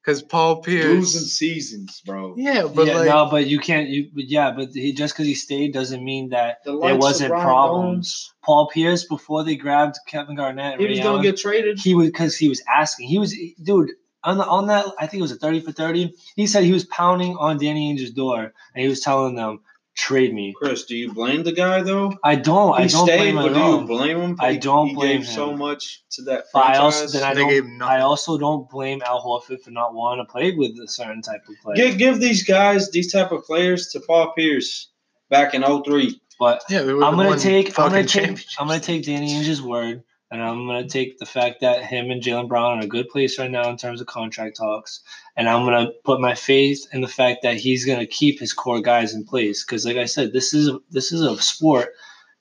because 0.00 0.22
Paul 0.22 0.62
Pierce. 0.62 0.84
losing 0.84 1.22
seasons, 1.22 2.02
bro. 2.06 2.36
Yeah, 2.36 2.68
but 2.72 2.86
yeah, 2.86 2.94
like, 2.94 3.08
no, 3.08 3.26
but 3.28 3.48
you 3.48 3.58
can't. 3.58 3.88
You 3.88 4.10
but 4.14 4.28
yeah, 4.28 4.52
but 4.52 4.68
he, 4.72 4.92
just 4.92 5.12
because 5.14 5.26
he 5.26 5.34
stayed 5.34 5.72
doesn't 5.72 6.04
mean 6.04 6.28
that 6.28 6.58
The 6.64 6.78
there 6.78 6.96
wasn't 6.96 7.32
Ron 7.32 7.42
problems. 7.42 8.32
Paul 8.44 8.68
Pierce 8.72 9.04
before 9.04 9.42
they 9.42 9.56
grabbed 9.56 9.96
Kevin 10.06 10.36
Garnett, 10.36 10.78
He 10.78 10.84
Ray 10.84 10.90
was 10.92 10.98
gonna 11.00 11.10
Allen, 11.10 11.22
get 11.22 11.36
traded. 11.36 11.80
he 11.80 11.96
was 11.96 12.06
because 12.10 12.36
he 12.36 12.48
was 12.48 12.62
asking. 12.72 13.08
He 13.08 13.18
was 13.18 13.36
dude 13.60 13.90
on 14.22 14.38
the, 14.38 14.46
on 14.46 14.68
that. 14.68 14.86
I 15.00 15.08
think 15.08 15.18
it 15.18 15.22
was 15.22 15.32
a 15.32 15.36
thirty 15.36 15.58
for 15.58 15.72
thirty. 15.72 16.14
He 16.36 16.46
said 16.46 16.62
he 16.62 16.72
was 16.72 16.84
pounding 16.86 17.36
on 17.36 17.58
Danny 17.58 17.90
Ainge's 17.90 18.12
door, 18.12 18.52
and 18.74 18.82
he 18.82 18.88
was 18.88 19.00
telling 19.00 19.34
them, 19.34 19.60
"Trade 20.00 20.32
me." 20.34 20.54
Chris, 20.56 20.84
do 20.84 20.96
you 20.96 21.12
blame 21.12 21.42
the 21.42 21.52
guy 21.52 21.82
though? 21.82 22.12
I 22.24 22.34
don't. 22.36 22.76
He 22.78 22.84
I 22.84 22.86
don't 22.86 23.06
stayed, 23.06 23.18
blame 23.18 23.36
him 23.36 23.42
but 23.42 23.54
do 23.54 23.60
all. 23.60 23.80
you 23.80 23.86
blame 23.86 24.20
him? 24.20 24.36
I 24.40 24.52
He- 24.52 24.58
don't 24.58 24.88
he 24.88 24.94
blame 24.94 25.20
gave 25.20 25.28
so 25.28 25.54
much 25.56 26.02
to 26.12 26.22
that 26.22 26.44
But 26.52 26.60
I 26.60 26.62
franchise. 26.76 26.80
also 27.02 27.18
then 27.18 27.22
I 27.30 27.34
They 27.34 27.40
don't. 27.40 27.50
gave. 27.50 27.64
I 27.82 28.00
also 28.00 28.38
don't 28.38 28.68
blame 28.70 29.02
Al 29.04 29.20
Horford 29.22 29.60
for 29.62 29.70
not 29.70 29.92
wanting 29.94 30.24
to 30.24 30.32
play 30.32 30.52
with 30.52 30.72
a 30.82 30.88
certain 30.88 31.20
type 31.22 31.42
of 31.48 31.54
player. 31.62 31.76
give, 31.76 31.98
give 31.98 32.20
these 32.20 32.42
guys, 32.44 32.90
these 32.90 33.12
type 33.12 33.30
of 33.32 33.44
players, 33.44 33.88
to 33.88 34.00
Paul 34.00 34.32
Pierce 34.32 34.88
back 35.28 35.54
in 35.54 35.62
03. 35.62 36.20
but 36.38 36.62
yeah, 36.70 36.82
we 36.84 36.94
were 36.94 37.04
I'm 37.04 37.16
gonna 37.16 37.28
one 37.28 37.38
take 37.38 37.68
I'm 37.68 37.74
fucking 37.90 37.92
gonna 37.92 38.04
take. 38.06 38.44
I'm 38.58 38.66
gonna 38.68 38.80
take 38.80 39.04
Danny 39.04 39.32
Ainge's 39.34 39.60
word, 39.62 40.02
and 40.30 40.42
I'm 40.42 40.66
gonna 40.66 40.88
take 40.88 41.18
the 41.18 41.26
fact 41.26 41.60
that 41.60 41.84
him 41.84 42.10
and 42.10 42.22
Jaylen 42.22 42.48
Brown 42.48 42.72
are 42.72 42.78
in 42.78 42.84
a 42.84 42.88
good 42.88 43.08
place 43.08 43.38
right 43.38 43.50
now 43.50 43.68
in 43.68 43.76
terms 43.76 44.00
of 44.00 44.06
contract 44.06 44.56
talks, 44.56 45.00
and 45.36 45.48
I'm 45.48 45.64
gonna 45.64 45.90
put 46.04 46.20
my 46.20 46.34
faith 46.34 46.86
in 46.92 47.00
the 47.00 47.08
fact 47.08 47.42
that 47.42 47.56
he's 47.56 47.84
gonna 47.84 48.06
keep 48.06 48.38
his 48.38 48.52
core 48.52 48.80
guys 48.80 49.14
in 49.14 49.24
place. 49.24 49.64
Because, 49.64 49.84
like 49.84 49.96
I 49.96 50.04
said, 50.06 50.32
this 50.32 50.54
is 50.54 50.70
this 50.90 51.12
is 51.12 51.22
a 51.22 51.40
sport 51.40 51.90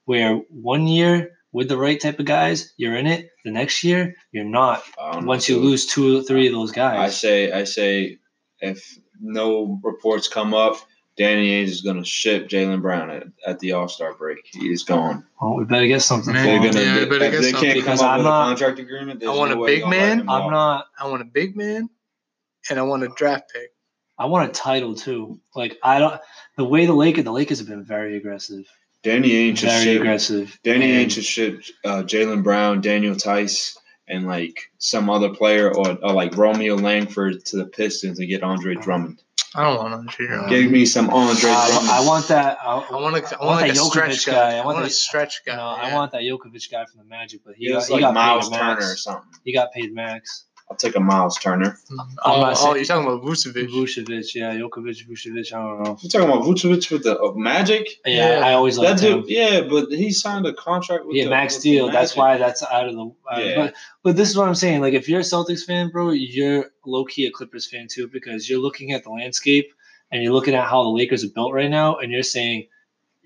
where 0.05 0.37
one 0.49 0.87
year 0.87 1.31
with 1.51 1.67
the 1.67 1.77
right 1.77 1.99
type 1.99 2.19
of 2.19 2.25
guys, 2.25 2.73
you're 2.77 2.95
in 2.95 3.07
it. 3.07 3.29
The 3.43 3.51
next 3.51 3.83
year, 3.83 4.13
you're 4.31 4.43
not. 4.43 4.83
Don't 4.97 5.21
know, 5.21 5.27
Once 5.27 5.49
you 5.49 5.57
lose 5.57 5.85
two 5.87 6.19
or 6.19 6.21
three 6.21 6.47
of 6.47 6.53
those 6.53 6.71
guys. 6.71 6.99
I 6.99 7.09
say, 7.09 7.51
I 7.51 7.63
say, 7.63 8.17
if 8.59 8.97
no 9.19 9.79
reports 9.83 10.27
come 10.27 10.53
up, 10.53 10.75
Danny 11.19 11.49
Ainge 11.63 11.67
is 11.67 11.81
gonna 11.81 12.03
ship 12.05 12.47
Jaylen 12.47 12.81
Brown 12.81 13.09
at, 13.11 13.27
at 13.45 13.59
the 13.59 13.73
All 13.73 13.87
Star 13.89 14.13
break. 14.15 14.39
He 14.51 14.71
is 14.71 14.83
gone. 14.83 15.25
well, 15.41 15.55
we 15.55 15.65
better 15.65 15.85
get 15.85 16.01
something. 16.01 16.33
Man, 16.33 16.43
for 16.43 16.47
They're 16.73 16.83
him. 16.83 16.89
gonna. 16.89 16.95
Yeah, 16.97 17.03
if 17.03 17.09
but 17.09 17.21
I 17.21 17.29
guess 17.29 17.41
they 17.41 17.51
so, 17.51 17.59
can't 17.61 17.73
because 17.75 17.99
come 17.99 18.07
up 18.07 18.13
I'm 18.13 18.17
with 18.19 18.25
not- 18.25 18.41
a 18.41 18.45
contract 18.49 18.79
agreement. 18.79 19.19
There's 19.19 19.29
I 19.31 19.35
want 19.35 19.51
no 19.51 19.63
a 19.63 19.67
big 19.67 19.81
they're 19.81 19.89
gonna 19.89 19.97
let 19.97 20.17
man. 20.17 20.29
I'm 20.29 20.43
walk. 20.45 20.51
not. 20.51 20.87
I 20.99 21.07
want 21.09 21.21
a 21.21 21.25
big 21.25 21.55
man, 21.57 21.89
and 22.69 22.79
I 22.79 22.81
want 22.83 23.03
a 23.03 23.09
draft 23.09 23.51
pick. 23.53 23.71
I 24.17 24.25
want 24.25 24.49
a 24.49 24.53
title 24.53 24.95
too. 24.95 25.39
Like 25.53 25.77
I 25.83 25.99
don't. 25.99 26.19
The 26.55 26.63
way 26.65 26.85
the 26.85 26.93
Lakers, 26.93 27.25
the 27.25 27.31
Lakers 27.31 27.59
have 27.59 27.67
been 27.67 27.83
very 27.83 28.15
aggressive. 28.17 28.65
Danny 29.03 29.29
Ainge 29.29 29.57
should 29.59 29.69
very 29.69 29.83
ship. 29.83 30.01
aggressive. 30.01 30.59
Danny 30.63 30.91
And 30.91 31.09
Ainge 31.09 31.13
should 31.15 31.23
ship 31.25 31.61
uh, 31.85 32.03
Jaylen 32.03 32.43
Brown, 32.43 32.81
Daniel 32.81 33.15
Theis, 33.15 33.77
and 34.09 34.25
like 34.27 34.71
some 34.77 35.09
other 35.09 35.29
player, 35.29 35.69
or, 35.73 35.97
or 36.03 36.11
like 36.13 36.35
Romeo 36.37 36.75
Langford 36.75 37.45
to 37.45 37.57
the 37.57 37.65
Pistons 37.65 38.19
and 38.19 38.27
get 38.27 38.43
Andre 38.43 38.75
Drummond. 38.75 39.21
I 39.55 39.63
don't 39.63 39.77
want 39.77 39.93
Andre 39.93 40.27
Drummond. 40.27 40.49
Give 40.49 40.71
me 40.71 40.85
some 40.85 41.09
Andre 41.09 41.49
uh, 41.49 41.53
I, 41.55 41.69
Drummond. 41.71 41.89
I 41.89 42.05
want 42.05 42.27
that. 42.27 42.57
I, 42.61 42.77
I 42.77 43.01
want 43.01 43.15
a, 43.17 43.35
I 43.37 43.41
I 43.41 43.45
want 43.45 43.61
like 43.61 43.73
that 43.73 43.81
a 43.81 43.85
stretch 43.85 44.25
guy. 44.25 44.31
guy. 44.33 44.51
I 44.57 44.57
I 44.59 44.65
want, 44.65 44.75
want 44.77 44.87
a 44.87 44.89
stretch 44.91 45.43
guy. 45.45 45.55
No, 45.55 45.61
I 45.63 45.87
yeah. 45.87 45.95
want 45.95 46.11
that 46.11 46.21
Jokovic 46.21 46.69
guy 46.71 46.85
from 46.85 46.99
the 46.99 47.05
Magic, 47.05 47.41
but 47.43 47.55
he 47.55 47.65
He 47.65 47.69
got, 47.71 47.75
was 47.77 47.87
he 47.87 47.93
like 47.95 48.01
got 48.01 48.13
Miles 48.13 48.49
paid 48.49 48.57
Turner 48.59 48.73
max. 48.75 48.93
or 48.93 48.97
something. 48.97 49.31
He 49.43 49.53
got 49.53 49.71
paid 49.73 49.93
max. 49.93 50.45
I'll 50.69 50.77
take 50.77 50.95
a 50.95 50.99
Miles 50.99 51.35
Turner. 51.39 51.79
Oh, 51.91 51.95
not 52.41 52.57
oh, 52.59 52.75
you're 52.75 52.85
talking 52.85 53.07
about 53.07 53.23
Vucevic. 53.23 53.69
Vucevic, 53.69 54.35
yeah, 54.35 54.53
Jokovic, 54.53 55.07
Vucevic. 55.07 55.51
I 55.51 55.57
don't 55.57 55.83
know. 55.83 55.97
You're 56.01 56.09
talking 56.11 56.29
about 56.29 56.43
Vucevic 56.43 56.91
with 56.91 57.03
the 57.03 57.19
uh, 57.19 57.31
Magic? 57.33 57.87
Yeah, 58.05 58.39
Yeah. 58.39 58.45
I 58.47 58.53
always 58.53 58.75
That 58.75 58.81
liked 58.83 59.01
him. 59.01 59.21
dude, 59.21 59.29
yeah, 59.29 59.61
but 59.61 59.89
he 59.91 60.11
signed 60.11 60.45
a 60.45 60.53
contract 60.53 61.05
with 61.07 61.15
Yeah, 61.15 61.23
the, 61.23 61.29
max 61.31 61.55
with 61.55 61.63
the 61.63 61.71
deal. 61.71 61.91
That's 61.91 62.15
why 62.15 62.37
that's 62.37 62.61
out 62.63 62.87
of 62.87 62.93
the. 62.95 63.05
Uh, 63.31 63.39
Yeah. 63.39 63.55
But 63.55 63.73
but 64.03 64.15
this 64.15 64.29
is 64.29 64.37
what 64.37 64.47
I'm 64.47 64.53
saying. 64.55 64.81
Like, 64.81 64.93
if 64.93 65.09
you're 65.09 65.21
a 65.21 65.23
Celtics 65.23 65.63
fan, 65.65 65.89
bro, 65.89 66.11
you're 66.11 66.65
low 66.85 67.03
key 67.05 67.25
a 67.25 67.31
Clippers 67.31 67.65
fan 67.67 67.87
too 67.89 68.07
because 68.07 68.47
you're 68.47 68.59
looking 68.59 68.91
at 68.91 69.03
the 69.03 69.09
landscape 69.09 69.73
and 70.11 70.21
you're 70.21 70.33
looking 70.33 70.53
at 70.53 70.67
how 70.67 70.83
the 70.83 70.89
Lakers 70.89 71.23
are 71.23 71.29
built 71.29 71.51
right 71.53 71.69
now, 71.69 71.97
and 71.97 72.11
you're 72.11 72.21
saying 72.23 72.67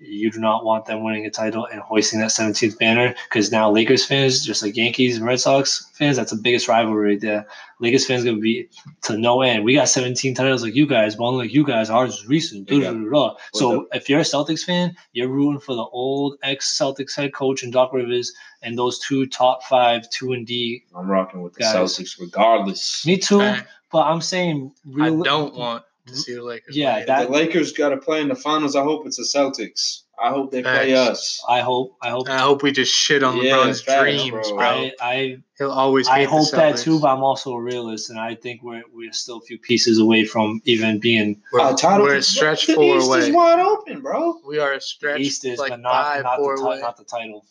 you 0.06 0.30
do 0.30 0.38
not 0.38 0.64
want 0.64 0.86
them 0.86 1.02
winning 1.02 1.26
a 1.26 1.30
title 1.30 1.66
and 1.66 1.80
hoisting 1.80 2.20
that 2.20 2.30
17th 2.30 2.78
banner 2.78 3.14
because 3.28 3.50
now 3.50 3.70
Lakers 3.70 4.04
fans, 4.04 4.44
just 4.44 4.62
like 4.62 4.76
Yankees 4.76 5.16
and 5.16 5.26
Red 5.26 5.40
Sox 5.40 5.90
fans, 5.94 6.16
that's 6.16 6.30
the 6.30 6.36
biggest 6.36 6.68
rivalry 6.68 7.10
right 7.12 7.20
there. 7.20 7.46
Lakers 7.80 8.06
fans 8.06 8.24
gonna 8.24 8.38
be 8.38 8.68
to 9.02 9.16
no 9.16 9.42
end. 9.42 9.64
We 9.64 9.74
got 9.74 9.88
17 9.88 10.34
titles 10.34 10.62
like 10.62 10.74
you 10.74 10.86
guys, 10.86 11.16
but 11.16 11.28
unlike 11.28 11.52
you 11.52 11.64
guys, 11.64 11.90
ours 11.90 12.14
is 12.14 12.26
recent. 12.26 12.70
Yeah. 12.70 12.90
Da-da-da-da. 12.90 13.34
So 13.52 13.88
if 13.92 14.08
you're 14.08 14.20
a 14.20 14.24
Celtics 14.24 14.64
fan, 14.64 14.94
you're 15.12 15.28
rooting 15.28 15.60
for 15.60 15.74
the 15.74 15.84
old 15.84 16.38
ex 16.42 16.78
Celtics 16.78 17.14
head 17.16 17.32
coach 17.34 17.62
and 17.62 17.72
Doc 17.72 17.92
Rivers 17.92 18.32
and 18.62 18.78
those 18.78 18.98
two 18.98 19.26
top 19.26 19.62
five, 19.64 20.08
two 20.10 20.32
and 20.32 20.46
D. 20.46 20.84
I'm 20.94 21.10
rocking 21.10 21.42
with 21.42 21.54
the 21.54 21.60
Guys. 21.60 21.74
Celtics 21.74 22.20
regardless. 22.20 23.04
Me 23.06 23.18
too, 23.18 23.38
Fact. 23.38 23.68
but 23.90 24.02
I'm 24.02 24.20
saying 24.20 24.72
I 25.00 25.10
don't 25.10 25.54
want 25.54 25.84
to 26.06 26.16
see 26.16 26.34
the 26.34 26.42
Lakers. 26.42 26.76
Yeah, 26.76 27.04
that- 27.04 27.26
the 27.26 27.32
Lakers 27.32 27.72
got 27.72 27.90
to 27.90 27.96
play 27.96 28.20
in 28.20 28.28
the 28.28 28.34
finals. 28.34 28.76
I 28.76 28.82
hope 28.82 29.06
it's 29.06 29.16
the 29.16 29.22
Celtics. 29.24 30.02
I 30.22 30.28
hope 30.30 30.52
they 30.52 30.62
play 30.62 30.94
us. 30.94 31.42
I 31.48 31.60
hope. 31.60 31.96
I 32.00 32.10
hope. 32.10 32.28
I 32.28 32.38
hope 32.38 32.62
we 32.62 32.70
just 32.70 32.94
shit 32.94 33.24
on 33.24 33.36
Yeah, 33.38 33.54
LeBron's 33.56 33.82
facts, 33.82 34.00
dreams, 34.02 34.30
bro. 34.30 34.56
bro. 34.56 34.64
I, 34.64 34.92
I 35.00 35.36
He'll 35.58 35.72
always. 35.72 36.06
I 36.06 36.18
hate 36.20 36.24
the 36.26 36.30
hope 36.30 36.50
that 36.52 36.76
too, 36.76 37.00
but 37.00 37.08
I'm 37.08 37.24
also 37.24 37.52
a 37.52 37.60
realist, 37.60 38.10
and 38.10 38.18
I 38.20 38.36
think 38.36 38.62
we're 38.62 38.84
we're 38.92 39.12
still 39.12 39.38
a 39.38 39.40
few 39.40 39.58
pieces 39.58 39.98
away 39.98 40.24
from 40.24 40.60
even 40.66 41.00
being 41.00 41.42
We're, 41.52 41.60
Uh, 41.60 41.74
title- 41.76 42.04
we're 42.06 42.14
a 42.16 42.22
stretch 42.22 42.68
the 42.68 42.74
four 42.74 42.96
East 42.98 43.06
away. 43.08 43.18
is 43.18 43.30
wide 43.34 43.58
open, 43.58 44.02
bro. 44.02 44.40
We 44.46 44.60
are 44.60 44.74
a 44.74 44.80
stretch 44.80 45.18
East 45.20 45.44
is, 45.44 45.58
like 45.58 45.70
but 45.70 45.80
not 45.80 45.92
five, 46.04 46.22
not 46.22 46.36
four 46.38 46.56
the 46.56 46.62
ti- 46.62 46.66
away. 46.68 46.80
not 46.80 46.96
the 46.96 47.04
title. 47.04 47.44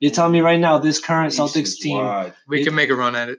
You're 0.00 0.10
telling 0.10 0.32
me 0.32 0.40
right 0.40 0.58
now 0.58 0.78
this 0.78 0.98
current 0.98 1.32
East 1.32 1.40
Celtics 1.40 1.76
team 1.76 1.98
wide. 1.98 2.32
we 2.48 2.64
can 2.64 2.74
make 2.74 2.90
a 2.90 2.96
run 2.96 3.14
at 3.14 3.28
it. 3.28 3.38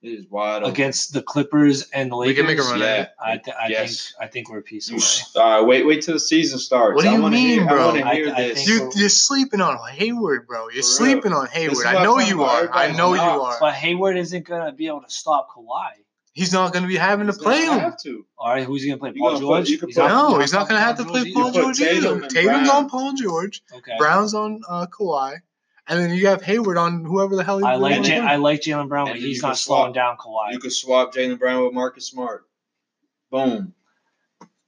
It 0.00 0.08
is 0.10 0.26
wide 0.30 0.62
open. 0.62 0.70
against 0.70 1.12
the 1.12 1.22
Clippers 1.22 1.88
and 1.90 2.10
the 2.12 2.14
Lakers, 2.16 2.30
We 2.30 2.34
can 2.36 2.46
make 2.46 2.58
a 2.58 2.62
run 2.68 2.78
Yeah. 2.80 2.86
at 2.86 3.00
it. 3.00 3.08
I, 3.20 3.36
th- 3.38 3.56
I 3.60 3.68
Yes. 3.68 4.12
think 4.12 4.22
I 4.22 4.26
think 4.32 4.48
we're 4.50 4.58
a 4.58 4.62
piece 4.62 4.88
You 4.88 4.98
away. 4.98 5.60
uh, 5.60 5.64
wait, 5.64 5.84
wait 5.86 6.02
till 6.02 6.14
the 6.14 6.20
season 6.20 6.60
starts. 6.60 6.94
What 6.94 7.02
do 7.04 7.10
you 7.10 7.20
wanna 7.20 7.34
mean, 7.34 7.48
hear, 7.48 7.66
bro? 7.66 7.82
I 7.82 7.84
want 7.86 7.98
to 7.98 8.06
I- 8.06 8.14
hear 8.14 8.32
I 8.34 8.42
this. 8.48 8.64
think- 8.64 8.94
You, 8.94 9.00
you're 9.00 9.08
sleeping 9.08 9.60
on 9.60 9.76
Hayward, 9.90 10.46
bro. 10.46 10.68
You're 10.68 10.70
For 10.70 11.02
real. 11.04 11.12
sleeping 11.12 11.32
on 11.32 11.46
Hayward. 11.48 11.84
I 11.84 12.04
know 12.04 12.18
you 12.20 12.44
are. 12.44 12.70
I 12.72 12.92
know 12.92 13.14
you 13.14 13.20
are. 13.20 13.56
But 13.58 13.74
Hayward 13.74 14.16
isn't 14.18 14.46
gonna 14.46 14.72
be 14.72 14.86
able 14.86 15.02
to 15.02 15.10
stop 15.10 15.48
Kawhi. 15.56 15.90
He's 16.32 16.52
not 16.52 16.72
going 16.72 16.84
to 16.84 16.88
be 16.88 16.94
having 16.94 17.26
to 17.26 17.32
play 17.32 17.62
gonna 17.66 17.72
him. 17.72 17.80
have 17.80 17.98
to. 18.04 18.24
All 18.38 18.50
right, 18.52 18.62
who's 18.64 18.84
he 18.84 18.88
gonna 18.90 19.00
play? 19.00 19.10
Paul 19.12 19.30
gonna 19.30 19.40
George. 19.40 19.68
you 19.70 19.78
could 19.78 19.88
He's 19.88 19.96
put- 19.96 20.06
not- 20.06 20.30
No, 20.30 20.38
he's 20.38 20.52
not 20.52 20.68
going 20.68 20.78
to 20.80 20.84
have 20.86 20.96
to 20.98 21.04
play 21.04 21.24
George 21.24 21.34
Paul 21.34 21.50
George 21.50 21.80
either. 21.80 22.20
Tatum's 22.28 22.68
on 22.68 22.88
Paul 22.88 23.12
George. 23.14 23.60
Okay. 23.74 23.96
Brown's 23.98 24.34
on 24.34 24.60
uh, 24.68 24.86
Kawhi, 24.86 25.38
and 25.88 25.98
then 26.00 26.10
you 26.14 26.26
have 26.28 26.42
Hayward 26.42 26.76
on 26.78 27.04
whoever 27.04 27.34
the 27.36 27.44
hell. 27.44 27.64
I 27.64 27.72
he's 27.74 27.80
like 27.80 27.94
And 27.96 28.04
J- 28.04 28.10
then- 28.18 28.28
I 28.28 28.36
like 28.36 28.60
Jaylen 28.60 28.88
Brown, 28.88 29.06
but 29.06 29.12
then 29.14 29.22
he's 29.22 29.36
you 29.36 29.40
can 29.40 29.50
not 29.50 29.58
slowing 29.58 29.92
swap. 29.92 29.94
down 29.94 30.16
Kawhi. 30.16 30.52
You 30.52 30.58
could 30.58 30.72
swap 30.72 31.14
Jaylen 31.14 31.38
Brown 31.38 31.64
with 31.64 31.72
Marcus 31.72 32.06
Smart. 32.06 32.44
Boom. 33.30 33.74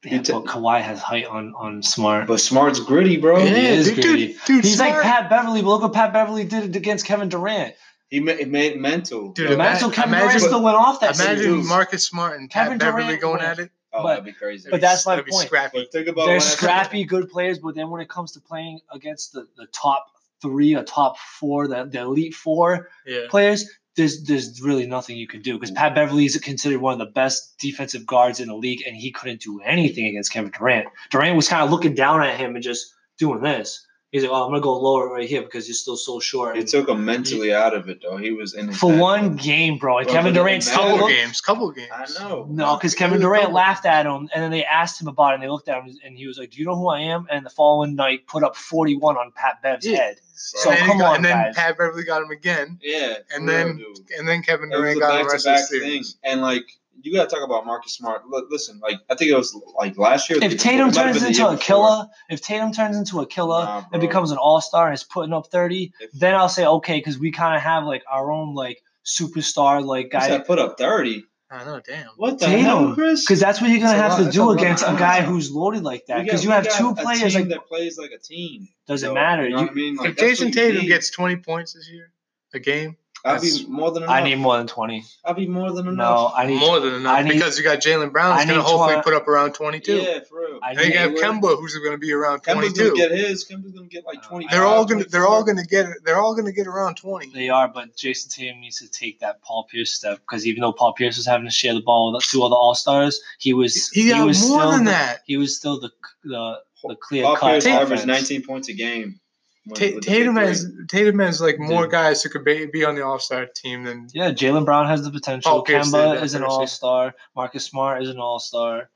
Yeah, 0.04 0.14
you 0.14 0.22
ta- 0.22 0.40
but 0.40 0.48
Kawhi 0.50 0.80
has 0.80 1.00
height 1.00 1.26
on 1.26 1.54
on 1.56 1.82
Smart. 1.82 2.26
But 2.26 2.40
Smart's 2.40 2.80
gritty, 2.80 3.18
bro. 3.18 3.38
Yeah, 3.38 3.44
he 3.54 3.66
is 3.66 3.86
dude, 3.86 4.02
gritty. 4.02 4.26
dude, 4.28 4.36
dude, 4.46 4.64
He's 4.64 4.80
like 4.80 5.00
Pat 5.02 5.28
Beverly, 5.28 5.60
but 5.62 5.68
look 5.68 5.82
what 5.82 5.92
Pat 5.92 6.12
Beverly 6.12 6.44
did 6.44 6.64
it 6.64 6.76
against 6.76 7.04
Kevin 7.04 7.28
Durant. 7.28 7.74
He 8.08 8.18
ma- 8.18 8.32
it 8.32 8.48
made 8.48 8.72
it 8.72 8.80
mental. 8.80 9.32
Dude, 9.32 9.50
Yo, 9.50 9.54
ima- 9.54 9.64
Imagine 9.64 9.90
Kevin 9.90 10.08
imagine- 10.14 10.28
Durant 10.28 10.42
still 10.44 10.62
went 10.62 10.76
off 10.76 11.00
that 11.00 11.14
Imagine 11.20 11.42
series. 11.44 11.68
Marcus 11.68 12.06
Smart 12.08 12.38
and 12.40 12.50
Kevin 12.50 12.78
Pat 12.78 12.80
Beverly 12.80 13.04
Durant 13.04 13.20
going 13.20 13.32
went- 13.38 13.44
at 13.44 13.58
it. 13.60 13.70
oh, 13.92 14.02
but- 14.02 14.08
that'd 14.08 14.24
be 14.24 14.32
crazy. 14.32 14.68
but 14.70 14.80
that's 14.80 15.04
my 15.06 15.12
That'd 15.12 15.26
be 15.26 15.32
point. 15.32 15.46
Scrappy. 15.46 15.86
Think 15.92 16.08
about 16.08 16.26
They're 16.26 16.40
scrappy, 16.40 17.04
good 17.04 17.28
players, 17.30 17.58
but 17.58 17.74
then 17.74 17.90
when 17.90 18.00
it 18.00 18.08
comes 18.08 18.32
to 18.32 18.40
playing 18.40 18.80
against 18.90 19.32
the, 19.34 19.46
the 19.58 19.66
top 19.66 20.06
three 20.43 20.74
or 20.74 20.82
top 20.82 21.18
four, 21.18 21.68
the, 21.68 21.84
the 21.84 22.01
elite 22.01 22.34
four 22.34 22.88
Yeah. 23.07 23.26
players, 23.28 23.68
there's 23.97 24.22
there's 24.24 24.61
really 24.62 24.86
nothing 24.86 25.16
you 25.16 25.26
can 25.26 25.43
do 25.43 25.55
because 25.55 25.70
mm. 25.72 25.76
Pat 25.76 25.95
Beverly 25.95 26.24
is 26.24 26.36
considered 26.38 26.80
one 26.80 26.93
of 26.93 26.99
the 27.01 27.12
best 27.12 27.59
defensive 27.59 28.07
guards 28.07 28.41
in 28.41 28.49
the 28.49 28.55
league, 28.57 28.82
and 28.86 28.97
he 28.97 29.11
couldn't 29.11 29.41
do 29.41 29.61
anything 29.64 30.07
against 30.07 30.32
Kevin 30.32 30.51
Durant. 30.57 30.86
Durant 31.11 31.36
was 31.36 31.49
kind 31.49 31.62
of 31.62 31.70
looking 31.70 31.95
down 31.95 32.22
at 32.22 32.38
him 32.38 32.55
and 32.55 32.62
just 32.62 32.95
doing 33.18 33.41
this. 33.43 33.84
He's 34.12 34.22
like, 34.22 34.32
"Oh, 34.32 34.45
I'm 34.45 34.51
gonna 34.51 34.61
go 34.61 34.76
lower 34.76 35.09
right 35.12 35.28
here 35.28 35.43
because 35.43 35.68
you're 35.68 35.74
still 35.76 35.97
so 35.97 36.18
short." 36.18 36.57
It 36.57 36.66
took 36.68 36.88
him 36.88 37.05
mentally 37.05 37.53
out 37.55 37.74
of 37.74 37.88
it, 37.88 38.01
though. 38.03 38.16
He 38.16 38.32
was 38.32 38.55
in 38.55 38.66
his 38.68 38.76
for 38.76 38.91
head. 38.91 39.01
one 39.01 39.36
game, 39.36 39.76
bro, 39.78 39.99
and 39.99 40.07
Bro, 40.07 40.14
Kevin 40.14 40.32
but 40.34 40.41
it 40.41 40.43
Durant. 40.43 40.66
Couple 40.66 40.97
looked. 40.97 41.12
games. 41.14 41.41
Couple 41.41 41.70
games. 41.70 41.91
I 42.18 42.28
know. 42.28 42.47
No, 42.51 42.74
because 42.76 42.95
Kevin 42.97 43.20
Durant 43.20 43.53
laughed 43.53 43.86
at 43.86 44.07
him, 44.07 44.28
and 44.34 44.43
then 44.43 44.51
they 44.51 44.64
asked 44.64 45.01
him 45.01 45.07
about 45.07 45.30
it, 45.32 45.34
and 45.34 45.43
they 45.45 45.49
looked 45.49 45.68
at 45.68 45.80
him, 45.80 45.97
and 46.05 46.16
he 46.18 46.26
was 46.26 46.38
like, 46.38 46.51
"Do 46.51 46.59
you 46.59 46.64
know 46.66 46.74
who 46.74 46.88
I 46.88 47.01
am?" 47.01 47.26
And 47.30 47.47
the 47.47 47.51
following 47.51 47.95
night, 47.95 48.26
put 48.26 48.43
up 48.43 48.57
41 48.57 49.16
on 49.16 49.30
Pat 49.36 49.62
Bev's 49.62 49.86
Yeah. 49.86 49.97
head. 49.99 50.16
So 50.43 50.59
So 50.61 50.70
and, 50.70 50.78
come 50.86 50.99
got, 50.99 51.11
on, 51.11 51.16
and 51.16 51.24
then 51.26 51.36
guys. 51.36 51.55
Pat 51.55 51.76
Beverly 51.78 52.03
got 52.05 52.22
him 52.22 52.30
again, 52.30 52.78
Yeah. 52.82 53.16
and 53.34 53.47
for 53.47 53.55
real, 53.55 53.66
then 53.66 53.76
dude. 53.76 54.11
and 54.18 54.26
then 54.28 54.43
Kevin 54.43 54.70
Durant 54.70 54.99
got 54.99 55.20
him 55.20 55.26
the 55.26 55.32
rest 55.32 55.47
of 55.47 55.53
the 55.53 55.59
back-to-back 55.61 55.82
thing. 55.91 56.05
And 56.24 56.41
like 56.41 56.64
you 57.03 57.14
got 57.14 57.28
to 57.30 57.34
talk 57.34 57.45
about 57.45 57.64
Marcus 57.66 57.95
Smart. 57.95 58.26
Look, 58.28 58.49
listen, 58.51 58.78
like 58.82 58.97
I 59.11 59.14
think 59.14 59.30
it 59.30 59.36
was 59.36 59.55
like 59.76 59.97
last 59.99 60.28
year. 60.30 60.38
If 60.43 60.53
it 60.53 60.61
Tatum 60.61 60.91
turns 60.93 61.22
into 61.22 61.32
year 61.38 61.47
a 61.49 61.51
before. 61.53 61.62
killer, 61.64 62.07
if 62.30 62.41
Tatum 62.43 62.72
turns 62.72 62.97
into 62.97 63.20
a 63.20 63.26
killer 63.26 63.64
Nah, 63.64 63.84
and 63.93 64.01
becomes 64.01 64.30
an 64.32 64.38
all 64.38 64.61
star 64.61 64.86
and 64.86 64.95
is 64.95 65.05
putting 65.05 65.32
up 65.32 65.47
30, 65.51 65.93
If- 66.01 66.12
then 66.12 66.34
I'll 66.34 66.49
say 66.49 66.64
okay, 66.66 66.99
because 66.99 67.18
we 67.18 67.30
kind 67.30 67.55
of 67.57 67.62
have 67.62 67.84
like 67.84 68.03
our 68.11 68.30
own 68.32 68.55
like 68.55 68.82
superstar 69.05 69.84
like 69.84 70.11
guy. 70.11 70.28
that 70.28 70.47
put 70.47 70.59
up 70.59 70.78
thirty. 70.78 71.24
I 71.53 71.64
know, 71.64 71.80
damn. 71.84 72.07
What 72.16 72.38
the 72.38 72.46
Tatum. 72.46 72.61
hell, 72.64 72.94
Chris? 72.94 73.24
Because 73.24 73.40
that's 73.40 73.61
what 73.61 73.70
you're 73.70 73.80
gonna 73.80 73.96
That's 73.96 74.14
have 74.14 74.24
lot- 74.24 74.32
to 74.32 74.38
do 74.38 74.51
against 74.51 74.84
a 74.84 74.94
guy 74.96 75.22
who's 75.22 75.51
loaded 75.51 75.82
like 75.82 76.07
that. 76.07 76.22
Because 76.24 76.44
you 76.44 76.51
have 76.51 76.64
got 76.64 76.78
two 76.78 76.90
a 76.90 76.94
players 76.94 77.32
team 77.34 77.42
like 77.42 77.48
that 77.48 77.66
plays 77.66 77.98
like 77.98 78.12
a 78.12 78.18
team. 78.18 78.68
doesn't 78.86 79.09
Yo, 79.09 79.14
matter. 79.14 79.44
You 79.44 79.51
know 79.51 79.57
You- 79.59 79.62
what 79.66 79.70
I 79.72 79.74
mean? 79.74 79.96
Like, 79.96 80.11
If 80.11 80.16
Jayson 80.18 80.48
you 80.48 80.55
Tatum 80.55 80.82
need. 80.82 80.86
gets 80.88 81.11
20 81.11 81.36
points 81.36 81.72
this 81.72 81.88
year, 81.90 82.12
a 82.55 82.61
game, 82.61 82.96
I'll 83.24 83.40
be 83.40 83.66
more 83.68 83.90
than 83.90 84.04
enough. 84.04 84.14
I 84.14 84.22
need 84.24 84.36
more 84.36 84.56
than 84.56 84.66
20. 84.66 85.04
I'll 85.24 85.34
be 85.34 85.46
more 85.46 85.72
than 85.72 85.88
enough. 85.88 85.96
No, 86.18 86.32
I 86.34 86.46
need 86.46 86.58
more 86.60 86.80
than 86.80 86.94
enough 86.94 87.16
I 87.18 87.22
need- 87.22 87.32
because 87.34 87.58
you 87.58 87.64
got 87.64 87.78
Jaylen 87.80 88.12
Brown 88.12 88.32
I 88.32 88.38
who's 88.38 88.46
going 88.46 88.58
to 88.58 88.62
hopefully 88.62 88.92
twen- 88.94 89.02
put 89.02 89.14
up 89.14 89.28
around 89.28 89.52
22. 89.52 89.96
Yeah, 89.96 90.20
for 90.28 90.40
real. 90.40 90.58
I 90.62 90.70
And 90.70 90.78
you 90.80 90.86
need- 90.86 90.94
have 90.96 91.10
Kemba 91.12 91.58
who's 91.58 91.76
going 91.78 91.92
to 91.92 91.98
be 91.98 92.12
around 92.12 92.42
Kemba's 92.42 92.72
22. 92.72 92.84
gonna 92.84 92.96
get 92.96 93.10
his. 93.12 93.44
Kemba's 93.44 93.72
gonna 93.72 93.86
get 93.88 94.04
like 94.06 94.18
uh, 94.18 94.28
twenty. 94.28 94.46
They're 94.50 94.64
all 94.64 94.84
going 94.84 95.02
to 95.04 95.08
they're 95.10 95.26
all 95.26 95.44
going 95.44 95.58
to 95.58 95.64
get 95.64 95.86
they're 96.04 96.18
all 96.20 96.34
going 96.34 96.46
to 96.46 96.52
get 96.52 96.66
around 96.66 96.96
20. 96.96 97.30
They 97.34 97.48
are, 97.50 97.68
but 97.68 97.96
Jayson 97.96 98.28
Tatum 98.34 98.60
needs 98.60 98.78
to 98.78 98.88
take 98.88 99.20
that 99.20 99.42
Paul 99.42 99.66
Pierce 99.70 99.92
step 99.92 100.18
because 100.20 100.46
even 100.46 100.62
though 100.62 100.72
Paul 100.72 100.94
Pierce 100.94 101.16
was 101.16 101.26
having 101.26 101.46
to 101.46 101.52
share 101.52 101.74
the 101.74 101.82
ball 101.82 102.12
with 102.12 102.24
two 102.24 102.42
other 102.42 102.56
All 102.56 102.74
Stars, 102.74 103.20
he 103.38 103.52
was 103.52 103.88
He 103.90 104.08
got 104.08 104.26
was 104.26 104.40
more 104.48 104.60
still 104.60 104.70
than 104.72 104.84
the, 104.84 104.90
that. 104.92 105.18
He 105.26 105.36
was 105.36 105.56
still 105.56 105.78
the 105.80 105.90
the, 106.24 106.60
the 106.84 106.96
clear 106.96 107.24
Paul 107.24 107.36
cut. 107.36 107.50
Pierce 107.50 107.66
averaged 107.66 108.06
nineteen 108.06 108.42
points 108.42 108.68
a 108.68 108.72
game. 108.72 109.20
When- 109.64 109.78
Ta- 109.78 109.94
with 109.94 110.04
the 110.04 110.11
Tatum 110.11 110.34
big 110.34 110.44
has 110.46 110.62
three. 110.64 110.86
Tatum 110.88 111.18
has 111.18 111.40
like 111.40 111.58
more 111.58 111.82
Dude. 111.82 111.90
guys 111.92 112.22
who 112.22 112.30
could 112.30 112.44
be, 112.44 112.66
be 112.66 112.84
on 112.84 112.94
the 112.94 113.04
All 113.04 113.18
Star 113.18 113.46
team 113.46 113.84
than 113.84 114.08
Yeah, 114.14 114.30
Jaylen 114.32 114.64
Brown 114.64 114.86
has 114.86 115.02
the 115.02 115.11
potential. 115.11 115.50
Paul 115.50 115.62
Pierce 115.62 115.90
did 115.90 115.94
Kemba 115.96 116.14
that 116.14 116.24
is 116.24 116.34
an. 116.34 116.42
All 116.44 116.66
Star. 116.66 117.14
Marcus 117.36 117.64
Smart 117.66 118.02
is 118.02 118.08
an 118.08 118.18
All 118.18 118.38
Star. 118.40 118.88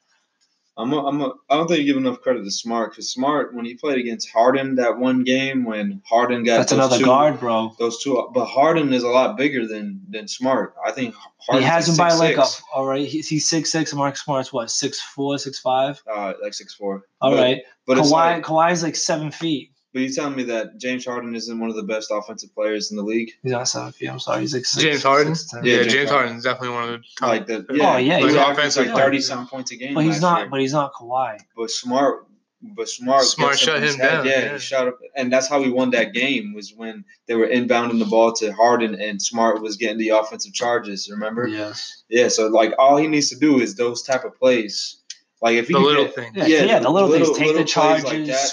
I'm 0.77 0.93
a, 0.93 1.07
I'm 1.07 1.21
a, 1.21 1.33
I 1.49 1.57
don't 1.57 1.69
think 1.69 1.81
you 1.81 1.85
give 1.85 1.97
enough 1.99 2.21
credit 2.21 2.43
to 2.43 2.51
Smart 2.51 2.91
because 2.91 3.09
Smart 3.09 3.55
when 3.55 3.65
he 3.65 3.75
played 3.75 3.97
against 3.99 4.29
Harden 4.31 4.75
that 4.75 4.99
one 4.99 5.23
game 5.23 5.65
when 5.65 6.03
Harden 6.05 6.43
got 6.43 6.57
That's 6.57 6.71
those 6.73 6.79
another 6.79 6.99
two, 6.99 7.05
guard, 7.05 7.39
bro. 7.39 7.73
Those 7.79 8.03
two, 8.03 8.29
but 8.35 8.47
Harden 8.47 8.93
is 8.93 9.05
a 9.05 9.09
lot 9.09 9.37
bigger 9.37 9.69
than 9.69 10.01
than 10.09 10.27
Smart. 10.27 10.75
I 10.85 10.91
think 10.91 11.15
He 11.15 11.21
Harden's 11.47 11.71
has 11.71 11.89
him 11.91 11.97
by 11.97 12.13
like 12.15 12.37
a 12.39 12.47
all 12.75 12.87
right. 12.87 13.07
He's, 13.07 13.29
he's 13.29 13.49
six 13.49 13.71
six. 13.71 13.93
and 13.93 13.99
Marcus 14.01 14.23
Smart's 14.23 14.53
what 14.53 14.69
six 14.69 15.01
four, 15.01 15.39
six 15.39 15.61
five. 15.61 16.03
uh, 16.13 16.33
like 16.43 16.55
six 16.55 16.75
four. 16.75 17.03
All 17.21 17.31
but, 17.31 17.37
right. 17.41 17.63
but 17.87 17.99
it's 17.99 18.09
Kawhi 18.09 18.13
like, 18.13 18.43
Kawhi's 18.43 18.83
like 18.83 18.97
seven 18.97 19.31
feet. 19.31 19.71
But 19.95 20.03
you 20.03 20.13
telling 20.13 20.35
me 20.37 20.43
that 20.43 20.77
James 20.79 21.07
Harden 21.07 21.35
isn't 21.35 21.59
one 21.59 21.71
of 21.71 21.77
the 21.77 21.83
best 21.85 22.11
offensive 22.13 22.53
players 22.55 22.91
in 22.91 22.97
the 22.99 23.03
league? 23.03 23.31
He's 23.43 23.53
not 23.53 23.69
seven 23.69 23.93
feet. 23.93 24.09
I'm 24.09 24.19
sorry. 24.19 24.41
He's 24.41 24.53
like 24.53 24.67
six, 24.67 24.83
James 24.83 25.03
Harden? 25.05 25.35
six, 25.35 25.51
ten. 25.53 25.65
yeah, 25.65 25.77
Yeah, 25.77 25.81
James, 25.83 25.93
James 25.95 26.11
Harden 26.11 26.37
is 26.37 26.43
definitely 26.45 26.71
one 26.77 26.83
of 26.85 26.91
the 26.91 27.05
top. 27.19 27.29
Like 27.29 27.47
the 27.47 27.65
Oh, 27.71 27.75
yeah, 27.75 27.97
yeah, 27.99 28.19
he 28.19 28.25
he's 28.27 28.35
offensive 28.35 28.87
like 28.87 28.93
player. 28.95 29.05
thirty 29.07 29.21
some 29.21 29.47
points 29.47 29.71
a 29.71 29.77
game. 29.77 29.95
But 29.95 30.05
he's 30.05 30.21
not. 30.21 30.41
year. 30.41 30.49
But 30.51 30.61
he's 30.61 30.73
not 30.73 30.93
Kawhi. 30.93 31.39
But 31.57 31.71
Smart, 31.71 32.27
but 32.61 32.89
Smart, 32.89 33.23
Smart 33.23 33.53
gets 33.53 33.63
shut 33.63 33.83
him 33.83 33.95
head. 33.95 33.99
down, 33.99 34.27
Yeah, 34.27 34.41
yeah. 34.41 34.53
he 34.55 34.59
shut 34.59 34.89
up, 34.89 34.99
and 35.15 35.33
that's 35.33 35.49
how 35.49 35.63
we 35.63 35.71
won 35.71 35.91
that 35.91 36.13
game. 36.13 36.55
Was 36.55 36.75
when 36.75 37.05
they 37.29 37.35
were 37.37 37.47
inbounding 37.47 38.01
the 38.01 38.05
ball 38.07 38.33
to 38.35 38.53
Harden, 38.53 38.95
and 39.01 39.23
Smart 39.23 39.63
was 39.63 39.77
getting 39.77 39.99
the 39.99 40.09
offensive 40.11 40.53
charges. 40.53 41.09
Remember? 41.11 41.47
Yes. 41.47 42.03
Yeah. 42.09 42.29
So 42.29 42.49
like, 42.49 42.73
all 42.79 42.97
he 42.97 43.07
needs 43.07 43.31
to 43.31 43.37
do 43.39 43.61
is 43.61 43.77
those 43.77 44.03
type 44.03 44.25
of 44.25 44.37
plays. 44.39 44.97
Like 45.45 45.57
if 45.57 45.69
he 45.69 45.75
the 45.75 45.79
can 45.79 45.87
little 45.87 46.05
get, 46.07 46.15
thing. 46.15 46.33
Yeah, 46.37 46.47
yeah, 46.65 46.79
the 46.79 46.89
little 46.89 47.11
things, 47.11 47.31
take 47.37 47.55
the 47.55 47.65
charges, 47.65 48.07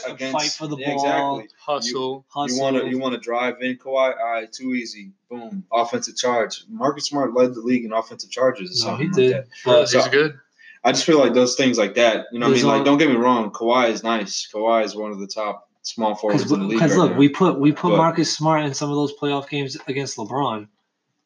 like 0.05 0.17
that 0.19 0.31
fight 0.33 0.51
for 0.51 0.67
the 0.67 0.75
yeah, 0.75 0.93
ball. 0.93 1.39
Exactly. 1.39 1.57
Hustle. 1.57 2.25
Hustle. 2.27 2.57
You 2.57 2.61
want 2.61 2.75
to 2.75 2.89
you 2.89 2.99
want 2.99 3.13
to 3.15 3.19
drive 3.21 3.61
in 3.61 3.77
Kawhi? 3.77 4.19
All 4.19 4.31
right, 4.33 4.51
too 4.51 4.73
easy. 4.73 5.13
Boom, 5.29 5.63
offensive 5.71 6.17
charge. 6.17 6.65
Marcus 6.69 7.05
Smart 7.05 7.33
led 7.33 7.53
the 7.53 7.61
league 7.61 7.85
in 7.85 7.93
offensive 7.93 8.29
charges. 8.29 8.83
Or 8.85 8.91
No, 8.91 8.97
he 8.97 9.07
did. 9.07 9.31
Like 9.31 9.43
that. 9.45 9.47
But 9.63 9.85
So- 9.87 9.99
He's 9.99 10.07
good. 10.09 10.37
I 10.83 10.91
just 10.91 11.05
feel 11.05 11.17
like 11.17 11.33
those 11.33 11.55
things 11.55 11.77
like 11.77 11.93
that. 11.95 12.25
You 12.33 12.39
know, 12.39 12.49
what 12.49 12.57
I 12.57 12.57
mean, 12.57 12.67
like 12.67 12.83
don't 12.83 12.97
get 12.97 13.07
me 13.09 13.15
wrong. 13.15 13.51
Kawhi 13.51 13.87
is 13.89 14.03
nice. 14.03 14.49
Kawhi 14.53 14.83
is 14.83 14.93
one 14.93 15.11
of 15.11 15.19
the 15.19 15.27
top 15.27 15.69
small 15.83 16.13
forwards 16.15 16.51
in 16.51 16.59
the 16.59 16.65
league. 16.65 16.71
because 16.71 16.91
right 16.91 17.03
look, 17.03 17.11
now. 17.11 17.17
we 17.17 17.29
put 17.29 17.57
we 17.57 17.71
put 17.71 17.91
But- 17.91 17.97
Marcus 17.99 18.35
Smart 18.35 18.65
in 18.65 18.73
some 18.73 18.89
of 18.89 18.97
those 18.97 19.13
playoff 19.15 19.47
games 19.47 19.77
against 19.87 20.17
LeBron, 20.17 20.67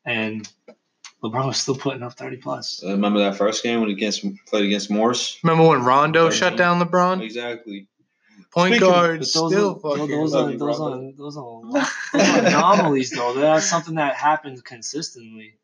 and 0.05 0.47
LeBron 1.29 1.47
was 1.47 1.57
still 1.57 1.75
putting 1.75 2.03
up 2.03 2.13
thirty 2.13 2.37
plus. 2.37 2.83
Uh, 2.83 2.91
remember 2.91 3.19
that 3.19 3.35
first 3.37 3.63
game 3.63 3.79
when 3.79 3.89
he 3.89 3.95
against 3.95 4.25
played 4.47 4.65
against 4.65 4.89
Morse. 4.91 5.37
Remember 5.43 5.67
when 5.67 5.83
Rondo 5.83 6.25
Thirteen. 6.25 6.39
shut 6.39 6.57
down 6.57 6.79
LeBron? 6.79 7.21
Exactly. 7.21 7.87
Point 8.51 8.73
Speaking 8.75 8.87
of- 8.87 8.93
guard 8.93 9.25
still 9.25 9.49
those, 9.49 9.75
are, 9.75 9.79
fucking. 9.97 10.07
those, 10.09 10.33
are, 10.33 10.51
those, 10.57 10.79
are, 10.79 11.11
those, 11.17 11.37
are, 11.37 11.61
those 11.73 12.37
are 12.37 12.47
anomalies, 12.47 13.11
though. 13.11 13.33
That's 13.33 13.69
something 13.69 13.95
that 13.95 14.15
happens 14.15 14.61
consistently. 14.61 15.55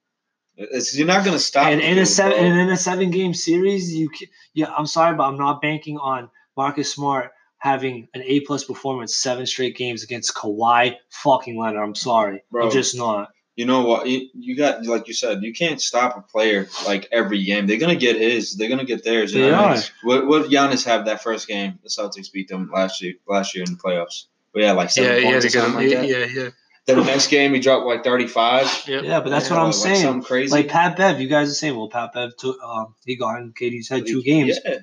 It's, 0.58 0.96
you're 0.98 1.08
not 1.08 1.24
gonna 1.24 1.40
stop. 1.40 1.68
And 1.68 1.80
the 1.80 1.88
in 1.90 1.98
a 1.98 2.06
seven 2.06 2.38
and 2.38 2.60
in 2.60 2.70
a 2.70 2.78
seven 2.78 3.10
game 3.10 3.34
series, 3.34 3.94
you 3.94 4.10
ca- 4.10 4.30
yeah, 4.54 4.72
I'm 4.78 4.86
sorry, 4.86 5.16
but 5.16 5.24
I'm 5.24 5.38
not 5.38 5.62
banking 5.62 5.98
on 5.98 6.30
Marcus 6.58 6.92
Smart 6.94 7.32
having 7.58 8.08
an 8.14 8.22
A 8.26 8.42
plus 8.42 8.66
performance 8.66 9.16
seven 9.16 9.46
straight 9.46 9.78
games 9.78 10.04
against 10.04 10.36
Kawhi 10.36 10.96
fucking 11.10 11.58
Leonard. 11.58 11.82
I'm 11.82 11.96
sorry, 11.96 12.44
Bro. 12.52 12.66
I'm 12.66 12.72
just 12.72 12.96
not. 12.98 13.30
You 13.62 13.68
know 13.68 13.84
what? 13.84 14.08
You, 14.08 14.28
you 14.34 14.56
got 14.58 14.84
like 14.88 15.08
you 15.08 15.14
said, 15.14 15.44
you 15.44 15.54
can't 15.54 15.80
stop 15.80 16.18
a 16.18 16.22
player 16.22 16.68
like 16.88 17.08
every 17.12 17.44
game. 17.44 17.68
They're 17.68 17.78
gonna 17.78 17.96
get 17.96 18.16
his. 18.16 18.56
They're 18.56 18.70
gonna 18.70 18.86
get 18.86 19.04
theirs. 19.04 19.36
You 19.36 19.44
They 19.44 19.52
know 19.52 19.58
what 19.62 19.66
I 19.66 19.74
mean? 19.76 19.84
are. 19.84 19.84
What 20.02 20.26
what 20.26 20.42
did 20.42 20.52
Giannis 20.52 20.84
have 20.86 21.06
that 21.06 21.22
first 21.22 21.48
game? 21.48 21.78
The 21.84 21.90
Celtics 21.90 22.32
beat 22.32 22.48
them 22.48 22.72
last 22.74 23.04
year. 23.04 23.14
Last 23.28 23.54
year 23.54 23.64
in 23.64 23.74
the 23.74 23.78
playoffs. 23.78 24.26
But 24.52 24.64
yeah, 24.64 24.72
like 24.72 24.90
seven 24.90 25.16
he 25.20 25.26
had 25.26 25.32
points 25.34 25.46
to 25.46 25.60
or 25.60 25.62
get 25.62 25.64
something 25.68 25.84
him. 25.92 26.00
like 26.00 26.10
Yeah, 26.10 26.18
that. 26.18 26.32
yeah, 26.32 26.42
yeah. 26.44 26.50
Then 26.88 26.98
the 26.98 27.04
next 27.06 27.28
game 27.28 27.54
he 27.54 27.60
dropped 27.60 27.86
like 27.86 28.04
thirty 28.04 28.26
five. 28.26 28.66
Yep. 28.88 29.04
Yeah, 29.04 29.20
but 29.20 29.30
that's 29.30 29.52
what 29.52 29.60
I'm 29.60 29.66
like 29.66 29.76
saying. 29.76 30.02
Something 30.02 30.24
crazy. 30.24 30.52
Like 30.52 30.68
Pat 30.68 30.98
Bev, 30.98 31.22
you 31.22 31.28
guys 31.28 31.52
are 31.52 31.54
saying, 31.54 31.78
well, 31.78 31.88
Pat 31.88 32.14
Bev 32.14 32.36
took 32.38 32.58
um 32.64 32.96
he 33.06 33.16
got 33.16 33.40
in 33.42 33.54
KD's 33.54 33.90
head 33.90 34.08
two 34.08 34.24
games. 34.24 34.58
Yeah. 34.66 34.78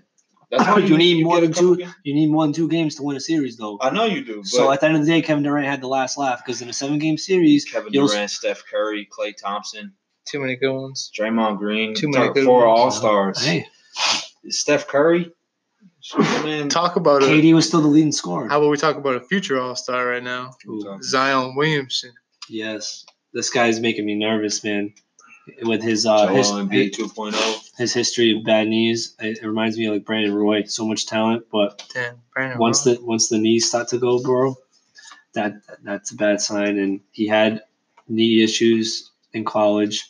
That's 0.51 0.65
why 0.67 0.79
You 0.79 0.97
need 0.97 1.23
more 1.25 1.41
than 1.41 1.53
two- 1.53 1.77
games. 1.77 1.93
You 2.05 2.15
need 2.15 2.31
more 2.31 2.45
than 2.45 2.55
two 2.55 2.69
games 2.69 2.95
to 2.97 3.03
win 3.03 3.17
a 3.17 3.21
series, 3.21 3.57
though. 3.59 3.79
I 3.83 3.91
know 3.91 4.05
you 4.05 4.25
do. 4.25 4.37
But 4.39 4.47
So 4.47 4.73
at 4.73 4.81
the 4.81 4.87
end 4.87 4.97
of 4.97 5.05
the 5.05 5.09
day, 5.11 5.21
Kevin 5.21 5.43
Durant 5.43 5.67
had 5.67 5.81
the 5.83 5.89
last 5.89 6.17
laugh 6.17 6.43
because 6.45 6.63
in 6.63 6.69
a 6.69 6.73
seven 6.73 6.99
game 6.99 7.19
series, 7.19 7.65
Kevin 7.67 7.93
you'll- 7.93 8.09
Durant, 8.09 8.31
Steph 8.31 8.65
Curry, 8.71 9.07
Klay 9.17 9.37
Thompson, 9.37 9.93
Too 10.27 10.41
many 10.41 10.57
good 10.57 10.73
ones. 10.73 11.11
Draymond 11.19 11.59
Green, 11.59 11.95
Too 11.95 12.09
many 12.09 12.27
talk- 12.27 12.35
good 12.35 12.45
four 12.47 12.67
ones. 12.67 12.81
All 12.81 12.91
Stars. 12.91 13.45
hey, 13.45 13.67
Steph 14.49 14.87
Curry. 14.89 15.31
Man, 16.19 16.69
Talk 16.71 16.97
about 16.97 17.23
it. 17.23 17.29
KD 17.29 17.53
was 17.55 17.67
still 17.67 17.83
the 17.83 17.89
leading 17.89 18.13
scorer. 18.13 18.49
How 18.49 18.59
about 18.59 18.71
we 18.71 18.77
talk 18.79 18.97
about 18.97 19.17
a 19.17 19.21
future 19.21 19.61
All 19.61 19.77
Star 19.77 20.07
right 20.07 20.23
now? 20.23 20.53
Ooh. 20.67 20.99
Zion 21.03 21.55
Williamson. 21.57 22.13
Yes, 22.49 23.05
this 23.35 23.51
guy's 23.51 23.81
making 23.81 24.07
me 24.07 24.15
nervous, 24.15 24.65
man. 24.65 24.95
With 25.63 25.83
his 25.83 26.07
uh 26.07 26.27
Joel 26.27 26.37
his, 26.37 26.47
Embiid 26.51 26.93
2.0. 26.93 27.68
his 27.79 27.95
history 27.95 28.37
of 28.37 28.45
bad 28.45 28.69
knees, 28.69 29.15
it, 29.21 29.39
it 29.43 29.47
reminds 29.47 29.79
me 29.79 29.87
of 29.87 29.95
like 29.95 30.05
Brandon 30.05 30.35
Roy. 30.35 30.65
So 30.65 30.87
much 30.87 31.07
talent, 31.07 31.47
but 31.51 31.83
Damn, 31.95 32.59
once 32.59 32.85
Roy. 32.87 32.95
the 32.95 33.05
once 33.05 33.29
the 33.29 33.39
knees 33.39 33.69
start 33.69 33.89
to 33.89 33.99
go, 33.99 34.21
bro, 34.23 34.57
that 35.35 35.55
that's 35.83 36.11
a 36.13 36.17
bad 36.17 36.41
sign. 36.41 36.79
And 36.79 37.01
he 37.13 37.27
had 37.29 37.63
knee 38.09 38.43
issues 38.43 39.11
in 39.33 39.45
college. 39.45 40.05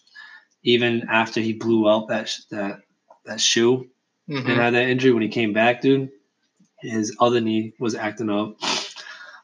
even 0.65 1.07
after 1.09 1.41
he 1.41 1.53
blew 1.53 1.89
out 1.89 2.09
that 2.09 2.35
that 2.51 2.81
that 3.27 3.41
shoe 3.41 3.89
Mhm. 4.29 4.39
and 4.49 4.61
had 4.61 4.75
that 4.75 4.89
injury 4.89 5.13
when 5.13 5.23
he 5.23 5.29
came 5.29 5.53
back, 5.53 5.81
dude, 5.81 6.11
his 6.81 7.17
other 7.21 7.41
knee 7.41 7.73
was 7.79 7.95
acting 7.95 8.29
up. 8.29 8.57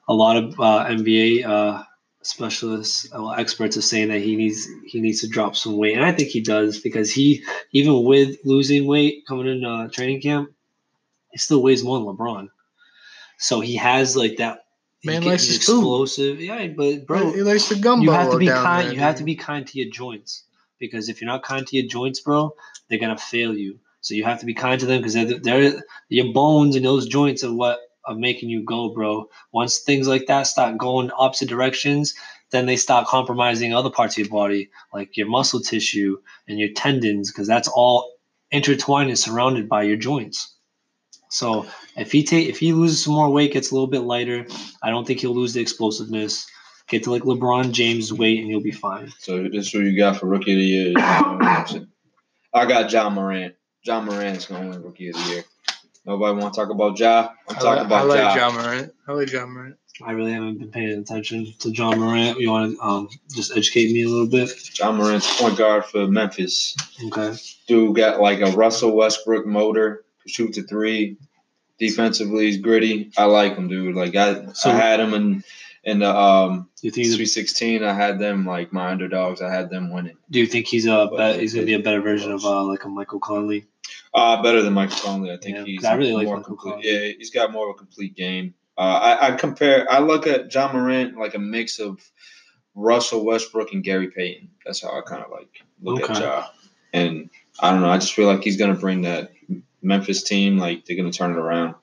A 0.08 0.12
lot 0.14 0.36
of 0.36 0.58
uh, 0.60 0.84
NBA 0.88 1.44
uh, 1.44 1.82
specialists, 2.26 3.06
uh, 3.12 3.22
well, 3.22 3.34
experts 3.34 3.76
are 3.76 3.82
saying 3.82 4.08
that 4.08 4.20
he 4.20 4.36
needs 4.36 4.66
he 4.86 5.00
needs 5.00 5.20
to 5.20 5.28
drop 5.28 5.56
some 5.56 5.76
weight, 5.76 5.96
and 5.96 6.04
I 6.04 6.12
think 6.12 6.30
he 6.30 6.40
does 6.40 6.80
because 6.80 7.12
he 7.12 7.44
even 7.72 8.02
with 8.04 8.38
losing 8.44 8.86
weight 8.86 9.24
coming 9.26 9.46
in 9.46 9.64
uh, 9.64 9.88
training 9.88 10.20
camp, 10.20 10.52
he 11.30 11.38
still 11.38 11.62
weighs 11.62 11.84
more 11.84 11.98
than 11.98 12.06
LeBron. 12.06 12.48
So 13.38 13.60
he 13.60 13.76
has 13.76 14.16
like 14.16 14.36
that. 14.38 14.64
Man 15.04 15.20
can- 15.20 15.32
likes 15.32 15.46
his 15.46 15.64
food. 15.64 15.78
explosive. 15.78 16.40
Yeah, 16.40 16.66
but 16.68 17.06
bro, 17.06 17.32
he 17.32 17.42
likes 17.42 17.68
the 17.68 17.76
gumbo. 17.76 18.04
you 18.04 18.10
have 18.10 18.30
to 18.30 18.38
be 18.38 18.46
kind. 18.46 18.86
there, 18.86 18.94
you 18.94 19.00
have 19.00 19.16
to 19.16 19.24
be 19.24 19.36
kind 19.36 19.66
to 19.66 19.78
your 19.78 19.90
joints 19.90 20.44
because 20.78 21.08
if 21.08 21.20
you're 21.20 21.30
not 21.30 21.42
kind 21.42 21.66
to 21.66 21.76
your 21.76 21.86
joints, 21.86 22.20
bro, 22.20 22.54
they're 22.88 22.98
gonna 22.98 23.18
fail 23.18 23.56
you. 23.56 23.78
So 24.00 24.14
you 24.14 24.24
have 24.24 24.40
to 24.40 24.46
be 24.46 24.54
kind 24.54 24.78
to 24.80 24.86
them 24.86 24.98
because 24.98 25.14
they're, 25.14 25.38
they're 25.38 25.82
your 26.08 26.32
bones 26.32 26.76
and 26.76 26.84
those 26.84 27.06
joints 27.06 27.42
are 27.42 27.52
what 27.52 27.83
are 28.06 28.14
making 28.14 28.48
you 28.48 28.62
go, 28.62 28.90
bro. 28.90 29.28
Once 29.52 29.78
things 29.78 30.08
like 30.08 30.26
that 30.26 30.46
start 30.46 30.78
going 30.78 31.10
opposite 31.12 31.48
directions, 31.48 32.14
then 32.50 32.66
they 32.66 32.76
start 32.76 33.06
compromising 33.06 33.74
other 33.74 33.90
parts 33.90 34.14
of 34.14 34.26
your 34.26 34.30
body, 34.30 34.70
like 34.92 35.16
your 35.16 35.26
muscle 35.26 35.60
tissue 35.60 36.18
and 36.48 36.58
your 36.58 36.70
tendons, 36.74 37.30
because 37.30 37.48
that's 37.48 37.68
all 37.68 38.12
intertwined 38.50 39.08
and 39.08 39.18
surrounded 39.18 39.68
by 39.68 39.82
your 39.82 39.96
joints. 39.96 40.54
So 41.30 41.66
if 41.96 42.12
he 42.12 42.22
take 42.22 42.48
if 42.48 42.60
he 42.60 42.72
loses 42.72 43.02
some 43.02 43.14
more 43.14 43.30
weight, 43.30 43.52
gets 43.52 43.72
a 43.72 43.74
little 43.74 43.88
bit 43.88 44.02
lighter, 44.02 44.46
I 44.82 44.90
don't 44.90 45.04
think 45.04 45.20
he'll 45.20 45.34
lose 45.34 45.52
the 45.52 45.60
explosiveness. 45.60 46.46
Get 46.86 47.04
to 47.04 47.10
like 47.10 47.22
LeBron 47.22 47.72
James 47.72 48.12
weight 48.12 48.38
and 48.40 48.48
you'll 48.48 48.62
be 48.62 48.70
fine. 48.70 49.10
So 49.18 49.42
this 49.44 49.66
is 49.66 49.72
who 49.72 49.80
you 49.80 49.96
got 49.96 50.18
for 50.18 50.26
rookie 50.26 50.52
of 50.52 50.58
the 50.58 50.64
year. 50.64 50.92
I 52.54 52.66
got 52.66 52.88
John 52.88 53.14
Morant. 53.14 53.56
John 53.84 54.04
Morant's 54.04 54.46
gonna 54.46 54.68
win 54.68 54.82
rookie 54.82 55.08
of 55.08 55.16
the 55.16 55.30
year. 55.30 55.44
Nobody 56.06 56.38
want 56.38 56.52
to 56.54 56.60
talk 56.60 56.70
about 56.70 56.98
Ja? 56.98 57.28
I'm 57.48 57.56
I 57.56 57.58
talking 57.60 57.66
like, 57.66 57.78
I 57.78 57.84
about 57.84 58.06
like 58.08 58.18
Ja. 58.18 58.34
John 58.34 58.54
Morant. 58.54 58.92
I 59.08 59.12
like 59.12 59.28
John 59.28 59.50
Morant. 59.50 59.76
I 60.04 60.10
really 60.12 60.32
haven't 60.32 60.58
been 60.58 60.70
paying 60.70 60.98
attention 60.98 61.54
to 61.60 61.70
John 61.70 61.98
Morant. 62.00 62.38
You 62.40 62.50
want 62.50 62.76
to 62.76 62.82
um, 62.84 63.08
just 63.34 63.56
educate 63.56 63.92
me 63.92 64.02
a 64.02 64.08
little 64.08 64.26
bit? 64.26 64.50
John 64.74 64.96
Morant's 64.96 65.40
point 65.40 65.56
guard 65.56 65.84
for 65.84 66.06
Memphis. 66.08 66.76
Okay. 67.06 67.34
Dude 67.68 67.94
got 67.96 68.20
like 68.20 68.40
a 68.40 68.50
Russell 68.52 68.94
Westbrook 68.96 69.46
motor. 69.46 70.04
Shoots 70.26 70.58
a 70.58 70.62
three. 70.62 71.16
Defensively, 71.78 72.46
he's 72.46 72.58
gritty. 72.58 73.10
I 73.16 73.24
like 73.24 73.56
him, 73.56 73.68
dude. 73.68 73.94
Like 73.94 74.14
I, 74.16 74.52
So- 74.52 74.70
I 74.70 74.74
had 74.74 75.00
him 75.00 75.14
in 75.14 75.44
in 75.84 75.98
the 75.98 76.16
um 76.16 76.68
you 76.82 76.90
think 76.90 77.06
he's 77.06 77.14
Sweet 77.14 77.26
16. 77.26 77.84
I 77.84 77.92
had 77.92 78.18
them 78.18 78.44
like 78.46 78.72
my 78.72 78.90
underdogs. 78.90 79.40
I 79.42 79.52
had 79.52 79.70
them 79.70 79.92
winning. 79.92 80.16
do 80.30 80.40
you 80.40 80.46
think 80.46 80.66
he's 80.66 80.86
a 80.86 81.08
be, 81.14 81.40
he's 81.40 81.54
gonna 81.54 81.66
be 81.66 81.74
a 81.74 81.78
better 81.78 82.00
version 82.00 82.32
of 82.32 82.44
uh, 82.44 82.62
like 82.64 82.84
a 82.84 82.88
Michael 82.88 83.20
Conley? 83.20 83.66
Uh, 84.12 84.42
better 84.42 84.62
than 84.62 84.72
Michael 84.72 84.96
Conley. 84.98 85.30
I 85.32 85.36
think 85.36 85.58
Yeah, 85.58 85.64
he's 85.64 85.84
I 85.84 85.94
really 85.94 86.12
like 86.12 86.26
more 86.26 86.36
Michael 86.38 86.56
complete. 86.56 86.72
Conley. 86.72 87.08
Yeah, 87.08 87.12
he's 87.18 87.30
got 87.30 87.52
more 87.52 87.68
of 87.68 87.76
a 87.76 87.78
complete 87.78 88.16
game. 88.16 88.54
Uh, 88.76 88.80
I, 89.20 89.28
I 89.28 89.36
compare. 89.36 89.90
I 89.90 90.00
look 90.00 90.26
at 90.26 90.48
John 90.50 90.74
Morant 90.74 91.16
like 91.16 91.34
a 91.34 91.38
mix 91.38 91.78
of 91.78 92.00
Russell 92.74 93.24
Westbrook 93.24 93.72
and 93.72 93.84
Gary 93.84 94.10
Payton. 94.10 94.50
That's 94.64 94.82
how 94.82 94.88
I 94.98 95.02
kind 95.02 95.22
of 95.22 95.30
like 95.30 95.62
look 95.82 96.02
at 96.02 96.16
Okay. 96.16 96.20
Ja. 96.24 96.46
And 96.92 97.30
I 97.60 97.70
don't 97.72 97.82
know. 97.82 97.90
I 97.90 97.98
just 97.98 98.14
feel 98.14 98.26
like 98.26 98.42
he's 98.42 98.56
gonna 98.56 98.74
bring 98.74 99.02
that 99.02 99.32
Memphis 99.82 100.22
team. 100.22 100.58
Like 100.58 100.84
they're 100.84 100.96
gonna 100.96 101.12
turn 101.12 101.32
it 101.32 101.38
around. 101.38 101.74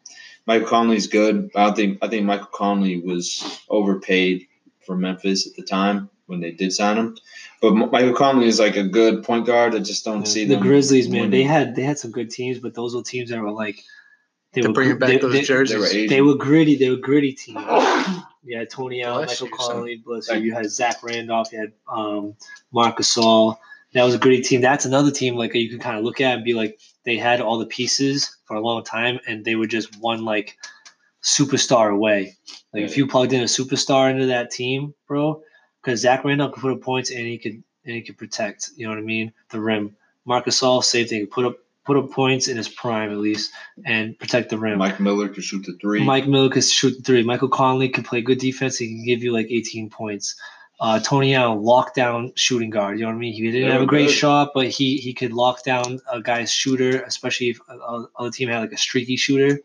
Michael 0.48 0.68
Conley's 0.68 1.08
good. 1.08 1.50
I 1.56 1.66
don't 1.66 1.76
think 1.76 2.00
I 2.02 2.08
think 2.08 2.26
Michael 2.26 2.48
Conley 2.48 3.00
was 3.00 3.62
overpaid 3.70 4.48
for 4.86 4.96
Memphis 4.96 5.48
at 5.48 5.56
the 5.56 5.64
time 5.64 6.10
when 6.26 6.40
they 6.40 6.52
did 6.52 6.74
sign 6.74 6.98
him. 6.98 7.18
But 7.62 7.74
Michael 7.76 8.16
Conley 8.16 8.48
is 8.48 8.60
like 8.60 8.76
a 8.76 8.84
good 8.84 9.24
point 9.24 9.46
guard. 9.46 9.76
I 9.76 9.80
just 9.80 10.04
don't 10.04 10.26
see 10.26 10.46
the 10.46 10.56
them. 10.56 10.64
Grizzlies, 10.64 11.10
man, 11.10 11.30
they 11.30 11.44
had 11.44 11.76
they 11.76 11.84
had 11.84 12.00
some 12.00 12.12
good 12.12 12.32
teams, 12.32 12.60
but 12.60 12.74
those 12.74 12.96
were 12.96 13.04
teams 13.04 13.30
that 13.30 13.40
were 13.40 13.52
like 13.52 13.80
they 14.54 14.62
To 14.62 14.70
were 14.70 14.74
bring 14.74 14.90
gr- 14.90 14.96
back 14.96 15.10
they, 15.10 15.18
those 15.18 15.34
they, 15.34 15.42
jerseys. 15.42 15.92
They 15.92 16.02
were 16.02 16.08
They 16.08 16.22
were 16.22 16.36
gritty. 16.36 16.76
They 16.76 16.90
were 16.90 16.98
gritty 16.98 17.34
teams. 17.34 17.62
Yeah, 18.44 18.66
Tony 18.66 19.04
Allen, 19.04 19.26
Bless 19.26 19.40
Michael 19.42 19.58
you, 19.58 19.64
son. 19.64 19.76
Conley, 19.76 19.96
bless 20.04 20.30
you. 20.30 20.38
You 20.40 20.54
had 20.54 20.70
Zach 20.72 21.04
Randolph. 21.04 21.52
You 21.52 21.60
had 21.60 21.74
um, 21.88 22.36
Marcus 22.74 23.16
Gasol. 23.16 23.58
That 23.94 24.04
was 24.04 24.16
a 24.16 24.18
gritty 24.18 24.42
team. 24.42 24.62
That's 24.62 24.86
another 24.86 25.12
team 25.12 25.36
like 25.36 25.54
you 25.54 25.70
can 25.70 25.80
kind 25.80 25.98
of 25.98 26.04
look 26.04 26.22
at 26.22 26.36
and 26.38 26.44
be 26.44 26.54
like, 26.54 26.80
they 27.06 27.18
had 27.18 27.40
all 27.42 27.60
the 27.60 27.66
pieces 27.68 28.38
for 28.52 28.58
a 28.58 28.62
long 28.62 28.84
time, 28.84 29.18
and 29.26 29.46
they 29.46 29.56
were 29.56 29.66
just 29.66 29.98
one 30.02 30.26
like 30.26 30.58
superstar 31.24 31.90
away. 31.90 32.36
Like 32.74 32.84
if 32.84 32.98
you 32.98 33.08
plugged 33.08 33.32
in 33.32 33.40
a 33.40 33.46
superstar 33.46 34.12
into 34.12 34.26
that 34.26 34.52
team, 34.52 34.94
bro, 35.08 35.42
because 35.82 36.02
Zach 36.02 36.26
Randolph 36.26 36.52
could 36.52 36.62
put 36.62 36.74
up 36.74 36.82
points 36.82 37.12
and 37.12 37.20
he 37.20 37.38
could 37.38 37.64
and 37.86 37.96
he 37.96 38.02
could 38.02 38.18
protect. 38.18 38.72
You 38.76 38.86
know 38.86 38.92
what 38.92 39.00
I 39.00 39.04
mean? 39.04 39.32
The 39.52 39.62
rim. 39.62 39.96
Marcus 40.26 40.62
All, 40.62 40.82
same 40.82 41.08
thing. 41.08 41.28
Put 41.28 41.46
up 41.46 41.60
put 41.86 41.96
up 41.96 42.12
points 42.12 42.50
in 42.50 42.58
his 42.58 42.68
prime 42.68 43.10
at 43.10 43.20
least 43.20 43.54
and 43.86 44.20
protect 44.20 44.50
the 44.50 44.58
rim. 44.58 44.78
Mike 44.78 45.00
Miller 45.00 45.30
could 45.30 45.46
shoot 45.46 45.66
the 45.66 45.78
three. 45.80 46.04
Mike 46.04 46.28
Miller 46.28 46.50
could 46.50 46.66
shoot 46.66 46.98
the 46.98 47.04
three. 47.04 47.24
Michael 47.24 47.48
Conley 47.48 47.88
could 47.88 48.04
play 48.04 48.22
good 48.22 48.40
defense. 48.40 48.78
He 48.78 48.88
can 48.88 49.06
give 49.06 49.24
you 49.24 49.32
like 49.32 49.48
18 49.50 49.90
points. 49.90 50.36
Uh, 50.82 51.00
Tony 51.00 51.36
Allen, 51.36 51.60
lockdown 51.60 52.36
shooting 52.36 52.72
guard. 52.72 52.98
You 52.98 53.06
know 53.06 53.12
what 53.12 53.18
I 53.18 53.20
mean? 53.20 53.34
He 53.34 53.52
didn't 53.52 53.70
have 53.70 53.84
a 53.84 53.86
great 53.86 54.08
good. 54.08 54.16
shot, 54.16 54.50
but 54.56 54.68
he 54.68 54.98
he 54.98 55.14
could 55.14 55.32
lock 55.32 55.64
down 55.64 56.00
a 56.12 56.20
guy's 56.20 56.52
shooter, 56.52 57.04
especially 57.04 57.50
if 57.50 57.60
other 58.18 58.32
team 58.32 58.50
had 58.50 58.62
like 58.62 58.72
a 58.72 58.78
streaky 58.78 59.16
shooter. 59.16 59.60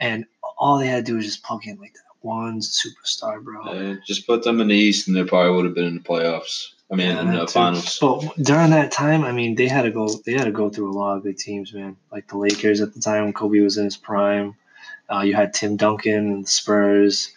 And 0.00 0.24
all 0.58 0.78
they 0.78 0.88
had 0.88 1.06
to 1.06 1.12
do 1.12 1.16
was 1.16 1.26
just 1.26 1.44
plug 1.44 1.64
in 1.64 1.78
like 1.78 1.94
that 1.94 2.00
one 2.22 2.58
superstar, 2.58 3.40
bro. 3.40 3.62
Uh, 3.62 3.96
just 4.04 4.26
put 4.26 4.42
them 4.42 4.60
in 4.60 4.66
the 4.66 4.74
East, 4.74 5.06
and 5.06 5.16
they 5.16 5.22
probably 5.22 5.54
would 5.54 5.64
have 5.64 5.74
been 5.74 5.86
in 5.86 5.94
the 5.94 6.00
playoffs. 6.00 6.72
I 6.90 6.96
mean, 6.96 7.08
Yeah, 7.08 7.20
in 7.20 7.32
the 7.32 7.40
too. 7.40 7.52
finals. 7.52 7.98
But 8.00 8.36
during 8.42 8.70
that 8.70 8.90
time, 8.90 9.22
I 9.22 9.30
mean, 9.30 9.54
they 9.54 9.68
had 9.68 9.82
to 9.82 9.92
go. 9.92 10.08
They 10.26 10.32
had 10.32 10.46
to 10.46 10.50
go 10.50 10.70
through 10.70 10.90
a 10.90 10.98
lot 10.98 11.16
of 11.16 11.22
good 11.22 11.38
teams, 11.38 11.72
man. 11.72 11.96
Like 12.10 12.26
the 12.26 12.38
Lakers 12.38 12.80
at 12.80 12.94
the 12.94 13.00
time 13.00 13.24
when 13.24 13.32
Kobe 13.32 13.60
was 13.60 13.76
in 13.76 13.84
his 13.84 13.96
prime. 13.96 14.56
Uh, 15.08 15.20
you 15.20 15.34
had 15.34 15.54
Tim 15.54 15.76
Duncan 15.76 16.32
and 16.32 16.44
the 16.44 16.50
Spurs. 16.50 17.32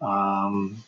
Um, 0.00 0.82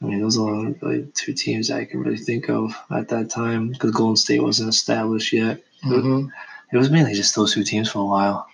I 0.00 0.04
mean, 0.06 0.20
those 0.20 0.38
are 0.38 0.46
the 0.46 0.56
only 0.56 0.78
like, 1.00 1.14
two 1.14 1.32
teams 1.34 1.70
I 1.70 1.84
can 1.84 2.00
really 2.00 2.16
think 2.18 2.48
of 2.48 2.72
at 2.90 3.08
that 3.08 3.30
time 3.30 3.68
because 3.70 3.90
Golden 3.90 4.16
State 4.16 4.42
wasn't 4.42 4.68
established 4.68 5.32
yet. 5.32 5.60
Mhm. 5.84 6.30
It 6.72 6.76
was 6.76 6.90
mainly 6.90 7.14
just 7.14 7.34
those 7.34 7.52
two 7.54 7.64
teams 7.64 7.90
for 7.90 8.00
a 8.00 8.06
while. 8.06 8.46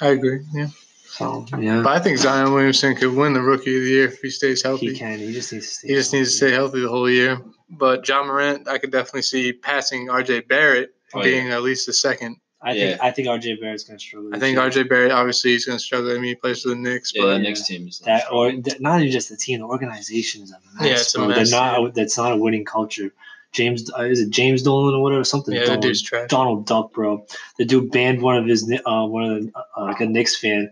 I 0.00 0.08
agree. 0.08 0.40
Yeah, 0.52 0.68
So 1.08 1.46
yeah, 1.58 1.82
but 1.82 1.92
I 1.96 2.00
think 2.00 2.18
Zion 2.18 2.52
Williamson 2.52 2.94
could 2.96 3.14
win 3.14 3.32
the 3.34 3.40
Rookie 3.42 3.76
of 3.76 3.82
the 3.82 3.88
Year 3.88 4.04
if 4.08 4.20
he 4.20 4.30
stays 4.30 4.62
healthy. 4.62 4.92
he 4.92 4.98
healthy. 4.98 5.18
can. 5.18 5.26
He 5.28 5.32
just 5.32 5.52
needs 5.52 5.66
to 5.66 5.72
stay. 5.72 5.88
He 5.88 5.94
just 5.94 6.12
needs 6.12 6.38
to 6.38 6.50
healthy. 6.50 6.52
stay 6.52 6.54
healthy 6.56 6.80
the 6.82 6.88
whole 6.88 7.08
year. 7.10 7.40
But 7.70 8.04
John 8.04 8.26
Morant, 8.26 8.68
I 8.68 8.78
could 8.78 8.90
definitely 8.92 9.22
see 9.22 9.52
passing 9.52 10.10
R.J. 10.10 10.40
Barrett 10.42 10.90
Oh, 11.14 11.22
being 11.22 11.50
at 11.52 11.62
least 11.62 11.88
a 11.88 11.92
second. 11.92 12.36
I 12.66 12.74
think. 12.74 13.00
I 13.02 13.10
think 13.12 13.28
RJ 13.28 13.60
Barrett's 13.60 13.84
gonna 13.84 13.98
struggle. 13.98 14.30
I 14.34 14.38
think 14.38 14.54
year. 14.54 14.62
R.J. 14.62 14.82
Barrett 14.84 15.12
obviously 15.12 15.54
is 15.54 15.64
going 15.64 15.78
to 15.78 15.84
struggle. 15.84 16.10
I 16.10 16.14
mean, 16.14 16.24
he 16.24 16.34
plays 16.34 16.62
for 16.62 16.70
the 16.70 16.74
Knicks, 16.76 17.12
Yeah, 17.14 17.22
but 17.22 17.28
that 17.28 17.38
next 17.40 17.66
team 17.66 17.86
is 17.88 18.00
that 18.00 18.24
or 18.32 18.50
th- 18.50 18.80
not 18.80 19.00
even 19.00 19.12
just 19.12 19.28
the 19.28 19.36
team, 19.36 19.60
the 19.60 19.66
organization 19.66 20.42
is 20.42 20.50
a 20.52 20.58
mess. 20.82 20.86
Yeah, 20.88 20.92
it's 20.94 21.14
a 21.14 21.18
bro. 21.18 21.28
mess, 21.28 21.50
They're 21.50 21.60
not. 21.60 21.94
That's 21.94 22.16
not 22.18 22.32
a 22.32 22.36
winning 22.36 22.64
culture. 22.64 23.12
James 23.52 23.90
uh, 23.98 24.02
is 24.02 24.20
it 24.20 24.30
James 24.30 24.62
Dolan 24.62 24.94
or 24.94 25.02
whatever 25.02 25.24
something. 25.24 25.54
yeah, 25.54 25.60
that 25.60 25.66
Dolan. 25.66 25.80
dude's 25.80 26.02
trash. 26.02 26.28
Donald 26.28 26.66
Duck, 26.66 26.92
bro. 26.92 27.24
The 27.58 27.64
dude 27.64 27.90
banned 27.90 28.20
one 28.20 28.36
of 28.36 28.44
his 28.46 28.62
uh, 28.84 29.06
one 29.06 29.22
of 29.24 29.42
the 29.44 29.52
uh, 29.76 29.82
like 29.84 30.00
a 30.00 30.06
Knicks 30.06 30.36
fan, 30.36 30.70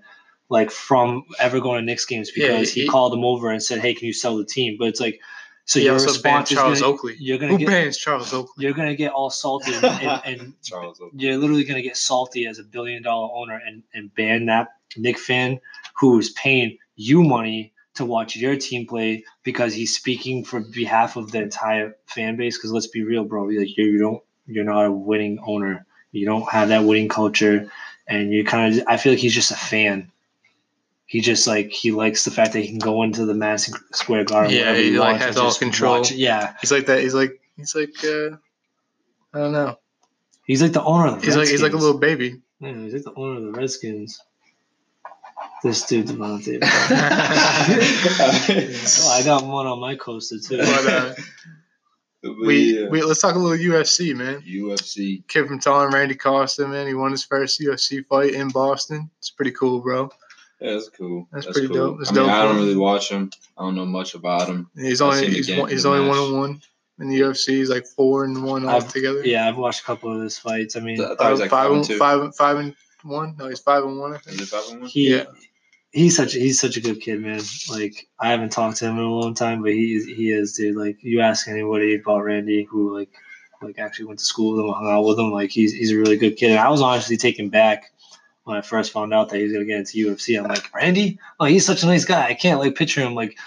like 0.51 0.71
from 0.71 1.25
ever 1.39 1.61
going 1.61 1.81
to 1.81 1.85
Knicks 1.87 2.05
games 2.05 2.31
Yeah, 2.37 2.49
because 2.49 2.73
he, 2.73 2.83
he- 2.83 2.89
called 2.89 3.15
him 3.15 3.25
over 3.25 3.51
and 3.51 3.63
said, 3.63 3.79
"Hey, 3.81 3.95
can 3.95 4.07
you 4.07 4.13
sell 4.13 4.37
the 4.37 4.45
team?" 4.45 4.77
But 4.79 4.89
it's 4.89 5.01
like, 5.01 5.21
so 5.65 5.79
he 5.79 5.87
your 5.87 5.95
also 5.95 6.09
response 6.09 6.51
is 6.51 6.57
Charles 6.59 6.81
gonna, 6.81 6.93
Oakley. 6.93 7.17
you're 7.19 7.39
gonna 7.39 7.53
Who 7.53 7.59
get 7.59 7.69
bans 7.69 7.97
Charles 7.97 8.33
Oakley? 8.33 8.65
you're 8.65 8.75
gonna 8.75 8.95
get 8.97 9.13
all 9.13 9.31
salty 9.31 9.73
and, 9.75 9.85
and, 9.85 10.23
and 10.41 10.63
Charles. 10.63 11.01
Oakley. 11.01 11.19
you're 11.25 11.37
literally 11.37 11.65
gonna 11.65 11.83
get 11.83 11.97
salty 11.97 12.47
as 12.47 12.59
a 12.59 12.65
billion 12.65 13.03
dollar 13.03 13.29
owner 13.35 13.61
and, 13.67 13.83
and 13.95 14.15
ban 14.15 14.47
that 14.47 14.69
Knick 14.97 15.19
fan 15.19 15.61
who 15.99 16.19
is 16.19 16.31
paying 16.31 16.79
you 16.97 17.23
money 17.23 17.73
to 17.95 18.05
watch 18.05 18.37
your 18.37 18.57
team 18.57 18.87
play 18.87 19.25
because 19.45 19.75
he's 19.75 19.95
speaking 19.97 20.45
for 20.45 20.61
behalf 20.61 21.17
of 21.17 21.31
the 21.31 21.43
entire 21.43 21.97
fan 22.07 22.37
base. 22.37 22.57
Because 22.59 22.73
let's 22.73 22.89
be 22.89 23.03
real, 23.05 23.25
bro, 23.25 23.45
like 23.45 23.77
you, 23.77 23.85
you 23.85 23.99
don't 23.99 24.23
you're 24.47 24.65
not 24.65 24.85
a 24.87 24.91
winning 24.93 25.39
owner. 25.47 25.87
You 26.13 26.27
don't 26.27 26.49
have 26.51 26.69
that 26.69 26.85
winning 26.85 27.09
culture, 27.09 27.71
and 28.07 28.33
you 28.33 28.45
kind 28.45 28.75
of 28.81 28.85
I 28.87 28.97
feel 28.97 29.13
like 29.13 29.21
he's 29.21 29.35
just 29.35 29.51
a 29.51 29.57
fan. 29.57 30.11
He 31.07 31.21
just 31.21 31.47
like 31.47 31.71
he 31.71 31.91
likes 31.93 32.25
the 32.25 32.31
fact 32.31 32.55
that 32.55 32.61
he 32.61 32.69
can 32.69 32.79
go 32.79 33.03
into 33.03 33.27
the 33.27 33.35
Madison 33.35 33.75
Square 33.93 34.25
Garden. 34.25 34.53
Yeah, 34.53 34.73
whenever 34.73 34.79
he, 34.81 34.99
like, 34.99 35.21
has 35.21 35.37
all 35.37 35.49
just 35.49 35.61
control. 35.61 35.99
watch. 35.99 36.13
Yeah, 36.13 36.55
He's 36.61 36.73
like 36.73 36.87
that. 36.87 37.01
He's 37.01 37.15
like 37.15 37.41
he's 37.57 37.75
like 37.75 37.95
uh, 38.05 38.37
I 39.35 39.39
don't 39.39 39.53
know. 39.53 39.79
he's 40.47 40.63
like 40.63 40.73
the 40.73 40.83
owner 40.83 41.09
of 41.09 41.21
the 41.21 41.27
He's 41.27 41.37
like 41.37 41.49
he's 41.49 41.63
like 41.63 41.75
a 41.75 41.77
little 41.77 41.99
baby. 41.99 42.41
Yeah, 42.61 42.73
he's 42.75 42.95
like 42.95 43.05
the 43.05 43.15
owner 43.15 43.37
of 43.37 43.43
the 43.45 43.53
Redskins. 43.53 44.21
This 45.63 45.85
dude 45.87 46.07
Devontae. 46.07 46.61
but 46.61 46.69
oh, 49.05 49.11
I 49.13 49.23
got 49.25 49.45
one 49.45 49.67
on 49.67 49.81
my 49.81 49.97
coaster 49.97 50.39
too. 50.39 50.59
uh, 50.61 51.15
we 52.43 52.87
we 52.89 53.03
let's 53.03 53.21
talk 53.21 53.35
a 53.35 53.39
little 53.39 53.59
UFC, 53.59 54.15
man. 54.15 54.43
UFC. 54.43 55.27
Kid 55.29 55.47
from 55.47 55.59
Taunton, 55.61 55.93
Randy 55.93 56.15
Costa, 56.15 56.67
man. 56.67 56.87
He 56.87 56.95
won 56.95 57.11
his 57.11 57.25
first 57.25 57.61
UFC 57.61 58.07
fight 58.07 58.33
in 58.35 58.49
Boston. 58.49 59.11
It's 59.19 59.31
pretty 59.31 59.53
cool, 59.53 59.81
bro. 59.81 60.11
Yeah, 60.61 60.73
that's 60.75 60.89
cool. 60.91 61.29
That's 61.33 61.47
pretty 61.47 61.69
cool. 61.69 61.77
dope. 61.77 61.99
That's 61.99 62.11
I 62.11 62.15
mean, 62.15 62.23
dope, 62.27 62.33
I 62.33 62.43
don't 62.45 62.57
really 62.57 62.77
watch 62.77 63.11
him. 63.11 63.31
I 63.59 63.63
don't 63.63 63.75
know 63.75 63.85
much 63.85 64.15
about 64.15 64.49
him. 64.49 64.71
He's 64.77 65.01
only 65.01 65.29
he's 65.29 65.55
one, 65.55 65.69
he's 65.69 65.85
only 65.85 66.09
one 66.09 66.19
on 66.19 66.39
one. 66.39 66.63
in 67.01 67.09
the 67.09 67.21
UFC. 67.21 67.49
He's 67.49 67.71
like 67.71 67.87
four 67.87 68.25
and 68.25 68.45
one 68.45 68.67
I've- 68.67 68.85
altogether. 68.87 69.23
Yeah, 69.25 69.49
I've 69.49 69.57
watched 69.59 69.81
a 69.81 69.85
couple 69.85 70.15
of 70.15 70.23
his 70.23 70.39
fights. 70.39 70.77
I 70.77 70.81
mean, 70.81 71.01
I 71.01 71.15
thought 71.17 71.39
like 71.39 71.51
five, 71.51 71.51
five 71.51 71.67
and 71.71 71.77
and, 71.79 71.85
two. 71.85 71.99
five, 71.99 72.35
five 72.37 72.57
and 72.59 72.75
one. 73.03 73.35
No, 73.39 73.49
he's 73.49 73.61
five 73.61 73.85
and 73.85 73.99
one. 73.99 74.15
I 74.15 74.19
think. 74.19 74.41
Is 74.41 74.53
it 74.53 74.57
five 74.57 74.71
and 74.71 74.81
one? 74.83 74.89
he 74.89 75.15
Yeah. 75.17 75.25
he's 75.91 76.17
such 76.17 76.33
he's 76.35 76.61
such 76.61 76.77
a 76.77 76.81
good 76.81 77.01
kid, 77.01 77.21
man. 77.21 77.41
Like 77.71 78.07
I 78.21 78.31
haven't 78.31 78.53
talked 78.53 78.79
to 78.79 78.87
him 78.87 78.97
in 78.99 79.05
a 79.05 79.09
long 79.11 79.35
time, 79.35 79.61
but 79.63 79.73
he 79.73 79.95
is 79.95 80.07
he 80.07 80.31
is 80.31 80.53
dude. 80.55 80.77
Like 80.77 80.99
you 81.03 81.21
ask 81.21 81.49
anybody 81.49 81.97
about 81.97 82.21
Randy 82.25 82.63
who 82.65 82.97
like 82.97 83.11
like 83.63 83.79
actually 83.79 84.05
went 84.05 84.19
to 84.19 84.25
school 84.25 84.53
with 84.57 84.65
him, 84.65 84.73
hung 84.73 84.89
out 84.91 85.05
with 85.05 85.19
him, 85.19 85.33
like 85.33 85.51
he's 85.51 85.73
he's 85.73 85.91
a 85.93 85.97
really 85.99 86.17
good 86.17 86.37
kid. 86.37 86.51
And 86.51 86.61
I 86.61 86.69
was 86.69 86.81
honestly 86.83 87.17
taken 87.17 87.49
back 87.49 87.93
when 88.45 88.57
I 88.57 88.61
first 88.61 88.93
found 88.93 89.13
out 89.13 89.29
that 89.31 89.39
he 89.39 89.45
was 89.45 89.53
gonna 89.53 89.65
get 89.65 89.79
into 89.79 89.99
UFC. 90.15 90.39
I'm 90.39 90.49
like, 90.49 90.73
Randy? 90.75 91.19
Oh, 91.41 91.45
he's 91.47 91.67
such 91.67 91.83
a 91.83 91.87
nice 91.87 92.05
guy. 92.05 92.27
I 92.27 92.35
can't 92.35 92.61
like 92.61 92.75
picture 92.77 93.01
him 93.01 93.15
like 93.15 93.39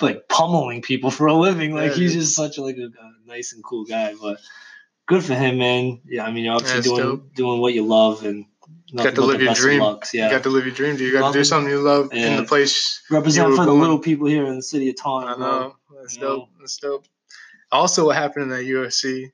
like 0.00 0.28
pummeling 0.28 0.82
people 0.82 1.10
for 1.10 1.26
a 1.26 1.34
living. 1.34 1.74
Like 1.74 1.92
Yeah, 1.92 1.96
he's 1.96 2.12
just 2.14 2.34
such 2.34 2.58
a 2.58 2.62
like 2.62 2.76
a, 2.76 2.86
a 2.86 3.12
nice 3.26 3.52
and 3.52 3.64
cool 3.64 3.84
guy. 3.84 4.14
But 4.20 4.38
good 5.06 5.24
for 5.24 5.34
him, 5.34 5.58
man. 5.58 6.00
Yeah, 6.06 6.24
I 6.24 6.30
mean, 6.32 6.44
you're 6.44 6.54
obviously 6.54 6.82
doing 6.82 6.98
dope. 7.02 7.34
doing 7.34 7.60
what 7.60 7.74
you 7.74 7.84
love 7.86 8.24
and 8.24 8.46
Got 8.94 9.16
to 9.16 9.22
live 9.22 9.42
your 9.42 9.54
dream. 9.54 9.80
lucks. 9.80 10.14
Yeah. 10.14 10.26
You 10.26 10.30
got 10.36 10.44
to 10.44 10.50
live 10.50 10.66
your 10.66 10.74
dream. 10.74 10.96
You 10.98 11.12
got 11.12 11.28
to 11.28 11.32
do 11.32 11.40
it. 11.40 11.44
something 11.46 11.68
you 11.70 11.80
love 11.80 12.12
in 12.12 12.36
the 12.36 12.44
place. 12.44 13.02
represent 13.10 13.56
for 13.56 13.64
the 13.64 13.72
little 13.72 13.98
people 13.98 14.28
here 14.28 14.46
in 14.46 14.54
the 14.56 14.62
city 14.62 14.88
of 14.88 14.96
Taunton. 14.96 15.30
I 15.32 15.36
bro. 15.36 15.46
know. 15.46 15.76
That's 16.00 16.14
You 16.14 16.20
dope. 16.20 16.38
know? 16.38 16.48
That's 16.60 16.76
dope. 16.76 17.04
Also, 17.72 18.06
what 18.06 18.14
happened 18.16 18.44
in 18.44 18.48
that 18.50 18.64
UFC? 18.64 19.32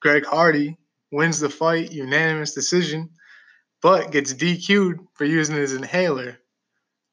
Greg 0.00 0.24
Hardy 0.24 0.78
wins 1.12 1.38
the 1.38 1.50
fight, 1.50 1.92
unanimous 1.92 2.54
decision, 2.54 3.10
but 3.82 4.10
gets 4.10 4.32
DQ'd 4.34 5.00
for 5.14 5.24
using 5.24 5.56
his 5.56 5.72
inhaler. 5.74 6.38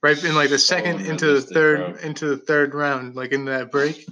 Right 0.03 0.21
in 0.23 0.35
like 0.35 0.49
the 0.49 0.59
second 0.59 0.97
I 1.01 1.09
into 1.09 1.25
the 1.27 1.33
missed 1.35 1.51
it, 1.51 1.53
third 1.55 1.77
bro. 1.95 2.07
into 2.07 2.27
the 2.27 2.37
third 2.37 2.75
round, 2.75 3.15
like 3.15 3.31
in 3.31 3.45
that 3.45 3.71
break. 3.71 4.07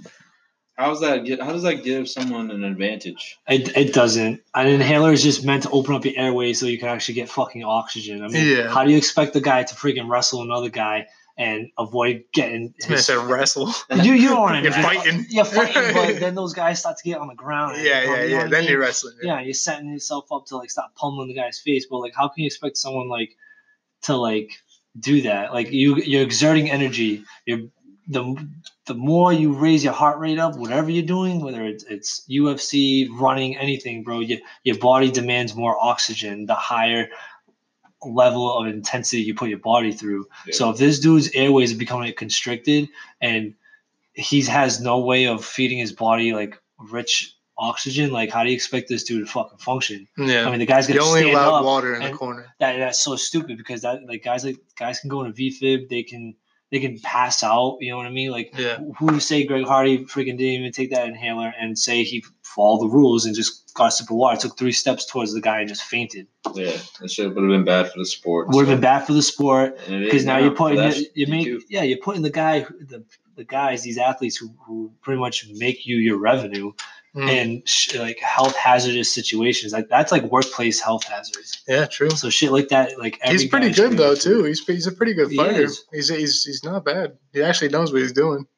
How's 0.76 1.00
that? 1.02 1.24
Get, 1.24 1.40
how 1.40 1.52
does 1.52 1.62
that 1.62 1.84
give 1.84 2.08
someone 2.08 2.50
an 2.50 2.64
advantage? 2.64 3.38
It, 3.46 3.76
it 3.76 3.92
doesn't. 3.94 4.40
An 4.56 4.66
inhaler 4.66 5.12
is 5.12 5.22
just 5.22 5.44
meant 5.44 5.62
to 5.62 5.70
open 5.70 5.94
up 5.94 6.04
your 6.04 6.14
airways 6.16 6.58
so 6.58 6.66
you 6.66 6.78
can 6.80 6.88
actually 6.88 7.14
get 7.14 7.28
fucking 7.28 7.62
oxygen. 7.62 8.24
I 8.24 8.28
mean, 8.28 8.56
Yeah. 8.56 8.68
how 8.68 8.82
do 8.82 8.90
you 8.90 8.96
expect 8.98 9.34
the 9.34 9.40
guy 9.40 9.62
to 9.62 9.74
freaking 9.76 10.08
wrestle 10.08 10.42
another 10.42 10.70
guy 10.70 11.06
and 11.36 11.68
avoid 11.78 12.24
getting 12.32 12.74
his, 12.80 13.06
said 13.06 13.16
wrestle. 13.18 13.72
you, 14.02 14.12
you 14.12 14.36
what 14.36 14.52
I 14.54 14.54
mean? 14.62 14.64
You're 14.64 14.72
fighting. 14.72 15.26
You're 15.30 15.44
fighting, 15.44 15.92
but 15.94 16.20
then 16.20 16.34
those 16.34 16.52
guys 16.52 16.78
start 16.80 16.96
to 16.98 17.04
get 17.04 17.18
on 17.18 17.28
the 17.28 17.34
ground. 17.34 17.76
yeah, 17.82 18.02
yeah, 18.04 18.22
yeah. 18.24 18.38
I 18.44 18.48
Then 18.48 18.60
mean? 18.62 18.70
you're 18.70 18.80
wrestling. 18.80 19.16
yeah, 19.22 19.40
you're 19.40 19.54
setting 19.54 19.88
yourself 19.92 20.26
up 20.32 20.46
to 20.46 20.56
like 20.56 20.70
stop 20.70 20.94
pummeling 20.94 21.28
the 21.28 21.34
guy's 21.34 21.58
face. 21.58 21.86
But 21.90 21.98
like, 21.98 22.14
how 22.14 22.28
can 22.28 22.42
you 22.42 22.46
expect 22.46 22.76
someone 22.76 23.08
like 23.08 23.36
to 24.02 24.16
like 24.16 24.50
do 24.98 25.22
that? 25.22 25.52
Like 25.52 25.72
you, 25.72 25.96
you're 25.96 26.22
exerting 26.22 26.70
energy. 26.70 27.24
You're 27.46 27.62
the 28.06 28.36
the 28.86 28.94
more 28.94 29.32
you 29.32 29.54
raise 29.54 29.82
your 29.82 29.94
heart 29.94 30.18
rate 30.18 30.38
up, 30.38 30.56
whatever 30.56 30.90
you're 30.90 31.02
doing, 31.06 31.40
whether 31.42 31.64
it's 31.64 31.84
it's 31.84 32.24
UFC, 32.30 33.08
running, 33.10 33.56
anything, 33.56 34.02
bro, 34.04 34.20
your 34.20 34.38
your 34.62 34.76
body 34.78 35.10
demands 35.10 35.54
more 35.54 35.76
oxygen. 35.82 36.46
The 36.46 36.54
higher 36.54 37.08
level 38.04 38.56
of 38.58 38.66
intensity 38.66 39.22
you 39.22 39.34
put 39.34 39.48
your 39.48 39.58
body 39.58 39.92
through. 39.92 40.26
Yeah. 40.46 40.54
So 40.54 40.70
if 40.70 40.78
this 40.78 40.98
dude's 41.00 41.30
airways 41.34 41.72
are 41.72 41.78
becoming 41.78 42.12
constricted 42.14 42.88
and 43.20 43.54
he 44.12 44.42
has 44.42 44.80
no 44.80 44.98
way 45.00 45.26
of 45.26 45.44
feeding 45.44 45.78
his 45.78 45.92
body 45.92 46.32
like 46.32 46.60
rich 46.78 47.34
oxygen, 47.56 48.12
like 48.12 48.30
how 48.30 48.42
do 48.42 48.50
you 48.50 48.54
expect 48.54 48.88
this 48.88 49.04
dude 49.04 49.26
to 49.26 49.30
fucking 49.32 49.58
function? 49.58 50.06
Yeah. 50.16 50.46
I 50.46 50.50
mean, 50.50 50.60
the 50.60 50.66
guy's 50.66 50.86
gonna 50.86 51.00
you 51.00 51.06
only 51.06 51.20
stand 51.22 51.36
allowed 51.36 51.58
up. 51.58 51.64
water 51.64 51.94
in 51.94 52.02
the 52.02 52.10
corner. 52.16 52.46
That 52.60 52.78
that's 52.78 53.00
so 53.02 53.16
stupid 53.16 53.56
because 53.56 53.82
that 53.82 54.06
like 54.06 54.22
guys 54.24 54.44
like 54.44 54.58
guys 54.78 55.00
can 55.00 55.08
go 55.10 55.22
in 55.22 55.30
a 55.30 55.34
VFib, 55.34 55.88
they 55.88 56.02
can 56.02 56.34
they 56.70 56.80
can 56.80 56.98
pass 56.98 57.42
out. 57.44 57.78
You 57.80 57.90
know 57.92 57.98
what 57.98 58.06
I 58.06 58.10
mean? 58.10 58.30
Like 58.30 58.52
Yeah. 58.56 58.78
who 58.98 59.20
say 59.20 59.44
Greg 59.46 59.66
Hardy 59.66 60.04
freaking 60.04 60.36
didn't 60.38 60.40
even 60.60 60.72
take 60.72 60.90
that 60.90 61.08
inhaler 61.08 61.52
and 61.60 61.78
say 61.78 62.02
he 62.02 62.24
followed 62.54 62.82
the 62.88 62.92
rules 62.92 63.26
and 63.26 63.34
just 63.34 63.74
got 63.74 63.88
a 63.88 63.90
sip 63.90 64.08
of 64.10 64.16
water, 64.16 64.40
took 64.40 64.56
three 64.56 64.72
steps 64.72 65.04
towards 65.06 65.32
the 65.34 65.40
guy 65.40 65.58
and 65.60 65.68
just 65.68 65.82
fainted. 65.82 66.26
Yeah, 66.54 66.76
that 67.00 67.10
shit 67.10 67.26
would 67.34 67.42
have 67.42 67.50
been 67.50 67.64
bad 67.64 67.90
for 67.90 67.98
the 67.98 68.06
sport. 68.06 68.48
Would 68.48 68.60
have 68.60 68.68
so- 68.68 68.74
been 68.74 68.80
bad 68.80 69.06
for 69.06 69.12
the 69.12 69.22
sport 69.22 69.78
and 69.86 69.94
it 69.96 70.02
is 70.02 70.06
because 70.06 70.24
now 70.24 70.38
you're 70.38 70.52
putting 70.52 70.78
that 70.78 70.96
you 71.16 71.26
make 71.26 71.46
DQ. 71.46 71.60
yeah 71.68 71.82
you're 71.82 71.98
putting 71.98 72.22
the 72.22 72.30
guy 72.30 72.60
the 72.60 73.04
the 73.36 73.44
guys 73.44 73.82
these 73.82 73.98
athletes 73.98 74.36
who, 74.36 74.54
who 74.64 74.92
pretty 75.02 75.18
much 75.20 75.46
make 75.54 75.86
you 75.86 75.96
your 75.96 76.18
revenue 76.18 76.72
Mm. 77.16 77.28
in 77.30 77.62
sh- 77.64 77.94
like 77.94 78.18
health 78.18 78.56
hazardous 78.56 79.14
situations 79.14 79.72
like 79.72 79.88
that's 79.88 80.10
like 80.10 80.24
workplace 80.24 80.80
health 80.80 81.04
hazards 81.04 81.62
Yeah, 81.68 81.86
true. 81.86 82.10
so 82.10 82.28
shit 82.28 82.50
like 82.50 82.70
that 82.70 82.98
like 82.98 83.20
every 83.22 83.38
He's 83.38 83.48
pretty 83.48 83.70
good 83.70 83.92
though 83.96 84.16
too. 84.16 84.42
He's 84.42 84.66
he's 84.66 84.88
a 84.88 84.92
pretty 84.92 85.14
good 85.14 85.30
fighter. 85.32 85.62
is. 85.62 85.84
He's 85.92 86.08
he's 86.08 86.42
he's 86.42 86.64
not 86.64 86.84
bad. 86.84 87.16
He 87.32 87.40
actually 87.40 87.68
knows 87.68 87.92
what 87.92 88.02
he's 88.02 88.10
doing. 88.10 88.48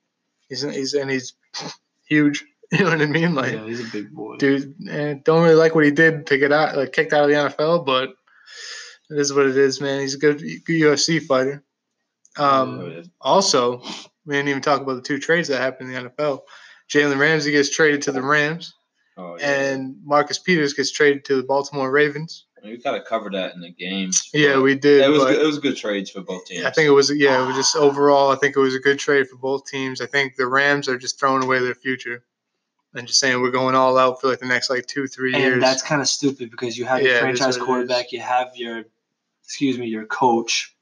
He's 0.48 0.62
he's 0.62 0.94
and 0.94 1.10
he's 1.10 1.34
huge. 2.08 2.46
You 2.72 2.84
know 2.84 2.90
what 2.90 3.00
I 3.00 3.06
mean? 3.06 3.34
Like, 3.34 3.52
yeah 3.52 3.64
he's 3.64 3.80
a 3.86 3.90
big 3.92 4.12
boy 4.12 4.36
dude, 4.38 4.74
eh, 4.90 5.14
don't 5.24 5.42
really 5.44 5.54
like 5.54 5.74
what 5.74 5.84
he 5.84 5.90
did 5.92 6.26
to 6.26 6.38
get 6.38 6.52
out, 6.52 6.76
like 6.76 6.92
kicked 6.92 7.12
out 7.12 7.24
of 7.24 7.30
the 7.30 7.36
NFL, 7.36 7.86
but 7.86 8.10
it 9.10 9.18
is 9.18 9.32
what 9.32 9.46
it 9.46 9.56
is, 9.56 9.80
man. 9.80 10.00
He's 10.00 10.14
a 10.14 10.18
good, 10.18 10.38
good 10.64 10.80
UFC 10.82 11.22
fighter. 11.22 11.62
Um, 12.36 12.90
yeah. 12.90 13.02
also, 13.20 13.80
we 14.26 14.34
didn't 14.34 14.48
even 14.48 14.62
talk 14.62 14.80
about 14.82 14.96
the 14.96 15.02
two 15.02 15.18
trades 15.18 15.48
that 15.48 15.60
happened 15.60 15.92
in 15.92 16.04
the 16.04 16.10
NFL. 16.10 16.40
Jalen 16.90 17.18
Ramsey 17.18 17.52
gets 17.52 17.70
traded 17.70 18.02
to 18.02 18.12
the 18.12 18.22
Rams, 18.22 18.74
Oh, 19.16 19.36
yeah. 19.38 19.46
and 19.72 19.96
Marcus 20.04 20.38
Peters 20.38 20.74
gets 20.74 20.90
traded 20.92 21.24
to 21.26 21.36
the 21.36 21.42
Baltimore 21.42 21.90
Ravens. 21.90 22.44
we 22.62 22.76
kind 22.78 22.96
of 22.96 23.04
covered 23.06 23.32
that 23.34 23.54
in 23.54 23.60
the 23.60 23.72
game. 23.72 24.10
Yeah, 24.34 24.60
we 24.60 24.74
did. 24.74 25.02
it 25.04 25.08
was 25.08 25.24
good, 25.24 25.40
it 25.40 25.46
was 25.46 25.58
good 25.58 25.76
trades 25.76 26.10
for 26.10 26.20
both 26.20 26.44
teams. 26.44 26.64
I 26.64 26.70
think 26.70 26.86
it 26.86 26.90
was 26.90 27.10
yeah, 27.16 27.42
it 27.42 27.46
was 27.46 27.56
just 27.56 27.76
overall. 27.76 28.30
I 28.30 28.36
think 28.36 28.56
it 28.56 28.60
was 28.60 28.74
a 28.74 28.80
good 28.80 28.98
trade 28.98 29.28
for 29.28 29.36
both 29.36 29.66
teams. 29.66 30.00
I 30.00 30.06
think 30.06 30.34
the 30.36 30.46
Rams 30.46 30.88
are 30.88 30.98
just 30.98 31.18
throwing 31.18 31.42
away 31.42 31.60
their 31.60 31.74
future 31.74 32.24
and 32.96 33.06
just 33.06 33.20
saying 33.20 33.40
we're 33.40 33.50
going 33.50 33.74
all 33.74 33.98
out 33.98 34.20
for 34.20 34.28
like 34.28 34.38
the 34.40 34.46
next 34.46 34.70
like 34.70 34.86
two 34.86 35.06
three 35.06 35.34
and 35.34 35.42
years. 35.42 35.60
that's 35.62 35.82
kind 35.82 36.00
of 36.00 36.08
stupid 36.08 36.50
because 36.50 36.76
you 36.76 36.84
have 36.84 37.00
your 37.02 37.10
Yeah, 37.12 37.26
it 37.28 37.32
is 37.34 37.38
franchise 37.38 37.56
quarterback 37.58 38.12
you 38.12 38.20
have 38.20 38.52
your 38.56 38.84
excuse 39.44 39.78
me 39.78 39.86
your 39.86 40.06
coach 40.06 40.74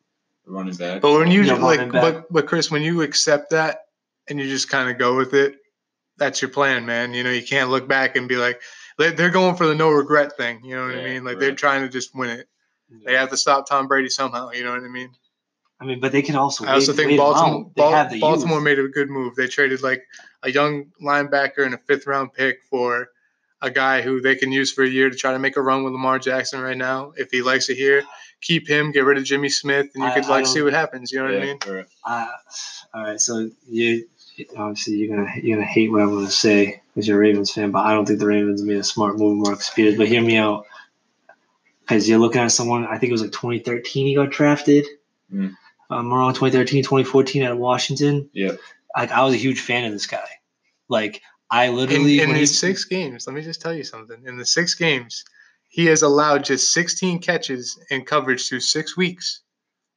running 0.46 0.74
back. 0.74 1.00
but 1.02 1.18
when 1.18 1.30
you 1.30 1.42
Yeah, 1.42 1.54
like, 1.54 1.90
but 1.92 2.32
but 2.32 2.46
Chris, 2.46 2.70
when 2.70 2.82
you 2.82 3.02
accept 3.02 3.50
that 3.50 3.86
and 4.28 4.38
you 4.38 4.46
just 4.48 4.68
kind 4.68 4.90
of 4.90 4.98
go 4.98 5.16
with 5.16 5.34
it, 5.34 5.56
that's 6.16 6.40
your 6.40 6.50
plan, 6.50 6.86
man. 6.86 7.12
You 7.14 7.24
know, 7.24 7.30
you 7.30 7.42
can't 7.44 7.70
look 7.70 7.88
back 7.88 8.16
and 8.16 8.28
be 8.28 8.36
like 8.36 8.60
they- 8.98 9.10
they're 9.10 9.30
going 9.30 9.56
for 9.56 9.66
the 9.66 9.74
no 9.74 9.90
regret 9.90 10.36
thing. 10.36 10.64
You 10.64 10.76
know 10.76 10.86
what 10.86 10.94
I 10.94 11.02
mean? 11.02 11.24
Like 11.24 11.38
they're 11.40 11.54
trying 11.54 11.82
to 11.82 11.88
just 11.88 12.14
win 12.14 12.30
it. 12.30 12.48
They 13.04 13.14
have 13.14 13.30
to 13.30 13.36
stop 13.36 13.66
Tom 13.68 13.88
Brady 13.88 14.08
somehow. 14.08 14.50
You 14.50 14.62
know 14.64 14.70
what 14.72 14.84
I 14.84 14.88
mean? 14.88 15.10
I 15.84 15.86
mean 15.86 16.00
but 16.00 16.12
they 16.12 16.22
can 16.22 16.34
also 16.34 16.64
I 16.64 16.72
also 16.72 16.92
wait- 16.92 16.96
think 16.96 17.10
wait 17.10 17.16
Baltimore 17.18 17.60
out. 17.66 17.74
Bal- 18.10 18.20
Baltimore 18.20 18.56
youth. 18.56 18.64
made 18.64 18.78
a 18.78 18.88
good 18.88 19.10
move. 19.10 19.34
They 19.34 19.46
traded 19.46 19.82
like 19.82 20.02
a 20.42 20.50
young 20.50 20.86
linebacker 21.02 21.64
and 21.64 21.74
a 21.74 21.78
fifth 21.78 22.06
round 22.06 22.32
pick 22.32 22.62
for 22.70 23.10
a 23.60 23.70
guy 23.70 24.00
who 24.02 24.20
they 24.20 24.34
can 24.34 24.50
use 24.50 24.72
for 24.72 24.82
a 24.84 24.88
year 24.88 25.10
to 25.10 25.16
try 25.16 25.32
to 25.32 25.38
make 25.38 25.56
a 25.56 25.62
run 25.62 25.84
with 25.84 25.92
Lamar 25.92 26.18
Jackson 26.18 26.60
right 26.60 26.76
now. 26.76 27.12
If 27.16 27.30
he 27.30 27.40
likes 27.42 27.68
it 27.68 27.76
here, 27.76 28.02
keep 28.40 28.68
him, 28.68 28.92
get 28.92 29.04
rid 29.04 29.16
of 29.18 29.24
Jimmy 29.24 29.48
Smith, 29.48 29.88
and 29.94 30.02
you 30.04 30.08
I- 30.10 30.14
could 30.14 30.24
I 30.24 30.28
like 30.28 30.46
see 30.46 30.62
what 30.62 30.72
happens. 30.72 31.12
You 31.12 31.18
know 31.18 31.24
what 31.26 31.42
I 31.42 31.44
mean? 31.46 31.58
Uh, 32.04 32.26
all 32.94 33.02
right, 33.02 33.20
so 33.20 33.50
you 33.68 34.06
obviously 34.56 34.94
you're 34.94 35.14
gonna 35.16 35.30
you're 35.42 35.56
gonna 35.58 35.66
hate 35.68 35.90
what 35.92 36.00
I'm 36.02 36.14
gonna 36.14 36.30
say 36.30 36.80
because 36.94 37.06
you're 37.08 37.18
a 37.18 37.20
Ravens 37.20 37.52
fan, 37.52 37.70
but 37.70 37.80
I 37.86 37.92
don't 37.92 38.06
think 38.06 38.20
the 38.20 38.26
Ravens 38.26 38.62
made 38.62 38.78
a 38.78 38.84
smart 38.84 39.18
move, 39.18 39.38
Marcus 39.38 39.70
Peters. 39.70 39.96
But 39.96 40.08
hear 40.08 40.22
me 40.22 40.36
out, 40.38 40.66
because 41.80 42.08
you're 42.08 42.18
looking 42.18 42.40
at 42.40 42.48
someone. 42.52 42.86
I 42.86 42.98
think 42.98 43.10
it 43.10 43.12
was 43.12 43.22
like 43.22 43.32
2013 43.32 44.06
he 44.06 44.14
got 44.14 44.30
drafted. 44.30 44.86
Mm. 45.32 45.54
Um, 45.90 46.12
around 46.12 46.34
2013, 46.34 46.82
2014 46.82 47.42
at 47.42 47.56
Washington. 47.58 48.30
Yeah. 48.32 48.52
Like 48.96 49.10
I 49.10 49.22
was 49.24 49.34
a 49.34 49.38
huge 49.38 49.60
fan 49.60 49.84
of 49.84 49.92
this 49.92 50.06
guy. 50.06 50.26
Like 50.88 51.20
I 51.50 51.68
literally 51.68 52.20
in 52.20 52.28
when 52.28 52.36
he- 52.36 52.42
these 52.42 52.58
six 52.58 52.84
games, 52.84 53.26
let 53.26 53.34
me 53.34 53.42
just 53.42 53.60
tell 53.60 53.74
you 53.74 53.84
something. 53.84 54.22
In 54.26 54.38
the 54.38 54.46
six 54.46 54.74
games, 54.74 55.24
he 55.68 55.86
has 55.86 56.02
allowed 56.02 56.44
just 56.44 56.72
16 56.72 57.18
catches 57.20 57.78
in 57.90 58.04
coverage 58.04 58.48
through 58.48 58.60
six 58.60 58.96
weeks. 58.96 59.40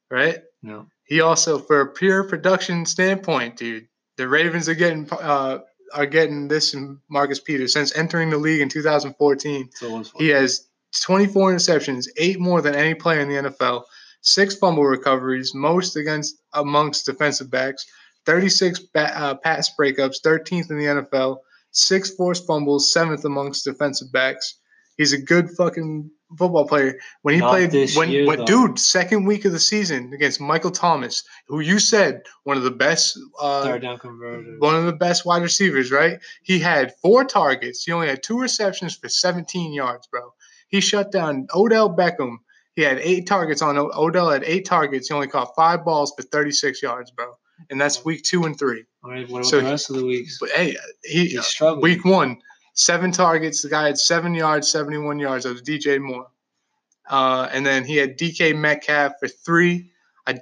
Right? 0.10 0.40
No. 0.64 0.88
He 1.06 1.22
also, 1.22 1.60
for 1.60 1.82
a 1.82 1.88
pure 1.88 2.24
production 2.26 2.86
standpoint, 2.86 3.58
dude, 3.58 3.88
the 4.18 4.28
Ravens 4.28 4.68
are 4.68 4.76
getting 4.76 5.08
uh, 5.12 5.60
are 5.94 6.06
getting 6.06 6.48
this 6.50 6.74
in 6.74 7.00
Marcus 7.10 7.40
Peters 7.40 7.74
since 7.74 7.96
entering 7.96 8.30
the 8.30 8.38
league 8.38 8.60
in 8.62 8.68
2014. 8.70 9.70
So 9.74 10.04
He 10.18 10.28
has 10.30 10.68
24 11.04 11.54
interceptions, 11.54 12.08
eight 12.18 12.40
more 12.40 12.62
than 12.62 12.76
any 12.76 12.94
player 12.94 13.20
in 13.22 13.30
the 13.30 13.50
NFL, 13.50 13.84
six 14.28 14.56
fumble 14.56 14.84
recoveries, 14.84 15.54
most 15.56 15.96
against 15.96 16.38
amongst 16.54 17.06
defensive 17.06 17.50
backs, 17.50 17.86
36 18.26 18.80
ba- 18.94 19.18
uh, 19.18 19.36
pass 19.36 19.72
breakups, 19.80 20.22
13th 20.22 20.70
in 20.70 20.78
the 20.78 20.86
NFL, 20.86 21.38
six 21.72 22.12
forced 22.12 22.46
fumbles, 22.46 22.92
seventh 22.92 23.24
amongst 23.24 23.64
defensive 23.64 24.12
backs. 24.12 24.60
He's 24.98 25.14
a 25.14 25.22
good 25.22 25.50
fucking 25.52 26.12
football 26.38 26.68
player. 26.68 26.96
When 27.22 27.36
he 27.36 27.40
Not 27.40 27.52
played, 27.52 27.96
when, 27.96 28.10
year, 28.10 28.26
when 28.26 28.44
dude, 28.44 28.80
second 28.80 29.26
week 29.26 29.46
of 29.46 29.54
the 29.54 29.60
season 29.60 30.12
against 30.14 30.42
Michael 30.42 30.72
Thomas, 30.72 31.24
who 31.48 31.62
you 31.62 31.80
said 31.80 32.24
one 32.44 32.58
of 32.58 32.64
the 32.64 32.72
best, 32.72 33.18
uh, 33.40 33.64
third 33.64 33.84
down 33.84 34.00
converted. 34.00 34.60
one 34.60 34.76
of 34.76 34.86
the 34.86 34.94
best 34.94 35.26
wide 35.26 35.44
receivers, 35.44 35.92
right? 35.92 36.20
He 36.44 36.60
had 36.60 36.96
four 37.02 37.24
targets. 37.24 37.84
He 37.86 37.94
only 37.94 38.08
had 38.08 38.24
two 38.24 38.40
receptions 38.40 38.98
for 38.98 39.08
17 39.08 39.72
yards, 39.72 40.08
bro. 40.08 40.34
He 40.68 40.82
shut 40.82 41.12
down 41.14 41.48
Odell 41.56 41.96
Beckham. 41.96 42.40
He 42.78 42.84
had 42.84 43.00
eight 43.00 43.26
targets 43.26 43.64
on 43.64 43.76
Odell 43.76 44.30
had 44.30 44.44
eight 44.44 44.64
targets. 44.66 45.08
He 45.08 45.14
only 45.16 45.26
caught 45.28 45.56
five 45.56 45.84
balls 45.84 46.14
for 46.16 46.22
36 46.22 46.84
yards, 46.84 47.10
bro. 47.10 47.34
and 47.72 47.82
that's 47.82 48.06
week 48.06 48.22
two 48.24 48.44
and 48.46 48.56
three. 48.58 48.86
All 49.04 49.10
right, 49.10 49.28
what 49.28 49.40
about 49.40 49.50
So 49.50 49.58
the 49.58 49.64
he- 49.64 49.70
rest 49.72 49.90
of 49.90 49.96
the 49.96 50.06
weeks? 50.06 50.38
But 50.40 50.52
hey, 50.52 50.78
he 51.04 51.26
He's 51.26 51.44
struggling. 51.48 51.82
week 51.82 52.06
one, 52.06 52.38
seven 52.76 53.12
targets. 53.12 53.64
The 53.64 53.70
guy 53.70 53.88
had 53.88 53.98
seven 53.98 54.36
yards, 54.36 54.72
seventy-one 54.72 55.18
yards. 55.18 55.46
That 55.46 55.54
was 55.54 55.64
DJ 55.64 56.00
Moore, 56.00 56.28
uh, 57.10 57.50
and 57.52 57.66
then 57.66 57.84
he 57.84 57.96
had 57.98 58.16
DK 58.16 58.56
Metcalf 58.56 59.14
for 59.20 59.28
three, 59.28 59.90
I, 60.28 60.38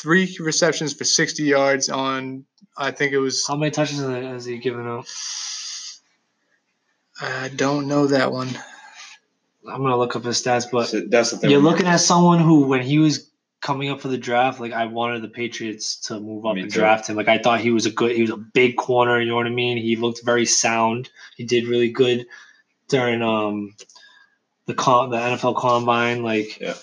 three 0.00 0.36
receptions 0.40 0.92
for 0.94 1.04
sixty 1.04 1.44
yards 1.44 1.88
on. 1.88 2.44
I 2.76 2.90
think 2.90 3.12
it 3.12 3.18
was. 3.18 3.46
How 3.46 3.54
many 3.54 3.70
touches 3.70 4.00
has 4.00 4.44
he 4.44 4.58
given 4.58 4.88
up? 4.88 5.04
I 7.20 7.50
don't 7.54 7.86
know 7.86 8.08
that 8.08 8.32
one. 8.32 8.48
I'm 9.66 9.82
gonna 9.82 9.96
look 9.96 10.14
up 10.16 10.24
his 10.24 10.40
stats, 10.42 10.70
but 10.70 10.88
So 10.88 11.00
that's 11.08 11.30
the 11.32 11.38
thing. 11.38 11.50
you're 11.50 11.60
looking 11.60 11.86
at 11.86 11.96
someone 12.00 12.38
who, 12.40 12.66
when 12.66 12.82
he 12.82 12.98
was 12.98 13.30
coming 13.60 13.90
up 13.90 14.00
for 14.00 14.08
the 14.08 14.16
draft, 14.18 14.60
like 14.60 14.72
I 14.72 14.86
wanted 14.86 15.20
the 15.22 15.28
Patriots 15.28 15.96
to 16.02 16.20
move 16.20 16.46
up 16.46 16.54
Me 16.54 16.62
and 16.62 16.70
too. 16.72 16.78
draft 16.78 17.08
him. 17.08 17.16
Like 17.16 17.28
I 17.28 17.38
thought 17.38 17.60
he 17.60 17.70
was 17.72 17.86
a 17.86 17.90
good, 17.90 18.12
he 18.14 18.22
was 18.22 18.30
a 18.30 18.36
big 18.36 18.76
corner. 18.76 19.20
You 19.20 19.28
know 19.28 19.34
what 19.36 19.46
I 19.46 19.50
mean? 19.50 19.76
He 19.78 19.96
looked 19.96 20.24
very 20.24 20.46
sound. 20.46 21.10
He 21.36 21.44
did 21.44 21.66
really 21.66 21.90
good 21.90 22.26
during 22.88 23.20
um 23.22 23.74
the 24.66 24.74
con 24.74 25.10
the 25.10 25.16
NFL 25.16 25.56
Combine. 25.56 26.22
Like 26.22 26.60
Yeah. 26.60 26.74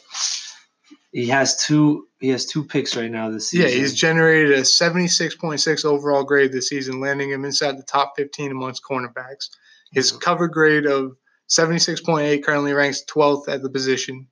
he 1.11 1.27
has 1.27 1.56
two, 1.65 2.07
he 2.19 2.27
has 2.30 2.45
two 2.45 2.64
picks 2.64 2.95
right 2.95 3.10
now 3.10 3.30
this 3.31 3.49
season. 3.49 3.69
Yeah, 3.69 3.76
he's 3.76 3.93
generated 3.93 4.52
a 4.52 4.65
seventy-six 4.65 5.35
point 5.35 5.61
six 5.61 5.85
overall 5.85 6.23
grade 6.26 6.52
this 6.52 6.68
season, 6.69 6.99
landing 6.99 7.30
him 7.31 7.45
inside 7.45 7.77
the 7.77 7.84
top 7.84 8.14
fifteen 8.18 8.52
amongst 8.52 8.84
cornerbacks. 8.84 9.49
His 9.93 10.11
cover 10.11 10.47
grade 10.49 10.85
of 10.85 11.15
76.8 11.49 12.43
currently 12.43 12.73
ranks 12.73 13.03
12th 13.09 13.47
at 13.49 13.61
the 13.61 13.69
position. 13.69 14.27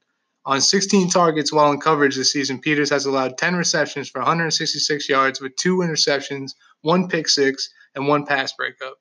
On 0.45 0.59
16 0.59 1.09
targets 1.09 1.53
while 1.53 1.71
in 1.71 1.79
coverage 1.79 2.15
this 2.15 2.33
season, 2.33 2.59
Peters 2.59 2.89
has 2.89 3.05
allowed 3.05 3.37
10 3.37 3.55
receptions 3.55 4.09
for 4.09 4.19
166 4.19 5.07
yards 5.07 5.39
with 5.39 5.55
two 5.55 5.77
interceptions, 5.77 6.51
one 6.81 7.07
pick 7.07 7.29
six, 7.29 7.69
and 7.95 8.07
one 8.07 8.25
pass 8.25 8.51
breakup. 8.53 8.95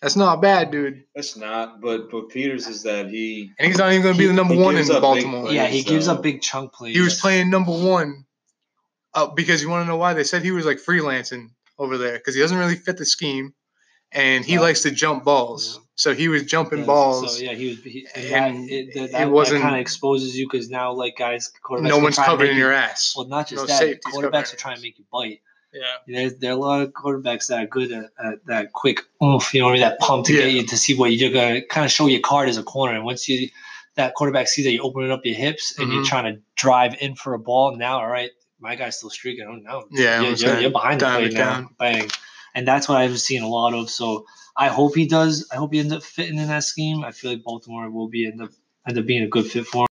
That's 0.00 0.16
not 0.16 0.40
bad, 0.40 0.70
dude. 0.70 1.04
That's 1.14 1.36
not, 1.36 1.80
but 1.80 2.10
but 2.10 2.28
Peters 2.28 2.66
is 2.66 2.82
that 2.84 3.08
he 3.08 3.50
And 3.58 3.68
he's 3.68 3.78
not 3.78 3.90
even 3.92 4.02
going 4.02 4.14
to 4.14 4.18
be 4.18 4.26
the 4.26 4.32
number 4.32 4.54
one 4.54 4.74
in 4.76 4.80
gives 4.82 4.90
big 4.90 5.00
Baltimore. 5.00 5.42
plays. 5.44 5.54
yeah, 5.54 5.66
he 5.66 5.82
gives 5.82 6.06
up 6.08 6.22
big 6.22 6.42
chunk 6.42 6.72
plays. 6.72 6.94
He 6.94 7.00
was 7.02 7.18
playing 7.20 7.50
number 7.50 7.72
one 7.72 8.24
uh, 9.14 9.26
because 9.28 9.62
you 9.62 9.68
want 9.70 9.84
to 9.84 9.88
know 9.88 9.96
why? 9.96 10.12
They 10.14 10.24
said 10.24 10.42
he 10.42 10.50
was 10.52 10.64
like 10.66 10.76
freelancing 10.78 11.48
over 11.78 11.96
there 11.98 12.14
because 12.18 12.34
he 12.34 12.40
doesn't 12.42 12.58
really 12.58 12.76
fit 12.76 12.98
the 12.98 13.06
scheme 13.06 13.54
and 14.12 14.44
he 14.44 14.54
Yeah. 14.54 14.60
likes 14.60 14.82
to 14.82 14.90
jump 14.90 15.24
balls. 15.24 15.76
Yeah. 15.76 15.85
So 15.98 16.14
he 16.14 16.28
was 16.28 16.44
jumping 16.44 16.80
Yeah, 16.80 16.84
balls. 16.86 17.38
So 17.38 17.42
yeah, 17.42 17.54
he 17.54 17.68
was. 17.70 17.78
He, 17.82 18.06
And 18.14 18.68
that, 18.68 18.72
it, 18.72 18.94
that, 18.94 19.04
it 19.04 19.12
that, 19.12 19.30
wasn't- 19.30 19.62
kind 19.62 19.74
of 19.74 19.80
exposes 19.80 20.36
you 20.36 20.46
because 20.50 20.68
now, 20.70 20.92
like 20.92 21.16
guys, 21.16 21.50
quarterbacks 21.64 21.88
no 21.88 21.98
one's 21.98 22.16
covering 22.16 22.50
make 22.50 22.58
your 22.58 22.70
you, 22.72 22.76
ass. 22.78 23.14
Well, 23.16 23.26
not 23.26 23.48
just 23.48 23.66
no 23.66 23.66
that. 23.66 24.02
Quarterbacks 24.02 24.52
are 24.52 24.56
trying 24.56 24.76
to 24.76 24.82
make 24.82 24.98
you 24.98 25.04
bite. 25.10 25.40
yeah. 25.72 25.82
There's 26.06 26.38
there 26.38 26.50
are 26.52 26.54
a 26.54 26.60
lot 26.60 26.82
of 26.82 26.92
quarterbacks 26.92 27.46
that 27.48 27.62
are 27.64 27.66
good 27.66 27.92
at, 27.92 28.04
at 28.24 28.44
that 28.46 28.72
quick 28.72 29.00
oomph. 29.22 29.52
You 29.54 29.62
know 29.62 29.70
I 29.70 29.72
mean? 29.72 29.80
That 29.80 29.98
pump 29.98 30.26
to 30.26 30.34
Yeah. 30.34 30.42
get 30.42 30.52
you 30.52 30.66
to 30.66 30.76
see 30.76 30.94
what 30.94 31.12
you're 31.12 31.32
gonna 31.32 31.62
kind 31.62 31.84
of 31.86 31.90
show 31.90 32.06
your 32.06 32.20
card 32.20 32.48
as 32.50 32.58
a 32.58 32.62
corner. 32.62 32.94
And 32.94 33.04
once 33.04 33.26
you 33.28 33.48
that 33.94 34.14
quarterback 34.14 34.48
sees 34.48 34.66
that 34.66 34.72
you're 34.72 34.84
opening 34.84 35.10
up 35.10 35.22
your 35.24 35.34
hips 35.34 35.78
and 35.78 35.90
you're 35.90 36.02
Mhm. 36.02 36.06
trying 36.06 36.34
to 36.34 36.40
drive 36.56 36.94
in 37.00 37.14
for 37.14 37.32
a 37.32 37.38
ball. 37.38 37.74
Now, 37.74 38.00
all 38.00 38.06
right, 38.08 38.30
my 38.60 38.76
guy's 38.76 38.98
still 38.98 39.08
streaking. 39.08 39.46
Oh, 39.48 39.54
no, 39.56 39.86
Yeah, 39.90 40.20
you're, 40.20 40.32
you're, 40.34 40.60
you're 40.60 40.70
behind 40.70 41.00
the 41.00 41.06
dial 41.06 41.20
play 41.20 41.28
now. 41.30 41.52
down. 41.54 41.68
Bang. 41.78 42.10
And 42.54 42.68
that's 42.68 42.86
what 42.90 42.98
I've 42.98 43.18
seen 43.18 43.42
a 43.42 43.48
lot 43.48 43.72
of. 43.72 43.88
So 43.88 44.26
I 44.56 44.68
hope 44.68 44.94
he 44.94 45.06
does. 45.06 45.48
I 45.52 45.56
hope 45.56 45.72
he 45.72 45.80
ends 45.80 45.92
up 45.92 46.02
fitting 46.02 46.38
in 46.38 46.48
that 46.48 46.64
scheme. 46.64 47.04
I 47.04 47.12
feel 47.12 47.32
like 47.32 47.44
Baltimore 47.44 47.90
will 47.90 48.08
be 48.08 48.26
end 48.26 48.42
up 48.42 48.50
end 48.88 48.98
up 48.98 49.06
being 49.06 49.22
a 49.22 49.28
good 49.28 49.46
fit 49.46 49.66
for 49.66 49.82
him. 49.82 49.88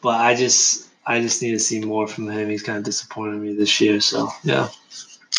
But 0.00 0.20
I 0.20 0.34
just 0.34 0.88
I 1.06 1.20
just 1.20 1.42
need 1.42 1.52
to 1.52 1.58
see 1.58 1.80
more 1.80 2.06
from 2.08 2.28
him. 2.28 2.48
He's 2.48 2.62
kind 2.62 2.78
of 2.78 2.84
disappointed 2.84 3.40
me 3.40 3.54
this 3.54 3.80
year. 3.80 4.00
So 4.00 4.28
yeah. 4.42 4.68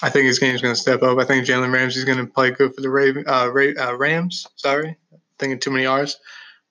I 0.03 0.09
think 0.09 0.25
his 0.25 0.39
game's 0.39 0.61
going 0.61 0.73
to 0.73 0.79
step 0.79 1.03
up. 1.03 1.17
I 1.19 1.25
think 1.25 1.45
Jalen 1.45 1.71
Ramsey's 1.71 2.05
going 2.05 2.17
to 2.17 2.25
play 2.25 2.51
good 2.51 2.73
for 2.73 2.81
the 2.81 2.89
Raven, 2.89 3.23
uh, 3.27 3.51
uh, 3.51 3.95
Rams. 3.95 4.47
Sorry, 4.55 4.97
thinking 5.37 5.59
too 5.59 5.71
many 5.71 5.85
R's. 5.85 6.17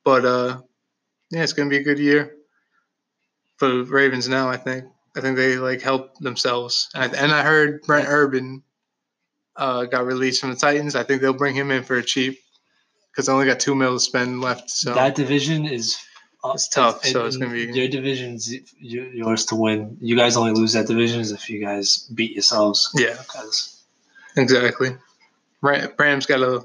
But 0.05 0.25
uh, 0.25 0.61
yeah, 1.31 1.43
it's 1.43 1.53
going 1.53 1.69
to 1.69 1.75
be 1.75 1.81
a 1.81 1.85
good 1.85 1.99
year 1.99 2.37
for 3.57 3.69
the 3.69 3.85
Ravens 3.85 4.29
now. 4.29 4.49
I 4.49 4.57
think. 4.57 4.85
I 5.17 5.21
think 5.21 5.37
they 5.37 5.57
like 5.57 5.83
help 5.83 6.17
themselves. 6.19 6.89
And 6.95 7.15
I, 7.15 7.19
and 7.19 7.33
I 7.33 7.43
heard 7.43 7.83
Brent 7.83 8.07
Urban 8.09 8.63
uh, 9.61 9.85
got 9.85 10.05
released 10.07 10.41
from 10.41 10.51
the 10.51 10.57
Titans. 10.57 10.97
I 10.97 11.05
think 11.05 11.21
they'll 11.23 11.33
bring 11.33 11.55
him 11.55 11.71
in 11.71 11.85
for 11.85 11.97
a 11.97 12.03
cheap 12.03 12.41
because 13.13 13.27
they 13.27 13.33
only 13.33 13.47
got 13.47 13.61
two 13.61 13.75
mil 13.75 13.95
to 13.95 14.01
spend 14.01 14.41
left. 14.41 14.71
So 14.71 14.95
that 14.95 15.15
division 15.15 15.67
is 15.67 15.97
uh, 16.43 16.53
It's 16.55 16.69
tough, 16.69 17.05
so 17.05 17.27
it's 17.27 17.37
gonna 17.37 17.53
be- 17.53 17.71
your 17.73 17.89
division's 17.89 18.51
yours 18.81 19.45
to 19.47 19.57
win. 19.57 19.99
You 20.01 20.17
guys 20.17 20.37
only 20.37 20.53
lose 20.53 20.73
that 20.73 20.87
division 20.87 21.21
if 21.21 21.51
you 21.51 21.61
guys 21.61 22.09
beat 22.15 22.33
yourselves. 22.33 22.91
yeah, 22.95 23.17
'Cause 23.29 23.83
exactly. 24.37 24.97
Ra- 25.61 25.89
Rams 25.99 26.25
got 26.27 26.41
a 26.41 26.63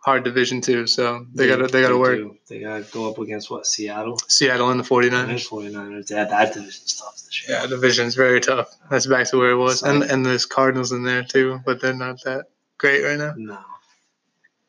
hard 0.00 0.24
division 0.24 0.60
too, 0.60 0.86
so 0.86 1.26
they 1.34 1.46
got 1.46 1.56
to 1.56 1.66
they 1.66 1.82
got 1.82 1.90
to 1.90 1.98
work. 1.98 2.16
do. 2.16 2.36
They 2.48 2.60
got 2.60 2.84
to 2.84 2.92
go 2.92 3.10
up 3.10 3.18
against 3.18 3.50
what 3.50 3.66
Seattle 3.66 4.18
Seattle 4.28 4.70
and 4.70 4.80
the 4.80 4.84
49ers. 4.84 5.46
49ers. 5.48 6.06
They 6.06 6.14
had 6.16 6.30
that 6.30 6.54
division 6.54 6.86
stuff 6.86 7.14
this 7.16 7.46
year. 7.48 7.58
Yeah, 7.58 7.66
division's 7.66 8.14
very 8.14 8.40
tough. 8.40 8.74
That's 8.90 9.06
back 9.06 9.28
to 9.30 9.38
where 9.38 9.50
it 9.50 9.56
was, 9.56 9.82
and 9.82 10.02
and 10.02 10.24
there's 10.24 10.46
Cardinals 10.46 10.92
in 10.92 11.04
there 11.04 11.22
too, 11.22 11.60
but 11.64 11.80
they're 11.80 11.94
not 11.94 12.22
that 12.24 12.46
great 12.78 13.02
right 13.04 13.18
now. 13.18 13.34
No. 13.36 13.58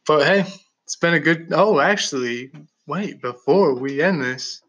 But 0.06 0.26
hey, 0.28 0.46
it's 0.84 0.96
been 0.96 1.14
a 1.14 1.20
good. 1.20 1.50
Oh, 1.52 1.80
actually, 1.80 2.52
wait 2.88 3.22
before 3.22 3.76
we 3.76 4.02
end 4.02 4.22
this, 4.22 4.62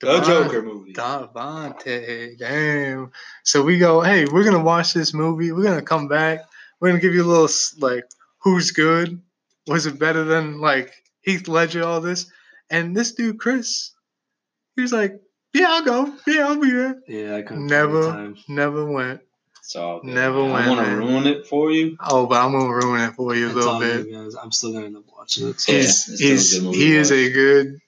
the 0.00 0.06
Devon- 0.08 0.24
Joker 0.24 0.62
movie. 0.62 0.94
Davante, 0.94 2.36
damn. 2.38 3.12
So 3.44 3.62
we 3.62 3.78
go. 3.78 4.00
Hey, 4.00 4.24
we're 4.24 4.44
gonna 4.44 4.62
watch 4.62 4.94
this 4.94 5.14
movie. 5.14 5.52
We're 5.52 5.62
gonna 5.64 5.82
come 5.82 6.08
back. 6.08 6.40
We're 6.80 6.88
gonna 6.88 7.00
give 7.00 7.14
you 7.14 7.22
a 7.22 7.26
little 7.30 7.48
like, 7.78 8.04
who's 8.38 8.70
good? 8.72 9.20
Was 9.66 9.86
it 9.86 9.98
better 9.98 10.24
than 10.24 10.60
like 10.60 10.92
Heath 11.22 11.48
Ledger? 11.48 11.84
All 11.84 12.00
this, 12.00 12.30
and 12.70 12.96
this 12.96 13.12
dude 13.12 13.38
Chris, 13.38 13.92
he 14.76 14.82
was 14.82 14.92
like, 14.92 15.20
yeah, 15.52 15.66
I'll 15.68 15.84
go. 15.84 16.14
Yeah, 16.26 16.48
I'll 16.48 16.60
be 16.60 16.70
there. 16.70 17.00
Yeah, 17.08 17.36
I 17.36 17.42
couldn't. 17.42 17.66
Never. 17.66 18.02
Find 18.02 18.36
the 18.36 18.40
time. 18.40 18.44
Never 18.48 18.84
went. 18.84 19.20
It's 19.60 19.74
all. 19.74 20.00
Never 20.04 20.42
man. 20.42 20.52
went, 20.52 20.66
I 20.66 20.68
want 20.68 20.86
to 20.86 20.96
ruin 20.96 21.26
it 21.26 21.46
for 21.46 21.72
you. 21.72 21.96
Oh, 22.00 22.26
but 22.26 22.40
I'm 22.40 22.52
gonna 22.52 22.68
ruin 22.68 23.00
it 23.00 23.14
for 23.14 23.34
you 23.34 23.48
a 23.48 23.52
little 23.52 23.80
bit. 23.80 24.04
good. 24.04 24.34
I'm 24.40 24.52
still 24.52 24.72
gonna 24.72 24.86
end 24.86 24.96
up 24.96 25.04
watching 25.16 25.48
it. 25.48 25.60
So. 25.60 25.72
He's 25.72 26.08
it's 26.08 26.20
he's 26.20 26.52
he 26.52 26.94
is 26.94 27.10
watch. 27.10 27.18
a 27.18 27.32
good, 27.32 27.80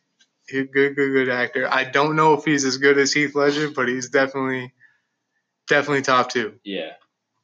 good, 0.51 0.73
good, 0.73 0.95
good 0.97 1.29
actor. 1.29 1.69
I 1.73 1.85
don't 1.85 2.17
know 2.17 2.35
if 2.35 2.45
he's 2.45 2.65
as 2.65 2.79
good 2.79 2.99
as 2.99 3.13
Heath 3.13 3.35
Ledger, 3.35 3.71
but 3.71 3.87
he's 3.87 4.09
definitely, 4.09 4.73
definitely 5.69 6.03
top 6.03 6.31
two. 6.31 6.55
Yeah. 6.65 6.93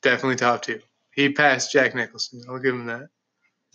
Definitely 0.03 0.37
top 0.37 0.63
two. 0.63 0.81
He 1.15 1.33
passed 1.33 1.71
Jack 1.71 1.95
Nicholson. 1.95 2.43
I'll 2.49 2.59
give 2.59 2.75
him 2.75 2.87
that. 2.87 3.09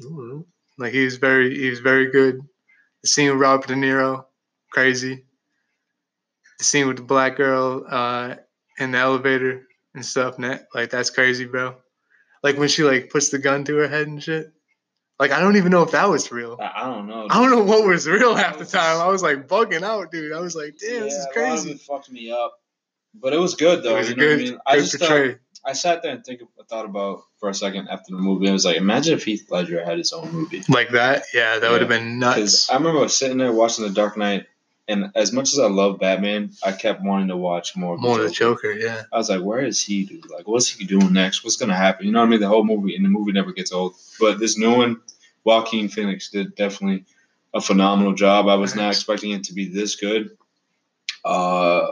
Ooh. 0.01 0.45
Like 0.77 0.93
he 0.93 1.03
was 1.03 1.17
very, 1.17 1.57
he 1.57 1.69
was 1.69 1.79
very 1.79 2.11
good. 2.11 2.39
The 3.03 3.07
scene 3.09 3.31
with 3.31 3.39
Robert 3.39 3.67
De 3.67 3.75
Niro, 3.75 4.25
crazy. 4.71 5.25
The 6.57 6.63
scene 6.63 6.87
with 6.87 6.97
the 6.97 7.03
black 7.03 7.37
girl 7.37 7.85
uh, 7.89 8.35
in 8.77 8.91
the 8.91 8.97
elevator 8.97 9.63
and 9.93 10.05
stuff, 10.05 10.37
net 10.39 10.67
like 10.73 10.89
that's 10.89 11.09
crazy, 11.09 11.45
bro. 11.45 11.75
Like 12.43 12.57
when 12.57 12.69
she 12.69 12.83
like 12.83 13.09
puts 13.09 13.29
the 13.29 13.39
gun 13.39 13.63
to 13.65 13.75
her 13.77 13.87
head 13.87 14.07
and 14.07 14.21
shit. 14.21 14.51
Like 15.19 15.31
I 15.31 15.41
don't 15.41 15.57
even 15.57 15.71
know 15.71 15.83
if 15.83 15.91
that 15.91 16.09
was 16.09 16.31
real. 16.31 16.57
I, 16.61 16.83
I 16.83 16.85
don't 16.85 17.07
know. 17.07 17.27
I 17.29 17.41
don't 17.41 17.51
know 17.51 17.63
what 17.63 17.85
was 17.85 18.07
real 18.07 18.35
half 18.35 18.57
the 18.57 18.65
time. 18.65 19.01
I 19.01 19.07
was 19.07 19.21
like 19.21 19.47
bugging 19.47 19.83
out, 19.83 20.11
dude. 20.11 20.33
I 20.33 20.39
was 20.39 20.55
like, 20.55 20.77
damn, 20.79 21.01
this 21.01 21.13
is 21.13 21.27
Yeah, 21.35 21.41
a 21.41 21.43
lot 21.43 21.57
of 21.57 21.63
crazy. 21.63 21.71
It 21.71 21.81
fucked 21.81 22.09
me 22.09 22.31
up, 22.31 22.53
but 23.13 23.33
it 23.33 23.37
was 23.37 23.55
good 23.55 23.83
though. 23.83 23.95
It 23.95 23.99
was 23.99 24.09
you 24.09 24.15
know 24.15 24.23
good, 24.23 24.39
what 24.39 24.47
I 24.47 24.51
mean? 24.51 24.59
I 24.65 24.75
just 24.77 24.97
thought. 24.97 25.35
I 25.65 25.73
sat 25.73 26.03
there 26.03 26.13
and 26.13 26.23
think 26.23 26.41
I 26.41 26.63
thought 26.69 26.85
about 26.85 27.23
for 27.39 27.49
a 27.49 27.53
second 27.53 27.87
after 27.87 28.15
the 28.15 28.21
movie. 28.21 28.49
I 28.49 28.53
was 28.53 28.65
like, 28.65 28.77
imagine 28.77 29.13
if 29.13 29.23
Heath 29.23 29.49
Ledger 29.49 29.83
had 29.83 29.97
his 29.97 30.11
own 30.13 30.31
movie. 30.31 30.63
Like 30.67 30.89
that, 30.91 31.23
yeah, 31.33 31.59
that 31.59 31.71
would 31.71 31.81
have 31.81 31.89
been 31.89 32.19
nuts. 32.19 32.69
I 32.69 32.75
remember 32.75 33.07
sitting 33.07 33.37
there 33.37 33.51
watching 33.53 33.85
The 33.85 33.91
Dark 33.91 34.17
Knight, 34.17 34.47
and 34.87 35.11
as 35.15 35.31
much 35.31 35.53
as 35.53 35.59
I 35.59 35.67
love 35.67 35.99
Batman, 35.99 36.51
I 36.63 36.71
kept 36.71 37.01
wanting 37.01 37.29
to 37.29 37.37
watch 37.37 37.75
more. 37.77 37.93
Of 37.95 38.01
More 38.01 38.17
the 38.17 38.29
Joker. 38.29 38.73
Joker, 38.73 38.79
yeah. 38.79 39.03
I 39.13 39.17
was 39.17 39.29
like, 39.29 39.41
where 39.41 39.61
is 39.61 39.81
he, 39.81 40.05
dude? 40.05 40.29
Like, 40.29 40.47
what's 40.47 40.69
he 40.69 40.85
doing 40.85 41.13
next? 41.13 41.43
What's 41.43 41.57
gonna 41.57 41.75
happen? 41.75 42.05
You 42.05 42.11
know 42.11 42.19
what 42.19 42.27
I 42.27 42.29
mean? 42.29 42.39
The 42.41 42.47
whole 42.47 42.65
movie, 42.65 42.95
and 42.95 43.05
the 43.05 43.09
movie 43.09 43.31
never 43.31 43.53
gets 43.53 43.71
old. 43.71 43.95
But 44.19 44.39
this 44.39 44.57
new 44.57 44.75
one, 44.75 45.01
Joaquin 45.43 45.89
Phoenix 45.89 46.29
did 46.29 46.55
definitely 46.55 47.05
a 47.53 47.61
phenomenal 47.61 48.13
job. 48.13 48.47
I 48.47 48.55
was 48.55 48.75
not 48.75 48.89
expecting 48.89 49.31
it 49.31 49.45
to 49.45 49.53
be 49.53 49.67
this 49.67 49.95
good. 49.95 50.37
Uh, 51.23 51.87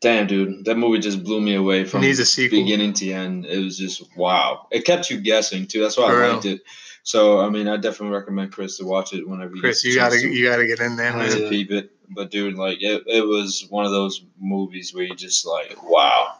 damn, 0.00 0.26
dude, 0.26 0.64
that 0.64 0.76
movie 0.76 0.98
just 0.98 1.22
blew 1.24 1.40
me 1.40 1.54
away 1.54 1.84
from 1.84 2.00
Needs 2.02 2.18
a 2.18 2.24
sequel. 2.26 2.58
beginning 2.60 2.92
to 2.94 3.12
end. 3.12 3.46
It 3.46 3.58
was 3.62 3.78
just 3.78 4.02
wow. 4.16 4.66
It 4.70 4.84
kept 4.84 5.10
you 5.10 5.20
guessing 5.20 5.66
too. 5.66 5.80
That's 5.80 5.96
why 5.96 6.08
For 6.10 6.16
I 6.22 6.26
real. 6.26 6.32
liked 6.34 6.46
it. 6.46 6.62
So 7.02 7.40
I 7.40 7.48
mean, 7.48 7.66
I 7.68 7.76
definitely 7.76 8.16
recommend 8.16 8.52
Chris 8.52 8.78
to 8.78 8.84
watch 8.84 9.12
it 9.14 9.26
whenever. 9.28 9.54
he 9.54 9.60
Chris, 9.60 9.84
you 9.84 9.94
gotta 9.94 10.18
to- 10.20 10.28
you 10.28 10.44
gotta 10.48 10.66
get 10.66 10.80
in 10.80 10.96
there, 10.96 11.12
man. 11.16 11.30
to 11.30 11.42
yeah. 11.44 11.48
peep 11.48 11.70
it. 11.70 11.90
But 12.12 12.30
dude, 12.30 12.56
like 12.56 12.82
it, 12.82 13.04
it 13.06 13.24
was 13.26 13.66
one 13.70 13.84
of 13.84 13.92
those 13.92 14.22
movies 14.38 14.92
where 14.92 15.04
you 15.04 15.14
just 15.14 15.46
like, 15.46 15.80
wow, 15.88 16.34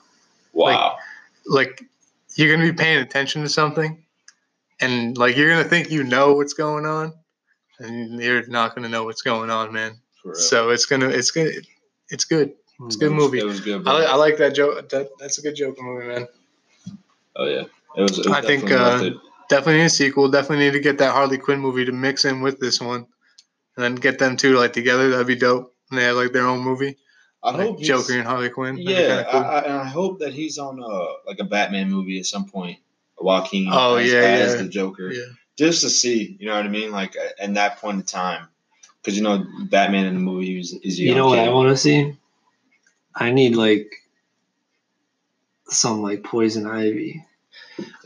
wow. 0.53 0.97
Like 1.47 1.85
you're 2.35 2.55
gonna 2.55 2.71
be 2.71 2.77
paying 2.77 2.99
attention 2.99 3.43
to 3.43 3.49
something, 3.49 4.03
and 4.81 5.17
like 5.17 5.37
you're 5.37 5.49
gonna 5.49 5.65
think 5.69 5.91
you 5.91 6.03
know 6.05 6.35
what's 6.35 6.55
going 6.55 6.87
on, 6.87 7.13
and 7.79 8.21
you're 8.21 8.47
not 8.49 8.75
gonna 8.75 8.89
know 8.89 9.05
what's 9.05 9.23
going 9.23 9.49
on, 9.51 9.73
man. 9.73 9.93
So 10.35 10.71
it's 10.71 10.87
gonna 10.87 11.09
it's 11.09 11.31
good. 11.31 11.67
It's 12.11 12.25
good. 12.25 12.53
It's 12.87 12.97
a 12.97 12.99
good 12.99 13.13
movie. 13.13 13.39
It 13.39 13.45
was 13.45 13.61
good. 13.61 13.87
I, 13.87 14.05
I 14.05 14.15
like 14.15 14.39
that 14.39 14.55
joke. 14.55 14.89
That, 14.89 15.11
that's 15.19 15.39
a 15.39 15.43
good 15.43 15.55
Joker 15.55 15.83
movie, 15.83 16.07
man. 16.09 16.29
Oh 17.37 17.45
yeah, 17.47 17.65
it 17.97 18.03
was. 18.03 18.19
It 18.19 18.27
was 18.27 18.29
I 18.29 18.41
think, 18.41 18.63
definitely 18.69 19.11
worth 19.11 19.17
uh. 19.17 19.27
Definitely 19.49 19.79
need 19.79 19.87
a 19.87 19.91
sequel. 19.91 20.31
Definitely 20.31 20.65
need 20.67 20.73
to 20.73 20.81
get 20.81 20.99
that 20.99 21.13
Harley 21.13 21.39
Quinn 21.39 21.61
movie 21.61 21.85
to 21.85 21.93
mix 21.93 22.25
in 22.25 22.41
with 22.41 22.59
this 22.61 22.81
one, 22.81 23.07
and 23.77 23.85
then 23.85 23.95
get 23.97 24.19
them 24.19 24.37
two 24.37 24.57
like 24.57 24.73
together. 24.73 25.11
That'd 25.11 25.27
be 25.27 25.37
dope. 25.37 25.75
And 25.91 25.99
they 25.99 26.05
have 26.05 26.17
like 26.17 26.33
their 26.33 26.47
own 26.47 26.61
movie, 26.61 26.97
I 27.43 27.51
like 27.51 27.67
hope 27.67 27.81
Joker 27.81 28.15
and 28.15 28.27
Harley 28.27 28.49
Quinn. 28.49 28.77
Yeah, 28.79 29.25
cool. 29.25 29.41
I, 29.41 29.45
I, 29.45 29.61
and 29.63 29.73
I 29.75 29.87
hope 29.87 30.21
that 30.21 30.33
he's 30.33 30.59
on 30.59 30.83
uh 30.83 31.07
like 31.27 31.41
a 31.41 31.45
Batman 31.45 31.91
movie 31.91 32.19
at 32.19 32.27
some 32.27 32.49
point. 32.49 32.79
Joaquin 33.19 33.69
Oh, 33.71 33.97
as, 33.97 34.11
yeah, 34.11 34.19
as 34.21 34.55
yeah. 34.55 34.63
the 34.63 34.69
Joker, 34.69 35.13
yeah. 35.13 35.25
just 35.57 35.83
to 35.83 35.91
see, 35.91 36.37
you 36.41 36.47
know 36.47 36.55
what 36.55 36.65
I 36.65 36.69
mean? 36.69 36.91
Like 36.91 37.17
at 37.39 37.55
that 37.55 37.79
point 37.79 37.99
in 37.99 38.03
time, 38.05 38.49
because 39.03 39.17
you 39.17 39.23
know 39.23 39.45
Batman 39.65 40.07
in 40.07 40.15
the 40.15 40.21
movie 40.21 40.59
is, 40.59 40.73
is 40.73 40.99
a 40.99 41.03
You 41.03 41.15
know 41.15 41.27
what 41.27 41.37
kid. 41.37 41.49
I 41.49 41.53
want 41.53 41.69
to 41.71 41.77
see? 41.77 42.17
I 43.15 43.31
need 43.33 43.57
like 43.57 43.91
some 45.69 46.03
like 46.03 46.23
poison 46.25 46.67
ivy. 46.67 47.25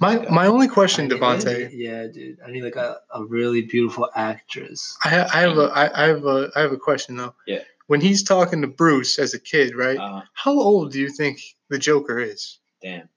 My 0.00 0.18
my 0.30 0.46
only 0.46 0.68
question, 0.68 1.04
I 1.04 1.08
need- 1.08 1.72
Yeah, 1.72 2.06
dude. 2.06 2.38
I 2.46 2.50
need 2.50 2.62
like 2.62 2.76
a, 2.76 2.98
a 3.14 3.24
really 3.24 3.62
beautiful 3.62 4.08
actress. 4.14 4.96
I, 5.04 5.08
ha- 5.08 5.30
I 5.32 5.40
have 5.40 5.58
a 5.58 5.62
I, 5.74 6.04
I 6.04 6.06
have 6.08 6.24
a 6.24 6.50
I 6.54 6.60
have 6.60 6.72
a 6.72 6.76
question 6.76 7.16
though. 7.16 7.34
Yeah. 7.46 7.60
When 7.86 8.00
he's 8.00 8.22
talking 8.22 8.62
to 8.62 8.66
Bruce 8.66 9.18
as 9.18 9.34
a 9.34 9.38
kid, 9.38 9.74
right? 9.76 9.98
Uh, 9.98 10.22
How 10.32 10.52
old 10.52 10.92
do 10.92 10.98
you 11.00 11.10
think 11.10 11.38
the 11.68 11.78
Joker 11.78 12.18
is? 12.18 12.58
damn, 12.82 13.08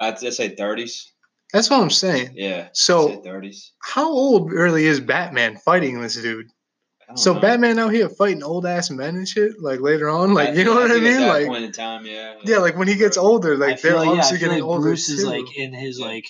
I'd 0.00 0.20
just 0.20 0.36
say 0.36 0.50
thirties. 0.50 1.10
That's 1.52 1.70
what 1.70 1.80
I'm 1.80 1.90
saying. 1.90 2.30
Yeah. 2.34 2.68
So- 2.72 3.20
thirties. 3.22 3.72
How 3.80 4.10
old 4.10 4.50
really 4.50 4.86
is 4.86 5.00
Batman 5.00 5.56
fighting 5.56 6.00
this 6.00 6.20
dude? 6.20 6.48
So 7.16 7.38
Batman 7.38 7.78
out 7.78 7.92
here 7.92 8.08
fighting 8.08 8.42
old 8.42 8.66
ass 8.66 8.90
men 8.90 9.16
and 9.16 9.28
shit, 9.28 9.60
like 9.60 9.80
later 9.80 10.08
on, 10.08 10.34
like 10.34 10.54
you 10.56 10.64
know 10.64 10.74
what 10.74 10.90
I 10.90 10.98
mean? 11.00 11.20
Like 11.26 11.46
point 11.46 11.64
in 11.64 11.72
time, 11.72 12.06
yeah. 12.06 12.34
yeah, 12.44 12.58
like 12.58 12.76
when 12.76 12.88
he 12.88 12.96
gets 12.96 13.16
older, 13.16 13.56
like 13.56 13.80
they're 13.80 13.96
like, 13.96 14.08
obviously 14.08 14.38
feel 14.38 14.48
getting 14.48 14.62
like 14.64 14.68
older 14.70 14.82
Bruce 14.82 15.08
is 15.08 15.22
too. 15.22 15.28
like 15.28 15.56
in 15.56 15.72
his 15.72 16.00
like 16.00 16.24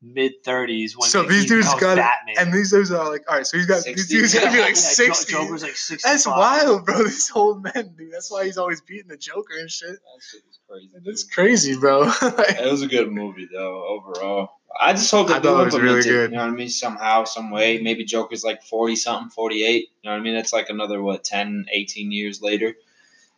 mid 0.00 0.32
thirties 0.44 0.96
when 0.96 1.08
So 1.08 1.20
like, 1.20 1.28
these 1.30 1.46
dudes 1.46 1.66
got 1.74 1.96
Batman. 1.96 2.34
and 2.38 2.52
these 2.54 2.70
dudes 2.70 2.92
are 2.92 3.10
like, 3.10 3.24
all 3.28 3.36
right, 3.36 3.46
so 3.46 3.56
he's 3.56 3.66
got 3.66 3.82
these 3.84 3.96
60. 4.08 4.14
dudes 4.14 4.34
gotta 4.34 4.52
be 4.52 4.58
like 4.60 4.74
Jo- 4.74 4.80
sixty. 4.80 5.32
Joker's 5.32 5.62
like 5.62 5.76
sixty. 5.76 6.08
That's 6.08 6.26
wild, 6.26 6.84
bro. 6.84 6.98
These 7.04 7.32
old 7.34 7.64
men, 7.64 7.94
dude. 7.98 8.12
That's 8.12 8.30
why 8.30 8.44
he's 8.44 8.58
always 8.58 8.80
beating 8.82 9.08
the 9.08 9.16
Joker 9.16 9.58
and 9.58 9.68
shit. 9.70 9.88
That 9.90 10.22
shit 10.30 10.42
was 10.46 10.60
crazy. 10.68 10.90
That's 11.04 11.24
crazy, 11.24 11.76
bro. 11.76 12.02
Like, 12.22 12.58
It 12.60 12.70
was 12.70 12.82
a 12.82 12.86
good 12.86 13.10
movie 13.10 13.48
though, 13.52 13.84
overall. 13.88 14.50
I 14.80 14.92
just 14.92 15.10
hope 15.10 15.28
I 15.30 15.34
that 15.34 15.42
they 15.42 15.48
thought 15.48 15.62
it 15.62 15.64
was 15.66 15.74
implement 15.74 15.84
really 16.04 16.08
it, 16.08 16.12
good. 16.12 16.30
You 16.30 16.36
know 16.36 16.44
what 16.44 16.52
I 16.52 16.56
mean? 16.56 16.68
Somehow, 16.68 17.24
some 17.24 17.50
way. 17.50 17.78
Maybe 17.80 18.04
Joker's 18.04 18.44
like 18.44 18.62
40 18.62 18.96
something, 18.96 19.30
48. 19.30 19.64
You 19.80 19.86
know 20.04 20.10
what 20.12 20.20
I 20.20 20.22
mean? 20.22 20.34
That's 20.34 20.52
like 20.52 20.68
another, 20.68 21.02
what, 21.02 21.24
10, 21.24 21.66
18 21.72 22.12
years 22.12 22.42
later. 22.42 22.74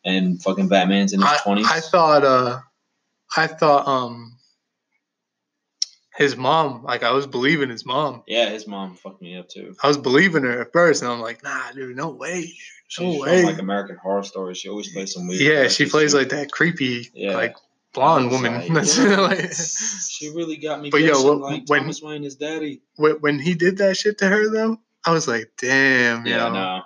And 0.05 0.43
fucking 0.43 0.69
Batman's 0.69 1.12
in 1.12 1.20
his 1.20 1.28
I, 1.31 1.36
20s. 1.36 1.65
I 1.66 1.81
thought, 1.81 2.24
uh, 2.24 2.61
I 3.36 3.47
thought, 3.47 3.86
um, 3.86 4.36
his 6.16 6.36
mom, 6.36 6.82
like 6.85 7.02
I 7.02 7.12
was 7.12 7.27
believing 7.27 7.70
his 7.70 7.86
mom. 7.86 8.23
yeah, 8.27 8.51
his 8.51 8.66
mom 8.66 8.94
fucked 8.94 9.23
me 9.23 9.36
up 9.39 9.48
too. 9.48 9.74
I 9.82 9.89
was 9.89 9.97
believing 9.97 10.43
her 10.43 10.61
at 10.62 10.73
first, 10.73 11.02
and 11.02 11.11
I'm 11.11 11.20
like, 11.20 11.43
nah, 11.43 11.70
dude, 11.73 11.97
no 11.97 12.11
way, 12.11 12.43
dude, 12.43 12.51
She's 12.89 13.05
no 13.07 13.12
from 13.12 13.20
way. 13.32 13.44
like 13.44 13.59
American 13.59 13.97
Horror 13.97 14.24
Story. 14.24 14.55
She 14.55 14.69
always 14.69 14.93
plays 14.93 15.15
some 15.15 15.28
weird. 15.28 15.40
yeah, 15.40 15.69
she 15.69 15.86
plays 15.86 16.12
too. 16.12 16.19
like 16.19 16.28
that 16.31 16.51
creepy, 16.51 17.09
Yeah. 17.15 17.35
like 17.36 17.57
blonde 17.95 18.31
woman. 18.31 18.55
like, 18.73 18.97
like, 18.99 19.53
she 19.53 20.29
really 20.31 20.57
got 20.57 20.81
me 20.81 20.91
But, 20.91 21.03
yo, 21.03 21.23
when- 21.29 21.41
like 21.41 21.62
when- 21.67 21.81
Thomas 21.83 22.03
Wayne 22.03 22.25
is 22.25 22.37
daddy. 22.37 22.83
when, 22.97 23.39
he 23.39 23.55
did 23.55 23.79
that 23.79 23.97
shit 23.97 24.19
to 24.19 24.29
her 24.29 24.51
though, 24.51 24.79
I 25.05 25.12
was 25.12 25.27
like, 25.29 25.51
damn, 25.59 26.27
Yeah, 26.27 26.47
yo. 26.49 26.53
no. 26.53 26.83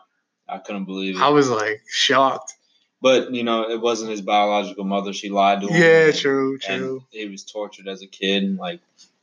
I 0.48 0.58
couldn't 0.58 0.84
believe 0.84 1.16
it. 1.16 1.22
I 1.22 1.30
was 1.30 1.48
like 1.50 1.82
shocked. 1.88 2.52
but, 3.00 3.32
you 3.32 3.42
know, 3.42 3.68
it 3.70 3.80
wasn't 3.80 4.10
his 4.10 4.20
biological 4.20 4.84
mother. 4.84 5.12
She 5.12 5.28
lied 5.30 5.60
to 5.62 5.68
him. 5.68 5.80
Yeah, 5.82 6.06
and- 6.06 6.14
true, 6.16 6.58
and 6.68 6.80
true. 6.82 7.04
he 7.10 7.26
was 7.28 7.44
tortured 7.44 7.88
as 7.88 8.02
a 8.02 8.06
kid, 8.06 8.56
like 8.58 8.80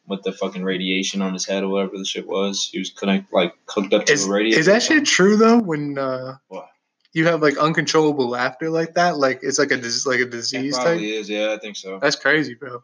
with 0.08 0.24
the 0.24 0.32
fucking 0.34 0.64
radiation 0.64 1.22
on 1.22 1.32
his 1.32 1.46
head 1.46 1.64
or 1.64 1.70
whatever 1.70 1.98
the 1.98 2.04
shit 2.06 2.28
was. 2.28 2.68
He 2.72 2.80
was 2.80 2.90
connect 2.90 3.32
like 3.32 3.54
hooked 3.68 3.94
up 3.94 4.06
to 4.08 4.14
Is, 4.14 4.28
a 4.28 4.32
radiator. 4.32 4.60
is 4.60 4.66
that 4.66 4.84
shit 4.84 5.06
true 5.06 5.38
though? 5.38 5.60
When 5.60 5.98
uh, 5.98 6.38
What? 6.50 6.68
You 7.14 7.28
have 7.28 7.42
like 7.42 7.58
uncontrollable 7.58 8.30
laughter 8.30 8.70
like 8.70 8.94
that, 8.96 9.18
like 9.18 9.40
it's 9.44 9.60
like 9.60 9.72
a 9.72 9.78
dis- 9.78 10.06
like 10.06 10.20
a 10.20 10.24
It 10.24 10.32
disease 10.32 10.76
type. 10.76 10.86
probably 10.86 11.12
is. 11.16 11.30
Yeah, 11.30 11.54
I 11.54 11.58
think 11.60 11.76
so. 11.76 12.00
That's 12.02 12.16
crazy, 12.16 12.54
bro. 12.56 12.82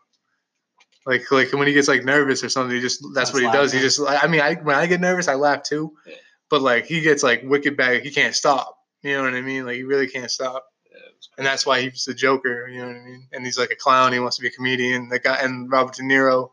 Like 1.06 1.32
like 1.32 1.54
when 1.54 1.68
he 1.68 1.74
gets 1.74 1.88
like 1.88 2.04
nervous 2.04 2.44
or 2.44 2.50
something, 2.50 2.76
he 2.76 2.82
just 2.82 3.02
that's 3.14 3.30
Starts 3.30 3.46
what 3.46 3.52
he 3.54 3.58
does. 3.58 3.72
He 3.72 3.80
just 3.80 4.00
I 4.06 4.28
mean 4.28 4.42
I 4.42 4.56
when 4.56 4.76
I 4.76 4.86
get 4.88 5.00
nervous 5.00 5.28
I 5.30 5.36
laugh 5.36 5.64
too, 5.64 5.94
Yeah. 6.06 6.16
but 6.50 6.62
like 6.62 6.86
he 6.86 7.00
gets 7.02 7.24
like 7.24 7.44
wicked 7.44 7.78
bad. 7.78 8.04
He 8.04 8.12
can't 8.12 8.36
stop. 8.36 8.78
You 9.04 9.16
know 9.16 9.24
what 9.24 9.34
I 9.34 9.42
mean? 9.42 9.66
Like 9.66 9.76
he 9.78 9.84
really 9.84 10.08
can't 10.08 10.30
stop, 10.30 10.66
Yeah, 10.92 10.98
and 11.38 11.46
that's 11.46 11.66
why 11.66 11.80
he's 11.82 12.04
the 12.04 12.14
Joker. 12.14 12.68
You 12.68 12.82
know 12.82 12.88
what 12.88 12.96
I 12.98 13.06
mean? 13.06 13.28
And 13.32 13.46
he's 13.46 13.58
like 13.58 13.72
a 13.72 13.76
clown. 13.76 14.12
He 14.12 14.20
wants 14.20 14.36
to 14.38 14.42
be 14.42 14.50
a 14.50 14.52
comedian. 14.52 15.08
The 15.08 15.20
guy 15.20 15.38
and 15.38 15.72
Robert 15.72 15.96
De 15.96 16.04
Niro 16.04 16.50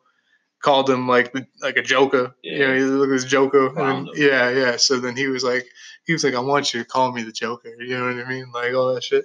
called 0.62 0.88
him 0.88 1.08
like 1.08 1.32
the, 1.32 1.46
like 1.60 1.76
a 1.76 1.82
Joker. 1.82 2.36
You 2.42 2.58
know, 2.60 2.72
Yeah. 2.72 2.74
he 2.76 2.82
look 2.84 3.08
at 3.08 3.12
this 3.12 3.24
Joker. 3.24 3.66
And 3.68 3.76
Clowned 3.76 4.06
then, 4.14 4.22
him. 4.22 4.28
yeah, 4.30 4.50
yeah. 4.50 4.76
So 4.76 5.00
then 5.00 5.16
he 5.16 5.26
was 5.26 5.42
like, 5.42 5.66
he 6.06 6.12
was 6.12 6.24
like, 6.24 6.34
I 6.34 6.40
want 6.40 6.72
you 6.74 6.80
to 6.82 6.86
call 6.86 7.12
me 7.12 7.22
the 7.22 7.32
Joker. 7.32 7.74
You 7.82 7.98
know 7.98 8.06
what 8.14 8.24
I 8.24 8.28
mean? 8.28 8.50
Like 8.52 8.74
all 8.74 8.94
that 8.94 9.02
shit. 9.04 9.24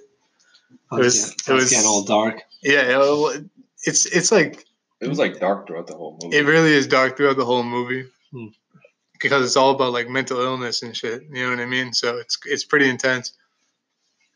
It 0.92 0.94
was- 0.96 1.04
was, 1.36 1.48
it 1.48 1.52
was- 1.52 1.70
getting 1.70 1.86
all 1.86 2.04
dark. 2.04 2.42
Yeah, 2.62 2.88
yeah, 2.88 3.38
it's 3.84 4.06
it's 4.06 4.30
like 4.30 4.66
It 5.00 5.08
was 5.08 5.18
like 5.18 5.40
dark 5.40 5.66
throughout 5.66 5.86
the 5.86 5.94
whole 5.94 6.18
movie. 6.22 6.36
It 6.36 6.44
really 6.44 6.72
is 6.72 6.86
dark 6.86 7.16
throughout 7.16 7.36
the 7.36 7.44
whole 7.44 7.62
movie 7.62 8.06
Hmm. 8.32 8.48
because 9.20 9.44
it's 9.44 9.56
all 9.56 9.70
about 9.74 9.92
like 9.92 10.08
mental 10.08 10.40
illness 10.40 10.82
and 10.82 10.94
shit. 10.96 11.22
You 11.32 11.44
know 11.44 11.50
what 11.50 11.60
I 11.60 11.66
mean? 11.66 11.92
So 11.92 12.18
it's 12.18 12.38
it's 12.44 12.64
pretty 12.64 12.88
intense. 12.88 13.32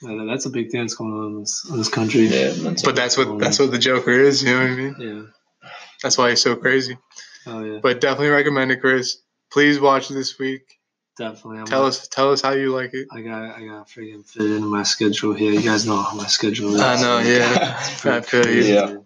Yeah, 0.03 0.25
that's 0.29 0.45
a 0.47 0.51
big 0.51 0.71
thing 0.71 0.81
that's 0.81 0.95
going 0.95 1.13
on 1.13 1.27
in 1.35 1.41
this, 1.41 1.67
in 1.71 1.77
this 1.79 1.89
country. 1.89 2.27
yeah, 2.27 2.53
But 2.85 2.97
that's 2.97 3.17
what 3.17 3.39
that's 3.39 3.59
what 3.59 3.71
the 3.71 3.79
Joker 3.79 4.11
is. 4.13 4.43
You 4.43 4.51
know 4.53 4.61
what 4.61 4.71
I 4.71 4.75
mean? 4.75 4.97
Yeah. 4.99 5.69
That's 6.03 6.19
why 6.19 6.31
he's 6.31 6.43
so 6.43 6.57
crazy. 6.57 6.99
Oh 7.47 7.63
yeah. 7.63 7.79
But 7.83 8.01
definitely 8.01 8.31
recommend 8.31 8.71
it, 8.73 8.81
Chris. 8.81 9.19
Please 9.53 9.79
watch 9.79 10.09
this 10.09 10.39
week. 10.39 10.79
Definitely. 11.17 11.61
I'm 11.61 11.67
Tell 11.67 11.87
us 11.87 12.09
tell 12.09 12.33
us 12.33 12.41
how 12.43 12.53
you 12.53 12.75
like 12.75 12.93
it. 12.95 13.07
I 13.13 13.21
got 13.21 13.43
I 13.57 13.65
got 13.67 13.87
to 13.87 14.01
freaking 14.01 14.27
fit 14.27 14.51
into 14.51 14.67
my 14.67 14.83
schedule 14.83 15.33
here. 15.33 15.53
You 15.53 15.63
guys 15.63 15.87
know 15.87 15.97
how 16.03 16.17
my 16.17 16.27
schedule 16.27 16.75
is. 16.75 16.81
I 16.81 17.01
know, 17.01 17.19
yeah. 17.21 17.79
It's 17.93 18.05
I 18.07 18.21
feel 18.21 18.49
you. 18.49 18.63
Yeah. 18.63 18.97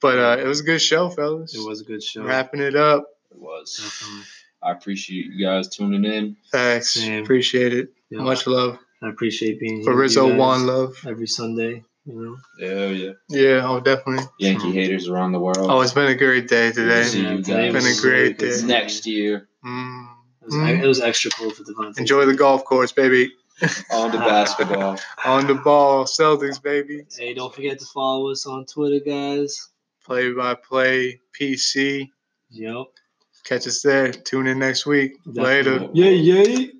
But 0.00 0.18
uh, 0.18 0.36
it 0.42 0.46
was 0.46 0.60
a 0.60 0.64
good 0.64 0.82
show, 0.82 1.08
fellas. 1.08 1.54
It 1.54 1.66
was 1.66 1.80
a 1.80 1.84
good 1.84 2.02
show. 2.02 2.24
Wrapping 2.24 2.60
it 2.60 2.76
up. 2.76 3.04
It 3.30 3.38
was. 3.40 3.76
Definitely. 3.82 4.24
I 4.62 4.72
appreciate 4.72 5.26
you 5.26 5.46
guys 5.46 5.68
tuning 5.68 6.04
in. 6.04 6.36
Thanks. 6.52 6.94
Same. 6.94 7.22
Appreciate 7.22 7.72
it. 7.72 7.88
Yeah, 8.10 8.20
Much 8.20 8.46
love. 8.46 8.78
I 9.02 9.08
appreciate 9.08 9.60
being 9.60 9.76
here. 9.76 9.84
For 9.84 9.94
Rizzo 9.94 10.28
guys 10.28 10.38
One 10.38 10.66
love. 10.66 10.96
every 11.06 11.26
Sunday. 11.26 11.84
You 12.06 12.14
know. 12.20 12.36
Yeah, 12.58 12.86
yeah. 12.88 13.10
Yeah, 13.30 13.66
oh 13.68 13.80
definitely. 13.80 14.24
Yankee 14.38 14.72
haters 14.72 15.08
around 15.08 15.32
the 15.32 15.40
world. 15.40 15.70
Oh, 15.70 15.80
it's 15.80 15.92
been 15.94 16.08
a 16.08 16.14
great 16.14 16.48
day 16.48 16.70
today. 16.70 17.04
See 17.04 17.22
you 17.22 17.36
today 17.42 17.70
guys. 17.70 17.74
was 17.74 17.84
Been 17.84 17.92
a 17.92 18.00
great 18.02 18.20
really 18.20 18.32
good. 18.34 18.60
day. 18.60 18.66
Next 18.66 19.06
year 19.06 19.48
Mm. 19.64 20.08
It 20.44 20.46
was, 20.46 20.54
Mm. 20.56 20.82
it 20.82 20.86
was 20.86 21.00
extra 21.00 21.30
cool 21.30 21.50
for 21.50 21.62
the 21.64 21.72
Devontae. 21.72 21.98
Enjoy 21.98 22.26
the 22.26 22.34
golf 22.34 22.64
course, 22.64 22.92
baby. 22.92 23.32
on 23.92 24.10
to 24.12 24.18
basketball. 24.18 24.98
On 25.24 25.46
the 25.46 25.54
ball, 25.54 26.04
Celtics, 26.04 26.60
baby. 26.60 27.06
Hey, 27.16 27.32
don't 27.34 27.54
forget 27.54 27.78
to 27.78 27.86
follow 27.86 28.30
us 28.30 28.46
on 28.46 28.66
Twitter, 28.66 28.98
guys. 29.04 29.68
Play 30.04 30.32
by 30.32 30.54
play 30.54 31.20
PC. 31.38 32.10
Yep. 32.50 32.86
Catch 33.44 33.66
us 33.68 33.80
there. 33.82 34.10
Tune 34.12 34.48
in 34.48 34.58
next 34.58 34.86
week. 34.86 35.12
Later. 35.24 35.78
Definitely. 35.78 36.02
Yay, 36.02 36.14
yay. 36.16 36.70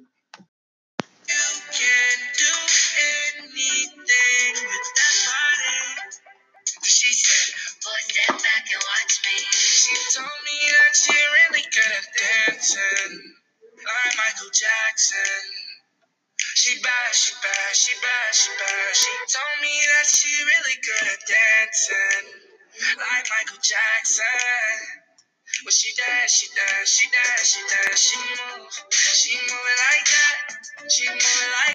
She 17.84 17.92
bad, 18.00 18.32
she 18.32 18.48
bad. 18.56 18.96
She 18.96 19.12
told 19.28 19.56
me 19.60 19.68
that 19.92 20.06
she 20.08 20.32
really 20.40 20.76
good 20.80 21.04
at 21.04 21.20
dancing, 21.28 22.24
like 22.96 23.26
Michael 23.28 23.60
Jackson. 23.60 24.80
When 25.64 25.72
she 25.72 25.92
dance, 25.92 26.32
she 26.32 26.48
dance, 26.56 26.88
she 26.88 27.06
dance, 27.12 27.44
she 27.52 27.60
dance, 27.68 28.00
she 28.00 28.18
move, 28.24 28.72
she 28.88 29.36
moving 29.36 29.80
like 29.92 30.06
that, 30.08 30.88
she 30.88 31.04
moving 31.12 31.52
like. 31.52 31.60